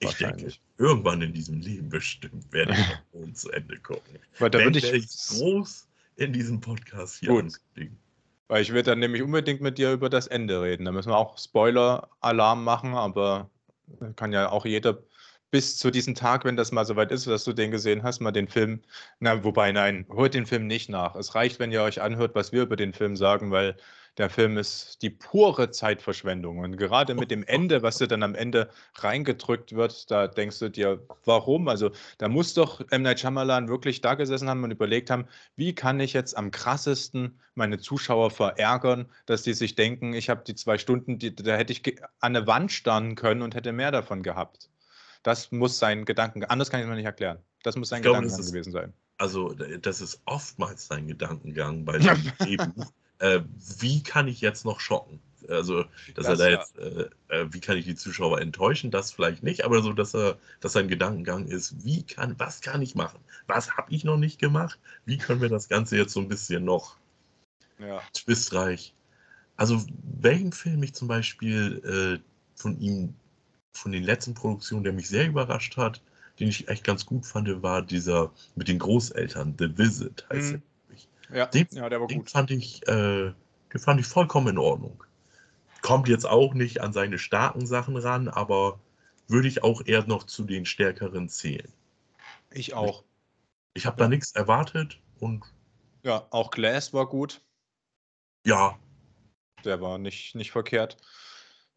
Ich 0.00 0.14
denke, 0.16 0.52
irgendwann 0.78 1.22
in 1.22 1.32
diesem 1.32 1.60
Leben 1.60 1.88
bestimmt 1.88 2.52
werde 2.52 2.72
ich 2.72 2.88
noch 3.12 3.32
zu 3.34 3.50
Ende 3.50 3.78
gucken. 3.78 4.18
Weil 4.38 4.50
da 4.50 4.58
Dann 4.58 4.66
würde 4.66 4.82
werde 4.82 4.96
ich 4.96 5.04
ich, 5.04 5.38
groß 5.38 5.88
in 6.16 6.32
diesem 6.32 6.60
Podcast 6.60 7.18
hier 7.20 7.28
Gut. 7.28 7.44
ankündigen. 7.44 7.98
weil 8.48 8.62
ich 8.62 8.72
will 8.72 8.82
dann 8.82 8.98
nämlich 8.98 9.22
unbedingt 9.22 9.60
mit 9.60 9.78
dir 9.78 9.92
über 9.92 10.08
das 10.08 10.26
Ende 10.26 10.62
reden. 10.62 10.84
Da 10.86 10.92
müssen 10.92 11.10
wir 11.10 11.16
auch 11.16 11.38
Spoiler-Alarm 11.38 12.64
machen, 12.64 12.94
aber 12.94 13.50
kann 14.16 14.32
ja 14.32 14.50
auch 14.50 14.64
jeder 14.64 14.98
bis 15.50 15.78
zu 15.78 15.90
diesem 15.90 16.14
Tag, 16.14 16.44
wenn 16.44 16.56
das 16.56 16.72
mal 16.72 16.84
soweit 16.84 17.10
ist, 17.10 17.26
dass 17.26 17.44
du 17.44 17.52
den 17.52 17.70
gesehen 17.70 18.02
hast, 18.02 18.20
mal 18.20 18.32
den 18.32 18.48
Film, 18.48 18.82
na, 19.18 19.44
wobei 19.44 19.72
nein, 19.72 20.06
holt 20.10 20.34
den 20.34 20.46
Film 20.46 20.66
nicht 20.66 20.90
nach. 20.90 21.14
Es 21.16 21.34
reicht, 21.34 21.58
wenn 21.58 21.72
ihr 21.72 21.82
euch 21.82 22.02
anhört, 22.02 22.34
was 22.34 22.52
wir 22.52 22.62
über 22.62 22.76
den 22.76 22.92
Film 22.92 23.16
sagen, 23.16 23.50
weil 23.50 23.76
der 24.18 24.28
Film 24.30 24.58
ist 24.58 25.00
die 25.02 25.10
pure 25.10 25.70
Zeitverschwendung. 25.70 26.58
Und 26.58 26.76
gerade 26.76 27.14
mit 27.14 27.30
dem 27.30 27.44
Ende, 27.44 27.82
was 27.82 27.98
dir 27.98 28.08
dann 28.08 28.22
am 28.24 28.34
Ende 28.34 28.68
reingedrückt 28.96 29.74
wird, 29.74 30.10
da 30.10 30.26
denkst 30.26 30.58
du 30.58 30.68
dir, 30.70 31.00
warum? 31.24 31.68
Also 31.68 31.92
da 32.18 32.28
muss 32.28 32.52
doch 32.54 32.80
M. 32.90 33.02
Night 33.02 33.20
Shyamalan 33.20 33.68
wirklich 33.68 34.00
da 34.00 34.14
gesessen 34.14 34.48
haben 34.48 34.64
und 34.64 34.72
überlegt 34.72 35.10
haben, 35.10 35.26
wie 35.56 35.74
kann 35.74 36.00
ich 36.00 36.12
jetzt 36.12 36.36
am 36.36 36.50
krassesten 36.50 37.38
meine 37.54 37.78
Zuschauer 37.78 38.30
verärgern, 38.30 39.06
dass 39.26 39.42
die 39.42 39.54
sich 39.54 39.76
denken, 39.76 40.12
ich 40.14 40.28
habe 40.28 40.42
die 40.44 40.54
zwei 40.56 40.78
Stunden, 40.78 41.18
die, 41.18 41.34
da 41.34 41.56
hätte 41.56 41.72
ich 41.72 42.02
an 42.20 42.36
eine 42.36 42.46
Wand 42.46 42.72
starren 42.72 43.14
können 43.14 43.42
und 43.42 43.54
hätte 43.54 43.72
mehr 43.72 43.92
davon 43.92 44.22
gehabt. 44.22 44.68
Das 45.22 45.52
muss 45.52 45.78
sein 45.78 46.04
Gedanken, 46.04 46.44
anders 46.44 46.70
kann 46.70 46.80
ich 46.80 46.84
es 46.84 46.90
mir 46.90 46.96
nicht 46.96 47.04
erklären. 47.04 47.38
Das 47.62 47.76
muss 47.76 47.88
sein 47.88 48.02
glaube, 48.02 48.18
Gedankengang 48.18 48.40
ist- 48.44 48.52
gewesen 48.52 48.72
sein. 48.72 48.92
Also, 49.20 49.52
das 49.52 50.00
ist 50.00 50.22
oftmals 50.26 50.86
sein 50.86 51.08
Gedankengang 51.08 51.84
bei 51.84 51.98
dem 51.98 52.32
Drehbuch. 52.38 52.92
Äh, 53.18 53.40
wie 53.78 54.02
kann 54.02 54.28
ich 54.28 54.40
jetzt 54.40 54.64
noch 54.64 54.80
schocken? 54.80 55.20
Also, 55.48 55.84
dass 56.14 56.26
das, 56.26 56.26
er 56.26 56.36
da 56.36 56.48
jetzt, 56.48 56.78
äh, 56.78 57.08
äh, 57.28 57.46
wie 57.52 57.60
kann 57.60 57.76
ich 57.78 57.84
die 57.84 57.94
Zuschauer 57.94 58.40
enttäuschen, 58.40 58.90
das 58.90 59.12
vielleicht 59.12 59.42
nicht, 59.42 59.64
aber 59.64 59.82
so, 59.82 59.92
dass 59.92 60.14
er, 60.14 60.38
dass 60.60 60.72
sein 60.72 60.88
Gedankengang 60.88 61.46
ist, 61.46 61.84
wie 61.84 62.02
kann, 62.02 62.34
was 62.38 62.60
kann 62.60 62.82
ich 62.82 62.94
machen? 62.94 63.18
Was 63.46 63.76
habe 63.76 63.92
ich 63.92 64.04
noch 64.04 64.18
nicht 64.18 64.38
gemacht? 64.38 64.78
Wie 65.04 65.16
können 65.16 65.40
wir 65.40 65.48
das 65.48 65.68
Ganze 65.68 65.96
jetzt 65.96 66.12
so 66.12 66.20
ein 66.20 66.28
bisschen 66.28 66.64
noch 66.64 66.96
ja. 67.78 68.02
twistreich? 68.12 68.94
Also, 69.56 69.82
welchen 70.20 70.52
Film 70.52 70.82
ich 70.82 70.94
zum 70.94 71.08
Beispiel 71.08 72.20
äh, 72.20 72.60
von 72.60 72.78
ihm, 72.80 73.14
von 73.72 73.92
den 73.92 74.02
letzten 74.02 74.34
Produktionen, 74.34 74.84
der 74.84 74.92
mich 74.92 75.08
sehr 75.08 75.26
überrascht 75.26 75.76
hat, 75.76 76.02
den 76.38 76.48
ich 76.48 76.68
echt 76.68 76.84
ganz 76.84 77.06
gut 77.06 77.26
fand, 77.26 77.62
war 77.62 77.82
dieser 77.82 78.32
mit 78.54 78.68
den 78.68 78.78
Großeltern, 78.78 79.54
The 79.58 79.76
Visit 79.76 80.26
heißt 80.30 80.52
mhm. 80.52 80.62
Ja, 81.32 81.46
den, 81.46 81.66
ja, 81.72 81.88
der 81.88 82.00
war 82.00 82.06
den 82.06 82.18
gut. 82.18 82.30
Fand 82.30 82.50
ich, 82.50 82.86
äh, 82.88 83.32
den 83.72 83.80
fand 83.80 84.00
ich 84.00 84.06
vollkommen 84.06 84.48
in 84.48 84.58
Ordnung. 84.58 85.04
Kommt 85.82 86.08
jetzt 86.08 86.26
auch 86.26 86.54
nicht 86.54 86.80
an 86.80 86.92
seine 86.92 87.18
starken 87.18 87.66
Sachen 87.66 87.96
ran, 87.96 88.28
aber 88.28 88.80
würde 89.28 89.48
ich 89.48 89.62
auch 89.62 89.82
eher 89.84 90.06
noch 90.06 90.24
zu 90.24 90.44
den 90.44 90.64
stärkeren 90.64 91.28
zählen. 91.28 91.72
Ich 92.50 92.74
auch. 92.74 93.04
Ich, 93.74 93.82
ich 93.82 93.86
habe 93.86 94.00
ja. 94.00 94.04
da 94.04 94.08
nichts 94.08 94.32
erwartet 94.32 95.00
und. 95.20 95.44
Ja, 96.02 96.26
auch 96.30 96.50
Glass 96.50 96.92
war 96.94 97.06
gut. 97.06 97.42
Ja. 98.44 98.78
Der 99.64 99.80
war 99.80 99.98
nicht, 99.98 100.34
nicht 100.34 100.50
verkehrt. 100.50 100.96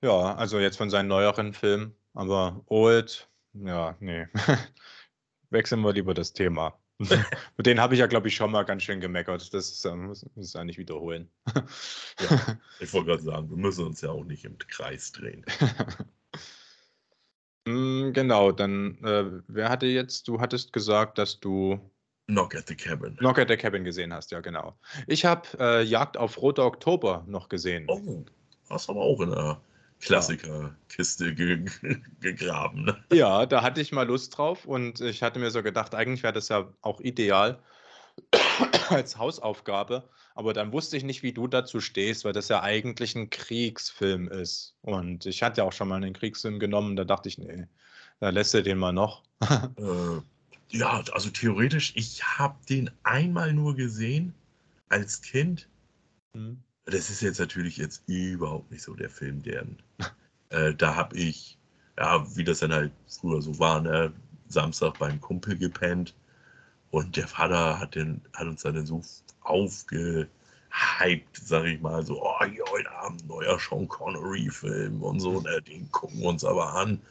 Ja, 0.02 0.36
also 0.36 0.60
jetzt 0.60 0.78
von 0.78 0.90
seinen 0.90 1.08
neueren 1.08 1.54
Filmen. 1.54 1.96
Aber 2.14 2.62
Old, 2.68 3.30
ja, 3.54 3.96
nee. 4.00 4.28
Wechseln 5.50 5.82
wir 5.82 5.94
lieber 5.94 6.14
das 6.14 6.34
Thema. 6.34 6.81
Mit 7.58 7.66
denen 7.66 7.80
habe 7.80 7.94
ich 7.94 8.00
ja, 8.00 8.08
glaube 8.08 8.28
ich, 8.28 8.36
schon 8.36 8.52
mal 8.52 8.64
ganz 8.64 8.84
schön 8.84 9.00
gemeckert. 9.00 9.54
Das 9.54 9.86
ähm, 9.86 10.08
muss 10.08 10.26
ich 10.36 10.54
ja 10.54 10.64
nicht 10.64 10.78
wiederholen. 10.78 11.30
ja, 11.56 11.56
ich 12.80 12.94
wollte 12.94 13.08
gerade 13.08 13.24
sagen, 13.24 13.50
wir 13.50 13.58
müssen 13.58 13.86
uns 13.86 14.02
ja 14.02 14.12
auch 14.12 14.24
nicht 14.24 14.46
im 14.46 14.58
Kreis 14.58 15.12
drehen. 15.12 15.46
mm, 17.66 18.14
genau, 18.14 18.52
dann, 18.52 18.98
äh, 19.04 19.42
wer 19.48 19.70
hatte 19.70 19.86
jetzt, 19.86 20.28
du 20.28 20.40
hattest 20.40 20.74
gesagt, 20.74 21.18
dass 21.18 21.40
du 21.40 21.80
Knock 22.28 22.56
at 22.56 22.68
the 22.68 22.76
Cabin. 22.76 23.18
Knock 23.18 23.40
at 23.40 23.50
the 23.50 23.58
Cabin 23.58 23.84
gesehen 23.84 24.14
hast, 24.14 24.32
ja, 24.32 24.40
genau. 24.40 24.78
Ich 25.08 25.26
habe 25.26 25.48
äh, 25.60 25.84
Jagd 25.84 26.16
auf 26.16 26.42
Roter 26.42 26.66
Oktober 26.66 27.26
noch 27.28 27.50
gesehen. 27.50 27.86
Oh, 27.90 28.24
das 28.70 28.88
aber 28.88 29.02
auch 29.02 29.20
in 29.20 29.32
der 29.32 29.60
Klassikerkiste 30.02 31.34
ge 31.34 31.66
gegraben. 32.20 32.86
Ne? 32.86 33.04
Ja, 33.14 33.46
da 33.46 33.62
hatte 33.62 33.82
ich 33.82 33.92
mal 33.92 34.08
Lust 34.08 34.38
drauf 34.38 34.66
und 34.66 35.02
ich 35.02 35.24
hatte 35.24 35.40
mir 35.40 35.52
so 35.52 35.64
gedacht, 35.64 35.96
eigentlich 35.96 36.24
wäre 36.24 36.34
das 36.34 36.50
ja 36.50 36.72
auch 36.82 37.00
ideal 37.02 37.60
als 38.90 39.18
Hausaufgabe. 39.18 40.10
Aber 40.34 40.54
dann 40.54 40.72
wusste 40.72 40.98
ich 40.98 41.04
nicht, 41.04 41.24
wie 41.24 41.34
du 41.34 41.48
dazu 41.48 41.82
stehst, 41.82 42.26
weil 42.26 42.34
das 42.34 42.48
ja 42.48 42.62
eigentlich 42.62 43.16
ein 43.16 43.30
Kriegsfilm 43.30 44.28
ist. 44.30 44.76
Und 44.82 45.26
ich 45.26 45.44
hatte 45.44 45.62
ja 45.62 45.64
auch 45.66 45.74
schon 45.74 45.90
mal 45.90 45.98
einen 45.98 46.14
Kriegsfilm 46.14 46.60
genommen, 46.60 46.96
da 46.96 47.04
dachte 47.04 47.30
ich, 47.30 47.38
nee, 47.38 47.68
da 48.20 48.30
lässt 48.30 48.56
er 48.56 48.62
den 48.62 48.78
mal 48.78 48.94
noch. 48.94 49.24
äh, 49.42 50.22
ja, 50.70 51.04
also 51.12 51.30
theoretisch, 51.30 51.92
ich 51.96 52.24
habe 52.24 52.56
den 52.70 52.90
einmal 53.04 53.54
nur 53.54 53.76
gesehen 53.76 54.34
als 54.90 55.22
Kind. 55.22 55.68
Hm. 56.34 56.62
Das 56.86 57.10
ist 57.10 57.22
jetzt 57.22 57.40
natürlich 57.40 57.78
jetzt 57.78 58.04
überhaupt 58.08 58.72
nicht 58.72 58.84
so 58.84 58.96
der 58.96 59.10
Film, 59.10 59.44
der 59.44 59.66
äh, 60.52 60.74
da 60.74 60.96
habe 60.96 61.18
ich, 61.18 61.58
ja, 61.98 62.26
wie 62.36 62.44
das 62.44 62.60
dann 62.60 62.74
halt 62.74 62.92
früher 63.08 63.42
so 63.42 63.58
war, 63.60 63.82
ne, 63.82 64.14
Samstag 64.48 65.00
beim 65.00 65.20
Kumpel 65.20 65.58
gepennt 65.58 66.14
und 66.92 67.16
der 67.18 67.28
Vater 67.28 67.80
hat, 67.80 67.96
den, 67.96 68.22
hat 68.34 68.48
uns 68.48 68.64
dann 68.64 68.86
so 68.86 69.02
aufgehypt, 69.42 70.30
sag 71.34 71.66
ich 71.66 71.82
mal, 71.82 72.06
so, 72.06 72.22
oh, 72.22 72.46
hier 72.46 72.66
heute 72.72 72.92
Abend 72.92 73.28
neuer 73.28 73.58
Sean 73.60 73.88
Connery-Film 73.88 75.02
und 75.02 75.20
so, 75.20 75.42
ne, 75.42 75.62
den 75.62 75.90
gucken 75.92 76.20
wir 76.20 76.28
uns 76.28 76.44
aber 76.44 76.74
an. 76.74 77.02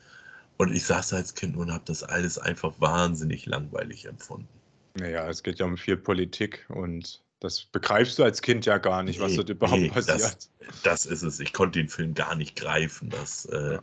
Und 0.58 0.74
ich 0.74 0.84
saß 0.84 1.14
als 1.14 1.34
Kind 1.34 1.56
und 1.56 1.72
habe 1.72 1.84
das 1.86 2.02
alles 2.02 2.36
einfach 2.38 2.74
wahnsinnig 2.78 3.46
langweilig 3.46 4.04
empfunden. 4.04 4.48
Naja, 4.94 5.26
es 5.28 5.42
geht 5.42 5.58
ja 5.58 5.64
um 5.64 5.78
viel 5.78 5.96
Politik 5.96 6.66
und 6.68 7.22
das 7.40 7.64
begreifst 7.64 8.18
du 8.18 8.24
als 8.24 8.42
Kind 8.42 8.66
ja 8.66 8.78
gar 8.78 9.02
nicht, 9.02 9.18
nee, 9.18 9.24
was 9.24 9.34
dort 9.34 9.48
überhaupt 9.48 9.80
nee, 9.80 9.88
passiert. 9.88 10.20
Das, 10.20 10.82
das, 10.82 11.06
ist 11.06 11.22
es. 11.22 11.40
Ich 11.40 11.52
konnte 11.52 11.78
den 11.78 11.88
Film 11.88 12.14
gar 12.14 12.36
nicht 12.36 12.54
greifen. 12.54 13.08
Das, 13.08 13.46
äh, 13.46 13.78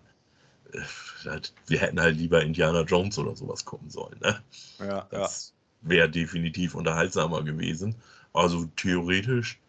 ja. 1.23 1.35
äh, 1.35 1.41
wir 1.65 1.79
hätten 1.79 1.99
halt 1.99 2.17
lieber 2.17 2.41
Indiana 2.43 2.81
Jones 2.81 3.17
oder 3.17 3.35
sowas 3.35 3.65
gucken 3.65 3.89
sollen. 3.89 4.19
Ne? 4.21 4.41
Ja, 4.79 5.07
das 5.09 5.53
ja. 5.81 5.89
wäre 5.89 6.09
definitiv 6.09 6.75
unterhaltsamer 6.75 7.43
gewesen. 7.43 7.95
Also 8.31 8.65
theoretisch 8.75 9.59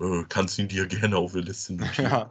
äh, 0.00 0.22
kannst 0.28 0.56
du 0.56 0.62
ihn 0.62 0.68
dir 0.68 0.86
gerne 0.86 1.16
auf 1.16 1.32
der 1.32 1.42
Liste 1.42 1.74
notieren. 1.74 2.10
Ja. 2.10 2.30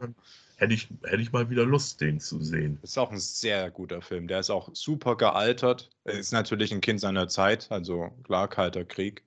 Hätte 0.56 0.74
ich, 0.74 0.88
hätte 1.04 1.22
ich 1.22 1.30
mal 1.30 1.50
wieder 1.50 1.64
Lust, 1.64 2.00
den 2.00 2.18
zu 2.18 2.42
sehen. 2.42 2.80
Ist 2.82 2.98
auch 2.98 3.12
ein 3.12 3.20
sehr 3.20 3.70
guter 3.70 4.02
Film. 4.02 4.26
Der 4.26 4.40
ist 4.40 4.50
auch 4.50 4.70
super 4.72 5.16
gealtert. 5.16 5.88
Er 6.02 6.14
ist 6.14 6.32
natürlich 6.32 6.72
ein 6.72 6.80
Kind 6.80 6.98
seiner 6.98 7.28
Zeit, 7.28 7.70
also 7.70 8.10
klar, 8.24 8.48
kalter 8.48 8.84
Krieg. 8.84 9.22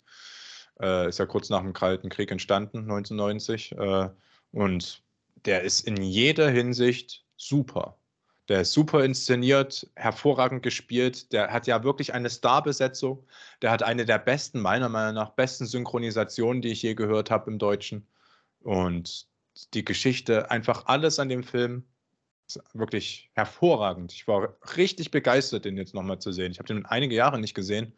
Äh, 0.81 1.09
ist 1.09 1.19
ja 1.19 1.25
kurz 1.25 1.49
nach 1.49 1.61
dem 1.61 1.73
Kalten 1.73 2.09
Krieg 2.09 2.31
entstanden, 2.31 2.79
1990. 2.79 3.73
Äh, 3.73 4.09
und 4.51 5.03
der 5.45 5.61
ist 5.61 5.81
in 5.87 6.01
jeder 6.01 6.49
Hinsicht 6.49 7.23
super. 7.37 7.97
Der 8.49 8.61
ist 8.61 8.73
super 8.73 9.05
inszeniert, 9.05 9.87
hervorragend 9.95 10.63
gespielt. 10.63 11.31
Der 11.31 11.53
hat 11.53 11.67
ja 11.67 11.83
wirklich 11.83 12.13
eine 12.13 12.29
Starbesetzung. 12.29 13.25
Der 13.61 13.71
hat 13.71 13.83
eine 13.83 14.05
der 14.05 14.17
besten, 14.17 14.59
meiner 14.59 14.89
Meinung 14.89 15.15
nach, 15.15 15.29
besten 15.29 15.65
Synchronisationen, 15.65 16.61
die 16.61 16.69
ich 16.69 16.81
je 16.81 16.95
gehört 16.95 17.29
habe 17.31 17.51
im 17.51 17.59
Deutschen. 17.59 18.07
Und 18.61 19.27
die 19.73 19.85
Geschichte, 19.85 20.49
einfach 20.49 20.87
alles 20.87 21.19
an 21.19 21.29
dem 21.29 21.43
Film 21.43 21.85
ist 22.47 22.59
wirklich 22.73 23.29
hervorragend. 23.33 24.11
Ich 24.11 24.27
war 24.27 24.55
richtig 24.75 25.11
begeistert, 25.11 25.65
den 25.65 25.77
jetzt 25.77 25.93
nochmal 25.93 26.19
zu 26.19 26.31
sehen. 26.31 26.51
Ich 26.51 26.59
habe 26.59 26.67
den 26.67 26.85
einige 26.85 27.15
Jahre 27.15 27.39
nicht 27.39 27.53
gesehen 27.53 27.93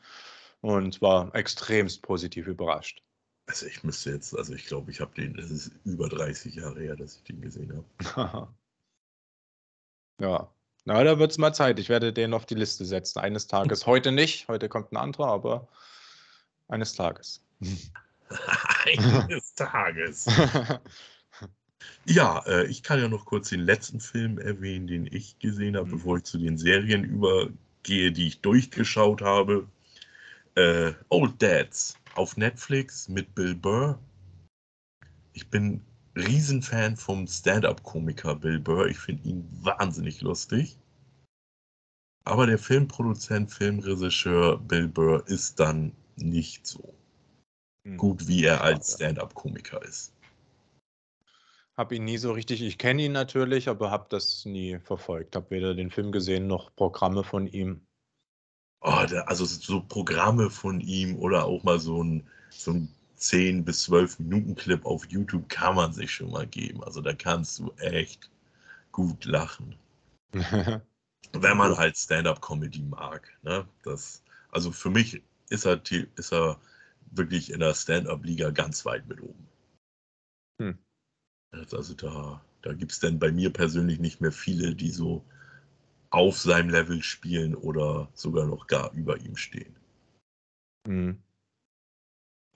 und 0.64 1.02
war 1.02 1.36
extremst 1.36 2.02
positiv 2.02 2.48
überrascht. 2.48 3.04
Also 3.48 3.66
ich 3.66 3.84
müsste 3.84 4.12
jetzt, 4.12 4.36
also 4.36 4.54
ich 4.54 4.66
glaube, 4.66 4.92
ich 4.92 5.02
habe 5.02 5.14
den, 5.14 5.38
es 5.38 5.52
ist 5.52 5.72
über 5.84 6.08
30 6.08 6.56
Jahre 6.56 6.80
her, 6.80 6.96
dass 6.96 7.18
ich 7.18 7.24
den 7.24 7.42
gesehen 7.42 7.86
habe. 8.00 8.48
ja. 10.22 10.50
Na, 10.86 11.04
da 11.04 11.20
wird 11.20 11.32
es 11.32 11.38
mal 11.38 11.54
Zeit. 11.54 11.80
Ich 11.80 11.90
werde 11.90 12.14
den 12.14 12.34
auf 12.34 12.46
die 12.46 12.56
Liste 12.56 12.86
setzen. 12.86 13.20
Eines 13.20 13.48
Tages. 13.48 13.86
Heute 13.88 14.14
nicht. 14.14 14.48
Heute 14.48 14.70
kommt 14.70 14.94
ein 14.94 14.98
anderer, 14.98 15.28
aber 15.28 15.68
eines 16.70 16.94
Tages. 16.94 17.44
eines 18.86 19.56
Tages. 19.56 20.28
ja, 22.06 22.42
äh, 22.48 22.68
ich 22.68 22.84
kann 22.84 23.02
ja 23.02 23.10
noch 23.10 23.26
kurz 23.26 23.50
den 23.50 23.60
letzten 23.60 24.00
Film 24.00 24.40
erwähnen, 24.40 24.88
den 24.88 25.08
ich 25.08 25.38
gesehen 25.40 25.76
habe, 25.76 25.88
mhm. 25.88 25.92
bevor 25.92 26.18
ich 26.18 26.24
zu 26.24 26.38
den 26.38 26.58
Serien 26.58 27.04
übergehe, 27.04 28.14
die 28.14 28.28
ich 28.28 28.40
durchgeschaut 28.40 29.22
habe 29.22 29.68
äh, 30.56 30.94
Old 31.10 31.42
Dads 31.42 31.98
auf 32.16 32.38
Netflix 32.38 33.10
mit 33.10 33.34
Bill 33.36 33.56
Burr. 33.56 34.00
Ich 35.34 35.50
bin 35.50 35.82
Riesenfan 36.16 36.96
vom 36.96 37.28
Stand-up-Komiker 37.28 38.36
Bill 38.36 38.60
Burr. 38.60 38.88
Ich 38.88 39.00
finde 39.00 39.28
ihn 39.30 39.48
wahnsinnig 39.62 40.22
lustig. 40.22 40.78
Aber 42.26 42.46
der 42.46 42.60
Filmproduzent, 42.60 43.52
Filmregisseur 43.52 44.60
Bill 44.60 44.88
Burr 44.88 45.28
ist 45.28 45.60
dann 45.60 45.92
nicht 46.16 46.66
so 46.68 46.94
hm. 47.86 47.98
gut, 47.98 48.28
wie 48.28 48.46
er 48.46 48.62
als 48.62 48.94
Stand-up-Komiker 48.94 49.82
ist. 49.84 50.14
Hab 51.76 51.92
ihn 51.92 52.06
nie 52.06 52.18
so 52.18 52.32
richtig, 52.32 52.62
ich 52.62 52.78
kenne 52.78 53.02
ihn 53.02 53.14
natürlich, 53.14 53.68
aber 53.68 53.90
habe 53.90 54.06
das 54.10 54.46
nie 54.46 54.78
verfolgt. 54.78 55.36
Habe 55.36 55.50
weder 55.50 55.74
den 55.74 55.90
Film 55.90 56.12
gesehen 56.12 56.46
noch 56.46 56.74
Programme 56.76 57.24
von 57.24 57.48
ihm 57.48 57.82
oh, 58.84 59.06
der, 59.10 59.28
also 59.28 59.46
so 59.46 59.82
Programme 59.82 60.50
von 60.50 60.82
ihm 60.82 61.16
oder 61.18 61.46
auch 61.46 61.64
mal 61.64 61.80
so 61.80 62.04
ein, 62.04 62.28
so 62.50 62.72
ein 62.72 62.90
10 63.16 63.64
bis 63.64 63.84
12 63.84 64.20
Minuten 64.20 64.56
Clip 64.56 64.86
auf 64.86 65.06
YouTube 65.06 65.48
kann 65.50 65.76
man 65.76 65.94
sich 65.94 66.12
schon 66.12 66.32
mal 66.32 66.46
geben. 66.46 66.84
Also 66.84 67.02
da 67.02 67.14
kannst 67.14 67.60
du 67.60 67.72
echt 67.78 68.30
gut 68.92 69.26
lachen. 69.26 69.76
Wenn 70.34 71.58
man 71.58 71.78
halt 71.78 71.98
Stand-up-Comedy 71.98 72.84
mag. 72.84 73.32
Ne? 73.42 73.66
Das, 73.84 74.22
also 74.52 74.72
für 74.72 74.90
mich 74.90 75.24
ist 75.50 75.66
er, 75.66 75.82
ist 76.16 76.34
er 76.34 76.60
wirklich 77.12 77.52
in 77.52 77.62
der 77.62 77.74
Stand-up-Liga 77.74 78.50
ganz 78.52 78.86
weit 78.86 79.08
mit 79.08 79.22
oben. 79.22 79.48
Hm. 80.62 80.78
Also 81.52 81.94
da, 81.94 82.44
da 82.62 82.74
gibt 82.74 82.92
es 82.92 83.00
dann 83.00 83.20
bei 83.20 83.32
mir 83.32 83.52
persönlich 83.52 84.00
nicht 84.00 84.20
mehr 84.20 84.32
viele, 84.32 84.76
die 84.76 84.92
so 84.92 85.24
auf 86.14 86.40
seinem 86.40 86.70
Level 86.70 87.04
spielen 87.04 87.56
oder 87.56 88.10
sogar 88.14 88.46
noch 88.46 88.68
gar 88.68 88.92
über 88.94 89.18
ihm 89.20 89.36
stehen. 89.36 89.76
Mhm. 90.88 91.18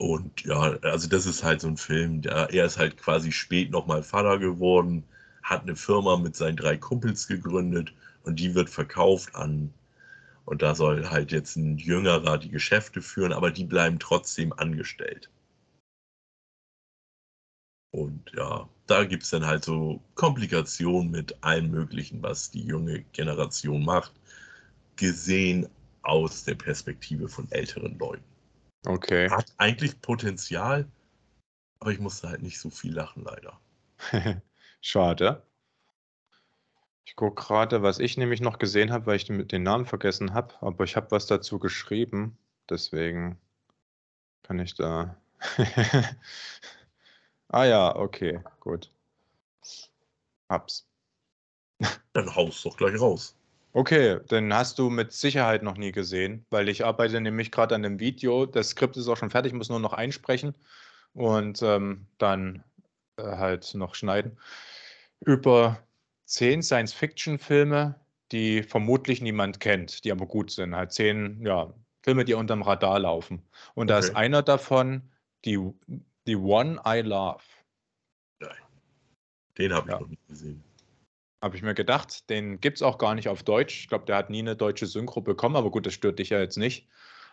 Und 0.00 0.44
ja, 0.44 0.76
also 0.82 1.08
das 1.08 1.24
ist 1.26 1.42
halt 1.44 1.60
so 1.60 1.68
ein 1.68 1.76
Film, 1.76 2.22
der, 2.22 2.50
er 2.52 2.64
ist 2.66 2.78
halt 2.78 2.96
quasi 2.96 3.30
spät 3.32 3.70
nochmal 3.70 4.02
Vater 4.02 4.38
geworden, 4.38 5.04
hat 5.42 5.62
eine 5.62 5.76
Firma 5.76 6.16
mit 6.16 6.34
seinen 6.36 6.56
drei 6.56 6.76
Kumpels 6.76 7.26
gegründet 7.28 7.92
und 8.24 8.38
die 8.40 8.54
wird 8.54 8.70
verkauft 8.70 9.34
an, 9.36 9.72
Und 10.46 10.62
da 10.62 10.74
soll 10.74 11.10
halt 11.10 11.32
jetzt 11.32 11.56
ein 11.56 11.78
Jüngerer 11.78 12.38
die 12.38 12.50
Geschäfte 12.50 13.02
führen, 13.02 13.32
aber 13.32 13.50
die 13.52 13.64
bleiben 13.64 13.98
trotzdem 14.00 14.52
angestellt. 14.54 15.30
Und 17.90 18.32
ja, 18.34 18.66
da 18.88 19.04
gibt 19.04 19.22
es 19.22 19.30
dann 19.30 19.46
halt 19.46 19.64
so 19.64 20.02
Komplikationen 20.14 21.10
mit 21.10 21.36
allem 21.44 21.70
Möglichen, 21.70 22.22
was 22.22 22.50
die 22.50 22.64
junge 22.64 23.02
Generation 23.12 23.84
macht, 23.84 24.12
gesehen 24.96 25.68
aus 26.02 26.44
der 26.44 26.54
Perspektive 26.54 27.28
von 27.28 27.46
älteren 27.52 27.98
Leuten. 27.98 28.24
Okay. 28.86 29.28
Hat 29.30 29.52
eigentlich 29.58 30.00
Potenzial, 30.00 30.86
aber 31.80 31.92
ich 31.92 32.00
musste 32.00 32.28
halt 32.28 32.42
nicht 32.42 32.58
so 32.58 32.70
viel 32.70 32.94
lachen, 32.94 33.24
leider. 33.24 33.60
Schade. 34.80 35.42
Ich 37.04 37.14
gucke 37.16 37.42
gerade, 37.42 37.82
was 37.82 37.98
ich 37.98 38.16
nämlich 38.16 38.40
noch 38.40 38.58
gesehen 38.58 38.90
habe, 38.90 39.06
weil 39.06 39.16
ich 39.16 39.26
den, 39.26 39.46
den 39.46 39.62
Namen 39.62 39.86
vergessen 39.86 40.32
habe, 40.32 40.54
aber 40.60 40.84
ich 40.84 40.96
habe 40.96 41.10
was 41.10 41.26
dazu 41.26 41.58
geschrieben. 41.58 42.38
Deswegen 42.70 43.38
kann 44.42 44.58
ich 44.58 44.74
da. 44.74 45.16
ah 47.48 47.64
ja, 47.64 47.96
okay, 47.96 48.40
gut. 48.60 48.90
Hab's. 50.48 50.86
Dann 52.12 52.34
haust 52.34 52.64
doch 52.64 52.76
gleich 52.76 53.00
raus. 53.00 53.34
Okay, 53.74 54.18
dann 54.28 54.52
hast 54.52 54.78
du 54.78 54.88
mit 54.88 55.12
Sicherheit 55.12 55.62
noch 55.62 55.76
nie 55.76 55.92
gesehen, 55.92 56.44
weil 56.50 56.68
ich 56.68 56.84
arbeite 56.84 57.20
nämlich 57.20 57.52
gerade 57.52 57.74
an 57.74 57.84
einem 57.84 58.00
Video. 58.00 58.46
Das 58.46 58.70
Skript 58.70 58.96
ist 58.96 59.08
auch 59.08 59.16
schon 59.16 59.30
fertig, 59.30 59.52
muss 59.52 59.68
nur 59.68 59.78
noch 59.78 59.92
einsprechen 59.92 60.54
und 61.12 61.62
ähm, 61.62 62.06
dann 62.16 62.64
äh, 63.18 63.22
halt 63.22 63.74
noch 63.74 63.94
schneiden. 63.94 64.38
Über 65.20 65.78
zehn 66.24 66.62
Science-Fiction-Filme, 66.62 67.94
die 68.32 68.62
vermutlich 68.62 69.20
niemand 69.20 69.60
kennt, 69.60 70.04
die 70.04 70.12
aber 70.12 70.26
gut 70.26 70.50
sind. 70.50 70.74
Halt 70.74 70.92
zehn 70.92 71.40
ja, 71.44 71.72
Filme, 72.02 72.24
die 72.24 72.34
unterm 72.34 72.62
Radar 72.62 72.98
laufen. 72.98 73.42
Und 73.74 73.90
da 73.90 73.98
ist 73.98 74.16
einer 74.16 74.42
davon, 74.42 75.02
die, 75.44 75.58
die 76.28 76.36
One 76.36 76.80
I 76.86 77.00
Love. 77.00 77.42
Den 79.56 79.72
habe 79.72 79.88
ich 79.88 79.92
Ja. 79.92 80.00
noch 80.00 80.08
nie 80.08 80.18
gesehen. 80.28 80.62
Habe 81.42 81.56
ich 81.56 81.62
mir 81.62 81.74
gedacht, 81.74 82.30
den 82.30 82.60
gibt 82.60 82.76
es 82.78 82.82
auch 82.82 82.98
gar 82.98 83.14
nicht 83.14 83.28
auf 83.28 83.42
Deutsch. 83.42 83.80
Ich 83.80 83.88
glaube, 83.88 84.04
der 84.06 84.16
hat 84.16 84.30
nie 84.30 84.40
eine 84.40 84.54
deutsche 84.54 84.86
Synchro 84.86 85.20
bekommen, 85.20 85.56
aber 85.56 85.70
gut, 85.70 85.86
das 85.86 85.94
stört 85.94 86.18
dich 86.20 86.30
ja 86.30 86.38
jetzt 86.38 86.58
nicht. 86.58 86.88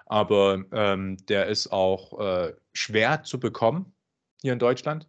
Aber 0.08 0.64
ähm, 0.72 1.18
der 1.28 1.48
ist 1.48 1.68
auch 1.68 2.20
äh, 2.20 2.56
schwer 2.74 3.24
zu 3.24 3.40
bekommen 3.40 3.94
hier 4.42 4.54
in 4.54 4.60
Deutschland, 4.60 5.08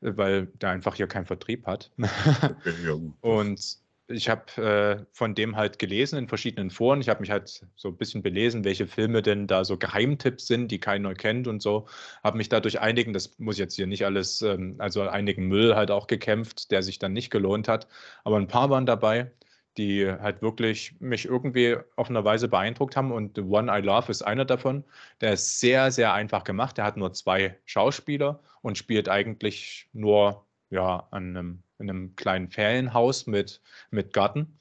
äh, 0.00 0.16
weil 0.16 0.46
der 0.46 0.70
einfach 0.70 0.94
hier 0.94 1.08
keinen 1.08 1.26
Vertrieb 1.26 1.66
hat. 1.66 1.92
Und 3.20 3.78
ich 4.08 4.28
habe 4.28 4.62
äh, 4.62 5.06
von 5.12 5.34
dem 5.34 5.56
halt 5.56 5.78
gelesen 5.78 6.18
in 6.18 6.28
verschiedenen 6.28 6.70
Foren. 6.70 7.00
Ich 7.00 7.08
habe 7.08 7.20
mich 7.20 7.30
halt 7.30 7.66
so 7.76 7.88
ein 7.88 7.96
bisschen 7.96 8.22
belesen, 8.22 8.64
welche 8.64 8.86
Filme 8.86 9.22
denn 9.22 9.46
da 9.46 9.64
so 9.64 9.78
Geheimtipps 9.78 10.46
sind, 10.46 10.68
die 10.70 10.78
keiner 10.78 11.14
kennt 11.14 11.48
und 11.48 11.62
so. 11.62 11.86
Habe 12.22 12.36
mich 12.36 12.48
dadurch 12.48 12.80
einigen, 12.80 13.12
das 13.12 13.38
muss 13.38 13.58
jetzt 13.58 13.76
hier 13.76 13.86
nicht 13.86 14.04
alles, 14.04 14.42
ähm, 14.42 14.76
also 14.78 15.02
einigen 15.02 15.48
Müll 15.48 15.74
halt 15.74 15.90
auch 15.90 16.06
gekämpft, 16.06 16.70
der 16.70 16.82
sich 16.82 16.98
dann 16.98 17.12
nicht 17.14 17.30
gelohnt 17.30 17.68
hat. 17.68 17.88
Aber 18.24 18.36
ein 18.36 18.48
paar 18.48 18.70
waren 18.70 18.86
dabei, 18.86 19.32
die 19.76 20.06
halt 20.06 20.42
wirklich 20.42 20.94
mich 21.00 21.24
irgendwie 21.24 21.76
auf 21.96 22.08
eine 22.10 22.24
Weise 22.24 22.48
beeindruckt 22.48 22.96
haben. 22.96 23.10
Und 23.12 23.36
The 23.36 23.42
One 23.42 23.72
I 23.76 23.80
Love 23.80 24.10
ist 24.10 24.22
einer 24.22 24.44
davon. 24.44 24.84
Der 25.20 25.32
ist 25.34 25.60
sehr, 25.60 25.90
sehr 25.90 26.12
einfach 26.12 26.44
gemacht. 26.44 26.78
Der 26.78 26.84
hat 26.84 26.96
nur 26.96 27.12
zwei 27.12 27.58
Schauspieler 27.64 28.40
und 28.62 28.78
spielt 28.78 29.08
eigentlich 29.08 29.88
nur 29.92 30.46
ja, 30.70 31.06
an 31.10 31.36
einem, 31.36 31.62
in 31.78 31.90
einem 31.90 32.16
kleinen 32.16 32.48
Ferienhaus 32.48 33.26
mit, 33.26 33.60
mit 33.90 34.12
Garten 34.12 34.58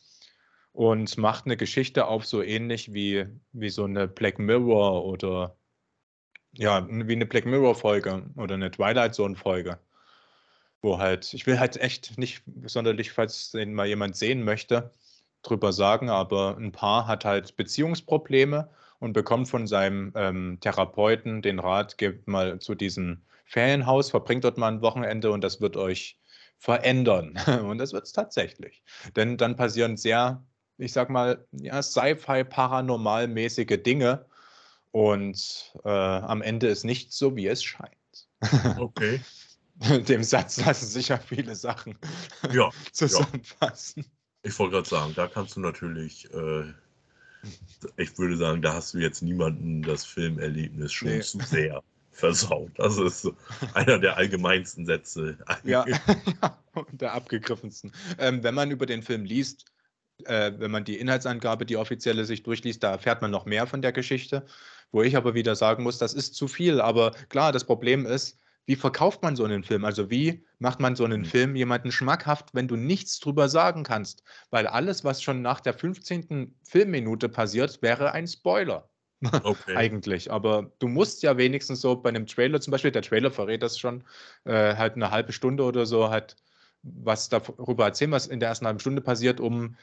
und 0.74 1.18
macht 1.18 1.46
eine 1.46 1.56
Geschichte 1.58 2.08
auf 2.08 2.26
so 2.26 2.42
ähnlich 2.42 2.94
wie, 2.94 3.28
wie 3.52 3.70
so 3.70 3.86
eine 3.86 4.08
Black 4.08 4.40
Mirror 4.40 5.06
oder 5.06 5.56
ja, 6.54 6.86
wie 6.90 7.14
eine 7.14 7.26
Black 7.26 7.46
Mirror 7.46 7.76
Folge 7.76 8.24
oder 8.36 8.56
eine 8.56 8.72
Twilight 8.72 9.16
Zone 9.16 9.36
Folge. 9.36 9.80
Wo 10.82 11.00
halt, 11.00 11.34
ich 11.34 11.48
will 11.48 11.60
halt 11.60 11.78
echt 11.78 12.18
nicht 12.18 12.44
sonderlich, 12.66 13.12
falls 13.12 13.52
den 13.52 13.74
mal 13.74 13.88
jemand 13.88 14.16
sehen 14.16 14.44
möchte, 14.44 14.92
drüber 15.44 15.72
sagen, 15.72 16.10
aber 16.10 16.58
ein 16.58 16.72
Paar 16.72 17.08
hat 17.08 17.26
halt 17.26 17.56
Beziehungsprobleme 17.56 18.70
und 19.00 19.14
bekommt 19.14 19.48
von 19.50 19.68
seinem 19.68 20.12
ähm, 20.16 20.58
Therapeuten 20.62 21.42
den 21.42 21.60
Rat, 21.60 21.98
geht 21.98 22.28
mal 22.28 22.60
zu 22.60 22.76
diesem 22.76 23.22
Ferienhaus, 23.46 24.10
verbringt 24.10 24.44
dort 24.44 24.58
mal 24.58 24.70
ein 24.70 24.82
Wochenende 24.82 25.32
und 25.32 25.44
das 25.44 25.62
wird 25.62 25.78
euch 25.78 26.18
verändern. 26.58 27.36
Und 27.66 27.78
das 27.78 27.94
wird 27.94 28.06
es 28.06 28.14
tatsächlich. 28.14 28.84
Denn 29.16 29.38
dann 29.38 29.56
passieren 29.56 29.98
sehr, 29.98 30.44
ich 30.78 30.94
sag 30.94 31.10
mal, 31.10 31.46
ja, 31.52 31.82
Sci-Fi-paranormal-mäßige 31.82 33.82
Dinge 33.84 34.26
und 34.92 35.74
äh, 35.84 35.90
am 35.90 36.44
Ende 36.44 36.68
ist 36.68 36.84
nichts 36.84 37.18
so, 37.18 37.36
wie 37.36 37.48
es 37.48 37.64
scheint. 37.64 37.92
Okay. 38.78 39.20
Dem 40.08 40.24
Satz 40.24 40.64
lassen 40.64 40.86
sich 40.86 41.08
ja 41.10 41.18
viele 41.18 41.56
Sachen 41.56 41.98
Ja, 42.52 42.70
zusammenfassen. 42.92 44.06
ich 44.44 44.58
wollte 44.60 44.76
gerade 44.76 44.90
sagen, 44.90 45.14
da 45.16 45.28
kannst 45.28 45.56
du 45.56 45.62
natürlich, 45.62 46.32
äh, 46.32 46.72
ich 47.98 48.16
würde 48.20 48.38
sagen, 48.38 48.62
da 48.62 48.74
hast 48.74 48.94
du 48.94 49.00
jetzt 49.00 49.24
niemanden 49.24 49.82
das 49.82 50.06
Filmerlebnis 50.06 50.94
schon 50.94 51.10
Nee. 51.10 51.22
zu 51.22 51.40
sehr 51.40 51.82
versaut. 52.14 52.72
Das 52.78 52.98
ist 52.98 53.30
einer 53.74 54.00
der 54.00 54.18
allgemeinsten 54.18 54.86
Sätze. 54.86 55.38
Ja, 55.64 55.86
und 56.74 57.02
der 57.02 57.14
abgegriffensten. 57.14 57.92
Ähm, 58.18 58.44
wenn 58.44 58.56
man 58.56 58.72
über 58.72 58.86
den 58.86 59.04
Film 59.04 59.26
liest, 59.26 59.66
äh, 60.26 60.52
wenn 60.58 60.72
man 60.72 60.84
die 60.86 60.98
Inhaltsangabe, 61.00 61.66
die 61.66 61.78
offizielle, 61.78 62.26
sich 62.26 62.44
durchliest, 62.44 62.84
da 62.84 62.92
erfährt 62.92 63.22
man 63.22 63.32
noch 63.32 63.46
mehr 63.46 63.68
von 63.68 63.82
der 63.82 63.92
Geschichte. 63.92 64.46
Wo 64.92 65.02
ich 65.02 65.18
aber 65.18 65.34
wieder 65.34 65.56
sagen 65.56 65.84
muss, 65.84 65.98
das 65.98 66.14
ist 66.14 66.36
zu 66.36 66.48
viel. 66.48 66.80
Aber 66.80 67.12
klar, 67.30 67.52
das 67.52 67.66
Problem 67.66 68.06
ist, 68.06 68.40
wie 68.66 68.76
verkauft 68.76 69.24
man 69.24 69.36
so 69.36 69.44
einen 69.44 69.64
Film? 69.64 69.84
Also 69.86 70.10
wie 70.10 70.46
macht 70.60 70.80
man 70.80 70.96
so 70.96 71.04
einen 71.04 71.22
Mhm. 71.22 71.26
Film 71.26 71.56
jemanden 71.56 71.92
schmackhaft, 71.92 72.54
wenn 72.54 72.68
du 72.68 72.76
nichts 72.76 73.20
drüber 73.20 73.50
sagen 73.50 73.84
kannst? 73.84 74.24
Weil 74.52 74.68
alles, 74.68 75.04
was 75.04 75.22
schon 75.22 75.42
nach 75.42 75.60
der 75.62 75.74
15. 75.74 76.56
Filmminute 76.64 77.28
passiert, 77.30 77.82
wäre 77.82 78.14
ein 78.14 78.28
Spoiler. 78.28 78.90
Okay. 79.44 79.76
Eigentlich. 79.76 80.32
Aber 80.32 80.72
du 80.80 80.88
musst 80.88 81.24
ja 81.24 81.38
wenigstens 81.38 81.82
so 81.82 81.96
bei 81.96 82.10
einem 82.10 82.26
Trailer 82.26 82.60
zum 82.62 82.72
Beispiel, 82.72 82.92
der 82.92 83.02
Trailer 83.02 83.32
verrät 83.32 83.64
das 83.64 83.80
schon, 83.80 84.04
äh, 84.46 84.76
halt 84.76 84.96
eine 84.96 85.12
halbe 85.12 85.32
Stunde 85.32 85.64
oder 85.64 85.86
so, 85.86 86.10
halt 86.10 86.36
was 86.82 87.30
darüber 87.30 87.86
erzählen, 87.86 88.12
was 88.12 88.28
in 88.28 88.40
der 88.40 88.50
ersten 88.50 88.66
halben 88.66 88.80
Stunde 88.80 89.02
passiert, 89.02 89.40
um 89.40 89.76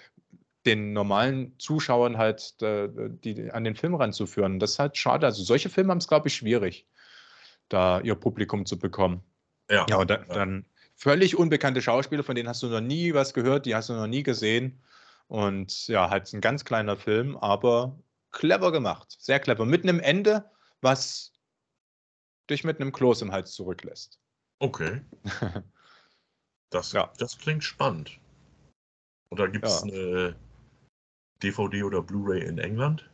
den 0.67 0.93
normalen 0.93 1.55
Zuschauern 1.59 2.19
halt 2.19 2.61
äh, 2.61 2.89
die, 2.93 3.51
an 3.51 3.65
den 3.65 3.75
Film 3.75 3.95
ranzuführen. 3.95 4.59
Das 4.59 4.73
ist 4.73 4.79
halt 4.79 4.97
schade. 4.97 5.27
Also 5.27 5.43
solche 5.43 5.71
Filme 5.71 5.91
haben 5.91 5.99
es, 5.99 6.09
glaube 6.09 6.29
ich, 6.29 6.35
schwierig, 6.35 6.87
da 7.69 8.01
ihr 8.01 8.15
Publikum 8.15 8.67
zu 8.67 8.79
bekommen. 8.79 9.23
Ja, 9.71 9.87
Ja, 9.89 9.97
und 9.97 10.11
da, 10.11 10.17
ja. 10.17 10.25
dann 10.35 10.67
völlig 10.95 11.39
unbekannte 11.39 11.81
Schauspieler, 11.81 12.23
von 12.23 12.35
denen 12.35 12.49
hast 12.49 12.63
du 12.63 12.67
noch 12.69 12.83
nie 12.83 13.15
was 13.15 13.33
gehört, 13.33 13.65
die 13.65 13.75
hast 13.75 13.89
du 13.89 13.95
noch 13.95 14.07
nie 14.07 14.23
gesehen. 14.23 14.83
Und 15.29 15.89
ja, 15.89 16.11
halt 16.11 16.31
ein 16.35 16.41
ganz 16.43 16.65
kleiner 16.65 16.97
Film, 16.97 17.37
aber 17.37 17.97
clever 18.31 18.73
gemacht. 18.73 19.17
Sehr 19.19 19.41
clever. 19.41 19.65
Mit 19.65 19.83
einem 19.83 20.01
Ende, 20.01 20.51
was 20.81 21.33
dich 22.49 22.65
mit 22.65 22.81
einem 22.81 22.93
Kloß 22.93 23.23
im 23.23 23.33
Hals 23.33 23.53
zurücklässt. 23.53 24.19
Okay. 24.59 25.03
Das, 26.73 26.93
Ja. 26.93 27.13
das 27.19 27.37
klingt 27.37 27.65
spannend. 27.65 28.21
Und 29.31 29.41
da 29.41 29.49
gibt 29.49 29.67
es 29.67 29.83
Ja. 29.85 29.93
eine 29.93 30.37
DVD 31.43 31.83
oder 31.83 32.01
Blu-ray 32.01 32.45
in 32.45 32.59
England. 32.59 33.11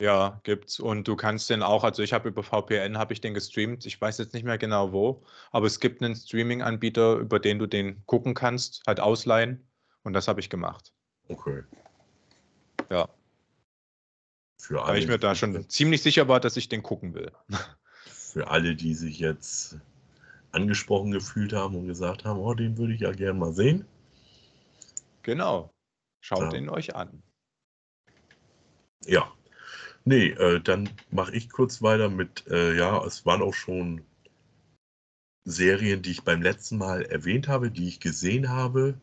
Ja, 0.00 0.40
gibt's. 0.44 0.78
Und 0.78 1.08
du 1.08 1.16
kannst 1.16 1.50
den 1.50 1.64
auch, 1.64 1.82
also 1.82 2.02
ich 2.04 2.12
habe 2.12 2.28
über 2.28 2.44
VPN 2.44 2.98
habe 2.98 3.12
ich 3.12 3.20
den 3.20 3.34
gestreamt. 3.34 3.86
Ich 3.86 4.00
weiß 4.00 4.18
jetzt 4.18 4.34
nicht 4.34 4.44
mehr 4.44 4.56
genau 4.56 4.92
wo, 4.92 5.24
aber 5.50 5.66
es 5.66 5.80
gibt 5.80 6.00
einen 6.00 6.14
Streaming-Anbieter, 6.14 7.16
über 7.16 7.40
den 7.40 7.58
du 7.58 7.66
den 7.66 8.06
gucken 8.06 8.34
kannst, 8.34 8.82
halt 8.86 9.00
ausleihen. 9.00 9.68
Und 10.04 10.12
das 10.12 10.28
habe 10.28 10.38
ich 10.38 10.48
gemacht. 10.48 10.92
Okay. 11.28 11.64
Ja, 12.88 13.08
Für 14.62 14.76
weil 14.76 14.90
alle, 14.90 14.98
ich 15.00 15.08
mir 15.08 15.18
da 15.18 15.34
schon 15.34 15.68
ziemlich 15.68 16.02
sicher 16.02 16.28
war, 16.28 16.38
dass 16.38 16.56
ich 16.56 16.68
den 16.68 16.84
gucken 16.84 17.14
will. 17.14 17.32
für 18.04 18.46
alle, 18.46 18.76
die 18.76 18.94
sich 18.94 19.18
jetzt 19.18 19.76
angesprochen 20.52 21.10
gefühlt 21.10 21.52
haben 21.52 21.74
und 21.74 21.88
gesagt 21.88 22.24
haben, 22.24 22.38
oh, 22.38 22.54
den 22.54 22.78
würde 22.78 22.94
ich 22.94 23.00
ja 23.00 23.10
gerne 23.10 23.36
mal 23.36 23.52
sehen. 23.52 23.84
Genau. 25.22 25.74
Schaut 26.20 26.52
Ja. 26.52 26.58
ihn 26.58 26.68
euch 26.68 26.94
an. 26.94 27.24
Ja. 29.04 29.32
Nee, 30.04 30.28
äh, 30.28 30.60
dann 30.60 30.88
mache 31.10 31.34
ich 31.34 31.50
kurz 31.50 31.82
weiter 31.82 32.08
mit, 32.08 32.46
äh, 32.46 32.76
ja, 32.76 33.04
es 33.04 33.26
waren 33.26 33.42
auch 33.42 33.54
schon 33.54 34.04
Serien, 35.44 36.02
die 36.02 36.12
ich 36.12 36.22
beim 36.22 36.40
letzten 36.40 36.78
Mal 36.78 37.02
erwähnt 37.02 37.48
habe, 37.48 37.72
die 37.72 37.88
ich 37.88 37.98
gesehen 37.98 38.48
habe, 38.48 38.94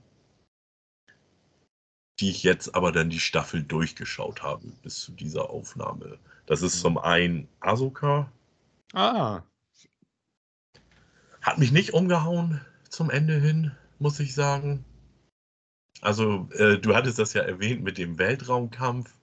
die 2.20 2.30
ich 2.30 2.44
jetzt 2.44 2.76
aber 2.76 2.92
dann 2.92 3.10
die 3.10 3.20
Staffel 3.20 3.64
durchgeschaut 3.64 4.42
habe 4.44 4.68
bis 4.84 5.00
zu 5.02 5.12
dieser 5.12 5.50
Aufnahme. 5.50 6.18
Das 6.46 6.62
ist 6.62 6.78
Mhm. 6.78 6.82
zum 6.82 6.98
einen 6.98 7.48
Asuka, 7.62 8.32
Ah, 8.94 9.44
Hat 11.42 11.58
mich 11.58 11.72
nicht 11.72 11.94
umgehauen 11.94 12.62
zum 12.90 13.10
Ende 13.10 13.40
hin, 13.40 13.72
muss 14.00 14.20
ich 14.20 14.34
sagen. 14.34 14.84
Also, 16.02 16.50
äh, 16.54 16.78
du 16.78 16.96
hattest 16.96 17.20
das 17.20 17.34
ja 17.34 17.42
erwähnt 17.44 17.84
mit 17.84 17.98
dem 17.98 18.18
Weltraumkampf. 18.18 19.14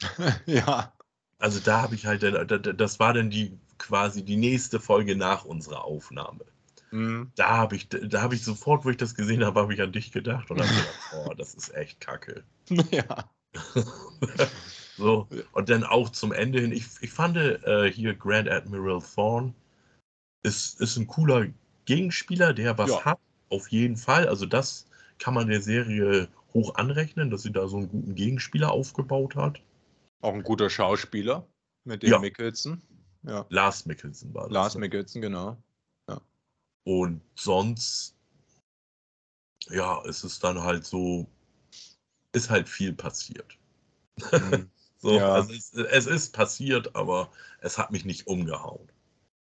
ja. 0.46 0.92
Also 1.38 1.60
da 1.60 1.82
habe 1.82 1.94
ich 1.94 2.06
halt, 2.06 2.22
das 2.22 3.00
war 3.00 3.12
dann 3.12 3.30
die 3.30 3.58
quasi 3.78 4.24
die 4.24 4.36
nächste 4.36 4.78
Folge 4.80 5.16
nach 5.16 5.44
unserer 5.44 5.84
Aufnahme. 5.84 6.44
Mhm. 6.92 7.32
Da 7.36 7.48
habe 7.56 7.76
ich, 7.76 7.88
da 7.88 8.22
habe 8.22 8.34
ich 8.34 8.44
sofort, 8.44 8.84
wo 8.84 8.90
ich 8.90 8.96
das 8.96 9.14
gesehen 9.14 9.44
habe, 9.44 9.60
habe 9.60 9.74
ich 9.74 9.80
an 9.80 9.92
dich 9.92 10.12
gedacht 10.12 10.50
und 10.50 10.60
habe 10.60 10.68
gedacht, 10.68 10.98
oh, 11.26 11.34
das 11.34 11.54
ist 11.54 11.74
echt 11.74 12.00
kacke. 12.00 12.44
ja. 12.90 13.30
so, 14.96 15.28
und 15.52 15.68
dann 15.68 15.84
auch 15.84 16.10
zum 16.10 16.32
Ende 16.32 16.60
hin, 16.60 16.72
ich, 16.72 16.86
ich 17.00 17.10
fand 17.10 17.36
äh, 17.36 17.90
hier 17.90 18.14
Grand 18.14 18.48
Admiral 18.48 19.02
Thorn 19.14 19.54
ist, 20.42 20.80
ist 20.80 20.96
ein 20.96 21.06
cooler 21.06 21.46
Gegenspieler, 21.84 22.52
der 22.52 22.78
was 22.78 22.90
Ja. 22.90 23.04
hat, 23.04 23.18
auf 23.50 23.68
jeden 23.68 23.96
Fall. 23.96 24.28
Also 24.28 24.46
das 24.46 24.86
kann 25.18 25.34
man 25.34 25.48
der 25.48 25.60
Serie 25.60 26.28
hoch 26.54 26.74
anrechnen, 26.74 27.30
dass 27.30 27.42
sie 27.42 27.52
da 27.52 27.66
so 27.68 27.78
einen 27.78 27.88
guten 27.88 28.14
Gegenspieler 28.14 28.70
aufgebaut 28.70 29.36
hat. 29.36 29.60
Auch 30.20 30.34
ein 30.34 30.42
guter 30.42 30.68
Schauspieler 30.70 31.46
mit 31.84 32.02
dem 32.02 32.10
Ja. 32.10 32.18
Mickelson. 32.18 32.80
Ja. 33.22 33.46
Lars 33.50 33.86
Mikkelsen 33.86 34.34
war 34.34 34.44
das. 34.44 34.52
Lars 34.52 34.74
ne? 34.74 34.80
Mickelson, 34.80 35.22
genau. 35.22 35.56
Und 36.84 37.22
sonst, 37.36 38.16
ja, 39.70 40.02
es 40.04 40.24
ist 40.24 40.42
dann 40.42 40.62
halt 40.62 40.84
so, 40.84 41.26
ist 42.32 42.50
halt 42.50 42.68
viel 42.68 42.92
passiert. 42.92 43.58
Mhm. 44.32 44.70
So, 45.02 45.18
Ja. 45.18 45.34
also 45.34 45.52
es, 45.52 45.72
es 45.74 46.06
ist 46.06 46.32
passiert, 46.32 46.94
aber 46.94 47.32
es 47.60 47.76
hat 47.76 47.90
mich 47.90 48.04
nicht 48.04 48.28
umgehauen. 48.28 48.88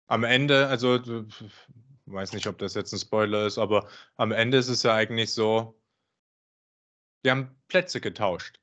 Am 0.05 0.23
Ende, 0.23 0.67
also 0.67 0.99
weiß 2.05 2.33
nicht, 2.33 2.45
ob 2.45 2.59
das 2.59 2.75
jetzt 2.75 2.93
ein 2.93 2.99
Spoiler 2.99 3.47
ist, 3.47 3.57
aber 3.57 3.87
am 4.17 4.31
Ende 4.31 4.59
ist 4.59 4.67
es 4.67 4.83
ja 4.83 4.93
eigentlich 4.93 5.33
so, 5.33 5.75
wir 7.23 7.31
haben 7.31 7.55
Plätze 7.67 7.99
getauscht. 8.01 8.59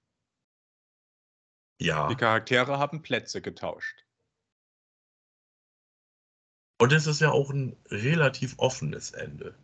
Ja. 1.81 2.09
Die 2.09 2.15
Charaktere 2.15 2.79
haben 2.79 3.03
Plätze 3.03 3.43
getauscht. 3.43 4.04
Und 6.85 6.93
es 6.93 7.06
ist 7.06 7.23
ja 7.23 7.31
auch 7.32 7.48
ein 7.48 7.74
relativ 7.86 8.59
offenes 8.59 9.12
Ende. 9.12 9.55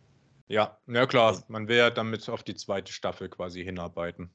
Ja, 0.47 0.81
na 0.87 1.05
klar, 1.05 1.27
Also- 1.27 1.43
man 1.49 1.67
will 1.67 1.77
ja 1.77 1.91
damit 1.91 2.27
auf 2.27 2.41
die 2.41 2.55
zweite 2.55 2.91
Staffel 2.91 3.29
quasi 3.29 3.63
hinarbeiten. 3.63 4.33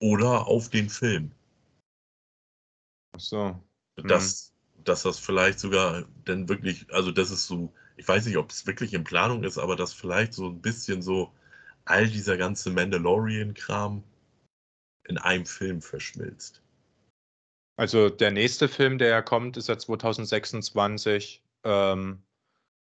Oder 0.00 0.46
auf 0.46 0.70
den 0.70 0.88
Film. 0.88 1.32
Ach 3.10 3.18
so. 3.18 3.60
Dass, 3.96 4.54
dass 4.84 5.02
das 5.02 5.18
vielleicht 5.18 5.58
sogar 5.58 6.06
dann 6.26 6.48
wirklich, 6.48 6.88
also 6.94 7.10
das 7.10 7.32
ist 7.32 7.48
so, 7.48 7.74
ich 7.96 8.06
weiß 8.06 8.26
nicht, 8.26 8.36
ob 8.36 8.50
es 8.50 8.68
wirklich 8.68 8.94
in 8.94 9.02
Planung 9.02 9.42
ist, 9.42 9.58
aber 9.58 9.74
dass 9.74 9.92
vielleicht 9.92 10.32
so 10.32 10.46
ein 10.46 10.62
bisschen 10.62 11.02
so 11.02 11.34
all 11.86 12.08
dieser 12.08 12.36
ganze 12.36 12.70
Mandalorian-Kram 12.70 14.04
in 15.08 15.18
einem 15.18 15.44
Film 15.44 15.82
verschmilzt. 15.82 16.62
Also 17.80 18.10
der 18.10 18.30
nächste 18.30 18.68
Film, 18.68 18.98
der 18.98 19.08
ja 19.08 19.22
kommt, 19.22 19.56
ist 19.56 19.70
ja 19.70 19.78
2026. 19.78 21.42
Ähm, 21.64 22.22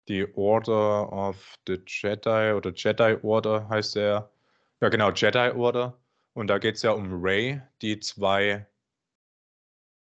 die 0.09 0.27
Order 0.35 1.13
of 1.13 1.55
the 1.65 1.79
Jedi 1.87 2.51
oder 2.51 2.73
Jedi 2.75 3.15
Order 3.21 3.69
heißt 3.69 3.95
der. 3.95 4.29
Ja, 4.81 4.89
genau, 4.89 5.11
Jedi 5.11 5.51
Order. 5.55 5.97
Und 6.33 6.47
da 6.47 6.57
geht 6.57 6.75
es 6.75 6.81
ja 6.81 6.91
um 6.91 7.23
Rey, 7.23 7.61
die 7.81 8.01
zwei, 8.01 8.67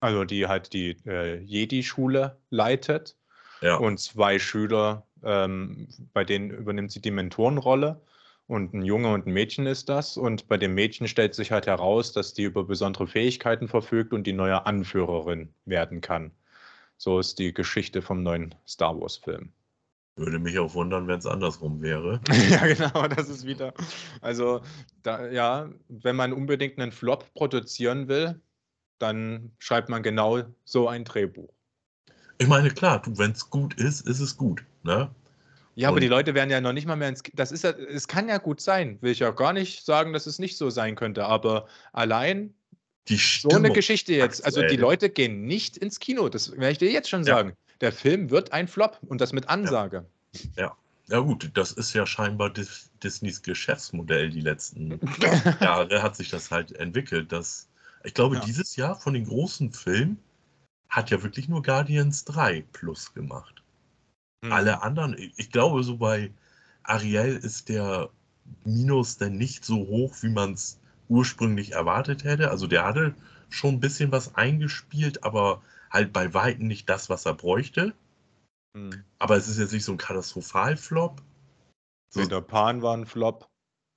also 0.01 0.24
die 0.24 0.47
halt 0.47 0.73
die 0.73 0.97
äh, 1.05 1.40
Jedi-Schule 1.40 2.39
leitet. 2.48 3.19
Ja. 3.61 3.77
Und 3.77 4.01
zwei 4.01 4.39
Schüler, 4.39 5.07
ähm, 5.23 5.89
bei 6.15 6.24
denen 6.24 6.48
übernimmt 6.48 6.90
sie 6.90 7.02
die 7.02 7.11
Mentorenrolle. 7.11 8.01
Und 8.51 8.74
ein 8.74 8.82
Junge 8.85 9.12
und 9.12 9.28
ein 9.28 9.32
Mädchen 9.32 9.64
ist 9.66 9.89
das. 9.89 10.16
Und 10.16 10.48
bei 10.48 10.56
dem 10.56 10.74
Mädchen 10.74 11.06
stellt 11.06 11.36
sich 11.36 11.52
halt 11.52 11.68
heraus, 11.68 12.12
dass 12.12 12.35
die 12.35 12.43
über 12.43 12.64
besondere 12.64 13.06
Fähigkeiten 13.06 13.68
verfügt 13.68 14.12
und 14.12 14.27
die 14.27 14.32
neue 14.32 14.66
Anführerin 14.66 15.55
werden 15.66 16.01
kann. 16.01 16.32
So 16.97 17.20
ist 17.20 17.39
die 17.39 17.55
Geschichte 17.55 18.02
vom 18.02 18.24
neuen 18.24 18.52
Star 18.66 19.01
Wars-Film. 19.01 19.52
Würde 20.16 20.40
mich 20.40 20.59
auch 20.59 20.74
wundern, 20.74 21.06
wenn 21.06 21.20
es 21.20 21.27
andersrum 21.27 21.81
wäre. 21.81 22.20
ja, 22.51 22.66
genau, 22.66 23.06
das 23.06 23.28
ist 23.28 23.47
wieder. 23.47 23.72
Also, 24.20 24.62
da, 25.05 25.28
ja, 25.28 25.70
wenn 25.86 26.16
man 26.16 26.32
unbedingt 26.32 26.77
einen 26.81 26.90
Flop 26.90 27.32
produzieren 27.35 28.09
will, 28.09 28.40
dann 28.98 29.52
schreibt 29.60 29.89
man 29.89 30.02
genau 30.02 30.43
so 30.64 30.89
ein 30.89 31.05
Drehbuch. 31.05 31.55
Ich 32.39 32.48
meine, 32.48 32.70
klar, 32.70 33.01
wenn 33.06 33.31
es 33.31 33.48
gut 33.48 33.74
ist, 33.74 34.09
ist 34.09 34.18
es 34.18 34.36
gut. 34.36 34.64
Ne? 34.82 35.09
Ja, 35.81 35.89
aber 35.89 35.97
Und- 35.97 36.02
die 36.02 36.09
Leute 36.09 36.35
werden 36.35 36.51
ja 36.51 36.61
noch 36.61 36.73
nicht 36.74 36.86
mal 36.86 36.97
mehr 36.97 37.09
ins. 37.09 37.23
Das 37.32 37.52
ist 37.52 37.65
ja, 37.65 37.70
es 37.70 38.07
kann 38.07 38.28
ja 38.28 38.36
gut 38.39 38.61
sein. 38.61 38.98
Will 39.01 39.12
ich 39.12 39.20
ja 39.20 39.31
gar 39.31 39.52
nicht 39.52 39.85
sagen, 39.86 40.12
dass 40.12 40.27
es 40.27 40.39
nicht 40.39 40.59
so 40.59 40.69
sein 40.69 40.94
könnte. 40.94 41.24
Aber 41.24 41.66
allein 41.93 42.52
Die 43.09 43.16
so 43.16 43.48
eine 43.48 43.73
Geschichte 43.73 44.12
jetzt, 44.12 44.44
also 44.44 44.61
die. 44.62 44.77
Leute 44.77 45.09
gehen 45.09 45.47
nicht 45.47 45.78
ins 45.78 45.98
Kino. 45.98 46.28
Das 46.28 46.52
werde 46.52 46.70
ich 46.73 46.78
dir 46.78 46.90
jetzt 46.93 47.09
schon 47.09 47.20
Ja. 47.24 47.36
sagen. 47.36 47.55
Der 47.81 47.93
Film 47.93 48.28
wird 48.31 48.52
ein 48.52 48.69
Flop 48.69 48.98
und 49.09 49.23
das 49.23 49.32
mit 49.32 49.48
Ansage. 49.48 50.05
Ja 50.57 51.19
gut, 51.19 51.51
das 51.55 51.73
ist 51.73 51.93
ja 51.94 52.07
scheinbar 52.07 52.51
Dis 52.51 52.90
Disneys 53.02 53.43
Geschäftsmodell 53.43 54.28
die 54.31 54.43
letzten 54.43 55.01
Jahre 55.61 56.02
hat 56.02 56.15
sich 56.15 56.28
das 56.28 56.51
halt 56.51 56.73
entwickelt. 56.73 57.32
Dass, 57.32 57.69
ich 58.05 58.12
glaube, 58.15 58.36
Ja. 58.36 58.43
dieses 58.44 58.77
Jahr 58.77 58.94
von 59.01 59.15
den 59.15 59.24
großen 59.24 59.73
Filmen 59.73 60.19
hat 60.90 61.11
ja 61.11 61.23
wirklich 61.23 61.48
nur 61.48 61.62
Guardians 61.62 62.24
3 62.27 62.65
plus 62.73 63.15
gemacht. 63.15 63.62
Hm. 64.44 64.52
Alle 64.52 64.82
anderen, 64.82 65.16
ich 65.18 65.50
glaube, 65.50 65.82
so 65.82 65.98
bei 65.98 66.32
Ariel 66.82 67.36
ist 67.36 67.68
der 67.68 68.10
Minus 68.64 69.16
dann 69.18 69.36
nicht 69.36 69.64
so 69.64 69.76
hoch, 69.76 70.16
wie 70.22 70.30
man 70.30 70.54
es 70.54 70.80
ursprünglich 71.08 71.72
erwartet 71.72 72.24
hätte. 72.24 72.50
Also 72.50 72.66
der 72.66 72.84
hatte 72.84 73.14
schon 73.48 73.74
ein 73.74 73.80
bisschen 73.80 74.12
was 74.12 74.34
eingespielt, 74.34 75.24
aber 75.24 75.62
halt 75.90 76.12
bei 76.12 76.32
Weitem 76.34 76.66
nicht 76.66 76.88
das, 76.88 77.10
was 77.10 77.26
er 77.26 77.34
bräuchte. 77.34 77.94
Hm. 78.74 79.04
Aber 79.18 79.36
es 79.36 79.48
ist 79.48 79.58
jetzt 79.58 79.72
nicht 79.72 79.84
so 79.84 79.92
ein 79.92 79.98
Katastrophalflop. 79.98 81.22
So, 82.08 82.22
Peter 82.22 82.40
Pan 82.40 82.82
war 82.82 82.96
ein 82.96 83.06
Flop. 83.06 83.48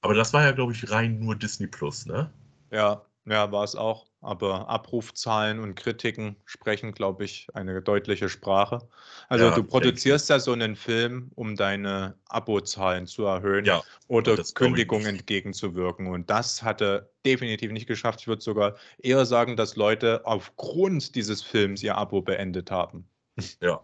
aber 0.02 0.14
das 0.14 0.34
war 0.34 0.44
ja, 0.44 0.52
glaube 0.52 0.74
ich, 0.74 0.91
rein 0.91 1.20
nur 1.20 1.36
Disney 1.36 1.68
Plus, 1.68 2.06
ne? 2.06 2.32
Ja, 2.72 3.06
ja, 3.26 3.52
war 3.52 3.64
es 3.64 3.76
auch. 3.76 4.08
Aber 4.22 4.70
Abrufzahlen 4.70 5.60
und 5.60 5.76
Kritiken 5.76 6.38
sprechen, 6.45 6.94
glaube 6.94 7.26
ich, 7.26 7.48
eine 7.54 7.82
deutliche 7.82 8.30
Sprache. 8.30 8.80
Also 9.28 9.45
Ja, 9.45 9.52
du 9.52 9.64
produzierst 9.64 10.30
ja 10.30 10.40
so 10.40 10.54
einen 10.54 10.76
Film, 10.76 11.30
um 11.36 11.56
deine 11.56 12.16
Abozahlen 12.28 13.06
zu 13.06 13.26
erhöhen 13.26 13.66
Ja, 13.66 13.84
oder 14.08 14.38
Kündigungen 14.56 15.08
entgegenzuwirken. 15.08 16.08
Und 16.08 16.30
das 16.30 16.64
hat 16.64 16.82
er 16.82 17.10
definitiv 17.26 17.72
nicht 17.72 17.88
geschafft. 17.88 18.22
Ich 18.22 18.28
würde 18.28 18.41
sogar 18.41 18.76
eher 18.98 19.26
sagen, 19.26 19.58
dass 19.58 19.76
Leute 19.76 20.22
aufgrund 20.26 21.16
dieses 21.16 21.41
Films 21.41 21.84
ihr 21.84 21.98
Abo 21.98 22.22
beendet 22.22 22.72
haben. 22.72 23.08
Ja. 23.62 23.84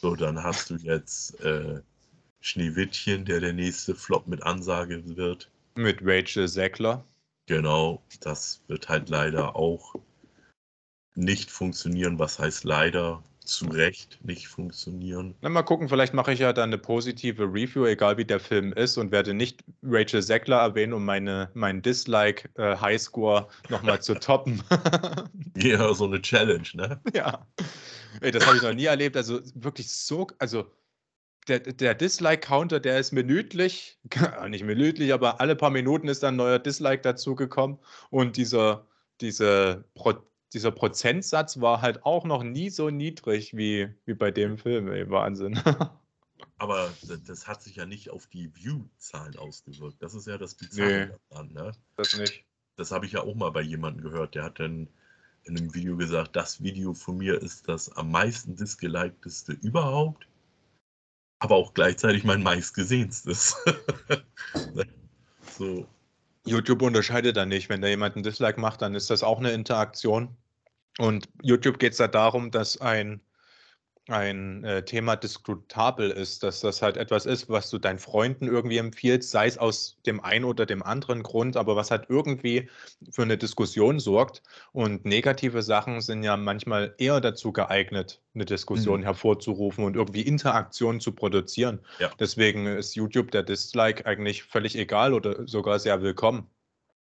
So, 0.00 0.14
dann 0.14 0.42
hast 0.42 0.68
du 0.68 0.76
jetzt 0.76 1.40
äh, 1.40 1.80
Schneewittchen, 2.40 3.24
der 3.24 3.40
der 3.40 3.54
nächste 3.54 3.94
Flop 3.94 4.26
mit 4.26 4.42
Ansage 4.42 5.02
wird. 5.16 5.50
Mit 5.76 6.00
Rachel 6.02 6.46
Zegler. 6.46 7.04
Genau, 7.46 8.02
das 8.20 8.62
wird 8.68 8.88
halt 8.88 9.08
leider 9.10 9.56
auch 9.56 9.94
nicht 11.14 11.50
funktionieren. 11.50 12.18
Was 12.18 12.38
heißt 12.38 12.64
leider? 12.64 13.22
Zu 13.44 13.66
Recht 13.66 14.20
nicht 14.24 14.48
funktionieren. 14.48 15.34
Na, 15.42 15.50
mal 15.50 15.62
gucken, 15.62 15.90
vielleicht 15.90 16.14
mache 16.14 16.32
ich 16.32 16.38
ja 16.38 16.54
dann 16.54 16.70
eine 16.70 16.78
positive 16.78 17.42
Review, 17.42 17.84
egal 17.84 18.16
wie 18.16 18.24
der 18.24 18.40
Film 18.40 18.72
ist, 18.72 18.96
und 18.96 19.12
werde 19.12 19.34
nicht 19.34 19.62
Rachel 19.82 20.22
Zegler 20.22 20.62
erwähnen, 20.62 20.94
um 20.94 21.04
meine, 21.04 21.50
meinen 21.52 21.82
Dislike-Highscore 21.82 23.46
nochmal 23.68 24.00
zu 24.00 24.14
toppen. 24.14 24.62
Ja, 25.56 25.94
so 25.94 26.06
eine 26.06 26.20
Challenge, 26.20 26.66
ne? 26.72 27.00
ja. 27.14 27.46
Ey, 28.20 28.32
das 28.32 28.44
habe 28.46 28.56
ich 28.56 28.62
noch 28.62 28.72
nie 28.72 28.86
erlebt. 28.86 29.16
Also 29.16 29.40
wirklich 29.54 29.90
so, 29.90 30.26
also 30.38 30.66
der, 31.48 31.60
der 31.60 31.94
Dislike-Counter, 31.94 32.80
der 32.80 32.98
ist 32.98 33.12
minütlich, 33.12 33.98
nicht 34.48 34.64
minütlich, 34.64 35.12
aber 35.12 35.40
alle 35.40 35.56
paar 35.56 35.70
Minuten 35.70 36.08
ist 36.08 36.22
dann 36.22 36.34
ein 36.34 36.38
neuer 36.38 36.58
Dislike 36.58 37.02
dazugekommen. 37.02 37.78
Und 38.10 38.36
dieser, 38.36 38.86
diese 39.20 39.84
Pro, 39.94 40.14
dieser 40.52 40.70
Prozentsatz 40.70 41.60
war 41.60 41.82
halt 41.82 42.04
auch 42.04 42.24
noch 42.24 42.42
nie 42.42 42.70
so 42.70 42.90
niedrig 42.90 43.56
wie, 43.56 43.88
wie 44.06 44.14
bei 44.14 44.30
dem 44.30 44.56
Film. 44.56 44.88
Ey, 44.88 45.08
Wahnsinn. 45.10 45.60
Aber 46.58 46.92
das, 47.26 47.46
hat 47.46 47.62
sich 47.62 47.76
ja 47.76 47.86
nicht 47.86 48.10
auf 48.10 48.26
die 48.26 48.54
View-Zahlen 48.54 49.36
ausgewirkt. 49.36 50.02
Das 50.02 50.14
ist 50.14 50.26
ja 50.26 50.38
das 50.38 50.54
Bizarre 50.54 51.06
Nee. 51.08 51.16
daran, 51.30 51.52
ne? 51.52 51.72
das 51.96 52.16
nicht. 52.16 52.44
Das 52.76 52.90
habe 52.90 53.06
ich 53.06 53.12
ja 53.12 53.20
auch 53.22 53.34
mal 53.34 53.50
bei 53.50 53.60
jemandem 53.60 54.02
gehört. 54.02 54.34
Der 54.34 54.44
hat 54.44 54.60
dann 54.60 54.88
in 55.44 55.56
einem 55.56 55.74
Video 55.74 55.96
gesagt, 55.96 56.36
das 56.36 56.62
Video 56.62 56.94
von 56.94 57.18
mir 57.18 57.40
ist 57.40 57.68
das 57.68 57.90
am 57.96 58.10
meisten 58.10 58.56
disgeliketeste 58.56 59.52
überhaupt, 59.52 60.26
aber 61.44 61.56
auch 61.56 61.74
gleichzeitig 61.74 62.24
mein 62.24 62.42
meistgesehenstes. 62.42 63.56
So, 65.56 65.86
YouTube 66.44 66.82
unterscheidet 66.82 67.36
da 67.36 67.46
nicht. 67.46 67.68
Wenn 67.68 67.80
da 67.80 67.86
jemand 67.86 68.16
einen 68.16 68.24
Dislike 68.24 68.60
macht, 68.60 68.82
dann 68.82 68.96
ist 68.96 69.08
das 69.08 69.22
auch 69.22 69.38
eine 69.38 69.52
Interaktion. 69.52 70.36
Und 70.98 71.28
YouTube 71.42 71.78
geht 71.78 71.92
es 71.92 71.98
da 71.98 72.08
darum, 72.08 72.50
dass 72.50 72.80
ein 72.80 73.20
ein 74.08 74.64
äh, 74.64 74.84
Thema 74.84 75.16
diskutabel 75.16 76.10
ist, 76.10 76.42
dass 76.42 76.60
das 76.60 76.82
halt 76.82 76.98
etwas 76.98 77.24
ist, 77.24 77.48
was 77.48 77.70
du 77.70 77.78
deinen 77.78 77.98
Freunden 77.98 78.46
irgendwie 78.48 78.76
empfiehlst, 78.76 79.30
sei 79.30 79.46
es 79.46 79.56
aus 79.56 79.96
dem 80.04 80.20
einen 80.20 80.44
oder 80.44 80.66
dem 80.66 80.82
anderen 80.82 81.22
Grund, 81.22 81.56
aber 81.56 81.74
was 81.74 81.90
halt 81.90 82.06
irgendwie 82.10 82.68
für 83.10 83.22
eine 83.22 83.38
Diskussion 83.38 84.00
sorgt. 84.00 84.42
Und 84.72 85.06
negative 85.06 85.62
Sachen 85.62 86.02
sind 86.02 86.22
ja 86.22 86.36
manchmal 86.36 86.94
eher 86.98 87.20
dazu 87.22 87.52
geeignet, 87.52 88.20
eine 88.34 88.44
Diskussion 88.44 89.00
Mhm. 89.00 89.04
hervorzurufen 89.04 89.84
und 89.84 89.96
irgendwie 89.96 90.22
Interaktion 90.22 91.00
zu 91.00 91.12
produzieren. 91.12 91.80
Ja. 91.98 92.10
Deswegen 92.18 92.66
ist 92.66 92.94
YouTube 92.94 93.30
der 93.30 93.42
Dislike 93.42 94.04
eigentlich 94.04 94.42
völlig 94.44 94.76
egal 94.76 95.14
oder 95.14 95.46
sogar 95.48 95.78
sehr 95.78 96.02
willkommen. 96.02 96.50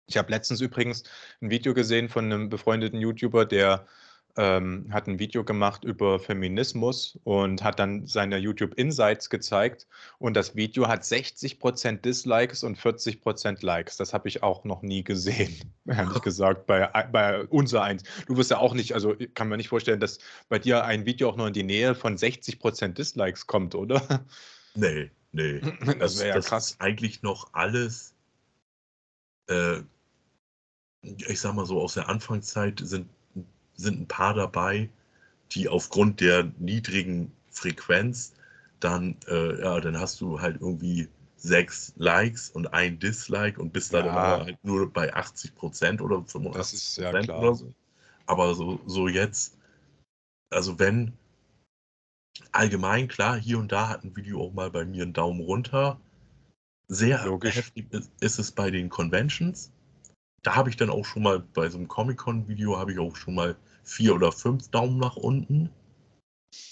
Ich 0.07 0.17
habe 0.17 0.31
letztens 0.31 0.61
übrigens 0.61 1.03
ein 1.41 1.51
Video 1.51 1.75
gesehen 1.75 2.09
von 2.09 2.27
einem 2.27 2.51
befreundeten 2.51 3.01
YouTuber, 3.01 3.47
der 3.47 3.87
ähm, 4.37 4.89
hat 4.93 5.07
ein 5.07 5.19
Video 5.19 5.45
gemacht 5.45 5.85
über 5.85 6.19
Feminismus 6.19 7.19
und 7.25 7.63
hat 7.63 7.79
dann 7.79 8.07
seine 8.07 8.37
YouTube 8.39 8.75
Insights 8.75 9.31
gezeigt. 9.31 9.87
Und 10.19 10.35
das 10.35 10.57
Video 10.57 10.89
hat 10.89 11.03
60% 11.03 12.01
Dislikes 12.01 12.65
und 12.65 12.79
40% 12.79 13.65
Likes. 13.65 13.97
Das 13.97 14.13
habe 14.13 14.29
ich 14.29 14.43
auch 14.43 14.65
noch 14.65 14.83
nie 14.83 15.05
gesehen, 15.05 15.55
ehrlich 15.87 16.21
gesagt, 16.23 16.67
bei, 16.67 16.87
bei 17.13 17.45
unser 17.47 17.83
eins. 17.83 18.03
Du 18.27 18.37
wirst 18.37 18.51
ja 18.51 18.59
auch 18.59 18.75
nicht, 18.75 18.95
also 18.95 19.15
ich 19.19 19.33
kann 19.35 19.49
mir 19.49 19.57
nicht 19.57 19.69
vorstellen, 19.69 20.01
dass 20.01 20.19
bei 20.49 20.59
dir 20.59 20.85
ein 20.85 21.07
Video 21.07 21.29
auch 21.29 21.37
nur 21.37 21.47
in 21.49 21.55
die 21.55 21.63
Nähe 21.63 21.95
von 21.95 22.17
60% 22.17 22.89
Dislikes 22.95 23.47
kommt, 23.47 23.75
oder? 23.75 24.25
Nee, 24.75 25.11
nee. 25.33 25.61
Das 25.99 25.99
Das, 25.99 26.19
wäre 26.19 26.29
ja 26.31 26.35
das 26.35 26.47
krass. 26.47 26.71
ist 26.73 26.81
eigentlich 26.81 27.23
noch 27.23 27.51
alles, 27.53 28.15
äh, 29.49 29.81
ich 31.03 31.41
sag 31.41 31.55
mal 31.55 31.67
so, 31.67 31.81
aus 31.81 31.95
der 31.95 32.09
Anfangszeit 32.09 32.81
sind, 32.83 33.09
sind 33.77 34.01
ein 34.01 34.09
paar 34.09 34.35
dabei, 34.35 34.89
die 35.53 35.69
aufgrund 35.69 36.21
der 36.21 36.51
niedrigen 36.59 37.33
Frequenz 37.51 38.33
dann, 38.81 39.17
äh, 39.29 39.61
ja, 39.63 39.81
dann 39.81 39.99
hast 39.99 40.21
du 40.21 40.41
halt 40.41 40.61
irgendwie 40.61 41.09
sechs 41.37 41.93
Likes 41.97 42.51
und 42.51 42.73
ein 42.73 42.99
Dislike 42.99 43.61
und 43.61 43.73
bist 43.73 43.93
dann 43.93 44.07
Ja. 44.07 44.13
aber 44.13 44.45
halt 44.47 44.59
nur 44.65 44.91
bei 44.93 45.15
80 45.15 45.55
Prozent 45.55 46.01
oder 46.01 46.17
Das 46.19 46.33
85 46.33 46.79
ist 46.79 46.97
ja 46.99 47.11
Prozent 47.11 47.27
klar. 47.27 47.41
oder 47.41 47.55
so. 47.55 47.75
Aber 48.27 48.55
so, 48.55 48.81
so 48.87 49.09
jetzt, 49.09 49.57
also 50.51 50.79
wenn 50.79 51.13
allgemein, 52.53 53.09
klar, 53.09 53.37
hier 53.37 53.59
und 53.59 53.73
da 53.73 53.89
hat 53.89 54.05
ein 54.05 54.17
Video 54.17 54.43
auch 54.43 54.53
mal 54.53 54.71
bei 54.71 54.85
mir 54.85 55.03
einen 55.03 55.13
Daumen 55.13 55.41
runter. 55.41 56.01
Sehr 56.89 57.25
Logisch. 57.25 57.57
heftig 57.57 57.87
ist, 57.91 58.11
ist 58.21 58.39
es 58.39 58.53
bei 58.53 58.71
den 58.71 58.89
Conventions. 58.89 59.71
Da 60.45 60.55
habe 60.55 60.71
ich 60.71 60.77
dann 60.77 60.91
auch 60.91 61.05
schon 61.05 61.23
mal 61.23 61.41
bei 61.41 61.69
so 61.71 61.79
einem 61.79 61.89
Comic-Con-Video 61.89 62.79
habe 62.79 62.93
ich 62.93 62.99
auch 62.99 63.17
schon 63.17 63.35
mal 63.35 63.57
vier 63.83 64.15
oder 64.15 64.31
fünf 64.31 64.69
Daumen 64.69 64.99
nach 64.99 65.17
unten. 65.17 65.71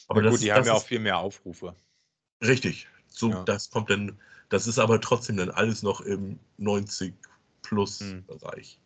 Aber 0.09 0.23
das, 0.23 0.35
gut, 0.35 0.43
die 0.43 0.53
haben 0.53 0.61
das 0.61 0.66
ja 0.66 0.74
auch 0.74 0.85
viel 0.85 1.01
mehr 1.01 1.19
Aufrufe. 1.19 1.74
richtig. 2.44 2.86
So, 3.09 3.31
Ja. 3.31 3.44
das 3.44 3.70
kommt 3.70 3.90
dann, 3.90 4.19
das 4.51 4.66
ist 4.66 4.78
aber 4.78 5.01
trotzdem 5.01 5.39
dann 5.39 5.51
alles 5.51 5.82
noch 5.82 6.01
im 6.03 6.39
90 6.59 7.15
plus 7.62 8.01
Hm. 8.01 8.24
Bereich. 8.27 8.78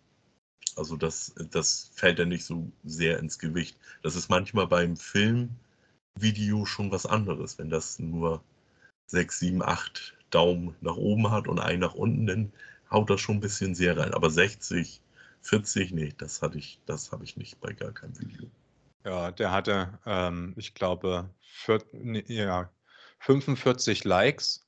Also 0.76 0.96
das, 0.96 1.34
das 1.50 1.90
fällt 1.94 2.18
dann 2.18 2.28
nicht 2.28 2.44
so 2.44 2.70
sehr 2.84 3.18
ins 3.18 3.38
Gewicht. 3.38 3.76
Das 4.02 4.14
ist 4.14 4.28
manchmal 4.28 4.66
beim 4.66 4.96
Filmvideo 4.96 6.64
schon 6.64 6.92
was 6.92 7.06
anderes. 7.06 7.58
Wenn 7.58 7.70
das 7.70 7.98
nur 7.98 8.42
6, 9.06 9.40
7, 9.40 9.62
8 9.62 10.14
Daumen 10.30 10.76
nach 10.80 10.96
oben 10.96 11.30
hat 11.30 11.48
und 11.48 11.58
einen 11.58 11.80
nach 11.80 11.94
unten, 11.94 12.26
dann 12.26 12.52
haut 12.90 13.10
das 13.10 13.20
schon 13.20 13.36
ein 13.36 13.40
bisschen 13.40 13.74
sehr 13.74 13.96
rein. 13.96 14.14
Aber 14.14 14.30
60, 14.30 15.00
40, 15.42 15.92
nee, 15.92 16.14
das 16.18 16.42
hatte 16.42 16.58
ich, 16.58 16.80
das 16.86 17.12
habe 17.12 17.24
ich 17.24 17.36
nicht 17.36 17.60
bei 17.60 17.72
gar 17.72 17.92
keinem 17.92 18.18
Video. 18.18 18.48
Ja, 19.04 19.30
der 19.30 19.52
hatte, 19.52 19.98
ähm, 20.04 20.54
ich 20.56 20.74
glaube, 20.74 21.30
vier, 21.40 21.80
nee, 21.92 22.24
ja, 22.26 22.70
45 23.20 24.04
Likes 24.04 24.66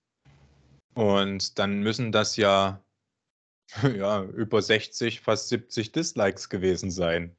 und 0.95 1.59
dann 1.59 1.81
müssen 1.81 2.13
das 2.13 2.37
ja, 2.37 2.81
ja 3.83 4.23
über 4.23 4.63
60, 4.63 5.21
fast 5.21 5.49
70 5.49 5.93
Dislikes 5.93 6.49
gewesen 6.49 6.91
sein, 6.91 7.35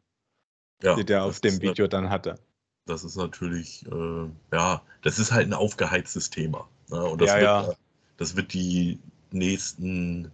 Ja, 0.84 0.96
die 0.96 1.06
der 1.06 1.24
auf 1.24 1.40
dem 1.40 1.62
Video 1.62 1.88
dann 1.88 2.10
hatte. 2.10 2.36
Das 2.86 3.04
ist 3.04 3.16
natürlich, 3.16 3.86
äh, 3.86 4.30
ja, 4.52 4.82
das 5.04 5.20
ist 5.20 5.32
halt 5.32 5.48
ein 5.48 5.54
aufgeheiztes 5.54 6.30
Thema. 6.30 6.68
Ne? 6.90 7.04
Und 7.04 7.22
das, 7.22 7.30
Ja, 7.30 7.36
wird, 7.36 7.44
ja. 7.44 7.76
das 8.18 8.36
wird 8.36 8.54
die 8.54 9.00
nächsten 9.32 10.32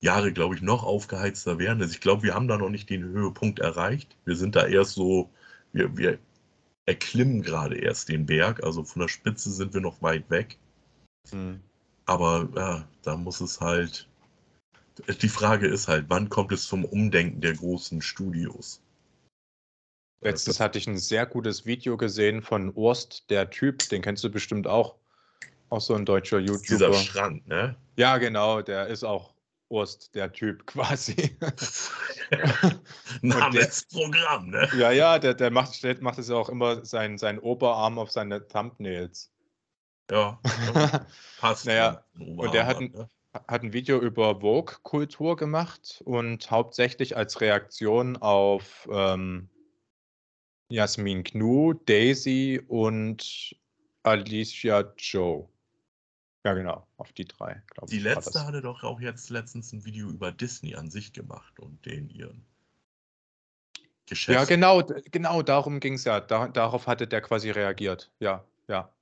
Jahre, 0.00 0.32
glaube 0.32 0.54
ich, 0.54 0.62
noch 0.62 0.84
aufgeheizter 0.84 1.58
werden. 1.58 1.80
Also 1.80 1.94
ich 1.94 2.00
glaube, 2.00 2.22
wir 2.22 2.34
haben 2.34 2.48
da 2.48 2.58
noch 2.58 2.68
nicht 2.68 2.90
den 2.90 3.02
Höhepunkt 3.04 3.58
erreicht. 3.58 4.16
Wir 4.24 4.36
sind 4.36 4.54
da 4.56 4.66
erst 4.66 4.92
so, 4.92 5.30
wir, 5.72 5.96
wir 5.96 6.18
erklimmen 6.86 7.42
gerade 7.42 7.78
erst 7.78 8.08
den 8.08 8.26
Berg. 8.26 8.62
Also 8.62 8.84
von 8.84 9.02
der 9.02 9.08
Spitze 9.08 9.50
sind 9.50 9.74
wir 9.74 9.80
noch 9.80 10.00
weit 10.02 10.28
weg. 10.30 10.58
Hm. 11.30 11.60
Aber 12.04 12.48
ja, 12.54 12.88
da 13.02 13.16
muss 13.16 13.40
es 13.40 13.60
halt. 13.60 14.08
Die 15.20 15.28
Frage 15.28 15.66
ist 15.66 15.88
halt, 15.88 16.06
wann 16.08 16.28
kommt 16.28 16.52
es 16.52 16.66
zum 16.66 16.84
Umdenken 16.84 17.40
der 17.40 17.54
großen 17.54 18.00
Studios? 18.00 18.80
Letztens 20.22 20.56
das- 20.56 20.60
hatte 20.60 20.78
ich 20.78 20.86
ein 20.86 20.96
sehr 20.96 21.26
gutes 21.26 21.66
Video 21.66 21.96
gesehen 21.96 22.42
von 22.42 22.72
Urst, 22.74 23.28
der 23.28 23.50
Typ, 23.50 23.88
den 23.90 24.02
kennst 24.02 24.24
du 24.24 24.30
bestimmt 24.30 24.66
auch. 24.66 24.96
Auch 25.68 25.80
so 25.80 25.94
ein 25.94 26.06
deutscher 26.06 26.40
Dieser 26.40 26.54
YouTuber. 26.54 26.94
Schrank, 26.94 27.46
ne? 27.46 27.76
Ja, 27.96 28.18
genau, 28.18 28.62
der 28.62 28.86
ist 28.86 29.04
auch 29.04 29.34
Urst, 29.68 30.14
der 30.14 30.32
Typ 30.32 30.66
quasi. 30.66 31.36
Name 33.22 33.58
ist 33.58 33.90
Programm, 33.90 34.50
ne? 34.50 34.68
Ja, 34.76 34.90
ja, 34.90 35.18
der, 35.18 35.34
der 35.34 35.50
macht, 35.50 35.74
stellt, 35.74 36.02
macht 36.02 36.18
es 36.18 36.28
ja 36.28 36.36
auch 36.36 36.48
immer 36.48 36.84
sein, 36.84 37.18
sein 37.18 37.38
Oberarm 37.38 37.98
auf 37.98 38.10
seine 38.10 38.46
Thumbnails. 38.46 39.32
Ja, 40.10 40.40
passt. 41.40 41.66
Naja, 41.66 42.04
und 42.14 42.54
der 42.54 42.66
hat 42.66 42.80
ne? 42.80 43.08
hat 43.48 43.62
ein 43.62 43.72
Video 43.72 44.00
über 44.00 44.40
Vogue-Kultur 44.40 45.36
gemacht 45.36 46.00
und 46.04 46.50
hauptsächlich 46.50 47.16
als 47.16 47.40
Reaktion 47.40 48.16
auf 48.16 48.88
ähm, 48.90 49.48
Jasmin 50.68 51.22
Knu, 51.24 51.74
Daisy 51.74 52.60
und 52.66 53.56
Alicia 54.02 54.92
Joe. 54.96 55.48
Ja, 56.46 56.54
genau, 56.54 56.86
auf 56.96 57.12
die 57.12 57.24
drei, 57.24 57.60
glaube 57.74 57.90
Die 57.90 57.98
ich. 57.98 58.04
war 58.04 58.14
letzte 58.14 58.46
hatte 58.46 58.62
doch 58.62 58.84
auch 58.84 59.00
jetzt 59.00 59.30
letztens 59.30 59.72
ein 59.72 59.84
Video 59.84 60.08
über 60.08 60.30
Disney 60.30 60.76
an 60.76 60.90
sich 60.90 61.12
gemacht 61.12 61.58
und 61.58 61.84
den 61.84 62.08
ihren 62.08 62.46
Geschäfts. 64.06 64.48
Ja, 64.48 64.54
genau, 64.54 64.80
genau, 65.10 65.42
darum 65.42 65.80
ging 65.80 65.94
es 65.94 66.04
ja. 66.04 66.20
Da, 66.20 66.46
darauf 66.46 66.86
hatte 66.86 67.08
der 67.08 67.20
quasi 67.20 67.50
reagiert. 67.50 68.12
Ja, 68.20 68.44
ja. 68.68 68.92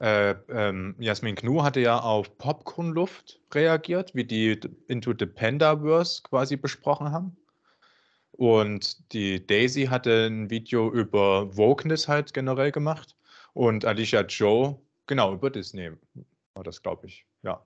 Äh, 0.00 0.32
ähm, 0.50 0.94
Jasmin 0.98 1.36
Knu 1.36 1.62
hatte 1.62 1.80
ja 1.80 1.98
auf 1.98 2.36
Popcornluft 2.36 3.40
reagiert, 3.54 4.14
wie 4.14 4.24
die 4.24 4.60
Into 4.86 5.14
the 5.18 5.24
Pandaverse 5.24 6.24
quasi 6.24 6.56
besprochen 6.56 7.10
haben. 7.10 7.38
Und 8.32 9.14
die 9.14 9.46
Daisy 9.46 9.86
hatte 9.86 10.26
ein 10.26 10.50
Video 10.50 10.92
über 10.92 11.56
Wokeness 11.56 12.06
halt 12.06 12.34
generell 12.34 12.70
gemacht. 12.70 13.16
Und 13.54 13.86
Alicia 13.86 14.20
Joe, 14.20 14.78
genau, 15.06 15.32
über 15.32 15.48
Disney 15.48 15.92
das, 16.62 16.82
glaube 16.82 17.06
ich. 17.06 17.26
Ja. 17.42 17.64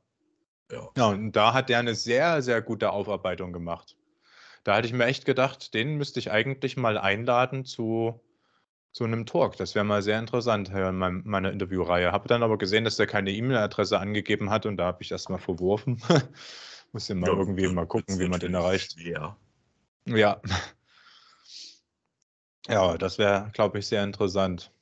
Ja. 0.71 0.89
Ja, 0.97 1.09
und 1.09 1.33
da 1.33 1.53
hat 1.53 1.69
der 1.69 1.79
eine 1.79 1.95
sehr, 1.95 2.43
sehr 2.43 2.63
gute 2.63 2.91
Aufarbeitung 2.93 3.53
gemacht. 3.53 3.97
Da 4.65 4.77
hatte 4.77 4.87
ich 4.87 4.93
mir 4.93 5.07
echt 5.07 5.25
gedacht, 5.25 5.75
den 5.75 5.97
müsste 5.97 6.21
ich 6.21 6.31
eigentlich 6.31 6.77
mal 6.77 6.99
einladen 6.99 7.65
zu, 7.65 8.21
zu 8.93 9.05
einem 9.05 9.27
Talk. 9.27 9.57
Das 9.57 9.75
wäre 9.75 9.85
mal 9.85 10.03
sehr 10.03 10.19
interessant 10.19 10.71
äh, 10.71 10.89
in 10.91 10.97
meiner 10.99 11.53
Interviewreihe. 11.53 12.13
Habe 12.13 12.29
dann 12.29 12.43
aber 12.43 12.59
gesehen, 12.59 12.85
dass 12.85 12.97
der 12.97 13.07
keine 13.07 13.33
E-Mail-Adresse 13.33 13.99
angegeben 13.99 14.51
hat 14.51 14.67
und 14.67 14.77
da 14.77 14.87
habe 14.87 15.03
ich 15.03 15.09
das 15.09 15.29
mal 15.29 15.39
verworfen. 15.39 16.03
Muss 16.93 17.09
ja 17.09 17.15
mal 17.15 17.29
Ja, 17.29 17.35
irgendwie 17.37 17.69
mal 17.69 17.87
gucken, 17.87 18.19
wie 18.19 18.29
man 18.29 18.41
den 18.41 18.55
erreicht. 18.55 18.93
Schwer. 18.93 19.37
Ja. 20.07 20.41
Ja, 22.69 22.97
das 22.99 23.19
wäre, 23.19 23.51
glaube 23.53 23.79
ich, 23.79 23.87
sehr 23.87 24.05
interessant. 24.05 24.73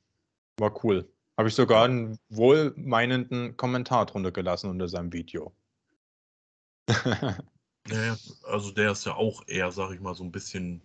War 0.58 0.84
cool. 0.84 1.08
Habe 1.38 1.48
ich 1.48 1.54
sogar 1.54 1.84
einen 1.84 2.18
wohlmeinenden 2.30 3.56
Kommentar 3.56 4.06
drunter 4.06 4.32
gelassen 4.32 4.70
unter 4.70 4.88
seinem 4.88 5.12
Video. 5.12 5.52
Naja, 7.90 8.18
also 8.42 8.70
der 8.70 8.92
ist 8.92 9.06
ja 9.06 9.14
auch 9.14 9.42
eher, 9.46 9.72
sag 9.72 9.92
ich 9.92 10.00
mal, 10.00 10.14
so 10.14 10.22
ein 10.22 10.30
bisschen 10.30 10.82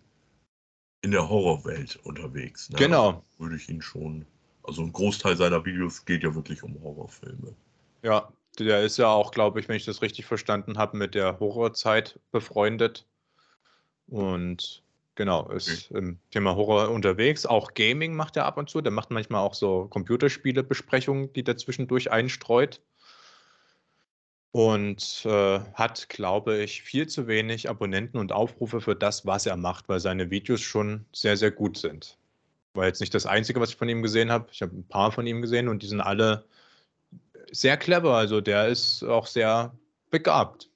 in 1.02 1.10
der 1.10 1.28
Horrorwelt 1.28 1.96
unterwegs. 1.96 2.70
Ne? 2.70 2.78
Genau. 2.78 3.22
Würde 3.36 3.56
ich 3.56 3.68
ihn 3.68 3.82
schon. 3.82 4.24
Also 4.62 4.80
ein 4.80 4.92
Großteil 4.92 5.36
seiner 5.36 5.62
Videos 5.66 6.06
geht 6.06 6.22
ja 6.22 6.34
wirklich 6.34 6.62
um 6.62 6.82
Horrorfilme. 6.82 7.54
Ja, 8.02 8.32
der 8.58 8.82
ist 8.82 8.96
ja 8.96 9.08
auch, 9.08 9.32
glaube 9.32 9.60
ich, 9.60 9.68
wenn 9.68 9.76
ich 9.76 9.84
das 9.84 10.00
richtig 10.00 10.24
verstanden 10.24 10.78
habe, 10.78 10.96
mit 10.96 11.14
der 11.14 11.38
Horrorzeit 11.40 12.18
befreundet. 12.30 13.06
Und 14.06 14.82
genau, 15.14 15.48
ist 15.50 15.90
im 15.90 16.18
Thema 16.30 16.56
Horror 16.56 16.90
unterwegs. 16.90 17.46
Auch 17.46 17.74
Gaming 17.74 18.14
macht 18.14 18.36
er 18.36 18.46
ab 18.46 18.56
und 18.58 18.70
zu. 18.70 18.80
Der 18.80 18.92
macht 18.92 19.10
manchmal 19.10 19.40
auch 19.40 19.54
so 19.54 19.86
Computerspiele-Besprechungen, 19.88 21.32
die 21.32 21.42
der 21.42 21.56
zwischendurch 21.56 22.10
einstreut. 22.10 22.80
Und 24.52 25.22
äh, 25.24 25.60
hat, 25.74 26.08
glaube 26.08 26.62
ich, 26.62 26.82
viel 26.82 27.08
zu 27.08 27.26
wenig 27.26 27.68
Abonnenten 27.68 28.18
und 28.18 28.30
Aufrufe 28.30 28.80
für 28.80 28.94
das, 28.94 29.26
was 29.26 29.46
er 29.46 29.56
macht, 29.56 29.88
weil 29.88 29.98
seine 29.98 30.30
Videos 30.30 30.60
schon 30.60 31.04
sehr, 31.12 31.36
sehr 31.36 31.50
gut 31.50 31.76
sind. 31.76 32.18
War 32.74 32.86
jetzt 32.86 33.00
nicht 33.00 33.14
das 33.14 33.26
Einzige, 33.26 33.60
was 33.60 33.70
ich 33.70 33.76
von 33.76 33.88
ihm 33.88 34.02
gesehen 34.02 34.30
habe. 34.30 34.46
Ich 34.52 34.62
habe 34.62 34.76
ein 34.76 34.86
paar 34.86 35.10
von 35.10 35.26
ihm 35.26 35.42
gesehen 35.42 35.68
und 35.68 35.82
die 35.82 35.88
sind 35.88 36.00
alle 36.00 36.44
sehr 37.50 37.76
clever. 37.76 38.16
Also 38.16 38.40
der 38.40 38.68
ist 38.68 39.02
auch 39.02 39.26
sehr 39.26 39.74
begabt. 40.10 40.68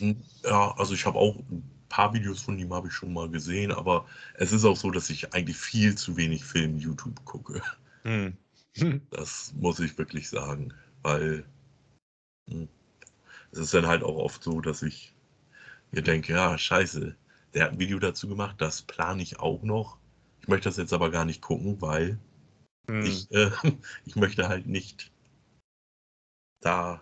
Mhm. 0.00 0.22
Ja, 0.42 0.74
also 0.76 0.94
ich 0.94 1.06
habe 1.06 1.18
auch 1.18 1.36
ein 1.36 1.73
paar 1.94 2.12
Videos 2.12 2.42
von 2.42 2.58
ihm 2.58 2.74
habe 2.74 2.88
ich 2.88 2.92
schon 2.92 3.12
mal 3.12 3.30
gesehen, 3.30 3.70
aber 3.70 4.04
es 4.34 4.50
ist 4.50 4.64
auch 4.64 4.76
so, 4.76 4.90
dass 4.90 5.10
ich 5.10 5.32
eigentlich 5.32 5.56
viel 5.56 5.94
zu 5.94 6.16
wenig 6.16 6.44
Film 6.44 6.76
YouTube 6.76 7.24
gucke. 7.24 7.62
Hm. 8.02 8.36
Das 9.10 9.54
muss 9.54 9.78
ich 9.78 9.96
wirklich 9.96 10.28
sagen, 10.28 10.74
weil 11.02 11.44
hm, 12.50 12.68
es 13.52 13.58
ist 13.60 13.72
dann 13.72 13.86
halt 13.86 14.02
auch 14.02 14.16
oft 14.16 14.42
so, 14.42 14.60
dass 14.60 14.82
ich 14.82 15.14
mir 15.92 16.02
denke, 16.02 16.32
ja, 16.32 16.58
scheiße, 16.58 17.14
der 17.54 17.64
hat 17.64 17.70
ein 17.70 17.78
Video 17.78 18.00
dazu 18.00 18.26
gemacht, 18.26 18.56
das 18.58 18.82
plane 18.82 19.22
ich 19.22 19.38
auch 19.38 19.62
noch. 19.62 19.96
Ich 20.40 20.48
möchte 20.48 20.68
das 20.68 20.76
jetzt 20.76 20.92
aber 20.92 21.12
gar 21.12 21.24
nicht 21.24 21.42
gucken, 21.42 21.80
weil 21.80 22.18
hm. 22.88 23.02
ich, 23.02 23.30
äh, 23.30 23.52
ich 24.04 24.16
möchte 24.16 24.48
halt 24.48 24.66
nicht 24.66 25.12
da, 26.60 27.00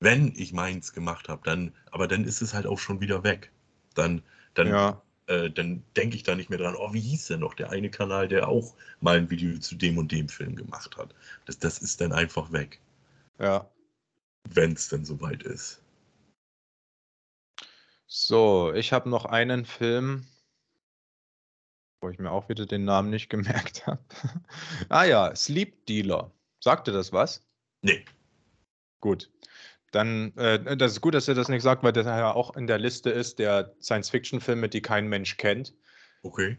wenn 0.00 0.34
ich 0.34 0.52
meins 0.52 0.92
gemacht 0.92 1.28
habe, 1.28 1.42
dann, 1.44 1.72
aber 1.92 2.08
dann 2.08 2.24
ist 2.24 2.42
es 2.42 2.52
halt 2.52 2.66
auch 2.66 2.80
schon 2.80 3.00
wieder 3.00 3.22
weg. 3.22 3.52
Dann, 3.94 4.22
dann, 4.54 4.68
ja. 4.68 5.02
äh, 5.26 5.50
dann 5.50 5.82
denke 5.96 6.16
ich 6.16 6.22
da 6.22 6.34
nicht 6.34 6.50
mehr 6.50 6.58
dran, 6.58 6.76
oh, 6.76 6.92
wie 6.92 7.00
hieß 7.00 7.28
denn 7.28 7.40
noch 7.40 7.54
der 7.54 7.70
eine 7.70 7.90
Kanal, 7.90 8.28
der 8.28 8.48
auch 8.48 8.74
mal 9.00 9.16
ein 9.16 9.30
Video 9.30 9.58
zu 9.58 9.74
dem 9.74 9.98
und 9.98 10.12
dem 10.12 10.28
Film 10.28 10.56
gemacht 10.56 10.96
hat. 10.96 11.14
Das, 11.46 11.58
das 11.58 11.78
ist 11.78 12.00
dann 12.00 12.12
einfach 12.12 12.52
weg. 12.52 12.80
Ja. 13.38 13.68
Wenn 14.48 14.72
es 14.72 14.88
denn 14.88 15.04
soweit 15.04 15.42
ist. 15.42 15.82
So, 18.06 18.72
ich 18.74 18.92
habe 18.92 19.08
noch 19.08 19.24
einen 19.24 19.64
Film, 19.64 20.26
wo 22.02 22.10
ich 22.10 22.18
mir 22.18 22.30
auch 22.30 22.48
wieder 22.48 22.66
den 22.66 22.84
Namen 22.84 23.10
nicht 23.10 23.30
gemerkt 23.30 23.86
habe. 23.86 24.04
ah 24.88 25.04
ja, 25.04 25.34
Sleep 25.34 25.86
Dealer. 25.86 26.30
Sagte 26.60 26.92
das 26.92 27.12
was? 27.12 27.42
Nee. 27.80 28.04
Gut. 29.00 29.30
Dann, 29.92 30.36
äh, 30.36 30.76
das 30.76 30.92
ist 30.92 31.00
gut, 31.00 31.14
dass 31.14 31.28
er 31.28 31.34
das 31.34 31.48
nicht 31.48 31.62
sagt, 31.62 31.84
weil 31.84 31.92
das 31.92 32.06
ja 32.06 32.32
auch 32.32 32.56
in 32.56 32.66
der 32.66 32.78
Liste 32.78 33.10
ist 33.10 33.38
der 33.38 33.74
Science-Fiction-Filme, 33.80 34.68
die 34.68 34.80
kein 34.80 35.06
Mensch 35.06 35.36
kennt. 35.36 35.74
Okay. 36.22 36.56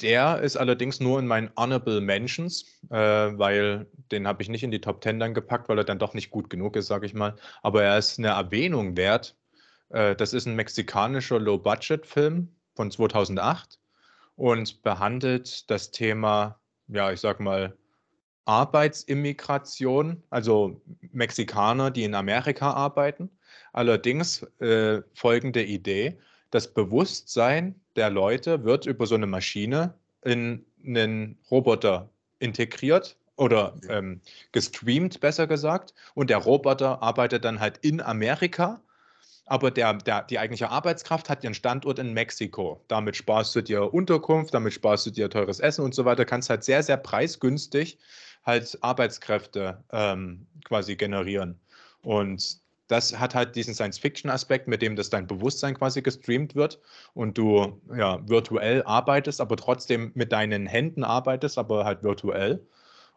Der 0.00 0.40
ist 0.40 0.56
allerdings 0.56 1.00
nur 1.00 1.18
in 1.18 1.26
meinen 1.26 1.50
Honorable 1.56 2.00
Mentions, 2.00 2.64
äh, 2.90 2.96
weil 2.96 3.86
den 4.10 4.26
habe 4.26 4.42
ich 4.42 4.48
nicht 4.48 4.62
in 4.62 4.70
die 4.70 4.80
Top 4.80 5.02
10 5.02 5.18
dann 5.18 5.34
gepackt, 5.34 5.68
weil 5.68 5.78
er 5.78 5.84
dann 5.84 5.98
doch 5.98 6.14
nicht 6.14 6.30
gut 6.30 6.50
genug 6.50 6.76
ist, 6.76 6.88
sage 6.88 7.06
ich 7.06 7.14
mal. 7.14 7.36
Aber 7.62 7.82
er 7.82 7.96
ist 7.96 8.18
eine 8.18 8.28
Erwähnung 8.28 8.96
wert. 8.96 9.36
Äh, 9.90 10.14
das 10.16 10.34
ist 10.34 10.46
ein 10.46 10.56
mexikanischer 10.56 11.38
Low-Budget-Film 11.38 12.48
von 12.74 12.90
2008 12.90 13.78
und 14.36 14.82
behandelt 14.82 15.70
das 15.70 15.90
Thema, 15.90 16.58
ja, 16.88 17.12
ich 17.12 17.20
sag 17.20 17.40
mal, 17.40 17.76
Arbeitsimmigration, 18.44 20.22
also 20.30 20.80
Mexikaner, 21.12 21.90
die 21.90 22.04
in 22.04 22.14
Amerika 22.14 22.72
arbeiten. 22.72 23.30
Allerdings 23.72 24.42
äh, 24.60 25.02
folgende 25.14 25.64
Idee, 25.64 26.18
das 26.50 26.72
Bewusstsein 26.72 27.74
der 27.96 28.10
Leute 28.10 28.64
wird 28.64 28.86
über 28.86 29.06
so 29.06 29.14
eine 29.14 29.26
Maschine 29.26 29.94
in 30.24 30.64
einen 30.84 31.38
Roboter 31.50 32.10
integriert 32.38 33.16
oder 33.36 33.74
ähm, 33.88 34.20
gestreamt, 34.52 35.20
besser 35.20 35.46
gesagt. 35.46 35.94
Und 36.14 36.30
der 36.30 36.38
Roboter 36.38 37.02
arbeitet 37.02 37.44
dann 37.44 37.60
halt 37.60 37.78
in 37.78 38.00
Amerika 38.00 38.80
aber 39.46 39.70
der, 39.70 39.94
der, 39.94 40.22
die 40.22 40.38
eigentliche 40.38 40.70
Arbeitskraft 40.70 41.28
hat 41.28 41.44
ihren 41.44 41.54
Standort 41.54 41.98
in 41.98 42.12
Mexiko. 42.12 42.82
Damit 42.88 43.16
sparst 43.16 43.54
du 43.54 43.60
dir 43.60 43.92
Unterkunft, 43.92 44.54
damit 44.54 44.72
sparst 44.72 45.06
du 45.06 45.10
dir 45.10 45.28
teures 45.28 45.60
Essen 45.60 45.84
und 45.84 45.94
so 45.94 46.04
weiter, 46.04 46.24
kannst 46.24 46.48
halt 46.50 46.64
sehr, 46.64 46.82
sehr 46.82 46.96
preisgünstig 46.96 47.98
halt 48.44 48.78
Arbeitskräfte 48.82 49.82
ähm, 49.92 50.46
quasi 50.64 50.96
generieren. 50.96 51.58
Und 52.02 52.58
das 52.88 53.18
hat 53.18 53.34
halt 53.34 53.56
diesen 53.56 53.74
Science-Fiction-Aspekt, 53.74 54.68
mit 54.68 54.82
dem 54.82 54.94
das 54.96 55.10
dein 55.10 55.26
Bewusstsein 55.26 55.74
quasi 55.74 56.02
gestreamt 56.02 56.54
wird 56.54 56.80
und 57.14 57.38
du 57.38 57.80
ja 57.96 58.20
virtuell 58.28 58.82
arbeitest, 58.84 59.40
aber 59.40 59.56
trotzdem 59.56 60.12
mit 60.14 60.32
deinen 60.32 60.66
Händen 60.66 61.02
arbeitest, 61.02 61.58
aber 61.58 61.84
halt 61.84 62.02
virtuell. 62.02 62.66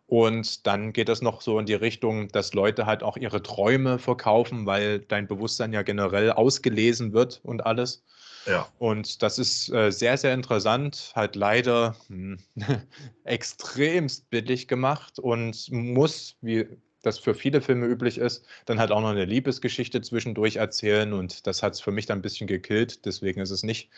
Und 0.08 0.66
dann 0.66 0.94
geht 0.94 1.10
es 1.10 1.22
noch 1.22 1.42
so 1.42 1.60
in 1.60 1.66
die 1.66 1.74
Richtung, 1.74 2.30
dass 2.30 2.54
Leute 2.54 2.86
halt 2.86 3.04
auch 3.04 3.18
ihre 3.18 3.44
Träume 3.44 4.00
verkaufen, 4.00 4.66
weil 4.66 5.00
dein 5.00 5.28
Bewusstsein 5.28 5.74
ja 5.74 5.82
generell 5.82 6.32
ausgelesen 6.32 7.12
wird 7.12 7.42
und 7.44 7.66
alles. 7.66 8.06
Ja. 8.48 8.68
Und 8.80 9.22
das 9.22 9.40
ist 9.40 9.70
äh, 9.70 9.92
sehr, 9.92 10.18
sehr 10.18 10.34
interessant, 10.34 11.12
halt 11.16 11.36
leider 11.36 11.96
hm, 12.08 12.38
extremst 13.24 14.30
billig 14.30 14.68
gemacht 14.68 15.20
und 15.20 15.70
muss, 15.72 16.38
wie 16.42 16.68
das 17.04 17.20
für 17.20 17.34
viele 17.34 17.62
Filme 17.62 17.86
üblich 17.86 18.18
ist, 18.18 18.46
dann 18.66 18.80
halt 18.80 18.92
auch 18.92 19.02
noch 19.02 19.10
eine 19.10 19.26
Liebesgeschichte 19.26 20.02
zwischendurch 20.02 20.58
erzählen 20.58 21.14
und 21.14 21.46
das 21.46 21.62
hat 21.62 21.74
es 21.74 21.82
für 21.82 21.92
mich 21.92 22.06
dann 22.06 22.20
ein 22.20 22.22
bisschen 22.22 22.48
gekillt, 22.48 23.06
deswegen 23.06 23.42
ist 23.42 23.52
es 23.52 23.64
nicht 23.64 23.90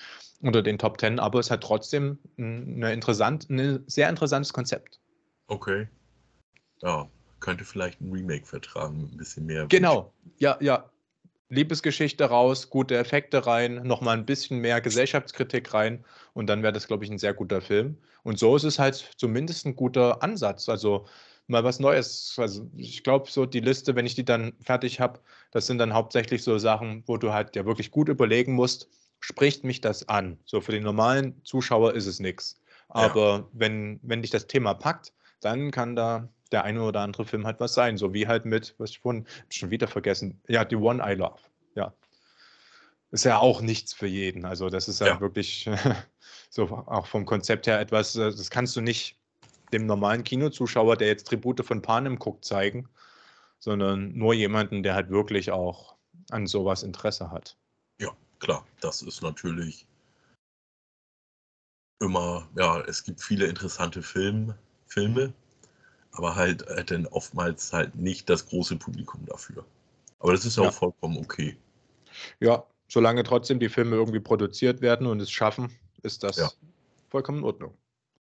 unter 0.42 0.62
den 0.62 0.78
Top 0.78 0.98
Ten, 0.98 1.20
aber 1.20 1.40
es 1.40 1.52
hat 1.52 1.62
trotzdem 1.62 2.20
hm, 2.38 2.76
eine 2.78 2.94
interessant, 2.94 3.50
ein 3.50 3.84
sehr 3.88 4.10
interessantes 4.10 4.54
Konzept. 4.54 5.00
Okay. 5.48 5.88
Ja, 6.82 7.10
könnte 7.40 7.66
vielleicht 7.66 8.02
ein 8.02 8.12
Remake 8.12 8.46
vertragen, 8.46 9.10
ein 9.12 9.18
bisschen 9.18 9.46
mehr. 9.46 9.68
Genau, 9.68 10.14
ja, 10.38 10.58
ja. 10.62 10.90
Liebesgeschichte 11.50 12.26
raus, 12.26 12.70
gute 12.70 12.96
Effekte 12.98 13.46
rein, 13.46 13.82
nochmal 13.84 14.18
ein 14.18 14.26
bisschen 14.26 14.60
mehr 14.60 14.82
Gesellschaftskritik 14.82 15.74
rein 15.74 16.06
und 16.34 16.48
dann 16.48 16.62
wäre 16.62 16.74
das, 16.74 16.88
glaube 16.88 17.04
ich, 17.04 17.12
ein 17.12 17.18
sehr 17.18 17.34
guter 17.34 17.62
Film. 17.62 17.98
Und 18.24 18.38
so 18.38 18.56
ist 18.56 18.64
es 18.64 18.80
halt 18.80 19.12
zumindest 19.18 19.66
ein 19.66 19.76
guter 19.76 20.22
Ansatz. 20.22 20.70
Also 20.70 21.06
mal 21.48 21.64
was 21.64 21.80
Neues. 21.80 22.36
Also 22.38 22.70
ich 22.78 23.04
glaube, 23.04 23.30
so 23.30 23.46
die 23.46 23.60
Liste, 23.60 23.96
wenn 23.96 24.06
ich 24.06 24.16
die 24.16 24.26
dann 24.26 24.54
fertig 24.62 25.00
habe, 25.00 25.20
das 25.52 25.66
sind 25.66 25.80
dann 25.80 25.94
hauptsächlich 25.94 26.44
so 26.44 26.58
Sachen, 26.60 27.04
wo 27.08 27.18
du 27.18 27.34
halt 27.34 27.56
ja 27.56 27.66
wirklich 27.66 27.92
gut 27.92 28.10
überlegen 28.10 28.54
musst, 28.54 28.88
spricht 29.20 29.64
mich 29.64 29.82
das 29.82 30.08
an? 30.08 30.38
So 30.46 30.62
für 30.62 30.72
den 30.72 30.84
normalen 30.84 31.44
Zuschauer 31.44 31.96
ist 31.96 32.06
es 32.06 32.20
nichts. 32.20 32.60
Aber 32.90 33.38
ja. 33.38 33.48
wenn, 33.54 34.00
wenn 34.04 34.22
dich 34.22 34.32
das 34.32 34.48
Thema 34.48 34.76
packt, 34.76 35.14
dann 35.42 35.72
kann 35.72 35.96
da 35.96 36.30
der 36.52 36.64
eine 36.64 36.82
oder 36.84 37.02
andere 37.02 37.26
Film 37.26 37.46
halt 37.46 37.60
was 37.60 37.74
sein. 37.74 37.98
So 37.98 38.14
wie 38.14 38.28
halt 38.28 38.46
mit, 38.46 38.76
was 38.78 38.92
ich 38.92 39.00
vorhin 39.00 39.26
schon 39.50 39.70
wieder 39.70 39.88
vergessen, 39.88 40.42
ja, 40.48 40.66
The 40.68 40.76
One 40.76 41.04
I 41.06 41.16
Love. 41.16 41.40
Ja. 41.76 41.94
Ist 43.12 43.26
ja 43.26 43.40
auch 43.40 43.62
nichts 43.62 43.94
für 43.94 44.08
jeden. 44.08 44.46
Also, 44.46 44.70
das 44.70 44.88
ist 44.88 45.00
ja, 45.00 45.08
ja. 45.08 45.22
wirklich 45.22 45.70
so 46.50 46.68
auch 46.70 47.08
vom 47.08 47.26
Konzept 47.26 47.68
her 47.68 47.80
etwas, 47.80 48.16
äh, 48.16 48.32
das 48.32 48.50
kannst 48.50 48.76
du 48.76 48.82
nicht 48.82 49.18
dem 49.74 49.86
normalen 49.86 50.24
Kinozuschauer, 50.24 50.98
der 50.98 51.08
jetzt 51.08 51.28
Tribute 51.28 51.64
von 51.66 51.82
Panem 51.82 52.18
guckt, 52.18 52.46
zeigen, 52.46 52.90
sondern 53.60 54.14
nur 54.14 54.34
jemanden, 54.34 54.84
der 54.84 54.96
halt 54.96 55.10
wirklich 55.10 55.52
auch 55.52 55.96
an 56.32 56.48
sowas 56.48 56.84
Interesse 56.84 57.32
hat. 57.32 57.58
Ja, 58.00 58.12
klar, 58.40 58.66
das 58.82 59.02
ist 59.02 59.22
natürlich 59.22 59.88
immer, 62.00 62.48
ja, 62.56 62.82
es 62.82 63.04
gibt 63.04 63.22
viele 63.22 63.46
interessante 63.46 64.02
Film, 64.02 64.54
Filme, 64.88 65.34
aber 66.12 66.36
halt 66.36 66.68
äh, 66.68 66.84
dann 66.84 67.06
oftmals 67.08 67.74
halt 67.74 67.96
nicht 67.96 68.30
das 68.30 68.48
große 68.48 68.76
Publikum 68.78 69.26
dafür. 69.26 69.66
Aber 70.20 70.34
das 70.34 70.46
ist 70.46 70.58
ja. 70.58 70.68
auch 70.68 70.74
vollkommen 70.74 71.18
okay. 71.18 71.58
Ja, 72.40 72.64
solange 72.88 73.24
trotzdem 73.24 73.60
die 73.60 73.70
Filme 73.70 73.96
irgendwie 73.96 74.20
produziert 74.20 74.82
werden 74.82 75.08
und 75.08 75.22
es 75.22 75.32
schaffen, 75.32 75.70
ist 76.04 76.24
das 76.24 76.38
ja. 76.38 76.50
vollkommen 77.10 77.40
in 77.40 77.44
Ordnung. 77.46 77.74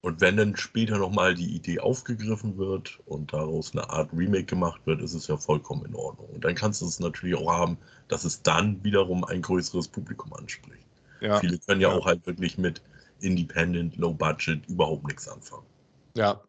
Und 0.03 0.21
wenn 0.21 0.37
dann 0.37 0.55
später 0.57 0.99
nochmal 0.99 1.35
die 1.35 1.57
Idee 1.57 1.81
aufgegriffen 1.81 2.57
wird 2.59 3.01
und 3.07 3.33
daraus 3.33 3.73
eine 3.73 3.91
Art 3.91 4.13
Remake 4.13 4.45
gemacht 4.45 4.81
wird, 4.85 5.01
ist 5.01 5.15
es 5.15 5.27
ja 5.27 5.37
vollkommen 5.37 5.85
in 5.85 5.95
Ordnung. 5.97 6.29
Und 6.29 6.45
dann 6.45 6.55
kannst 6.55 6.81
du 6.81 6.87
es 6.87 7.01
natürlich 7.01 7.35
auch 7.35 7.51
haben, 7.51 7.77
dass 8.07 8.25
es 8.25 8.41
dann 8.43 8.83
wiederum 8.85 9.25
ein 9.25 9.43
größeres 9.43 9.89
Publikum 9.89 10.33
anspricht. 10.35 10.85
Ja. 11.21 11.41
Viele 11.41 11.59
können 11.59 11.81
ja, 11.81 11.89
ja, 11.89 11.97
auch 11.97 12.07
halt 12.07 12.25
wirklich 12.27 12.57
mit 12.57 12.83
Independent, 13.21 13.97
Low 13.97 14.13
Budget 14.13 14.65
überhaupt 14.69 15.07
nichts 15.09 15.27
anfangen. 15.27 15.67
Ja, 16.15 16.41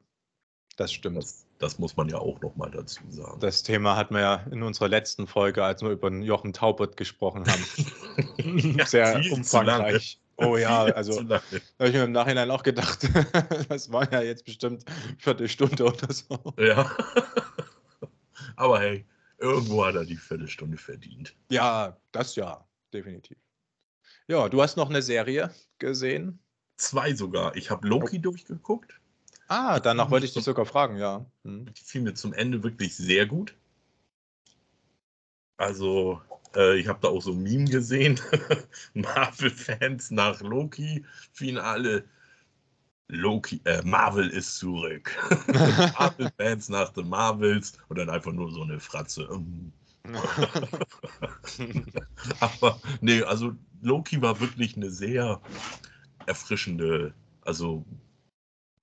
das 0.78 0.94
stimmt. 0.94 1.18
Das, 1.18 1.46
das 1.58 1.80
muss 1.80 1.98
man 1.98 2.08
ja 2.08 2.20
auch 2.20 2.40
nochmal 2.42 2.72
dazu 2.72 3.02
sagen. 3.10 3.40
Das 3.40 3.64
Thema 3.64 3.96
hatten 3.96 4.14
wir 4.14 4.22
ja 4.22 4.36
in 4.52 4.64
unserer 4.64 4.88
letzten 4.88 5.28
Folge, 5.28 5.64
als 5.64 5.82
wir 5.82 5.90
über 5.90 6.10
Jochen 6.12 6.54
Taubert 6.54 6.96
gesprochen 6.96 7.44
haben. 7.48 8.76
ja, 8.78 8.86
Sehr 8.86 9.22
umfangreich. 9.32 10.22
Oh 10.38 10.56
ja, 10.56 10.84
also 10.84 11.24
da 11.24 11.42
habe 11.80 11.90
ich 11.90 11.94
mir 11.94 12.04
im 12.04 12.12
Nachhinein 12.12 12.52
auch 12.52 12.62
gedacht, 12.62 13.10
das 13.70 13.92
war 13.92 14.12
ja 14.12 14.22
jetzt 14.22 14.46
bestimmt 14.46 14.86
eine 14.88 15.18
Viertelstunde 15.18 15.84
oder 15.84 16.14
so. 16.14 16.54
Ja. 16.60 16.96
Aber 18.56 18.80
hey, 18.80 19.04
irgendwo 19.40 19.84
hat 19.84 19.96
er 19.96 20.06
die 20.06 20.16
Viertelstunde 20.16 20.78
verdient. 20.78 21.36
Ja, 21.50 21.98
das 22.12 22.36
ja, 22.36 22.64
definitiv. 22.94 23.38
Ja, 24.28 24.48
du 24.48 24.62
hast 24.62 24.78
noch 24.78 24.92
eine 24.92 25.02
Serie 25.02 25.52
gesehen? 25.80 26.40
Zwei 26.76 27.16
sogar. 27.16 27.56
Ich 27.56 27.72
habe 27.72 27.88
Loki 27.88 28.18
oh. 28.20 28.22
durchgeguckt. 28.22 29.00
Ah, 29.48 29.80
danach 29.80 30.12
wollte 30.12 30.26
ich 30.26 30.34
dich 30.34 30.44
sogar 30.44 30.66
fragen, 30.66 30.98
ja. 30.98 31.26
Hm. 31.44 31.74
Die 31.74 31.82
fiel 31.84 32.02
mir 32.02 32.14
zum 32.14 32.34
Ende 32.34 32.64
wirklich 32.64 32.96
sehr 32.96 33.26
gut. 33.26 33.56
Also, 35.58 36.22
äh, 36.56 36.78
ich 36.78 36.88
habe 36.88 37.00
da 37.02 37.08
auch 37.08 37.22
so 37.22 37.32
ein 37.32 37.42
Meme 37.42 37.66
gesehen. 37.66 38.20
Marvel-Fans 38.94 40.12
nach 40.12 40.42
Loki-Finale. 40.42 42.04
Loki, 43.10 43.62
äh, 43.64 43.82
Marvel 43.84 44.30
ist 44.30 44.58
zurück. 44.58 45.16
Marvel-Fans 45.98 46.68
nach 46.70 46.92
den 46.92 47.08
Marvels 47.08 47.74
und 47.88 47.98
dann 47.98 48.10
einfach 48.10 48.34
nur 48.34 48.52
so 48.52 48.64
eine 48.64 48.80
Fratze. 48.82 49.30
Aber 52.40 52.82
nee, 53.02 53.22
also 53.24 53.54
Loki 53.82 54.22
war 54.22 54.40
wirklich 54.40 54.76
eine 54.76 54.90
sehr 54.90 55.42
erfrischende, 56.26 57.14
also 57.42 57.86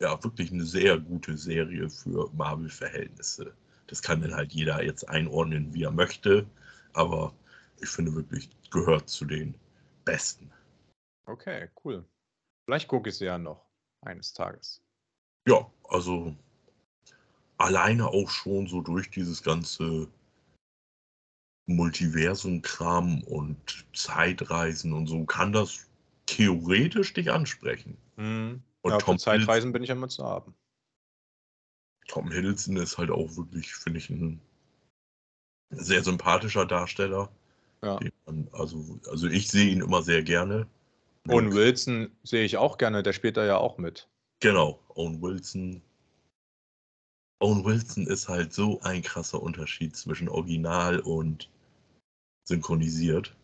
ja, 0.05 0.23
wirklich 0.23 0.53
eine 0.53 0.65
sehr 0.65 0.99
gute 0.99 1.37
Serie 1.37 1.89
für 1.89 2.31
Marvel-Verhältnisse. 2.35 3.55
Das 3.87 4.03
kann 4.03 4.21
dann 4.21 4.35
halt 4.35 4.53
jeder 4.53 4.85
jetzt 4.85 5.09
einordnen, 5.09 5.73
wie 5.73 5.85
er 5.85 5.91
möchte, 5.91 6.47
aber 6.93 7.33
ich 7.81 7.89
finde 7.89 8.15
wirklich, 8.15 8.51
gehört 8.71 9.09
zu 9.09 9.25
den 9.25 9.55
besten. 10.05 10.51
Okay, 11.27 11.71
cool. 11.85 12.05
Vielleicht 12.67 12.87
gucke 12.89 13.09
ich 13.09 13.17
sie 13.17 13.25
ja 13.25 13.39
noch 13.39 13.65
eines 14.03 14.35
Tages. 14.35 14.83
Ja, 15.49 15.71
also 15.89 16.37
alleine 17.57 18.07
auch 18.09 18.29
schon 18.29 18.67
so 18.67 18.83
durch 18.83 19.11
dieses 19.11 19.43
ganze 19.43 20.07
Multiversum-Kram 21.67 23.23
und 23.23 23.87
Zeitreisen 23.95 24.93
und 24.93 25.07
so 25.07 25.25
kann 25.25 25.53
das 25.53 25.89
theoretisch 26.27 27.15
dich 27.15 27.31
ansprechen. 27.31 27.97
Mhm. 28.17 28.63
Und 28.85 28.93
Ja, 28.93 28.99
Tom 28.99 29.19
Zeitreisen 29.19 29.73
bin 29.73 29.83
ich 29.83 29.89
immer 29.91 30.09
zu 30.09 30.25
haben. 30.25 30.55
Tom 32.07 32.31
Hiddleston 32.31 32.77
ist 32.77 32.99
halt 32.99 33.11
auch 33.11 33.35
wirklich, 33.37 33.75
finde 33.75 33.99
ich, 33.99 34.11
ein 34.11 34.41
sehr 35.71 36.05
sympathischer 36.05 36.67
Darsteller. 36.67 37.33
Ja. 37.83 37.99
man- 38.27 38.49
Also, 38.53 39.01
also 39.11 39.27
ich 39.27 39.49
sehe 39.51 39.71
ihn 39.71 39.81
immer 39.81 40.03
sehr 40.03 40.23
gerne. 40.23 40.67
Und 41.27 41.55
Wilson 41.55 42.15
sehe 42.23 42.45
ich 42.45 42.59
auch 42.59 42.77
gerne, 42.77 43.03
der 43.03 43.15
spielt 43.15 43.39
da 43.39 43.47
ja 43.47 43.57
auch 43.57 43.79
mit. 43.79 44.07
Genau, 44.41 44.79
Owen 44.95 45.23
Wilson. 45.23 45.81
Owen 47.41 47.65
Wilson 47.65 48.07
ist 48.07 48.29
halt 48.29 48.53
so 48.53 48.81
ein 48.83 49.01
krasser 49.03 49.43
Unterschied 49.43 49.97
zwischen 49.97 50.29
Original 50.29 51.01
und 51.01 51.51
synchronisiert. 52.47 53.35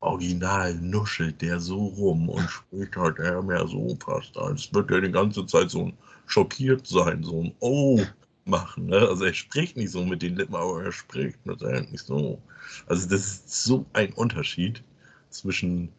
Original 0.00 0.74
nuschelt 0.74 1.42
der 1.42 1.60
so 1.60 1.86
rum 1.86 2.28
und 2.28 2.48
spricht 2.50 2.96
halt 2.96 3.18
er 3.18 3.42
mehr 3.42 3.66
so 3.66 3.96
fast, 4.04 4.36
als 4.36 4.72
würde 4.72 4.96
er 4.96 5.00
die 5.02 5.12
ganze 5.12 5.46
Zeit 5.46 5.70
so 5.70 5.86
ein 5.86 5.98
schockiert 6.26 6.86
sein, 6.86 7.22
so 7.22 7.42
ein 7.44 7.54
Oh 7.60 8.12
machen. 8.44 8.86
Ne? 8.86 8.98
Also 8.98 9.24
er 9.24 9.34
spricht 9.34 9.76
nicht 9.76 9.90
so 9.90 10.04
mit 10.04 10.22
den 10.22 10.36
Lippen, 10.36 10.54
aber 10.54 10.84
er 10.84 10.92
spricht 10.92 11.44
nicht 11.46 12.04
so. 12.04 12.40
Also 12.86 13.08
das 13.08 13.20
ist 13.26 13.64
so 13.64 13.86
ein 13.92 14.12
Unterschied 14.14 14.82
zwischen 15.30 15.90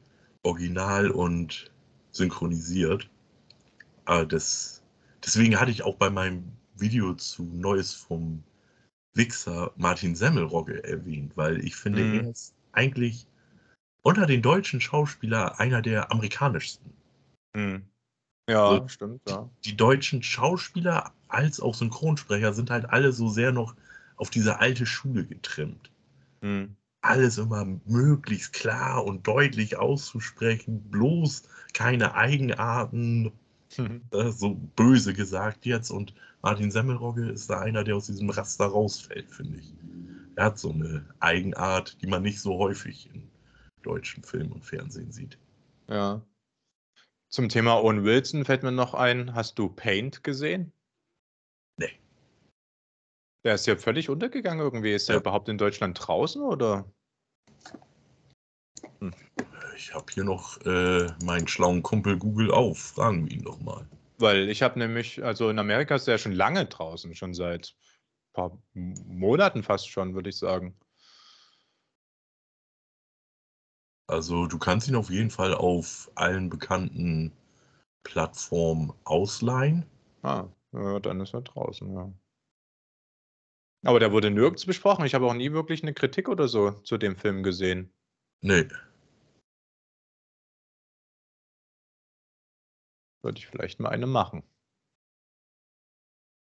Original 0.44 1.12
und 1.12 1.72
synchronisiert. 2.12 3.10
Aber 4.06 4.26
das, 4.26 4.82
deswegen 5.26 5.60
hatte 5.60 5.72
ich 5.72 5.84
auch 5.84 5.96
bei 5.96 6.10
meinem 6.10 6.44
Video 6.78 7.14
zu 7.16 7.44
Neues 7.44 7.94
vom 7.94 8.44
Wichser 9.14 9.72
Martin 9.78 10.16
Semmelrogge 10.16 10.84
erwähnt, 10.84 11.34
weil 11.36 11.64
ich 11.66 11.76
finde, 11.76 12.04
Mhm. 12.04 12.14
er 12.16 12.30
ist 12.32 12.54
eigentlich 12.74 13.28
unter 14.08 14.26
den 14.26 14.42
deutschen 14.42 14.80
Schauspielern 14.80 15.50
einer 15.58 15.82
der 15.82 16.14
amerikanischsten. 16.14 16.94
Hm. 17.54 17.84
Ja, 18.50 18.78
So. 18.78 18.88
stimmt, 18.88 19.22
ja. 19.28 19.50
Die 19.66 19.76
deutschen 19.76 20.24
Schauspieler 20.24 21.12
als 21.28 21.60
auch 21.60 21.76
Synchronsprecher 21.76 22.54
sind 22.54 22.70
halt 22.70 22.90
alle 22.90 23.12
so 23.12 23.28
sehr 23.28 23.52
noch 23.52 23.76
auf 24.16 24.30
diese 24.30 24.62
alte 24.62 24.86
Schule 24.86 25.26
getrimmt. 25.26 25.92
Hm. 26.42 26.78
Alles 27.02 27.38
immer 27.38 27.66
möglichst 27.86 28.54
klar 28.54 29.04
und 29.04 29.28
deutlich 29.28 29.76
auszusprechen, 29.76 30.90
bloß 30.90 31.44
keine 31.74 32.16
Eigenarten, 32.16 33.34
äh, 34.12 34.30
so 34.30 34.56
böse 34.78 35.14
gesagt 35.14 35.66
jetzt. 35.66 35.92
Und 35.92 36.14
Martin 36.42 36.72
Semmelrogge 36.72 37.28
ist 37.28 37.50
da 37.50 37.60
einer, 37.60 37.84
der 37.84 37.98
aus 37.98 38.06
diesem 38.06 38.30
Raster 38.30 38.68
rausfällt, 38.68 39.30
finde 39.30 39.60
ich. 39.60 39.74
Er 40.38 40.46
hat 40.46 40.60
so 40.60 40.72
eine 40.72 41.04
Eigenart, 41.20 42.02
die 42.02 42.08
man 42.08 42.24
nicht 42.24 42.40
so 42.40 42.58
häufig 42.58 43.10
in 43.14 43.28
deutschen 43.88 44.24
Film 44.24 44.52
und 44.52 44.66
Fernsehen 44.66 45.12
sieht. 45.12 45.38
Ja. 45.88 46.22
Zum 47.30 47.50
Thema 47.50 47.82
Owen 47.82 48.04
Wilson 48.04 48.46
fällt 48.46 48.64
mir 48.64 48.72
noch 48.72 48.94
ein, 48.94 49.34
hast 49.34 49.58
du 49.60 49.70
Paint 49.70 50.24
gesehen? 50.24 50.72
Nee. 51.78 51.92
Der 53.44 53.56
ist 53.56 53.68
ja 53.68 53.76
völlig 53.78 54.10
untergegangen 54.10 54.60
irgendwie. 54.64 54.94
Ist 54.94 55.08
der 55.10 55.16
Ja. 55.16 55.22
überhaupt 55.22 55.50
in 55.50 55.58
Deutschland 55.58 55.98
draußen 56.00 56.42
oder? 56.42 56.86
Ich 59.76 59.94
habe 59.94 60.06
hier 60.14 60.24
noch 60.24 60.60
äh, 60.66 61.08
meinen 61.24 61.48
schlauen 61.48 61.84
Kumpel 61.84 62.18
Google 62.18 62.52
auf. 62.52 62.80
Fragen 62.80 63.26
wir 63.26 63.32
ihn 63.38 63.44
doch 63.44 63.60
mal. 63.60 63.88
Weil 64.18 64.50
ich 64.50 64.64
habe 64.64 64.80
nämlich, 64.80 65.24
also 65.24 65.50
in 65.50 65.60
Amerika 65.60 65.96
ist 65.96 66.08
der 66.08 66.16
ja 66.16 66.18
schon 66.18 66.32
lange 66.32 66.66
draußen, 66.66 67.14
schon 67.16 67.34
seit 67.34 67.76
ein 67.76 68.34
paar 68.34 68.64
Monaten 68.74 69.64
fast 69.64 69.90
schon, 69.90 70.16
würde 70.16 70.30
ich 70.30 70.38
sagen. 70.38 70.76
Also 74.08 74.48
du 74.48 74.58
kannst 74.58 74.88
ihn 74.88 74.96
auf 74.96 75.10
jeden 75.10 75.30
Fall 75.30 75.54
auf 75.54 76.10
allen 76.16 76.50
bekannten 76.50 77.34
Plattformen 78.04 78.94
ausleihen. 79.04 79.86
Ah, 80.24 80.46
ja, 80.72 81.00
dann 81.00 81.22
ist 81.22 81.34
er 81.34 81.42
draußen, 81.42 81.94
ja. 81.94 82.12
Aber 83.86 84.00
der 84.00 84.12
wurde 84.12 84.32
nirgends 84.32 84.66
besprochen. 84.66 85.06
Ich 85.06 85.14
habe 85.14 85.26
auch 85.26 85.34
nie 85.34 85.52
wirklich 85.52 85.84
eine 85.84 85.94
Kritik 85.94 86.30
oder 86.30 86.48
so 86.48 86.72
zu 86.72 86.98
dem 86.98 87.16
Film 87.16 87.44
gesehen. 87.44 87.92
Nee, 88.42 88.68
Würde 93.22 93.40
ich 93.40 93.48
vielleicht 93.48 93.80
mal 93.80 93.90
eine 93.90 94.08
machen. 94.08 94.44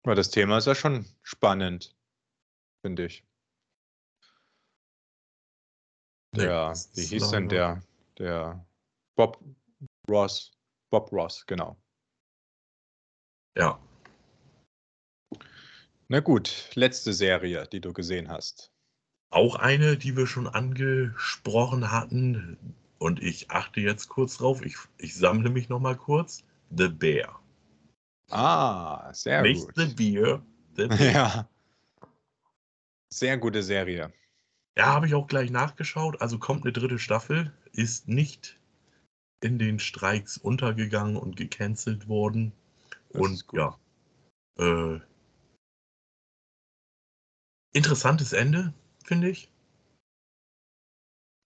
Weil 0.04 0.14
das 0.14 0.30
Thema 0.30 0.58
ist 0.58 0.66
ja 0.66 0.74
schon 0.74 1.04
spannend, 1.22 1.96
finde 2.82 3.06
ich. 3.06 3.24
Der, 6.36 6.68
das 6.68 6.90
wie 6.94 7.04
hieß 7.04 7.30
denn 7.30 7.48
der? 7.48 7.82
Der 8.18 8.64
Bob 9.16 9.38
Ross. 10.08 10.52
Bob 10.90 11.12
Ross, 11.12 11.44
genau. 11.46 11.76
ja. 13.56 13.78
Na 16.08 16.20
gut, 16.20 16.70
letzte 16.74 17.12
Serie, 17.12 17.66
die 17.66 17.80
du 17.80 17.92
gesehen 17.92 18.28
hast. 18.28 18.70
Auch 19.30 19.56
eine, 19.56 19.96
die 19.96 20.16
wir 20.16 20.26
schon 20.26 20.46
angesprochen 20.46 21.90
hatten. 21.90 22.74
Und 22.98 23.22
ich 23.22 23.50
achte 23.50 23.80
jetzt 23.80 24.08
kurz 24.08 24.38
drauf. 24.38 24.64
Ich, 24.64 24.76
ich 24.98 25.16
sammle 25.16 25.50
mich 25.50 25.68
noch 25.68 25.80
mal 25.80 25.96
kurz. 25.96 26.44
The 26.70 26.88
Bear. 26.88 27.40
Ah, 28.30 29.12
sehr 29.12 29.42
Nicht 29.42 29.66
gut. 29.66 29.74
The 29.76 29.86
Beer. 29.86 30.42
The 30.76 30.86
Bear. 30.88 31.12
Ja. 31.12 31.48
Sehr 33.12 33.36
gute 33.38 33.62
Serie. 33.62 34.12
Ja, 34.76 34.86
habe 34.86 35.06
ich 35.06 35.14
auch 35.14 35.26
gleich 35.26 35.50
nachgeschaut. 35.50 36.20
Also 36.20 36.38
kommt 36.38 36.64
eine 36.64 36.72
dritte 36.72 36.98
Staffel, 36.98 37.52
ist 37.72 38.08
nicht 38.08 38.58
in 39.40 39.58
den 39.58 39.78
Streiks 39.78 40.36
untergegangen 40.36 41.16
und 41.16 41.36
gecancelt 41.36 42.08
worden. 42.08 42.52
Das 43.10 43.22
und 43.22 43.44
ja. 43.52 43.78
Äh, 44.58 45.00
interessantes 47.72 48.32
Ende, 48.32 48.74
finde 49.04 49.30
ich. 49.30 49.50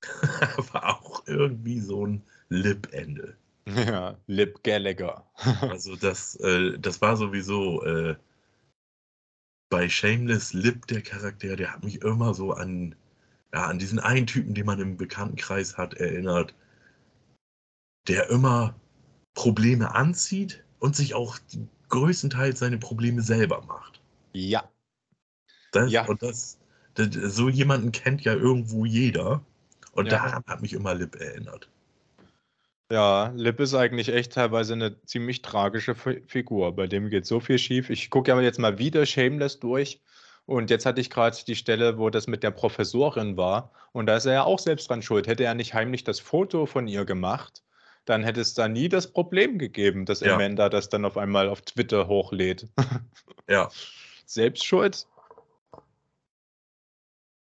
Aber 0.56 0.88
auch 0.88 1.26
irgendwie 1.26 1.80
so 1.80 2.06
ein 2.06 2.22
Lip-Ende. 2.48 3.36
Ja, 3.66 4.16
Lip 4.26 4.62
Gallagher. 4.64 5.24
Also 5.70 5.94
das, 5.94 6.34
äh, 6.36 6.78
das 6.78 7.00
war 7.00 7.16
sowieso 7.16 7.84
äh, 7.84 8.16
bei 9.68 9.88
Shameless 9.88 10.52
Lip 10.52 10.86
der 10.88 11.02
Charakter, 11.02 11.54
der 11.54 11.72
hat 11.72 11.84
mich 11.84 12.02
immer 12.02 12.34
so 12.34 12.52
an, 12.52 12.96
ja, 13.52 13.66
an 13.66 13.78
diesen 13.78 13.98
einen 13.98 14.26
Typen, 14.26 14.54
den 14.54 14.66
man 14.66 14.80
im 14.80 14.96
Bekanntenkreis 14.96 15.76
hat, 15.76 15.94
erinnert, 15.94 16.54
der 18.08 18.30
immer 18.30 18.74
Probleme 19.34 19.94
anzieht 19.94 20.64
und 20.78 20.96
sich 20.96 21.14
auch 21.14 21.38
größtenteils 21.88 22.58
seine 22.58 22.78
Probleme 22.78 23.22
selber 23.22 23.62
macht. 23.62 24.00
Ja. 24.32 24.68
Das, 25.72 25.90
Ja. 25.90 26.06
Und 26.06 26.22
das, 26.22 26.58
das, 26.94 27.08
so 27.12 27.48
jemanden 27.48 27.92
kennt 27.92 28.22
ja 28.22 28.34
irgendwo 28.34 28.84
jeder. 28.84 29.44
Und 29.92 30.06
Ja. 30.06 30.12
daran 30.18 30.44
hat 30.46 30.62
mich 30.62 30.72
immer 30.72 30.94
Lip 30.94 31.16
erinnert. 31.16 31.68
Ja, 32.92 33.32
Lip 33.36 33.60
ist 33.60 33.74
eigentlich 33.74 34.08
echt 34.08 34.32
teilweise 34.32 34.72
eine 34.72 35.00
ziemlich 35.04 35.42
tragische 35.42 35.94
Fi- 35.94 36.22
Figur. 36.26 36.74
Bei 36.74 36.88
dem 36.88 37.08
geht 37.08 37.24
so 37.26 37.38
viel 37.38 37.58
schief. 37.58 37.88
Ich 37.88 38.10
gucke 38.10 38.30
ja 38.30 38.40
jetzt 38.40 38.58
mal 38.58 38.78
wieder 38.78 39.06
Shameless 39.06 39.60
durch. 39.60 40.00
Und 40.50 40.68
jetzt 40.68 40.84
hatte 40.84 41.00
ich 41.00 41.10
gerade 41.10 41.36
die 41.46 41.54
Stelle, 41.54 41.96
wo 41.96 42.10
das 42.10 42.26
mit 42.26 42.42
der 42.42 42.50
Professorin 42.50 43.36
war. 43.36 43.70
Und 43.92 44.06
da 44.06 44.16
ist 44.16 44.26
er 44.26 44.32
ja 44.32 44.42
auch 44.42 44.58
selbst 44.58 44.90
dran 44.90 45.00
schuld. 45.00 45.28
Hätte 45.28 45.44
er 45.44 45.54
nicht 45.54 45.74
heimlich 45.74 46.02
das 46.02 46.18
Foto 46.18 46.66
von 46.66 46.88
ihr 46.88 47.04
gemacht, 47.04 47.62
dann 48.04 48.24
hätte 48.24 48.40
es 48.40 48.54
da 48.54 48.66
nie 48.66 48.88
das 48.88 49.12
Problem 49.12 49.58
gegeben, 49.58 50.06
dass 50.06 50.18
Ja. 50.18 50.34
Amanda 50.34 50.68
das 50.68 50.88
dann 50.88 51.04
auf 51.04 51.16
einmal 51.16 51.48
auf 51.48 51.60
Twitter 51.60 52.08
hochlädt. 52.08 52.68
Ja. 53.48 53.68
Selbst 54.26 54.64
schuld? 54.64 55.06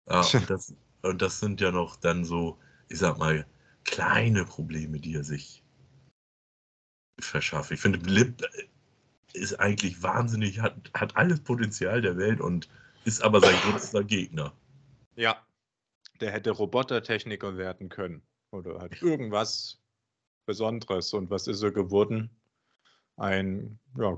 Ja, 0.10 0.22
und 0.34 0.50
das, 0.50 0.74
und 1.04 1.22
das 1.22 1.40
sind 1.40 1.62
ja 1.62 1.70
noch 1.70 1.98
dann 1.98 2.26
so, 2.26 2.58
ich 2.90 2.98
sag 2.98 3.20
mal, 3.20 3.46
kleine 3.84 4.46
Probleme, 4.46 5.00
die 5.00 5.14
er 5.14 5.24
sich 5.24 5.64
verschaffe. 7.20 7.76
Ich 7.76 7.82
finde, 7.82 8.00
Blip 8.00 8.42
ist 9.34 9.60
eigentlich 9.60 10.02
wahnsinnig, 10.02 10.60
hat, 10.60 10.76
hat 10.96 11.16
alles 11.16 11.42
Potenzial 11.42 12.02
der 12.02 12.18
Welt 12.18 12.42
und 12.42 12.68
ist 13.06 13.22
aber 13.22 13.40
sein 13.40 13.56
größter 13.56 14.04
Gegner. 14.04 14.54
Ja, 15.16 15.38
der 16.20 16.32
hätte 16.32 16.52
Robotertechniker 16.52 17.58
werden 17.58 17.90
können 17.90 18.22
oder 18.52 18.80
hat 18.80 19.02
irgendwas 19.02 19.80
Besonderes. 20.46 21.14
Und 21.14 21.30
was 21.30 21.48
ist 21.48 21.64
er 21.64 21.72
geworden? 21.72 22.30
Ein 23.18 23.80
ja, 23.98 24.18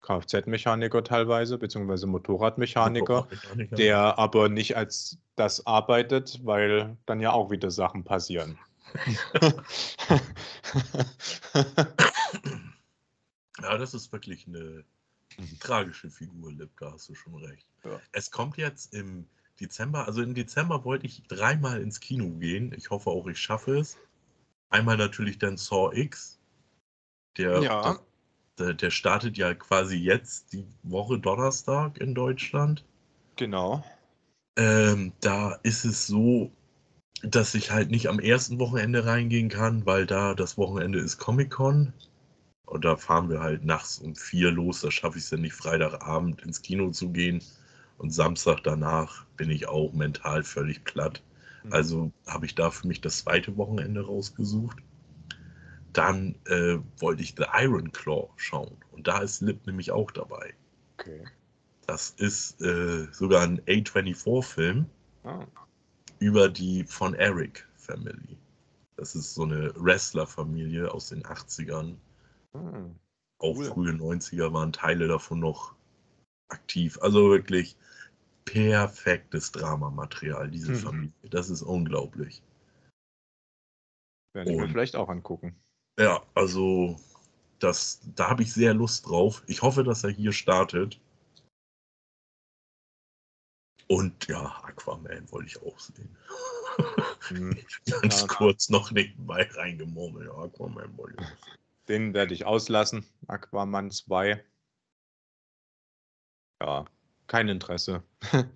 Kfz-Mechaniker 0.00 1.04
teilweise, 1.04 1.58
beziehungsweise 1.58 2.06
Motorradmechaniker, 2.06 3.22
Motorradmechaniker, 3.22 3.76
der 3.76 4.18
aber 4.18 4.48
nicht 4.48 4.76
als 4.76 5.18
das 5.36 5.66
arbeitet, 5.66 6.40
weil 6.44 6.96
dann 7.06 7.20
ja 7.20 7.32
auch 7.32 7.50
wieder 7.50 7.70
Sachen 7.70 8.04
passieren. 8.04 8.58
ja, 13.62 13.78
das 13.78 13.94
ist 13.94 14.12
wirklich 14.12 14.48
eine 14.48 14.84
tragische 15.60 16.10
Figur, 16.10 16.52
Lip, 16.52 16.70
da 16.78 16.92
hast 16.92 17.08
du 17.08 17.14
schon 17.14 17.34
recht. 17.36 17.66
Ja. 17.84 18.00
Es 18.12 18.30
kommt 18.30 18.56
jetzt 18.56 18.94
im 18.94 19.26
Dezember, 19.60 20.06
also 20.06 20.22
im 20.22 20.34
Dezember 20.34 20.84
wollte 20.84 21.06
ich 21.06 21.22
dreimal 21.28 21.80
ins 21.80 22.00
Kino 22.00 22.30
gehen. 22.30 22.72
Ich 22.76 22.90
hoffe 22.90 23.10
auch, 23.10 23.26
ich 23.26 23.38
schaffe 23.38 23.78
es. 23.78 23.98
Einmal 24.70 24.96
natürlich 24.96 25.38
dann 25.38 25.56
Saw 25.56 25.94
X. 25.94 26.38
Der, 27.36 27.62
ja. 27.62 27.98
der, 28.58 28.74
der 28.74 28.90
startet 28.90 29.36
ja 29.36 29.54
quasi 29.54 29.96
jetzt 29.96 30.52
die 30.52 30.66
Woche 30.82 31.18
Donnerstag 31.18 31.98
in 31.98 32.14
Deutschland. 32.14 32.84
Genau. 33.36 33.84
Ähm, 34.56 35.12
da 35.20 35.52
ist 35.62 35.84
es 35.84 36.06
so, 36.06 36.50
dass 37.22 37.54
ich 37.54 37.70
halt 37.70 37.90
nicht 37.90 38.08
am 38.08 38.18
ersten 38.18 38.58
Wochenende 38.58 39.04
reingehen 39.04 39.48
kann, 39.48 39.84
weil 39.86 40.06
da 40.06 40.34
das 40.34 40.56
Wochenende 40.56 40.98
ist 40.98 41.18
Comic-Con. 41.18 41.92
Und 42.70 42.84
da 42.84 42.96
fahren 42.96 43.28
wir 43.28 43.40
halt 43.40 43.64
nachts 43.64 43.98
um 43.98 44.14
vier 44.14 44.50
los. 44.50 44.80
Da 44.80 44.90
schaffe 44.90 45.18
ich 45.18 45.24
es 45.24 45.30
dann 45.30 45.42
nicht, 45.42 45.54
Freitagabend 45.54 46.42
ins 46.42 46.62
Kino 46.62 46.90
zu 46.90 47.10
gehen. 47.10 47.42
Und 47.98 48.12
Samstag 48.12 48.60
danach 48.64 49.26
bin 49.36 49.50
ich 49.50 49.68
auch 49.68 49.92
mental 49.92 50.42
völlig 50.42 50.84
platt. 50.84 51.22
Mhm. 51.64 51.72
Also 51.72 52.12
habe 52.26 52.46
ich 52.46 52.54
da 52.54 52.70
für 52.70 52.86
mich 52.86 53.00
das 53.00 53.18
zweite 53.18 53.56
Wochenende 53.56 54.04
rausgesucht. 54.04 54.78
Dann 55.92 56.36
äh, 56.46 56.78
wollte 56.98 57.22
ich 57.22 57.34
The 57.36 57.46
Iron 57.58 57.92
Claw 57.92 58.30
schauen. 58.36 58.76
Und 58.92 59.06
da 59.06 59.18
ist 59.18 59.42
Lip 59.42 59.66
nämlich 59.66 59.90
auch 59.90 60.10
dabei. 60.10 60.54
Okay. 60.98 61.24
Das 61.86 62.10
ist 62.10 62.62
äh, 62.62 63.08
sogar 63.12 63.42
ein 63.42 63.60
A24-Film. 63.62 64.86
Ah 65.24 65.44
über 66.20 66.48
die 66.48 66.84
von 66.84 67.14
Eric 67.14 67.66
Family. 67.76 68.38
Das 68.96 69.14
ist 69.14 69.34
so 69.34 69.42
eine 69.42 69.72
Wrestler-Familie 69.74 70.92
aus 70.92 71.08
den 71.08 71.22
80ern. 71.22 71.94
Hm, 72.52 72.98
Auch 73.38 73.56
cool. 73.56 73.64
frühe 73.64 73.92
90er 73.92 74.52
waren 74.52 74.72
Teile 74.72 75.08
davon 75.08 75.40
noch 75.40 75.74
aktiv. 76.48 76.98
Also 77.00 77.30
wirklich 77.30 77.76
perfektes 78.44 79.52
Dramamaterial, 79.52 80.50
diese 80.50 80.72
hm. 80.72 80.80
Familie. 80.80 81.30
Das 81.30 81.50
ist 81.50 81.62
unglaublich. 81.62 82.42
Werde 84.34 84.52
ich 84.52 84.58
mir 84.58 84.68
vielleicht 84.68 84.96
auch 84.96 85.08
angucken. 85.08 85.60
Ja, 85.98 86.22
also 86.34 86.96
das, 87.58 88.00
da 88.14 88.30
habe 88.30 88.42
ich 88.42 88.52
sehr 88.52 88.74
Lust 88.74 89.06
drauf. 89.06 89.42
Ich 89.46 89.62
hoffe, 89.62 89.84
dass 89.84 90.04
er 90.04 90.10
hier 90.10 90.32
startet. 90.32 91.00
Und 93.88 94.28
ja, 94.28 94.62
Aquaman 94.62 95.30
wollte 95.32 95.48
ich 95.48 95.62
auch 95.62 95.78
sehen. 95.78 96.16
Hm. 97.28 97.58
Ganz 98.00 98.20
ja, 98.20 98.26
kurz 98.28 98.68
noch 98.68 98.92
nebenbei 98.92 99.48
reingemurmelt. 99.52 100.28
Ja, 100.28 100.34
Aquaman 100.34 100.96
wollte 100.96 101.16
ich 101.18 101.26
auch 101.26 101.44
sehen. 101.44 101.58
Den 101.90 102.14
werde 102.14 102.32
ich 102.34 102.46
auslassen. 102.46 103.04
Aquaman 103.26 103.90
2. 103.90 104.40
Ja, 106.62 106.84
kein 107.26 107.48
Interesse. 107.48 108.04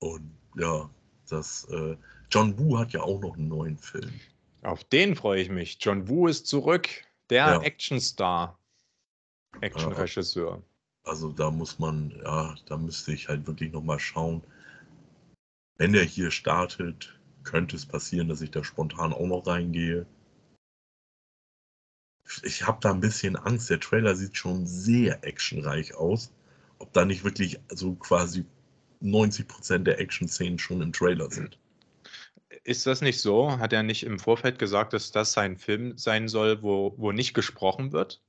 Und 0.00 0.36
ja, 0.56 0.90
das 1.28 1.68
äh, 1.70 1.96
John 2.28 2.58
Woo 2.58 2.76
hat 2.76 2.92
ja 2.92 3.02
auch 3.02 3.20
noch 3.20 3.36
einen 3.36 3.46
neuen 3.46 3.78
Film. 3.78 4.10
Auf 4.62 4.82
den 4.82 5.14
freue 5.14 5.40
ich 5.40 5.48
mich. 5.48 5.78
John 5.80 6.08
Woo 6.08 6.26
ist 6.26 6.48
zurück. 6.48 6.88
Der 7.28 7.46
ja. 7.46 7.60
Actionstar. 7.60 8.58
Actionregisseur. 9.60 10.60
Also 11.04 11.30
da 11.30 11.52
muss 11.52 11.78
man, 11.78 12.20
ja, 12.24 12.56
da 12.66 12.76
müsste 12.76 13.12
ich 13.12 13.28
halt 13.28 13.46
wirklich 13.46 13.70
nochmal 13.70 14.00
schauen. 14.00 14.42
Wenn 15.76 15.92
der 15.92 16.02
hier 16.02 16.32
startet, 16.32 17.16
könnte 17.44 17.76
es 17.76 17.86
passieren, 17.86 18.28
dass 18.28 18.42
ich 18.42 18.50
da 18.50 18.64
spontan 18.64 19.12
auch 19.12 19.28
noch 19.28 19.46
reingehe. 19.46 20.04
Ich 22.42 22.66
habe 22.66 22.78
da 22.80 22.90
ein 22.90 23.00
bisschen 23.00 23.36
Angst. 23.36 23.70
Der 23.70 23.80
Trailer 23.80 24.14
sieht 24.14 24.36
schon 24.36 24.66
sehr 24.66 25.24
actionreich 25.24 25.94
aus. 25.94 26.32
Ob 26.78 26.92
da 26.92 27.04
nicht 27.04 27.24
wirklich 27.24 27.60
so 27.68 27.94
quasi 27.94 28.44
90% 29.02 29.78
der 29.78 29.98
Action-Szenen 29.98 30.58
schon 30.58 30.82
im 30.82 30.92
Trailer 30.92 31.30
sind. 31.30 31.58
Ist 32.64 32.86
das 32.86 33.00
nicht 33.00 33.20
so? 33.20 33.58
Hat 33.58 33.72
er 33.72 33.82
nicht 33.82 34.04
im 34.04 34.18
Vorfeld 34.18 34.58
gesagt, 34.58 34.92
dass 34.92 35.12
das 35.12 35.32
sein 35.32 35.56
Film 35.56 35.96
sein 35.96 36.28
soll, 36.28 36.62
wo, 36.62 36.94
wo 36.96 37.12
nicht 37.12 37.34
gesprochen 37.34 37.92
wird? 37.92 38.22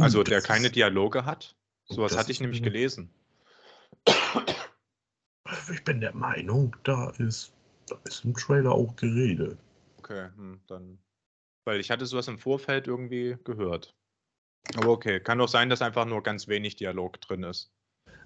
Also 0.00 0.22
der 0.22 0.40
keine 0.42 0.70
Dialoge 0.70 1.24
hat? 1.24 1.56
Sowas 1.86 2.16
hatte 2.16 2.32
ich 2.32 2.40
nämlich 2.40 2.62
gelesen. 2.62 3.10
Ich 5.72 5.84
bin 5.84 6.00
der 6.00 6.14
Meinung, 6.14 6.74
da 6.82 7.10
ist, 7.18 7.52
da 7.86 7.96
ist 8.04 8.24
im 8.24 8.34
Trailer 8.34 8.72
auch 8.72 8.96
Gerede. 8.96 9.56
Okay, 10.04 10.28
hm, 10.36 10.60
dann. 10.66 10.98
Weil 11.66 11.80
ich 11.80 11.90
hatte 11.90 12.04
sowas 12.04 12.28
im 12.28 12.38
Vorfeld 12.38 12.86
irgendwie 12.86 13.38
gehört. 13.42 13.94
Aber 14.76 14.88
okay, 14.88 15.18
kann 15.18 15.38
doch 15.38 15.48
sein, 15.48 15.70
dass 15.70 15.80
einfach 15.80 16.04
nur 16.04 16.22
ganz 16.22 16.46
wenig 16.46 16.76
Dialog 16.76 17.20
drin 17.22 17.42
ist. 17.42 17.72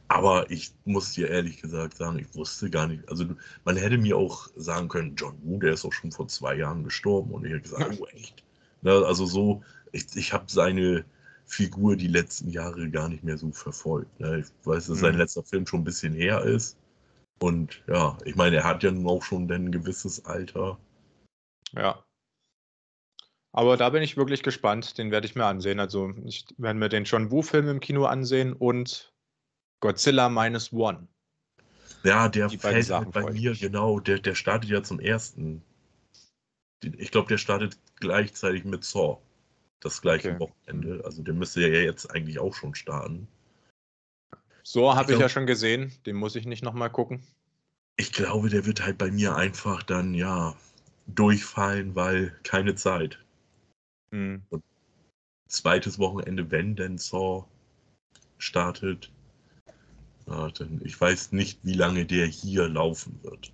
Aber 0.09 0.51
ich 0.51 0.73
muss 0.85 1.13
dir 1.13 1.29
ehrlich 1.29 1.63
gesagt 1.63 1.97
sagen, 1.97 2.19
ich 2.19 2.35
wusste 2.35 2.69
gar 2.69 2.89
nicht. 2.89 3.09
Also 3.09 3.27
man 3.65 3.77
hätte 3.77 3.97
mir 3.97 4.17
auch 4.17 4.49
sagen 4.57 4.89
können, 4.89 5.15
John 5.15 5.39
Woo, 5.45 5.61
der 5.61 5.75
ist 5.75 5.85
auch 5.85 5.93
schon 5.93 6.11
vor 6.11 6.27
zwei 6.27 6.57
Jahren 6.57 6.83
gestorben. 6.83 7.31
Und 7.31 7.45
ich 7.45 7.53
hätte 7.53 7.63
gesagt, 7.63 7.99
oh 8.01 8.07
echt. 8.07 8.43
Na, 8.83 9.03
also 9.03 9.27
so, 9.27 9.63
ich, 9.93 10.07
ich 10.17 10.33
habe 10.33 10.47
seine 10.49 11.05
Figur 11.47 11.95
die 11.95 12.09
letzten 12.09 12.51
Jahre 12.51 12.91
gar 12.91 13.09
nicht 13.09 13.23
mehr 13.23 13.39
so 13.39 13.53
verfolgt. 13.53 14.19
Ne? 14.19 14.41
Ich 14.41 14.67
weiß, 14.67 14.89
dass 14.89 14.97
mhm. 14.97 15.03
sein 15.03 15.15
letzter 15.15 15.45
Film 15.45 15.67
schon 15.67 15.83
ein 15.83 15.85
bisschen 15.85 16.15
her 16.15 16.43
ist. 16.43 16.77
Und 17.41 17.83
ja, 17.87 18.19
ich 18.25 18.35
meine, 18.35 18.57
er 18.57 18.65
hat 18.65 18.83
ja 18.83 18.91
nun 18.91 19.07
auch 19.07 19.23
schon 19.23 19.49
ein 19.53 19.71
gewisses 19.71 20.25
Alter. 20.25 20.77
Ja. 21.73 22.05
Aber 23.53 23.77
da 23.77 23.91
bin 23.91 24.03
ich 24.03 24.17
wirklich 24.17 24.43
gespannt. 24.43 24.99
Den 24.99 25.11
werde 25.11 25.27
ich 25.27 25.35
mir 25.35 25.47
ansehen. 25.47 25.81
Also, 25.81 26.13
ich 26.25 26.47
werde 26.59 26.79
mir 26.79 26.89
den 26.89 27.05
John 27.05 27.31
Woo-Film 27.31 27.69
im 27.69 27.81
Kino 27.81 28.05
ansehen 28.05 28.53
und 28.53 29.13
Godzilla 29.81 30.29
Minus 30.29 30.73
One. 30.73 31.09
Ja, 32.05 32.29
der 32.29 32.51
fällt 32.51 32.91
halt 32.91 33.13
bei 33.13 33.33
mir, 33.33 33.55
genau. 33.55 34.01
Der, 34.01 34.19
der 34.19 34.35
startet 34.35 34.71
ja 34.71 34.83
zum 34.83 35.01
ersten. 35.01 35.63
Ich 36.83 37.11
glaube, 37.11 37.29
der 37.29 37.39
startet 37.39 37.77
gleichzeitig 37.97 38.65
mit 38.65 38.85
Saw 38.85 39.19
das 39.81 40.01
gleiche 40.01 40.31
okay. 40.31 40.41
Wochenende. 40.41 41.03
Also 41.05 41.23
der 41.23 41.35
müsste 41.35 41.61
ja 41.61 41.69
jetzt 41.69 42.07
eigentlich 42.07 42.39
auch 42.39 42.55
schon 42.55 42.75
starten. 42.75 43.29
So 44.63 44.95
habe 44.95 45.13
ich, 45.13 45.17
ich 45.17 45.23
ja 45.23 45.29
schon 45.29 45.47
gesehen. 45.47 45.93
Den 46.07 46.17
muss 46.17 46.37
ich 46.37 46.47
nicht 46.47 46.63
nochmal 46.63 46.91
gucken. 46.91 47.27
Ich 47.97 48.13
glaube, 48.13 48.49
der 48.49 48.67
wird 48.67 48.85
halt 48.85 48.99
bei 48.99 49.11
mir 49.11 49.35
einfach 49.35 49.83
dann 49.83 50.15
ja 50.15 50.57
durchfallen, 51.15 51.95
weil 51.95 52.37
keine 52.43 52.75
Zeit. 52.75 53.19
Hm. 54.11 54.43
zweites 55.49 55.99
Wochenende, 55.99 56.51
wenn 56.51 56.77
denn 56.77 56.97
Saw 56.97 57.47
startet. 58.39 59.11
Ja, 60.27 60.49
dann, 60.51 60.81
ich 60.85 60.99
weiß 60.99 61.33
nicht, 61.33 61.59
wie 61.63 61.75
lange 61.75 62.07
der 62.07 62.27
hier 62.27 62.69
laufen 62.69 63.19
wird. 63.23 63.53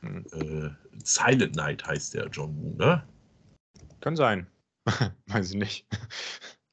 Hm. 0.00 0.24
Äh, 0.32 0.70
Silent 1.02 1.56
Night 1.56 1.86
heißt 1.86 2.14
der 2.14 2.28
John 2.28 2.56
Woo, 2.56 2.76
ne? 2.76 3.06
Kann 4.00 4.16
sein. 4.16 4.46
Weiß 5.26 5.50
ich 5.50 5.56
nicht. 5.56 5.86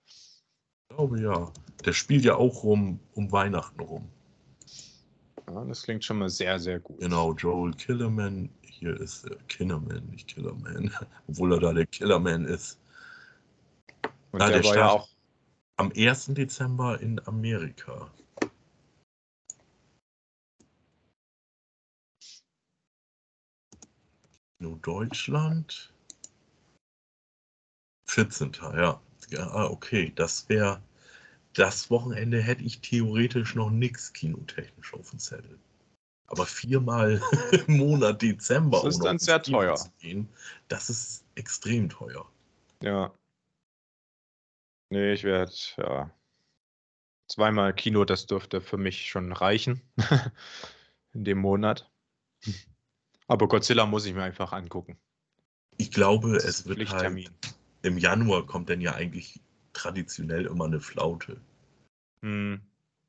Ich 0.08 0.96
glaube 0.98 1.22
ja. 1.22 1.52
Der 1.86 1.94
spielt 1.94 2.26
ja 2.26 2.36
auch 2.36 2.64
rum 2.64 3.00
um 3.14 3.32
Weihnachten 3.32 3.80
rum. 3.80 4.10
Ja, 5.48 5.66
das 5.66 5.84
klingt 5.84 6.04
schon 6.04 6.20
mal 6.20 6.30
sehr, 6.30 6.60
sehr 6.60 6.80
gut. 6.80 7.00
Genau, 7.00 7.34
Joel 7.34 7.74
Killerman. 7.74 8.50
Hier 8.82 9.00
ist 9.00 9.26
der 9.26 9.36
Killerman, 9.48 10.08
nicht 10.08 10.28
Killerman. 10.28 10.92
Obwohl 11.28 11.54
er 11.54 11.60
da 11.60 11.72
der 11.72 11.86
Killerman 11.86 12.46
ist. 12.46 12.80
Und 14.32 14.40
Na, 14.40 14.50
der, 14.50 14.62
der 14.62 14.70
war 14.72 14.76
ja 14.76 14.90
auch 14.90 15.10
am 15.78 15.94
1. 15.96 16.34
Dezember 16.34 17.00
in 17.00 17.20
Amerika. 17.28 18.12
Nur 24.58 24.78
Deutschland. 24.78 25.94
14. 28.08 28.52
Ja. 28.62 29.00
ja 29.30 29.48
ah, 29.52 29.68
okay, 29.68 30.12
das 30.16 30.50
wäre. 30.50 30.82
Das 31.54 31.92
Wochenende 31.92 32.42
hätte 32.42 32.64
ich 32.64 32.82
theoretisch 32.82 33.54
noch 33.54 33.70
nichts 33.70 34.12
kinotechnisch 34.14 34.96
auf 34.96 35.12
dem 35.12 35.20
Zettel. 35.20 35.60
Aber 36.32 36.46
viermal 36.46 37.22
im 37.68 37.78
Monat 37.78 38.22
Dezember 38.22 38.82
Das 38.84 38.96
ist 38.96 39.04
dann 39.04 39.20
sehr 39.20 39.44
teuer. 39.44 39.76
gehen, 40.00 40.30
das 40.70 40.90
ist 40.90 41.26
extrem 41.36 41.90
teuer. 41.90 42.26
Ja. 42.82 43.14
Nee, 44.90 45.14
ich 45.14 45.24
werde, 45.24 45.54
ja. 45.78 46.12
Zweimal 47.28 47.74
Kino, 47.74 48.06
das 48.06 48.28
dürfte 48.28 48.62
für 48.62 48.78
mich 48.78 49.10
schon 49.10 49.32
reichen. 49.34 49.82
In 51.14 51.26
dem 51.26 51.40
Monat. 51.40 51.92
Aber 53.28 53.48
Godzilla 53.48 53.86
muss 53.86 54.06
ich 54.06 54.14
mir 54.14 54.24
einfach 54.24 54.54
angucken. 54.54 54.98
Ich 55.78 55.92
glaube, 55.92 56.38
es 56.38 56.66
wird 56.66 56.90
halt 56.92 57.30
im 57.82 57.98
Januar 57.98 58.46
kommt 58.46 58.70
dann 58.70 58.82
ja 58.82 58.94
eigentlich 58.94 59.42
traditionell 59.74 60.46
immer 60.46 60.66
eine 60.66 60.80
Flaute. 60.80 61.42
Hm. 62.22 62.62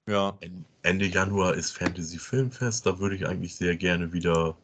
Ja. 0.09 0.37
En- 0.41 0.65
Ende 0.83 1.07
Januar 1.07 1.55
ist 1.55 1.77
Fantasy 1.77 2.19
Filmfest, 2.19 2.87
da 2.87 2.99
würde 2.99 3.15
ich 3.17 3.27
eigentlich 3.27 3.55
sehr 3.55 3.77
gerne 3.77 4.13
wieder 4.13 4.57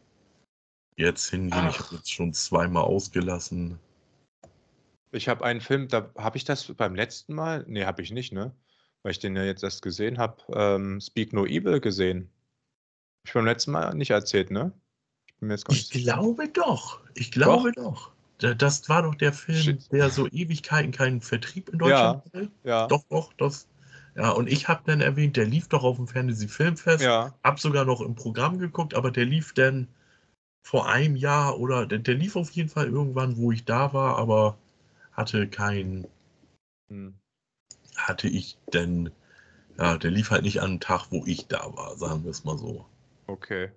jetzt 0.97 1.31
hingehen. 1.31 1.69
Ich 1.69 1.77
Ach. 1.77 1.87
habe 1.87 1.97
jetzt 1.97 2.11
schon 2.13 2.33
zweimal 2.35 2.83
ausgelassen. 2.83 3.79
Ich 5.13 5.29
habe 5.29 5.45
einen 5.45 5.61
Film, 5.61 5.89
da 5.89 6.11
habe 6.19 6.37
ich 6.37 6.45
das 6.45 6.65
beim 6.75 6.95
letzten 6.95 7.35
Mal, 7.35 7.65
nee, 7.69 7.85
habe 7.85 8.03
ich 8.03 8.11
nicht, 8.11 8.33
ne? 8.33 8.53
Weil 9.03 9.13
ich 9.13 9.21
den 9.21 9.37
ja 9.37 9.45
jetzt 9.45 9.63
erst 9.63 9.81
gesehen 9.83 10.19
habe, 10.19 10.43
ähm, 10.53 11.01
Speak 11.01 11.33
No 11.33 11.47
Evil 11.47 11.81
gesehen. 11.81 12.29
Hab 13.23 13.29
ich 13.29 13.33
beim 13.33 13.45
letzten 13.47 13.71
Mal 13.71 13.95
nicht 13.95 14.11
erzählt, 14.11 14.51
ne? 14.51 14.73
Ich 15.29 15.37
bin 15.37 15.49
mir 15.49 15.55
jetzt 15.55 15.65
gar 15.67 15.73
Ich 15.75 15.83
nicht 15.83 15.93
sicher. 15.93 16.15
glaube 16.15 16.49
doch. 16.49 17.01
Ich 17.15 17.31
glaube 17.31 17.71
doch. 17.73 18.11
Da- 18.39 18.55
Das 18.55 18.89
war 18.89 19.03
doch 19.03 19.15
der 19.15 19.33
Film, 19.33 19.59
Shit. 19.63 19.93
der 19.93 20.11
so 20.11 20.27
Ewigkeiten 20.27 20.91
keinen 20.91 21.21
Vertrieb 21.21 21.69
in 21.69 21.79
Deutschland 21.79 22.25
hatte. 22.25 22.51
Ja. 22.65 22.89
Doch, 22.89 23.05
doch, 23.09 23.33
das. 23.35 23.68
Ja, 24.19 24.31
und 24.31 24.49
ich 24.49 24.67
habe 24.67 24.83
dann 24.85 25.01
erwähnt, 25.01 25.37
der 25.37 25.47
lief 25.47 25.69
doch 25.69 25.85
auf 25.85 25.97
dem 25.97 26.09
Fantasy 26.09 26.49
Filmfest. 26.49 27.05
Ja. 27.05 27.33
Hab 27.45 27.61
sogar 27.61 27.85
noch 27.85 28.01
im 28.01 28.17
Programm 28.17 28.59
geguckt, 28.59 28.95
aber 28.95 29.13
der 29.13 29.25
lief 29.25 29.55
dann 29.55 29.87
vor 30.61 30.89
einem 30.89 31.15
Jahr 31.15 31.59
oder 31.61 31.87
der, 31.87 32.01
der 32.01 32.17
lief 32.17 32.35
auf 32.35 32.51
jeden 32.51 32.69
Fall 32.69 32.89
irgendwann, 32.89 33.37
wo 33.37 33.53
ich 33.53 33.65
da 33.65 33.93
war, 33.93 34.19
aber 34.19 34.59
hatte 35.13 35.49
kein, 35.49 36.09
Hm. 36.89 37.15
hatte 37.97 38.27
ich 38.29 38.59
denn, 38.73 39.13
ja, 39.79 39.97
der 39.97 40.11
lief 40.11 40.31
halt 40.31 40.43
nicht 40.43 40.61
an 40.61 40.71
einem 40.71 40.81
Tag, 40.81 41.07
wo 41.11 41.25
ich 41.25 41.47
da 41.47 41.77
war, 41.77 41.97
sagen 41.97 42.25
wir 42.25 42.33
es 42.33 42.45
mal 42.45 42.59
so. 42.59 42.87
Okay. 43.29 43.71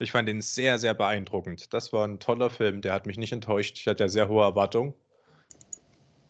Ich 0.00 0.10
fand 0.12 0.28
ihn 0.28 0.42
sehr, 0.42 0.78
sehr 0.78 0.94
beeindruckend. 0.94 1.72
Das 1.72 1.92
war 1.92 2.06
ein 2.06 2.18
toller 2.18 2.50
Film, 2.50 2.80
der 2.80 2.92
hat 2.92 3.06
mich 3.06 3.18
nicht 3.18 3.32
enttäuscht. 3.32 3.78
Ich 3.78 3.86
hatte 3.86 4.04
ja 4.04 4.08
sehr 4.08 4.28
hohe 4.28 4.42
Erwartungen. 4.42 4.94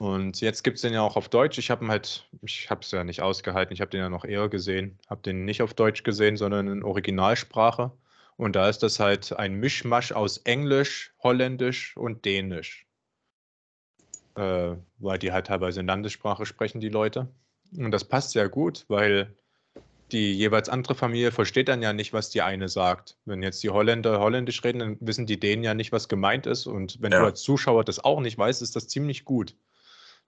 Und 0.04 0.42
jetzt 0.42 0.64
gibt 0.64 0.76
es 0.76 0.82
den 0.82 0.92
ja 0.92 1.00
auch 1.00 1.16
auf 1.16 1.30
Deutsch. 1.30 1.56
Ich 1.56 1.70
habe 1.70 1.82
ihn 1.82 1.90
halt, 1.90 2.28
ich 2.42 2.68
habe 2.68 2.82
es 2.82 2.90
ja 2.90 3.04
nicht 3.04 3.22
ausgehalten. 3.22 3.72
Ich 3.72 3.80
habe 3.80 3.90
den 3.90 4.00
ja 4.00 4.10
noch 4.10 4.26
eher 4.26 4.50
gesehen. 4.50 4.98
Habe 5.08 5.22
den 5.22 5.46
nicht 5.46 5.62
auf 5.62 5.72
Deutsch 5.72 6.02
gesehen, 6.02 6.36
sondern 6.36 6.68
in 6.68 6.82
Originalsprache. 6.82 7.90
Und 8.36 8.54
da 8.54 8.68
ist 8.68 8.82
das 8.82 9.00
halt 9.00 9.32
ein 9.32 9.54
Mischmasch 9.54 10.12
aus 10.12 10.36
Englisch, 10.38 11.14
Holländisch 11.22 11.96
und 11.96 12.26
Dänisch. 12.26 12.86
Äh, 14.34 14.74
weil 14.98 15.18
die 15.18 15.32
halt 15.32 15.46
teilweise 15.46 15.80
in 15.80 15.86
Landessprache 15.86 16.44
sprechen, 16.44 16.82
die 16.82 16.90
Leute. 16.90 17.28
Und 17.74 17.90
das 17.90 18.04
passt 18.04 18.32
sehr 18.32 18.50
gut, 18.50 18.84
weil 18.88 19.34
die 20.12 20.34
jeweils 20.34 20.68
andere 20.68 20.94
Familie 20.94 21.32
versteht 21.32 21.68
dann 21.68 21.80
ja 21.80 21.94
nicht, 21.94 22.12
was 22.12 22.28
die 22.28 22.42
eine 22.42 22.68
sagt. 22.68 23.16
Wenn 23.24 23.42
jetzt 23.42 23.62
die 23.62 23.70
Holländer 23.70 24.20
Holländisch 24.20 24.62
reden, 24.64 24.80
dann 24.80 24.96
wissen 25.00 25.24
die 25.24 25.40
Dänen 25.40 25.64
ja 25.64 25.72
nicht, 25.72 25.92
was 25.92 26.10
gemeint 26.10 26.44
ist. 26.44 26.66
Und 26.66 27.00
wenn 27.00 27.12
Ja. 27.12 27.20
du 27.20 27.24
als 27.24 27.40
Zuschauer 27.42 27.84
das 27.84 28.04
auch 28.04 28.20
nicht 28.20 28.36
weißt, 28.36 28.60
ist 28.60 28.76
das 28.76 28.86
ziemlich 28.86 29.24
gut. 29.24 29.56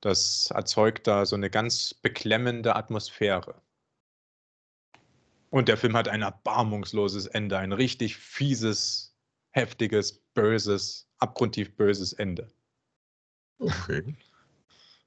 Das 0.01 0.51
erzeugt 0.51 1.07
da 1.07 1.27
so 1.27 1.37
eine 1.37 1.51
ganz 1.51 1.95
beklemmende 1.95 2.77
Atmosphäre. 2.77 3.61
Und 5.51 5.69
der 5.69 5.77
Film 5.77 5.97
hat 5.97 6.09
ein 6.09 6.23
erbarmungsloses 6.23 7.27
Ende, 7.27 7.59
ein 7.59 7.73
richtig 7.73 8.17
fieses, 8.17 9.17
heftiges, 9.51 10.13
böses, 10.35 11.09
abgrundtief 11.19 11.75
böses 11.77 12.13
Ende. 12.13 12.53
Okay. 13.59 14.17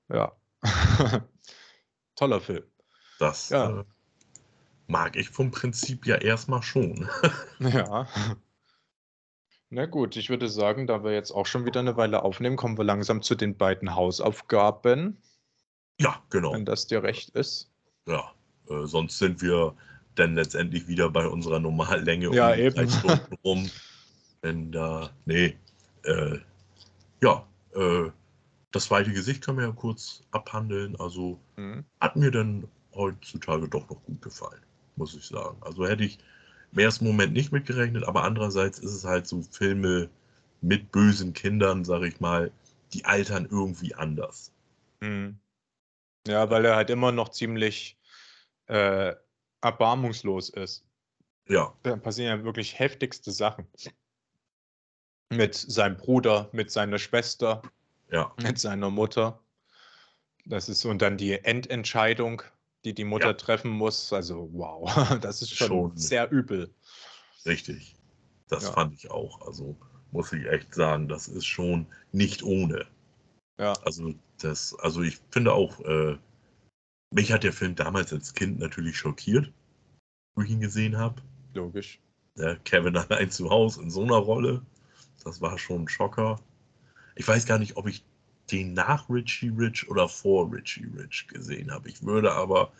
Ja. 0.07 0.35
Toller 2.15 2.41
Film. 2.41 2.63
Das 3.19 3.49
Ja. 3.49 3.81
äh, 3.81 3.83
mag 4.87 5.15
ich 5.15 5.29
vom 5.29 5.51
Prinzip 5.51 6.07
ja 6.07 6.15
erstmal 6.15 6.63
schon. 6.63 7.07
Ja. 7.59 8.07
Na 9.71 9.85
gut, 9.85 10.15
ich 10.15 10.29
würde 10.29 10.49
sagen, 10.49 10.87
da 10.87 11.03
wir 11.03 11.11
jetzt 11.13 11.31
auch 11.31 11.45
schon 11.45 11.65
wieder 11.65 11.79
eine 11.79 11.95
Weile 11.95 12.23
aufnehmen, 12.23 12.55
kommen 12.55 12.77
wir 12.77 12.83
langsam 12.83 13.21
zu 13.21 13.35
den 13.35 13.55
beiden 13.55 13.95
Hausaufgaben, 13.95 15.17
Ja, 15.99 16.23
genau. 16.29 16.53
wenn 16.53 16.65
das 16.65 16.87
dir 16.87 17.03
recht 17.03 17.29
ist. 17.31 17.69
Ja, 18.07 18.33
äh, 18.69 18.85
sonst 18.85 19.19
sind 19.19 19.41
wir 19.41 19.75
dann 20.15 20.33
letztendlich 20.33 20.87
wieder 20.87 21.09
bei 21.11 21.27
unserer 21.27 21.59
Normallänge 21.59 22.33
Ja, 22.33 22.55
die 22.55 22.61
eben. 22.61 22.89
Stunden 22.89 23.35
rum. 23.43 23.69
Wenn 24.41 24.71
da, 24.71 25.11
nee, 25.25 25.55
äh, 26.03 26.39
ja, 27.21 27.45
äh, 27.75 28.09
das 28.71 28.85
zweite 28.85 29.11
Gesicht 29.11 29.43
können 29.43 29.59
wir 29.59 29.65
ja 29.67 29.71
kurz 29.71 30.23
abhandeln. 30.31 30.95
Also 30.99 31.39
Hm. 31.57 31.85
hat 32.01 32.15
mir 32.15 32.31
dann 32.31 32.67
heutzutage 32.95 33.67
doch 33.69 33.87
noch 33.89 34.03
gut 34.03 34.21
gefallen, 34.21 34.61
muss 34.95 35.15
ich 35.15 35.25
sagen. 35.25 35.57
Also 35.61 35.85
hätte 35.87 36.03
ich 36.05 36.17
im 36.71 36.79
ersten 36.79 37.05
Moment 37.05 37.33
nicht 37.33 37.51
mitgerechnet, 37.51 38.03
aber 38.03 38.23
andererseits 38.23 38.79
ist 38.79 38.93
es 38.93 39.03
halt 39.03 39.27
so 39.27 39.41
Filme 39.41 40.09
mit 40.61 40.91
bösen 40.91 41.33
Kindern, 41.33 41.85
sag 41.85 42.03
ich 42.03 42.19
mal, 42.19 42.51
die 42.93 43.05
altern 43.05 43.47
irgendwie 43.49 43.95
anders. 43.95 44.51
Hm. 45.01 45.39
Ja, 46.27 46.49
weil 46.49 46.65
er 46.65 46.75
halt 46.75 46.89
immer 46.89 47.11
noch 47.11 47.29
ziemlich 47.29 47.97
äh, 48.67 49.15
erbarmungslos 49.61 50.49
ist. 50.49 50.85
Ja, 51.47 51.73
Da 51.83 51.95
passieren 51.95 52.39
ja 52.39 52.45
wirklich 52.45 52.77
heftigste 52.77 53.31
Sachen. 53.31 53.67
Mit 55.31 55.55
seinem 55.55 55.97
Bruder, 55.97 56.49
mit 56.51 56.71
seiner 56.71 56.99
Schwester, 56.99 57.61
ja, 58.11 58.31
mit 58.41 58.59
seiner 58.59 58.89
Mutter. 58.89 59.39
Das 60.45 60.69
ist 60.69 60.85
und 60.85 61.01
dann 61.01 61.17
die 61.17 61.33
Endentscheidung, 61.33 62.41
die 62.85 62.93
die 62.93 63.03
Mutter 63.03 63.27
Ja. 63.27 63.33
treffen 63.33 63.71
muss. 63.71 64.11
Also 64.13 64.49
wow, 64.53 64.85
das 65.21 65.41
ist 65.41 65.53
schon, 65.55 65.67
Schon. 65.67 65.97
sehr 65.97 66.29
übel. 66.31 66.73
richtig. 67.45 67.95
Das 68.47 68.63
Ja. 68.63 68.71
fand 68.71 68.93
ich 68.93 69.11
auch. 69.11 69.45
Also 69.45 69.75
muss 70.11 70.33
ich 70.33 70.45
echt 70.47 70.73
sagen, 70.73 71.07
das 71.07 71.27
ist 71.27 71.45
schon 71.45 71.85
nicht 72.11 72.43
ohne. 72.43 72.87
Ja, 73.59 73.73
Also 73.83 74.13
das, 74.39 74.73
also 74.79 75.01
ich 75.01 75.19
finde 75.29 75.53
auch, 75.53 75.79
äh, 75.81 76.17
mich 77.11 77.31
hat 77.31 77.43
der 77.43 77.53
Film 77.53 77.75
damals 77.75 78.13
als 78.13 78.33
Kind 78.33 78.59
natürlich 78.59 78.97
schockiert, 78.97 79.51
wo 80.35 80.41
ich 80.41 80.49
ihn 80.49 80.61
gesehen 80.61 80.97
habe. 80.97 81.21
logisch. 81.53 81.99
Ja, 82.35 82.55
Kevin 82.55 82.95
allein 82.97 83.29
zu 83.31 83.49
Hause 83.49 83.81
in 83.81 83.91
so 83.91 84.01
einer 84.03 84.15
Rolle. 84.15 84.65
Das 85.23 85.41
war 85.41 85.57
schon 85.57 85.83
ein 85.83 85.87
Schocker. 85.89 86.39
Ich 87.15 87.27
weiß 87.27 87.45
gar 87.45 87.59
nicht, 87.59 87.75
ob 87.75 87.87
ich 87.87 88.03
den 88.51 88.73
nach 88.73 89.09
Richie 89.09 89.49
Rich 89.49 89.89
oder 89.89 90.07
vor 90.07 90.51
Richie 90.51 90.89
Rich 90.97 91.27
gesehen 91.27 91.71
habe. 91.71 91.89
Ich 91.89 92.03
würde 92.03 92.31
aber 92.31 92.71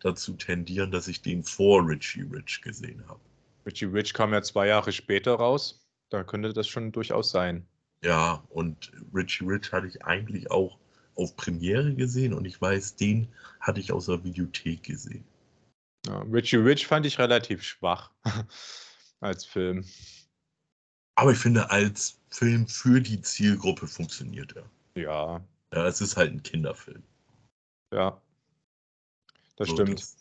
dazu 0.00 0.34
tendieren, 0.34 0.90
dass 0.90 1.08
ich 1.08 1.22
den 1.22 1.42
vor 1.42 1.86
Richie 1.86 2.22
Rich 2.22 2.60
gesehen 2.62 3.02
habe. 3.08 3.20
Richie 3.66 3.86
Rich 3.86 4.14
kam 4.14 4.32
ja 4.32 4.42
zwei 4.42 4.66
Jahre 4.66 4.92
später 4.92 5.34
raus. 5.34 5.80
Da 6.10 6.22
könnte 6.22 6.52
das 6.52 6.68
schon 6.68 6.92
durchaus 6.92 7.30
sein. 7.30 7.66
Ja, 8.02 8.44
und 8.50 8.92
Richie 9.14 9.44
Rich 9.44 9.72
hatte 9.72 9.86
ich 9.86 10.04
eigentlich 10.04 10.50
auch 10.50 10.78
auf 11.16 11.36
Premiere 11.36 11.94
gesehen 11.94 12.34
und 12.34 12.44
ich 12.44 12.60
weiß, 12.60 12.96
den 12.96 13.28
hatte 13.60 13.80
ich 13.80 13.92
aus 13.92 14.06
der 14.06 14.22
Videothek 14.22 14.82
gesehen. 14.82 15.24
Ja, 16.06 16.20
Richie 16.22 16.56
Rich 16.56 16.86
fand 16.86 17.06
ich 17.06 17.18
relativ 17.18 17.62
schwach 17.62 18.10
als 19.20 19.44
Film. 19.44 19.86
Aber 21.14 21.32
ich 21.32 21.38
finde, 21.38 21.70
als 21.70 22.18
Film 22.30 22.66
für 22.66 23.00
die 23.00 23.22
Zielgruppe 23.22 23.86
funktioniert 23.86 24.54
er. 24.56 24.68
Ja, 24.94 25.44
Ja, 25.74 25.86
es 25.86 26.00
ist 26.00 26.16
halt 26.16 26.32
ein 26.32 26.42
Kinderfilm. 26.42 27.02
ja. 27.92 28.20
Das 29.56 29.68
So, 29.68 29.80
stimmt. 29.80 29.96
das, 29.96 30.16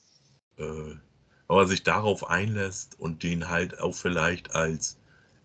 äh, 0.57 0.63
wenn 0.63 0.99
man 1.47 1.67
sich 1.67 1.83
darauf 1.83 2.29
einlässt 2.29 2.99
und 2.99 3.23
den 3.23 3.49
halt 3.49 3.79
auch 3.79 3.93
vielleicht 3.95 4.55
als 4.55 4.97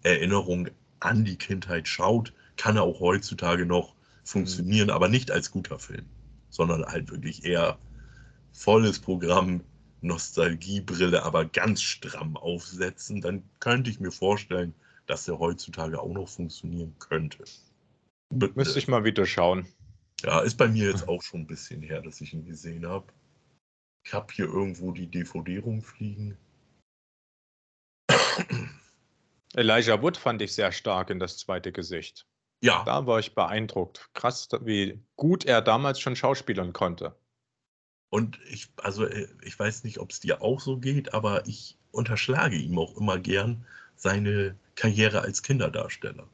Erinnerung 0.02 0.68
an 1.00 1.24
die 1.24 1.36
Kindheit 1.36 1.86
schaut, 1.88 2.32
kann 2.56 2.76
er 2.76 2.84
auch 2.84 3.00
heutzutage 3.00 3.66
noch 3.66 3.94
funktionieren, 4.24 4.90
aber 4.90 5.09
nicht 5.09 5.30
als 5.30 5.50
guter 5.50 5.78
Film, 5.78 6.06
sondern 6.50 6.84
halt 6.86 7.10
wirklich 7.10 7.44
eher 7.44 7.78
volles 8.52 9.00
Programm, 9.00 9.64
Nostalgiebrille, 10.02 11.22
aber 11.24 11.46
ganz 11.46 11.82
stramm 11.82 12.36
aufsetzen. 12.36 13.20
Dann 13.22 13.44
könnte 13.60 13.90
ich 13.90 14.00
mir 14.00 14.12
vorstellen, 14.12 14.74
dass 15.06 15.24
der 15.26 15.38
heutzutage 15.40 16.00
auch 16.02 16.12
noch 16.14 16.28
funktionieren 16.28 16.94
könnte. 17.00 17.48
Müsste 18.30 18.78
ich 18.78 18.88
mal 18.88 19.05
wieder 19.05 19.26
schauen. 19.26 19.66
ja, 20.22 20.40
ist 20.40 20.56
bei 20.56 20.68
mir 20.68 20.88
jetzt 20.90 21.09
auch 21.09 21.22
schon 21.22 21.40
ein 21.40 21.46
bisschen 21.46 21.82
her, 21.82 22.02
dass 22.02 22.20
ich 22.20 22.34
ihn 22.34 22.44
gesehen 22.44 22.86
habe. 22.86 23.06
Ich 24.05 24.12
habe 24.12 24.32
hier 24.32 24.46
irgendwo 24.46 24.92
die 24.92 25.06
DVD 25.06 25.59
rumfliegen. 25.59 26.36
Elijah 29.55 30.00
Wood 30.02 30.16
fand 30.16 30.42
ich 30.42 30.52
sehr 30.52 30.72
stark 30.72 31.10
in 31.10 31.18
das 31.18 31.38
zweite 31.38 31.72
Gesicht. 31.72 32.26
Ja, 32.62 32.84
Da 32.84 33.06
war 33.06 33.18
ich 33.18 33.34
beeindruckt. 33.34 34.10
Krass, 34.14 34.48
wie 34.62 35.00
gut 35.16 35.44
er 35.44 35.62
damals 35.62 36.00
schon 36.00 36.16
schauspielern 36.16 36.72
konnte. 36.72 37.16
und 38.10 38.38
ich, 38.50 38.68
also 38.76 39.05
äh, 39.06 39.28
ich 39.42 39.59
weiß 39.59 39.84
nicht, 39.84 39.98
ob 39.98 40.10
es 40.10 40.20
dir 40.20 40.42
auch 40.42 40.60
so 40.60 40.78
geht, 40.78 41.14
aber 41.14 41.46
ich 41.46 41.76
unterschlage 41.92 42.56
ihm 42.56 42.78
auch 42.78 42.96
immer 42.96 43.18
gern 43.18 43.66
seine 43.96 44.56
Karriere 44.74 45.20
als 45.20 45.42
Kinderdarsteller. 45.42 46.28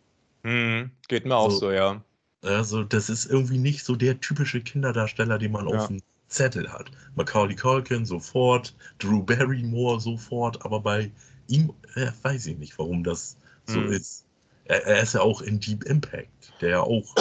Mhm. 0.44 0.90
Geht 1.08 1.24
mir 1.24 1.36
auch 1.36 1.50
So. 1.50 1.58
so, 1.58 1.70
ja. 1.72 2.04
Also, 2.42 2.84
das 2.84 3.08
ist 3.08 3.26
irgendwie 3.26 3.58
nicht 3.58 3.84
so 3.84 3.96
der 3.96 4.20
typische 4.20 4.60
Kinderdarsteller, 4.60 5.38
den 5.38 5.52
man 5.52 5.66
Ja. 5.68 5.76
auf 5.78 5.88
dem 5.88 6.02
Zettel 6.28 6.70
hat. 6.72 6.90
Macaulay 7.16 7.56
Culkin 7.56 8.04
sofort, 8.04 8.74
Drew 8.98 9.22
Barrymore 9.22 10.00
sofort, 10.00 10.64
aber 10.64 10.80
bei 10.80 11.10
ihm 11.48 11.72
äh, 11.94 12.10
weiß 12.22 12.46
ich 12.46 12.58
nicht, 12.58 12.78
warum 12.78 13.02
das 13.02 13.36
so 13.64 13.80
Mhm. 13.80 13.92
ist. 13.92 14.26
Er, 14.66 14.84
er 14.86 15.02
ist 15.02 15.14
ja 15.14 15.20
auch 15.20 15.40
in 15.42 15.60
Deep 15.60 15.84
Impact, 15.84 16.52
der 16.60 16.68
ja 16.70 16.80
auch 16.80 17.14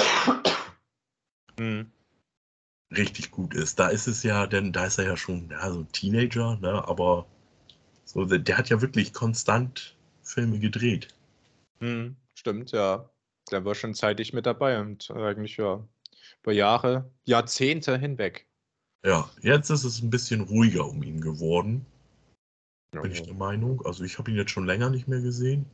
Mhm. 1.59 1.91
richtig 2.91 3.31
gut 3.31 3.53
ist. 3.53 3.79
Da 3.79 3.87
ist 3.87 4.07
es 4.07 4.23
ja, 4.23 4.47
denn 4.47 4.71
da 4.73 4.85
ist 4.85 4.97
er 4.97 5.05
ja 5.05 5.17
schon 5.17 5.49
ja, 5.49 5.71
so 5.71 5.79
ein 5.81 5.91
Teenager, 5.91 6.57
ne? 6.57 6.85
aber 6.87 7.25
so, 8.05 8.25
der, 8.25 8.39
der 8.39 8.57
hat 8.57 8.69
ja 8.69 8.81
wirklich 8.81 9.13
konstant 9.13 9.95
Filme 10.23 10.59
gedreht. 10.59 11.07
Mhm. 11.79 12.15
Stimmt, 12.35 12.71
ja. 12.71 13.09
Der 13.51 13.65
war 13.65 13.75
schon 13.75 13.93
zeitig 13.93 14.33
mit 14.33 14.45
dabei 14.45 14.79
und 14.79 15.11
eigentlich 15.11 15.57
ja 15.57 15.85
über 16.41 16.53
Jahre, 16.53 17.11
Jahrzehnte 17.25 17.97
hinweg. 17.97 18.47
Ja, 19.05 19.29
jetzt 19.41 19.69
ist 19.69 19.83
es 19.83 20.01
ein 20.01 20.09
bisschen 20.09 20.41
ruhiger 20.41 20.85
um 20.87 21.03
ihn 21.03 21.19
geworden, 21.21 21.85
Ja, 22.95 23.01
bin 23.01 23.11
ich 23.11 23.21
der 23.23 23.33
Meinung. 23.33 23.85
Also 23.85 24.03
ich 24.03 24.17
habe 24.17 24.31
ihn 24.31 24.37
jetzt 24.37 24.51
schon 24.51 24.65
länger 24.65 24.89
nicht 24.89 25.07
mehr 25.07 25.21
gesehen. 25.21 25.65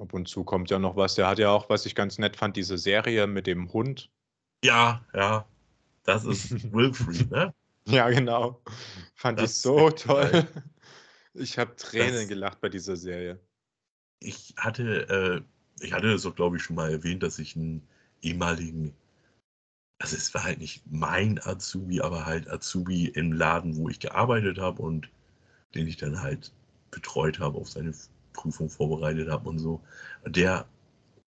Ab 0.00 0.14
und 0.14 0.28
zu 0.28 0.44
kommt 0.44 0.70
ja 0.70 0.78
noch 0.78 0.96
was. 0.96 1.16
Der 1.16 1.26
hat 1.28 1.38
ja 1.38 1.50
auch, 1.50 1.68
was 1.68 1.84
ich 1.84 1.94
ganz 1.94 2.18
nett 2.18 2.36
fand, 2.36 2.56
diese 2.56 2.78
Serie 2.78 3.26
mit 3.26 3.46
dem 3.46 3.72
Hund. 3.72 4.10
Ja, 4.64 5.04
ja, 5.12 5.46
das 6.04 6.24
ist 6.24 6.50
Wilfried, 6.72 7.30
ne? 7.30 7.52
Ja, 7.88 8.08
genau. 8.10 8.62
Fand 9.14 9.38
Das 9.40 9.52
ich 9.56 9.56
so 9.62 9.90
toll. 9.90 10.30
geil. 10.30 10.48
Ich 11.34 11.58
habe 11.58 11.76
Tränen 11.76 12.14
Das- 12.20 12.28
gelacht 12.28 12.60
bei 12.60 12.68
dieser 12.68 12.96
Serie. 12.96 13.38
Ich 14.20 14.54
hatte, 14.56 15.08
äh, 15.08 15.57
ich 15.80 15.92
hatte 15.92 16.10
das 16.10 16.26
auch, 16.26 16.34
glaube 16.34 16.56
ich, 16.56 16.62
schon 16.62 16.76
mal 16.76 16.90
erwähnt, 16.90 17.22
dass 17.22 17.38
ich 17.38 17.56
einen 17.56 17.82
ehemaligen, 18.22 18.94
also 19.98 20.16
es 20.16 20.32
war 20.34 20.44
halt 20.44 20.58
nicht 20.58 20.82
mein 20.90 21.40
Azubi, 21.44 22.00
aber 22.00 22.26
halt 22.26 22.48
Azubi 22.50 23.06
im 23.06 23.32
Laden, 23.32 23.76
wo 23.76 23.88
ich 23.88 24.00
gearbeitet 24.00 24.58
habe 24.58 24.82
und 24.82 25.08
den 25.74 25.86
ich 25.86 25.96
dann 25.96 26.22
halt 26.22 26.52
betreut 26.90 27.38
habe, 27.38 27.58
auf 27.58 27.68
seine 27.68 27.92
Prüfung 28.32 28.70
vorbereitet 28.70 29.28
habe 29.28 29.48
und 29.48 29.58
so. 29.58 29.80
Der 30.26 30.66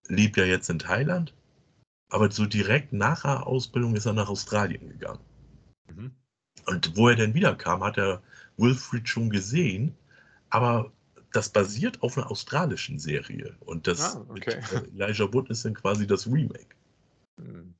lebt 0.08 0.38
ja 0.38 0.46
jetzt 0.46 0.70
in 0.70 0.80
Thailand, 0.80 1.34
aber 2.10 2.32
so 2.32 2.46
direkt 2.46 2.94
nach 2.94 3.24
der 3.24 3.48
Ausbildung 3.48 3.96
ist 3.96 4.06
er 4.06 4.14
nach 4.14 4.30
Australien 4.30 4.90
gegangen. 4.90 5.20
Mhm. 5.90 6.12
Und 6.66 6.96
wo 6.98 7.10
er 7.10 7.16
denn 7.16 7.34
wiederkam, 7.34 7.84
hat 7.84 7.98
er 7.98 8.22
Wilfried 8.58 9.08
schon 9.08 9.30
gesehen, 9.30 9.96
aber 10.50 10.92
das 11.32 11.50
basiert 11.50 12.02
auf 12.02 12.18
einer 12.18 12.30
australischen 12.30 13.00
Serie. 13.00 13.56
Und 13.62 13.88
das 13.88 14.16
Ah, 14.16 14.26
okay. 14.30 14.58
mit 14.74 15.00
äh, 15.00 15.04
Elijah 15.06 15.32
Wood 15.34 15.50
ist 15.50 15.66
dann 15.66 15.74
quasi 15.74 16.06
das 16.08 16.28
Remake. 16.28 16.76
Hm. 17.40 17.74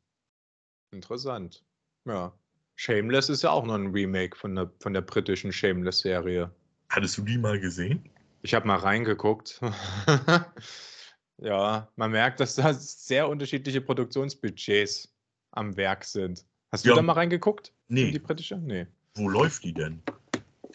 Interessant. 0.94 1.64
Ja. 2.06 2.34
Shameless 2.76 3.30
ist 3.30 3.44
ja 3.44 3.52
auch 3.52 3.66
noch 3.66 3.76
ein 3.76 3.92
Remake 3.92 4.36
von 4.38 4.56
der, 4.56 4.72
von 4.80 4.94
der 4.94 5.02
britischen 5.02 5.52
Shameless-Serie. 5.54 6.50
Hattest 6.90 7.18
du 7.18 7.22
die 7.24 7.38
mal 7.38 7.60
gesehen? 7.60 8.10
Ich 8.42 8.54
habe 8.54 8.68
mal 8.68 8.78
reingeguckt. 8.78 9.62
ja, 11.38 11.92
man 11.96 12.12
merkt, 12.12 12.40
dass 12.40 12.56
da 12.56 12.74
sehr 12.74 13.28
unterschiedliche 13.30 13.82
Produktionsbudgets 13.82 15.14
am 15.52 15.76
Werk 15.78 16.04
sind. 16.06 16.46
Hast 16.72 16.86
du 16.86 16.90
Ja. 16.90 16.96
da 16.96 17.02
mal 17.02 17.14
reingeguckt? 17.14 17.74
In 17.90 17.96
die 17.98 18.12
Nee. 18.14 18.20
britische? 18.20 18.58
Nee. 18.58 18.88
Wo 19.16 19.28
läuft 19.30 19.64
die 19.64 19.74
denn? 19.74 20.02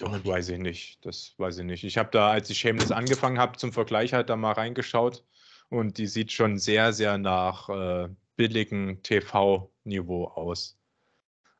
Die- 0.01 0.25
weiß 0.27 0.51
ich 0.51 0.59
nicht. 0.59 1.05
Das 1.05 1.35
weiß 1.39 1.59
ich 1.59 1.65
nicht. 1.65 1.85
Ich 1.85 1.99
habe 1.99 2.11
da, 2.13 2.31
als 2.31 2.51
ich 2.51 2.59
Shameless 2.59 2.91
angefangen 2.91 3.39
habe, 3.39 3.57
zum 3.57 3.73
Vergleich 3.73 4.13
halt 4.13 4.29
da 4.31 4.37
mal 4.37 4.53
reingeschaut 4.53 5.25
und 5.71 5.99
die 5.99 6.07
sieht 6.07 6.33
schon 6.33 6.59
sehr, 6.59 6.93
sehr 6.93 7.19
nach 7.19 7.69
äh, 7.69 8.09
billigem 8.37 9.03
TV-Niveau 9.03 10.27
aus. 10.27 10.79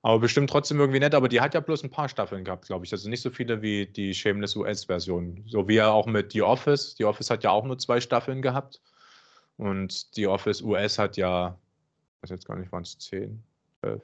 Aber 0.03 0.21
bestimmt 0.21 0.51
trotzdem 0.51 0.79
irgendwie 0.79 1.01
nett, 1.01 1.15
aber 1.17 1.29
die 1.29 1.41
hat 1.41 1.55
ja 1.55 1.61
bloß 1.61 1.83
ein 1.83 1.91
paar 1.91 2.09
Staffeln 2.09 2.45
gehabt, 2.45 2.67
glaube 2.67 2.85
ich. 2.85 2.93
Also 2.93 3.09
nicht 3.09 3.23
so 3.23 3.31
viele 3.31 3.61
wie 3.61 3.87
die 3.87 4.15
Shameless 4.15 4.55
US-Version. 4.55 5.43
So 5.49 5.67
wie 5.67 5.75
ja 5.77 5.91
auch 5.91 6.07
mit 6.07 6.33
The 6.33 6.43
Office. 6.43 6.95
The 6.97 7.07
Office 7.07 7.31
hat 7.31 7.43
ja 7.43 7.51
auch 7.51 7.65
nur 7.65 7.79
zwei 7.79 8.01
Staffeln 8.01 8.41
gehabt. 8.41 8.81
Und 9.57 10.07
The 10.15 10.29
Office 10.29 10.63
US 10.63 10.99
hat 10.99 11.17
ja, 11.17 11.59
ich 12.19 12.23
weiß 12.23 12.31
jetzt 12.31 12.47
gar 12.47 12.57
nicht, 12.57 12.71
waren 12.71 12.83
es 12.83 12.97
zehn, 12.99 13.43
elf, 13.83 14.03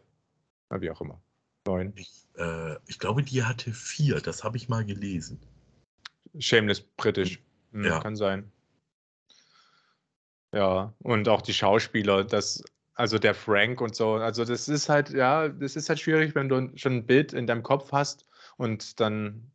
na, 0.71 0.81
wie 0.81 0.91
auch 0.91 1.01
immer. 1.01 1.21
Neun. 1.67 1.93
Ich, 1.97 2.11
äh, 2.37 2.77
ich 2.87 2.99
glaube, 2.99 3.23
die 3.23 3.45
hatte 3.45 3.73
vier. 3.73 4.21
Das 4.21 4.45
habe 4.45 4.57
ich 4.57 4.69
mal 4.69 4.85
gelesen. 4.85 5.41
Shameless 6.39 6.81
britisch. 6.81 7.41
Hm, 7.73 7.85
Ja. 7.85 8.01
Kann 8.01 8.17
sein. 8.17 8.51
Ja, 10.53 10.95
und 10.99 11.29
auch 11.29 11.43
die 11.43 11.55
Schauspieler, 11.55 12.25
das, 12.25 12.63
also 12.95 13.19
der 13.19 13.35
Frank 13.35 13.81
und 13.81 13.95
so, 13.97 14.15
also 14.15 14.45
das 14.45 14.69
ist 14.69 14.89
halt, 14.89 15.11
ja, 15.11 15.49
das 15.49 15.77
ist 15.77 15.89
halt 15.89 15.99
schwierig, 16.01 16.35
wenn 16.35 16.49
du 16.49 16.71
schon 16.77 16.93
ein 16.97 17.07
Bild 17.07 17.33
in 17.33 17.47
deinem 17.47 17.63
Kopf 17.63 17.93
hast 17.93 18.27
und 18.57 19.01
dann 19.01 19.51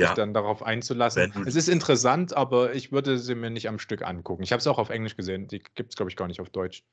dich 0.00 0.02
Ja, 0.02 0.14
dann 0.14 0.32
darauf 0.34 0.62
einzulassen. 0.62 1.34
Es 1.46 1.56
ist 1.56 1.68
interessant, 1.68 2.34
aber 2.34 2.74
ich 2.74 2.92
würde 2.92 3.18
sie 3.18 3.34
mir 3.34 3.50
nicht 3.50 3.68
am 3.68 3.78
Stück 3.78 4.02
angucken. 4.02 4.42
Ich 4.42 4.52
habe 4.52 4.60
es 4.60 4.66
auch 4.66 4.78
auf 4.78 4.90
Englisch 4.90 5.16
gesehen, 5.16 5.48
die 5.48 5.62
gibt 5.74 5.90
es, 5.92 5.96
glaube 5.96 6.10
ich, 6.10 6.16
gar 6.16 6.28
nicht 6.28 6.40
auf 6.40 6.50
Deutsch. 6.50 6.84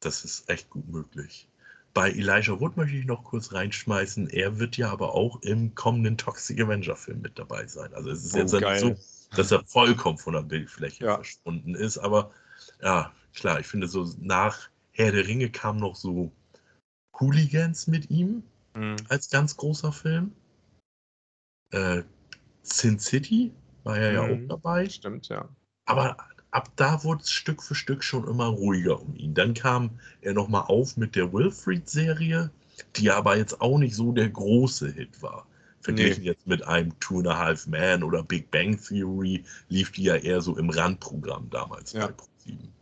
das 0.00 0.24
ist 0.24 0.48
echt 0.48 0.70
gut 0.70 0.88
möglich. 0.88 1.49
Bei 1.92 2.10
Elijah 2.10 2.60
Wood 2.60 2.76
möchte 2.76 2.96
ich 2.96 3.04
noch 3.04 3.24
kurz 3.24 3.52
reinschmeißen. 3.52 4.28
Er 4.30 4.58
wird 4.58 4.76
ja 4.76 4.90
aber 4.90 5.14
auch 5.14 5.42
im 5.42 5.74
kommenden 5.74 6.16
Toxic 6.16 6.60
Avenger-Film 6.60 7.20
mit 7.20 7.38
dabei 7.38 7.66
sein. 7.66 7.92
Also 7.94 8.10
es 8.10 8.24
ist 8.24 8.34
Oh, 8.34 8.38
jetzt 8.38 8.52
ja 8.52 8.60
geil. 8.60 8.84
nicht 8.90 9.02
so, 9.02 9.36
dass 9.36 9.50
er 9.50 9.64
vollkommen 9.66 10.18
von 10.18 10.34
der 10.34 10.42
Bildfläche 10.42 11.04
Ja. 11.04 11.14
verschwunden 11.16 11.74
ist. 11.74 11.98
Aber 11.98 12.30
ja, 12.80 13.12
klar, 13.34 13.58
ich 13.60 13.66
finde 13.66 13.88
so 13.88 14.08
nach 14.18 14.70
Herr 14.92 15.10
der 15.12 15.26
Ringe 15.26 15.50
kam 15.50 15.78
noch 15.78 15.96
so 15.96 16.30
Hooligans 17.18 17.86
mit 17.86 18.10
ihm 18.10 18.42
Hm. 18.74 18.96
als 19.08 19.28
ganz 19.28 19.56
großer 19.56 19.92
Film. 19.92 20.32
Äh, 21.72 22.02
Sin 22.62 22.98
City 23.00 23.52
war 23.82 23.98
ja 23.98 24.22
Mhm. 24.22 24.44
auch 24.44 24.48
dabei. 24.48 24.88
Stimmt, 24.88 25.28
ja. 25.28 25.48
Aber 25.86 26.16
ab 26.50 26.70
da 26.76 27.02
wurde 27.04 27.22
es 27.22 27.30
Stück 27.30 27.62
für 27.62 27.74
Stück 27.74 28.02
schon 28.04 28.26
immer 28.26 28.46
ruhiger 28.46 29.00
um 29.00 29.14
ihn. 29.16 29.34
Dann 29.34 29.54
kam 29.54 29.98
er 30.20 30.32
nochmal 30.34 30.64
auf 30.68 30.96
mit 30.96 31.14
der 31.16 31.32
Wilfried-Serie, 31.32 32.50
die 32.96 33.10
aber 33.10 33.36
jetzt 33.36 33.60
auch 33.60 33.78
nicht 33.78 33.94
so 33.94 34.12
der 34.12 34.28
große 34.28 34.90
Hit 34.92 35.22
war. 35.22 35.46
Verglichen 35.80 36.24
jetzt 36.24 36.46
mit 36.46 36.62
einem 36.66 36.98
Two 37.00 37.18
and 37.18 37.28
a 37.28 37.38
Half 37.38 37.66
Man 37.66 38.02
oder 38.02 38.22
Big 38.22 38.50
Bang 38.50 38.78
Theory 38.78 39.44
lief 39.68 39.92
die 39.92 40.02
ja 40.04 40.16
eher 40.16 40.42
so 40.42 40.56
im 40.58 40.68
Randprogramm 40.68 41.48
damals 41.50 41.92
Ja. 41.92 42.06
bei 42.06 42.12
ProSieben. 42.12 42.72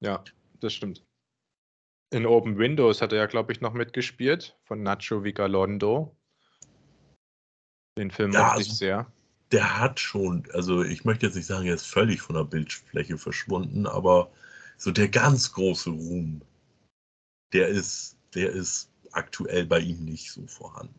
Ja, 0.00 0.24
das 0.60 0.72
stimmt. 0.72 1.04
In 2.10 2.26
Open 2.26 2.56
Windows 2.58 3.02
hat 3.02 3.12
er 3.12 3.18
ja, 3.18 3.26
glaube 3.26 3.52
ich, 3.52 3.60
noch 3.60 3.72
mitgespielt 3.74 4.56
von 4.64 4.82
Nacho 4.82 5.22
Vigalondo. 5.24 6.16
Den 7.98 8.10
Film 8.10 8.32
Ja, 8.32 8.44
mochte 8.46 8.62
ich 8.62 8.68
also- 8.68 8.76
sehr. 8.78 9.12
Der 9.50 9.78
hat 9.80 9.98
schon, 10.00 10.46
also 10.52 10.82
ich 10.82 11.04
möchte 11.04 11.26
jetzt 11.26 11.34
nicht 11.34 11.46
sagen, 11.46 11.66
er 11.66 11.74
ist 11.74 11.86
völlig 11.86 12.20
von 12.20 12.36
der 12.36 12.44
Bildfläche 12.44 13.16
verschwunden, 13.18 13.86
aber 13.86 14.30
so 14.76 14.90
der 14.90 15.08
ganz 15.08 15.52
große 15.52 15.90
Ruhm, 15.90 16.42
der 17.52 17.68
ist, 17.68 18.16
der 18.34 18.50
ist 18.50 18.90
aktuell 19.12 19.64
bei 19.66 19.80
ihm 19.80 20.04
nicht 20.04 20.30
so 20.30 20.46
vorhanden. 20.46 20.94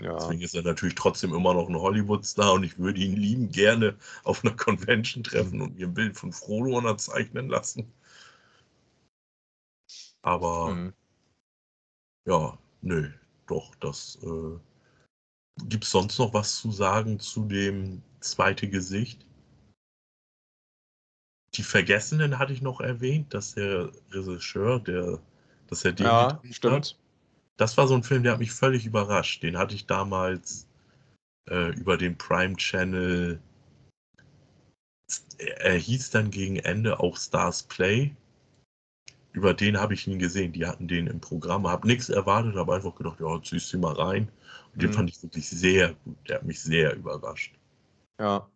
Ja. 0.00 0.14
Deswegen 0.14 0.42
ist 0.42 0.54
er 0.54 0.62
natürlich 0.62 0.94
trotzdem 0.94 1.34
immer 1.34 1.54
noch 1.54 1.68
ein 1.68 1.74
Hollywood-Star 1.76 2.52
und 2.52 2.62
ich 2.64 2.78
würde 2.78 3.00
ihn 3.00 3.16
lieben 3.16 3.50
gerne 3.50 3.96
auf 4.22 4.44
einer 4.44 4.54
Convention 4.56 5.24
treffen 5.24 5.60
und 5.60 5.76
mir 5.76 5.88
ein 5.88 5.94
Bild 5.94 6.16
von 6.16 6.32
Frodo 6.32 6.78
unterzeichnen 6.78 7.48
lassen. 7.48 7.92
Aber 10.22 10.74
Mhm. 10.74 10.92
ja, 12.26 12.58
nö, 12.82 13.10
doch, 13.46 13.74
das. 13.76 14.18
Äh, 14.22 14.58
Gibt 15.66 15.84
es 15.84 15.90
sonst 15.90 16.18
noch 16.18 16.34
was 16.34 16.56
zu 16.56 16.70
sagen 16.70 17.18
zu 17.18 17.44
dem 17.44 18.02
zweite 18.20 18.68
Gesicht? 18.68 19.26
Die 21.54 21.62
Vergessenen 21.62 22.38
hatte 22.38 22.52
ich 22.52 22.62
noch 22.62 22.80
erwähnt, 22.80 23.34
dass 23.34 23.54
der 23.54 23.90
Regisseur, 24.12 24.80
der, 24.80 25.18
dass 25.68 25.84
er 25.84 25.92
den 25.92 26.06
Ja, 26.06 26.34
hat. 26.34 26.54
stimmt. 26.54 26.98
Das 27.56 27.76
war 27.76 27.88
so 27.88 27.94
ein 27.94 28.04
Film, 28.04 28.22
der 28.22 28.32
hat 28.32 28.38
mich 28.38 28.52
völlig 28.52 28.86
überrascht. 28.86 29.42
Den 29.42 29.58
hatte 29.58 29.74
ich 29.74 29.86
damals 29.86 30.68
äh, 31.50 31.74
über 31.74 31.96
den 31.96 32.16
Prime 32.16 32.54
Channel. 32.56 33.40
Er 35.38 35.74
hieß 35.74 36.10
dann 36.10 36.30
gegen 36.30 36.56
Ende 36.56 37.00
auch 37.00 37.16
Stars 37.16 37.64
Play. 37.64 38.14
Über 39.38 39.54
den 39.54 39.78
habe 39.78 39.94
ich 39.94 40.04
ihn 40.08 40.18
gesehen. 40.18 40.52
Die 40.52 40.66
hatten 40.66 40.88
den 40.88 41.06
im 41.06 41.20
Programm. 41.20 41.68
Habe 41.68 41.86
nichts 41.86 42.08
erwartet, 42.08 42.56
habe 42.56 42.74
einfach 42.74 42.92
gedacht, 42.96 43.20
ja, 43.20 43.40
ziehst 43.40 43.72
du 43.72 43.78
mal 43.78 43.92
rein. 43.94 44.28
Und 44.72 44.82
den 44.82 44.90
Mhm. 44.90 44.94
fand 44.94 45.10
ich 45.10 45.22
wirklich 45.22 45.48
sehr 45.48 45.94
gut. 46.04 46.16
Der 46.28 46.36
hat 46.38 46.44
mich 46.44 46.60
sehr 46.60 46.96
überrascht. 46.96 47.54
Ja. 48.18 48.50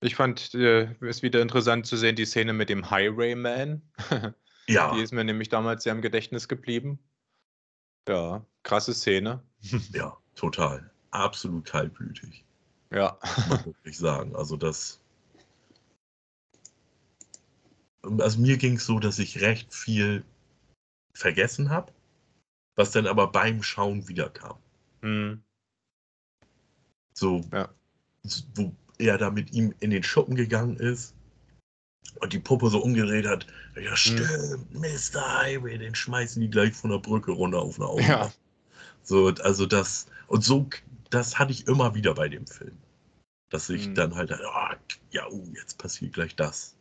Ich 0.00 0.14
fand 0.16 0.54
äh, 0.54 0.94
es 1.02 1.22
wieder 1.22 1.42
interessant 1.42 1.86
zu 1.86 1.98
sehen, 1.98 2.16
die 2.16 2.24
Szene 2.24 2.54
mit 2.54 2.70
dem 2.70 2.90
Highwayman. 2.90 3.82
Ja, 4.68 4.94
Die 4.94 5.02
ist 5.02 5.12
mir 5.12 5.24
nämlich 5.24 5.48
damals 5.48 5.82
sehr 5.82 5.92
im 5.92 6.02
Gedächtnis 6.02 6.46
geblieben. 6.46 7.00
Ja, 8.08 8.46
krasse 8.62 8.94
Szene. 8.94 9.42
ja, 9.92 10.16
total. 10.36 10.88
absolut 11.10 11.64
kaltblütig. 11.66 12.44
Ja. 12.92 13.18
Muss 13.20 13.48
man 13.48 13.66
wirklich 13.66 13.98
sagen. 13.98 14.34
Also 14.36 14.56
das. 14.56 15.01
Also 18.02 18.40
mir 18.40 18.56
ging 18.56 18.76
es 18.76 18.86
so, 18.86 18.98
dass 18.98 19.18
ich 19.18 19.40
recht 19.40 19.72
viel 19.72 20.24
vergessen 21.14 21.70
habe, 21.70 21.92
was 22.74 22.90
dann 22.90 23.06
aber 23.06 23.28
beim 23.28 23.62
Schauen 23.62 24.08
wiederkam. 24.08 24.58
Hm. 25.02 25.42
So, 27.14 27.42
Ja. 27.52 27.68
wo 28.54 28.72
er 28.98 29.18
da 29.18 29.30
mit 29.30 29.52
ihm 29.52 29.74
in 29.80 29.90
den 29.90 30.02
Schuppen 30.02 30.34
gegangen 30.34 30.76
ist 30.76 31.14
und 32.20 32.32
die 32.32 32.38
Puppe 32.38 32.70
so 32.70 32.80
umgedreht 32.82 33.26
hat. 33.26 33.46
Hm. 33.74 33.84
Ja, 33.84 33.96
stimmt, 33.96 34.72
Mr. 34.74 35.40
Highway, 35.42 35.78
den 35.78 35.94
schmeißen 35.94 36.40
die 36.40 36.50
gleich 36.50 36.74
von 36.74 36.90
der 36.90 36.98
Brücke 36.98 37.32
runter 37.32 37.60
auf 37.60 37.78
eine 37.78 37.88
Auto. 37.88 38.02
Ja. 38.02 38.32
So, 39.04 39.28
also 39.28 39.66
das, 39.66 40.06
und 40.28 40.44
so, 40.44 40.68
das 41.10 41.38
hatte 41.38 41.52
ich 41.52 41.66
immer 41.66 41.94
wieder 41.94 42.14
bei 42.14 42.28
dem 42.28 42.46
Film. 42.46 42.76
Dass 43.50 43.68
ich 43.68 43.88
Mhm. 43.88 43.94
dann 43.94 44.14
halt, 44.14 44.32
ah, 44.32 44.76
ja, 45.10 45.28
uh, 45.28 45.46
jetzt 45.54 45.76
passiert 45.76 46.14
gleich 46.14 46.34
das. 46.36 46.74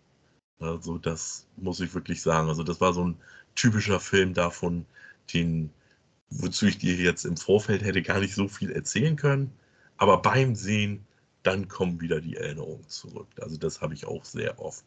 Also, 0.62 0.98
das 0.98 1.48
muss 1.58 1.80
ich 1.80 1.94
wirklich 1.94 2.22
sagen. 2.22 2.48
Also, 2.48 2.64
das 2.64 2.80
war 2.82 2.94
so 2.94 3.06
ein 3.06 3.18
typischer 3.56 4.00
Film 4.00 4.34
davon, 4.34 4.86
den, 5.34 5.72
wozu 6.30 6.68
ich 6.68 6.78
dir 6.78 6.96
jetzt 6.96 7.26
im 7.26 7.38
Vorfeld 7.38 7.84
hätte 7.84 8.02
gar 8.02 8.20
nicht 8.20 8.36
so 8.36 8.48
viel 8.48 8.72
erzählen 8.72 9.16
können. 9.16 9.52
Aber 9.98 10.22
beim 10.22 10.56
Sehen, 10.56 11.06
dann 11.44 11.68
kommen 11.68 12.00
wieder 12.02 12.22
die 12.22 12.38
Erinnerungen 12.38 12.88
zurück. 12.88 13.28
Also, 13.42 13.58
das 13.58 13.82
habe 13.82 13.94
ich 13.94 14.06
auch 14.06 14.24
sehr 14.26 14.60
oft 14.60 14.86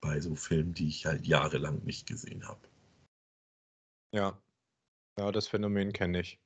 bei 0.00 0.20
so 0.20 0.34
Filmen, 0.34 0.74
die 0.74 0.88
ich 0.88 1.06
halt 1.06 1.26
jahrelang 1.26 1.82
nicht 1.84 2.06
gesehen 2.06 2.46
habe. 2.48 2.60
Ja. 4.12 4.40
Ja, 5.18 5.30
das 5.30 5.46
Phänomen 5.48 5.92
kenne 5.92 6.20
ich. 6.20 6.40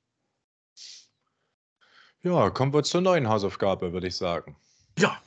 Ja, 2.23 2.51
kommen 2.51 2.73
wir 2.73 2.83
zur 2.83 3.03
neuen 3.03 3.29
Hausaufgabe, 3.29 3.93
würde 3.93 4.09
ich 4.09 4.17
sagen. 4.17 4.57
Ja, 4.99 5.23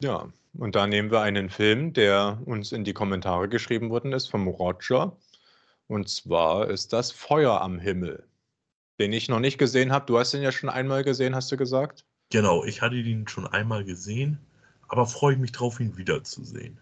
Ja, 0.00 0.32
und 0.52 0.74
da 0.74 0.86
nehmen 0.86 1.10
wir 1.10 1.20
einen 1.20 1.50
Film, 1.50 1.92
der 1.92 2.40
uns 2.44 2.72
in 2.72 2.84
die 2.84 2.92
Kommentare 2.92 3.48
geschrieben 3.48 3.90
worden 3.90 4.12
ist, 4.12 4.28
vom 4.28 4.48
Roger. 4.48 5.16
Und 5.86 6.08
zwar 6.08 6.68
ist 6.68 6.92
das 6.92 7.10
Feuer 7.12 7.60
am 7.60 7.78
Himmel, 7.78 8.28
den 8.98 9.12
ich 9.12 9.28
noch 9.28 9.40
nicht 9.40 9.58
gesehen 9.58 9.92
habe. 9.92 10.06
Du 10.06 10.18
hast 10.18 10.34
ihn 10.34 10.42
ja 10.42 10.52
schon 10.52 10.68
einmal 10.70 11.04
gesehen, 11.04 11.34
hast 11.34 11.50
du 11.50 11.56
gesagt? 11.56 12.06
Genau, 12.30 12.64
ich 12.64 12.80
hatte 12.80 12.96
ihn 12.96 13.26
schon 13.26 13.46
einmal 13.46 13.84
gesehen, 13.84 14.38
aber 14.86 15.06
freue 15.06 15.36
mich 15.36 15.52
drauf, 15.52 15.80
ihn 15.80 15.96
wiederzusehen. 15.96 16.78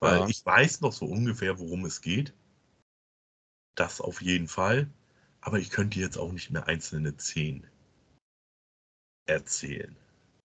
Weil 0.00 0.20
Ja. 0.20 0.28
ich 0.28 0.44
weiß 0.44 0.80
noch 0.80 0.92
so 0.92 1.06
ungefähr, 1.06 1.58
worum 1.58 1.84
es 1.84 2.00
geht. 2.00 2.32
Das 3.74 4.00
auf 4.00 4.22
jeden 4.22 4.48
Fall. 4.48 4.88
Aber 5.40 5.58
ich 5.58 5.70
könnte 5.70 5.98
jetzt 5.98 6.18
auch 6.18 6.32
nicht 6.32 6.50
mehr 6.50 6.68
einzelne 6.68 7.16
Szenen 7.18 7.66
erzählen. 9.26 9.96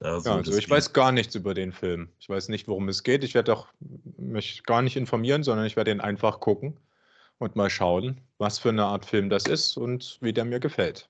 Also, 0.01 0.31
Ja, 0.31 0.37
also 0.37 0.57
ich 0.57 0.69
weiß 0.69 0.93
gar 0.93 1.13
nichts 1.13 1.35
über 1.35 1.55
den 1.55 1.73
Film. 1.73 2.09
Ich 2.19 2.29
weiß 2.29 2.49
nicht, 2.49 2.69
worum 2.69 2.89
es 2.89 3.03
geht. 3.03 3.25
Ich 3.25 3.35
werde 3.35 3.53
auch 3.53 3.69
mich 4.17 4.63
gar 4.65 4.83
nicht 4.83 4.97
informieren, 4.97 5.43
sondern 5.43 5.67
ich 5.67 5.77
werde 5.77 5.91
ihn 5.91 6.01
einfach 6.01 6.41
gucken 6.41 6.77
und 7.39 7.57
mal 7.57 7.71
schauen, 7.71 8.21
was 8.39 8.59
für 8.59 8.71
eine 8.71 8.85
Art 8.85 9.05
Film 9.07 9.29
das 9.31 9.47
ist 9.47 9.77
und 9.77 10.19
wie 10.21 10.33
der 10.33 10.45
mir 10.45 10.61
gefällt. 10.61 11.09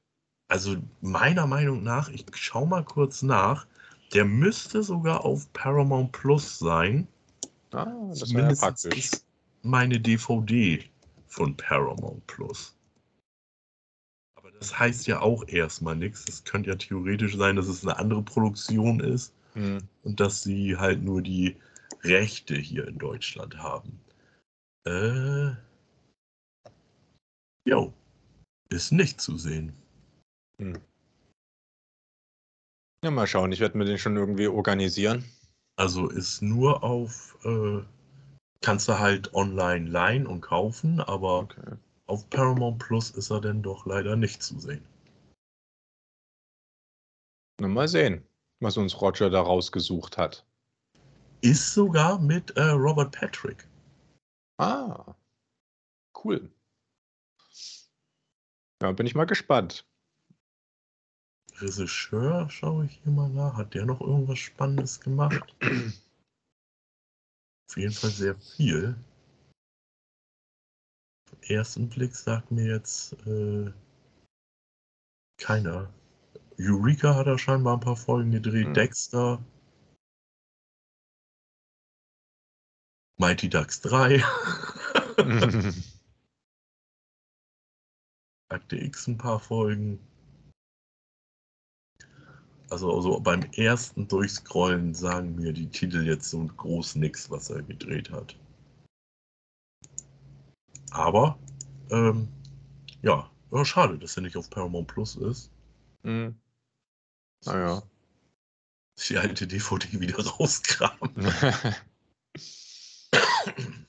Also 0.48 0.77
meiner 1.01 1.47
Meinung 1.47 1.82
nach, 1.82 2.09
ich 2.11 2.27
schau 2.35 2.66
mal 2.66 2.85
kurz 2.85 3.23
nach, 3.23 3.66
der 4.12 4.24
müsste 4.24 4.82
sogar 4.82 5.24
auf 5.24 5.51
Paramount 5.52 6.12
Plus 6.12 6.59
sein. 6.59 7.09
Ah, 7.73 7.86
das 8.11 8.32
wäre 8.32 8.51
ja 8.51 8.55
praktisch. 8.55 8.97
ist 8.97 9.27
meine 9.62 9.98
DVD 9.98 10.85
von 11.27 11.56
Paramount 11.56 12.24
Plus. 12.27 12.74
Das 14.60 14.78
heißt 14.78 15.06
ja 15.06 15.20
auch 15.20 15.47
erstmal 15.47 15.97
nichts. 15.97 16.24
Es 16.28 16.44
könnte 16.44 16.70
ja 16.70 16.76
theoretisch 16.76 17.36
sein, 17.36 17.56
dass 17.56 17.66
es 17.68 17.82
eine 17.82 17.98
andere 17.98 18.22
Produktion 18.22 19.01
ist 19.01 19.35
Hm. 19.55 19.78
und 20.02 20.20
dass 20.20 20.43
sie 20.43 20.76
halt 20.76 21.02
nur 21.02 21.22
die 21.22 21.56
Rechte 22.02 22.55
hier 22.56 22.89
in 22.89 22.98
Deutschland 22.98 23.56
haben. 23.59 24.01
Äh. 24.86 25.52
Jo. 27.66 27.93
Ist 28.68 28.93
nicht 28.93 29.20
zu 29.20 29.39
sehen. 29.39 29.72
Ja, 33.05 33.10
mal 33.10 33.26
schauen. 33.26 33.52
Ich 33.52 33.60
werde 33.60 33.76
mir 33.78 33.85
den 33.85 33.98
schon 33.98 34.16
irgendwie 34.16 34.48
organisieren. 34.48 35.24
Also 35.76 36.09
ist 36.09 36.43
nur 36.43 36.82
auf. 36.82 37.36
Äh, 37.44 37.82
kannst 38.62 38.89
du 38.89 38.98
halt 38.98 39.35
online 39.35 39.89
leihen 39.89 40.26
und 40.26 40.40
kaufen, 40.40 41.01
aber 41.01 41.40
Okay. 41.40 41.76
Auf 42.06 42.28
Paramount 42.31 42.78
Plus 42.78 43.10
ist 43.10 43.31
er 43.31 43.40
denn 43.40 43.62
doch 43.62 43.86
leider 43.86 44.16
nicht 44.16 44.43
zu 44.43 44.59
sehen. 44.59 44.85
Na, 47.60 47.68
mal 47.68 47.89
sehen, 47.89 48.26
was 48.60 48.76
uns 48.76 49.01
Roger 49.01 49.31
da 49.31 49.40
rausgesucht 49.40 50.18
hat. 50.18 50.44
Ist 51.40 51.72
sogar 51.74 52.18
mit 52.18 52.51
äh, 52.56 52.70
Robert 52.70 53.14
Patrick. 53.14 53.68
Ah, 54.59 55.14
cool. 56.24 56.51
Ja, 58.82 58.93
bin 58.93 59.06
ich 59.06 59.14
mal 59.14 59.24
gespannt. 59.24 59.86
Regisseur, 61.60 62.51
schaue 62.51 62.86
ich 62.86 63.01
hier 63.02 63.12
mal 63.12 63.28
nach. 63.28 63.56
Hat 63.56 63.74
der 63.74 63.86
noch 63.86 64.01
irgendwas 64.01 64.39
Spannendes 64.39 65.01
gemacht? 65.01 65.55
Auf 67.68 67.76
jeden 67.76 67.93
Fall 67.93 68.10
sehr 68.10 68.35
viel. 68.36 68.97
Ersten 71.49 71.89
Blick 71.89 72.15
sagt 72.15 72.51
mir 72.51 72.65
jetzt 72.65 73.12
äh, 73.27 73.73
keiner. 75.39 75.93
Eureka 76.59 77.15
hat 77.15 77.27
er 77.27 77.39
scheinbar 77.39 77.77
ein 77.77 77.81
paar 77.81 77.97
Folgen 77.97 78.31
gedreht. 78.31 78.66
Hm. 78.66 78.75
Dexter. 78.75 79.45
Mighty 83.19 83.49
Ducks 83.49 83.81
3. 83.81 84.23
Akte 88.49 88.77
X 88.83 89.07
ein 89.07 89.19
paar 89.19 89.39
Folgen. 89.39 89.99
Also, 92.71 92.93
also 92.93 93.21
beim 93.21 93.43
ersten 93.53 94.09
Durchscrollen 94.09 94.95
sagen 94.95 95.37
mir 95.37 95.53
die 95.53 95.69
Titel 95.69 96.05
jetzt 96.05 96.31
so 96.31 96.45
groß 96.45 96.97
nix, 96.97 97.31
was 97.31 97.51
er 97.51 97.62
gedreht 97.62 98.11
hat. 98.11 98.37
Aber, 100.95 101.39
ähm, 101.91 102.29
ja, 103.03 103.29
ja, 103.51 103.65
schade, 103.65 103.99
dass 103.99 104.16
er 104.16 104.23
nicht 104.23 104.37
auf 104.37 104.49
Paramount 104.49 104.87
Plus 104.89 105.16
ist. 105.16 105.51
Hm. 106.05 106.39
Naja. 107.45 107.83
Die 109.09 109.19
alte 109.19 109.47
DVD 109.47 110.01
wieder 110.01 110.25
rauskramen. 110.27 111.15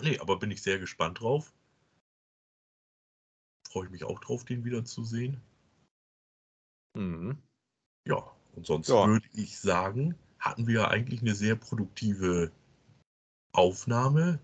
Nee, 0.00 0.18
aber 0.20 0.38
bin 0.38 0.52
ich 0.52 0.62
sehr 0.62 0.78
gespannt 0.78 1.20
drauf. 1.20 1.52
Freue 3.68 3.86
ich 3.86 3.90
mich 3.90 4.04
auch 4.04 4.20
drauf, 4.20 4.44
den 4.44 4.64
wieder 4.64 4.84
zu 4.84 5.04
sehen. 5.04 5.40
hm. 6.96 7.36
Ja, 8.06 8.22
und 8.54 8.64
sonst 8.66 8.88
Ja. 8.88 9.06
würde 9.06 9.28
ich 9.34 9.58
sagen, 9.58 10.14
hatten 10.38 10.66
wir 10.66 10.88
eigentlich 10.88 11.20
eine 11.20 11.34
sehr 11.34 11.56
produktive 11.56 12.52
Aufnahme. 13.52 14.38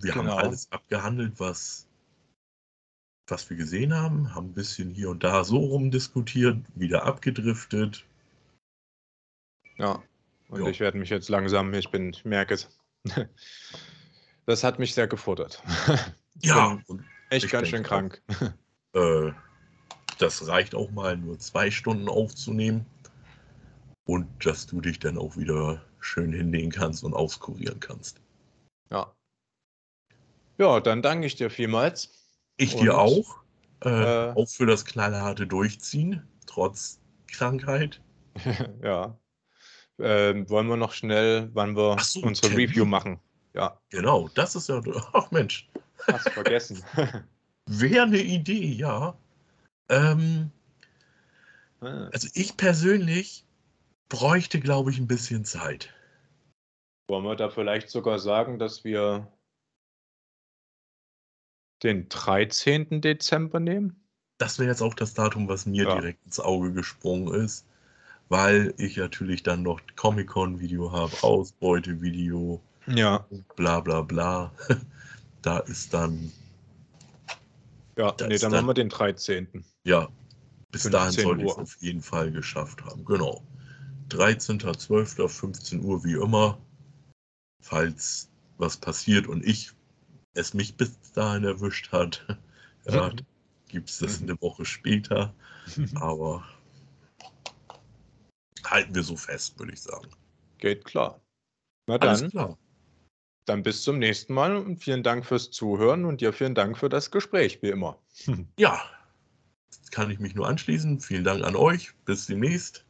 Wir 0.00 0.12
Genau. 0.12 0.32
haben 0.36 0.46
alles 0.46 0.70
abgehandelt, 0.70 1.38
was, 1.38 1.86
was 3.26 3.48
wir 3.50 3.56
gesehen 3.56 3.94
haben, 3.94 4.34
haben 4.34 4.48
ein 4.48 4.54
bisschen 4.54 4.90
hier 4.90 5.10
und 5.10 5.24
da 5.24 5.44
so 5.44 5.58
rumdiskutiert, 5.58 6.58
wieder 6.74 7.04
abgedriftet. 7.04 8.04
Ja. 9.76 10.02
Und 10.48 10.62
Ja. 10.62 10.68
ich 10.70 10.80
werde 10.80 10.98
mich 10.98 11.10
jetzt 11.10 11.28
langsam, 11.28 11.72
ich 11.74 11.90
bin, 11.90 12.10
ich 12.10 12.24
merke 12.24 12.54
es. 12.54 12.68
Das 14.46 14.64
hat 14.64 14.78
mich 14.78 14.94
sehr 14.94 15.06
gefordert. 15.06 15.62
Ja, 16.40 16.78
Echt 17.30 17.44
Ich 17.46 17.50
ganz 17.50 17.68
schön 17.68 17.82
krank. 17.82 18.22
äh, 18.94 19.32
das 20.18 20.46
reicht 20.46 20.74
auch 20.74 20.90
mal, 20.92 21.16
nur 21.18 21.38
zwei 21.38 21.70
Stunden 21.70 22.08
aufzunehmen. 22.08 22.86
Und 24.06 24.46
dass 24.46 24.66
du 24.66 24.80
dich 24.80 24.98
dann 25.00 25.18
auch 25.18 25.36
wieder 25.36 25.84
schön 26.00 26.32
hinlegen 26.32 26.70
kannst 26.70 27.04
und 27.04 27.12
auskurieren 27.12 27.78
kannst. 27.80 28.22
Ja. 28.90 29.12
Ja, 30.58 30.80
dann 30.80 31.02
danke 31.02 31.26
ich 31.26 31.36
dir 31.36 31.50
vielmals. 31.50 32.10
Ich 32.56 32.74
dir 32.76 32.94
Und, 32.94 33.00
auch. 33.00 33.36
Äh, 33.84 34.30
äh, 34.30 34.32
auch 34.34 34.48
für 34.48 34.66
das 34.66 34.84
knallharte 34.84 35.46
Durchziehen, 35.46 36.26
trotz 36.46 37.00
Krankheit. 37.30 38.00
ja. 38.82 39.16
Ähm, 40.00 40.48
wollen 40.50 40.66
wir 40.68 40.76
noch 40.76 40.92
schnell, 40.92 41.50
wann 41.54 41.76
wir 41.76 41.96
so, 42.00 42.20
unsere 42.20 42.48
Termin. 42.48 42.68
Review 42.68 42.84
machen? 42.84 43.20
Ja, 43.54 43.80
Genau, 43.90 44.28
das 44.34 44.54
ist 44.54 44.68
ja. 44.68 44.80
Ach 45.12 45.30
Mensch, 45.30 45.68
hast 46.06 46.30
vergessen. 46.30 46.84
wäre 47.66 48.04
eine 48.04 48.20
Idee, 48.20 48.72
ja. 48.72 49.16
Ähm, 49.88 50.52
Ah, 51.80 52.08
also 52.12 52.28
ich 52.34 52.56
persönlich 52.56 53.44
bräuchte, 54.08 54.60
glaube 54.60 54.90
ich, 54.90 54.98
ein 54.98 55.06
bisschen 55.06 55.44
Zeit. 55.44 55.92
Wollen 57.08 57.24
wir 57.24 57.36
da 57.36 57.48
vielleicht 57.50 57.88
sogar 57.88 58.18
sagen, 58.18 58.58
dass 58.58 58.84
wir 58.84 59.28
den 61.82 62.08
13. 62.08 63.00
Dezember 63.00 63.60
nehmen? 63.60 64.04
das 64.40 64.58
wäre 64.60 64.68
jetzt 64.70 64.82
auch 64.82 64.94
das 64.94 65.14
Datum, 65.14 65.48
was 65.48 65.66
mir 65.66 65.82
Ja. 65.84 65.94
direkt 65.96 66.24
ins 66.24 66.38
Auge 66.38 66.72
gesprungen 66.72 67.34
ist, 67.34 67.66
weil 68.28 68.72
ich 68.78 68.96
natürlich 68.96 69.42
dann 69.42 69.62
noch 69.64 69.80
Comic-Con-Video 69.96 70.92
habe, 70.92 71.12
Ausbeute-Video, 71.22 72.60
Ja, 72.86 73.26
bla 73.56 73.80
bla 73.80 74.02
bla. 74.02 74.52
Da 75.42 75.58
ist 75.58 75.92
dann, 75.94 76.32
ja, 77.96 78.12
Da 78.12 78.26
nee, 78.28 78.38
dann 78.38 78.50
dann- 78.52 78.52
machen 78.64 78.66
wir 78.68 78.74
den 78.74 78.88
13. 78.90 79.64
ja, 79.84 80.08
bis 80.70 80.82
dahin 80.84 81.12
15 81.14 81.24
sollte 81.24 81.44
ich 81.44 81.50
es 81.50 81.58
auf 81.58 81.76
jeden 81.80 82.02
Fall 82.02 82.30
geschafft 82.30 82.84
haben. 82.84 83.04
Genau. 83.04 83.42
13.12. 84.10 85.28
15 85.28 85.82
Uhr 85.84 86.04
wie 86.04 86.12
immer. 86.14 86.58
Falls 87.62 88.28
was 88.56 88.76
passiert 88.76 89.26
und 89.26 89.44
ich 89.44 89.72
es 90.38 90.54
mich 90.54 90.76
bis 90.76 90.98
dahin 91.12 91.44
erwischt 91.44 91.92
hat, 91.92 92.24
ja, 92.86 93.08
Mhm. 93.08 93.20
gibt 93.68 93.90
es 93.90 93.98
das 93.98 94.20
Mhm. 94.20 94.30
eine 94.30 94.40
Woche 94.40 94.64
später. 94.64 95.34
Aber 95.96 96.44
halten 98.64 98.94
wir 98.94 99.02
so 99.02 99.16
fest, 99.16 99.58
würde 99.58 99.72
ich 99.72 99.82
sagen. 99.82 100.08
Geht 100.58 100.84
klar. 100.84 101.20
Na 101.86 101.96
Alles 101.96 102.20
dann, 102.20 102.30
klar. 102.30 102.58
dann 103.46 103.62
bis 103.62 103.82
zum 103.82 103.98
nächsten 103.98 104.34
Mal 104.34 104.56
und 104.56 104.78
vielen 104.78 105.02
Dank 105.02 105.24
fürs 105.26 105.50
Zuhören 105.50 106.04
und 106.04 106.20
dir 106.20 106.32
vielen 106.32 106.54
Dank 106.54 106.76
für 106.78 106.88
das 106.88 107.10
Gespräch, 107.10 107.60
wie 107.62 107.70
immer. 107.70 107.98
Ja, 108.58 108.80
kann 109.90 110.10
ich 110.10 110.18
mich 110.18 110.34
nur 110.34 110.46
anschließen. 110.48 111.00
Vielen 111.00 111.24
Dank 111.24 111.44
an 111.44 111.56
euch. 111.56 111.94
Bis 112.04 112.26
demnächst. 112.26 112.84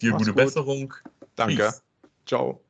Dir 0.00 0.12
Mach's 0.12 0.20
gute 0.20 0.32
gut. 0.32 0.44
Besserung. 0.44 0.94
Danke. 1.36 1.56
Peace. 1.56 1.82
Ciao. 2.26 2.64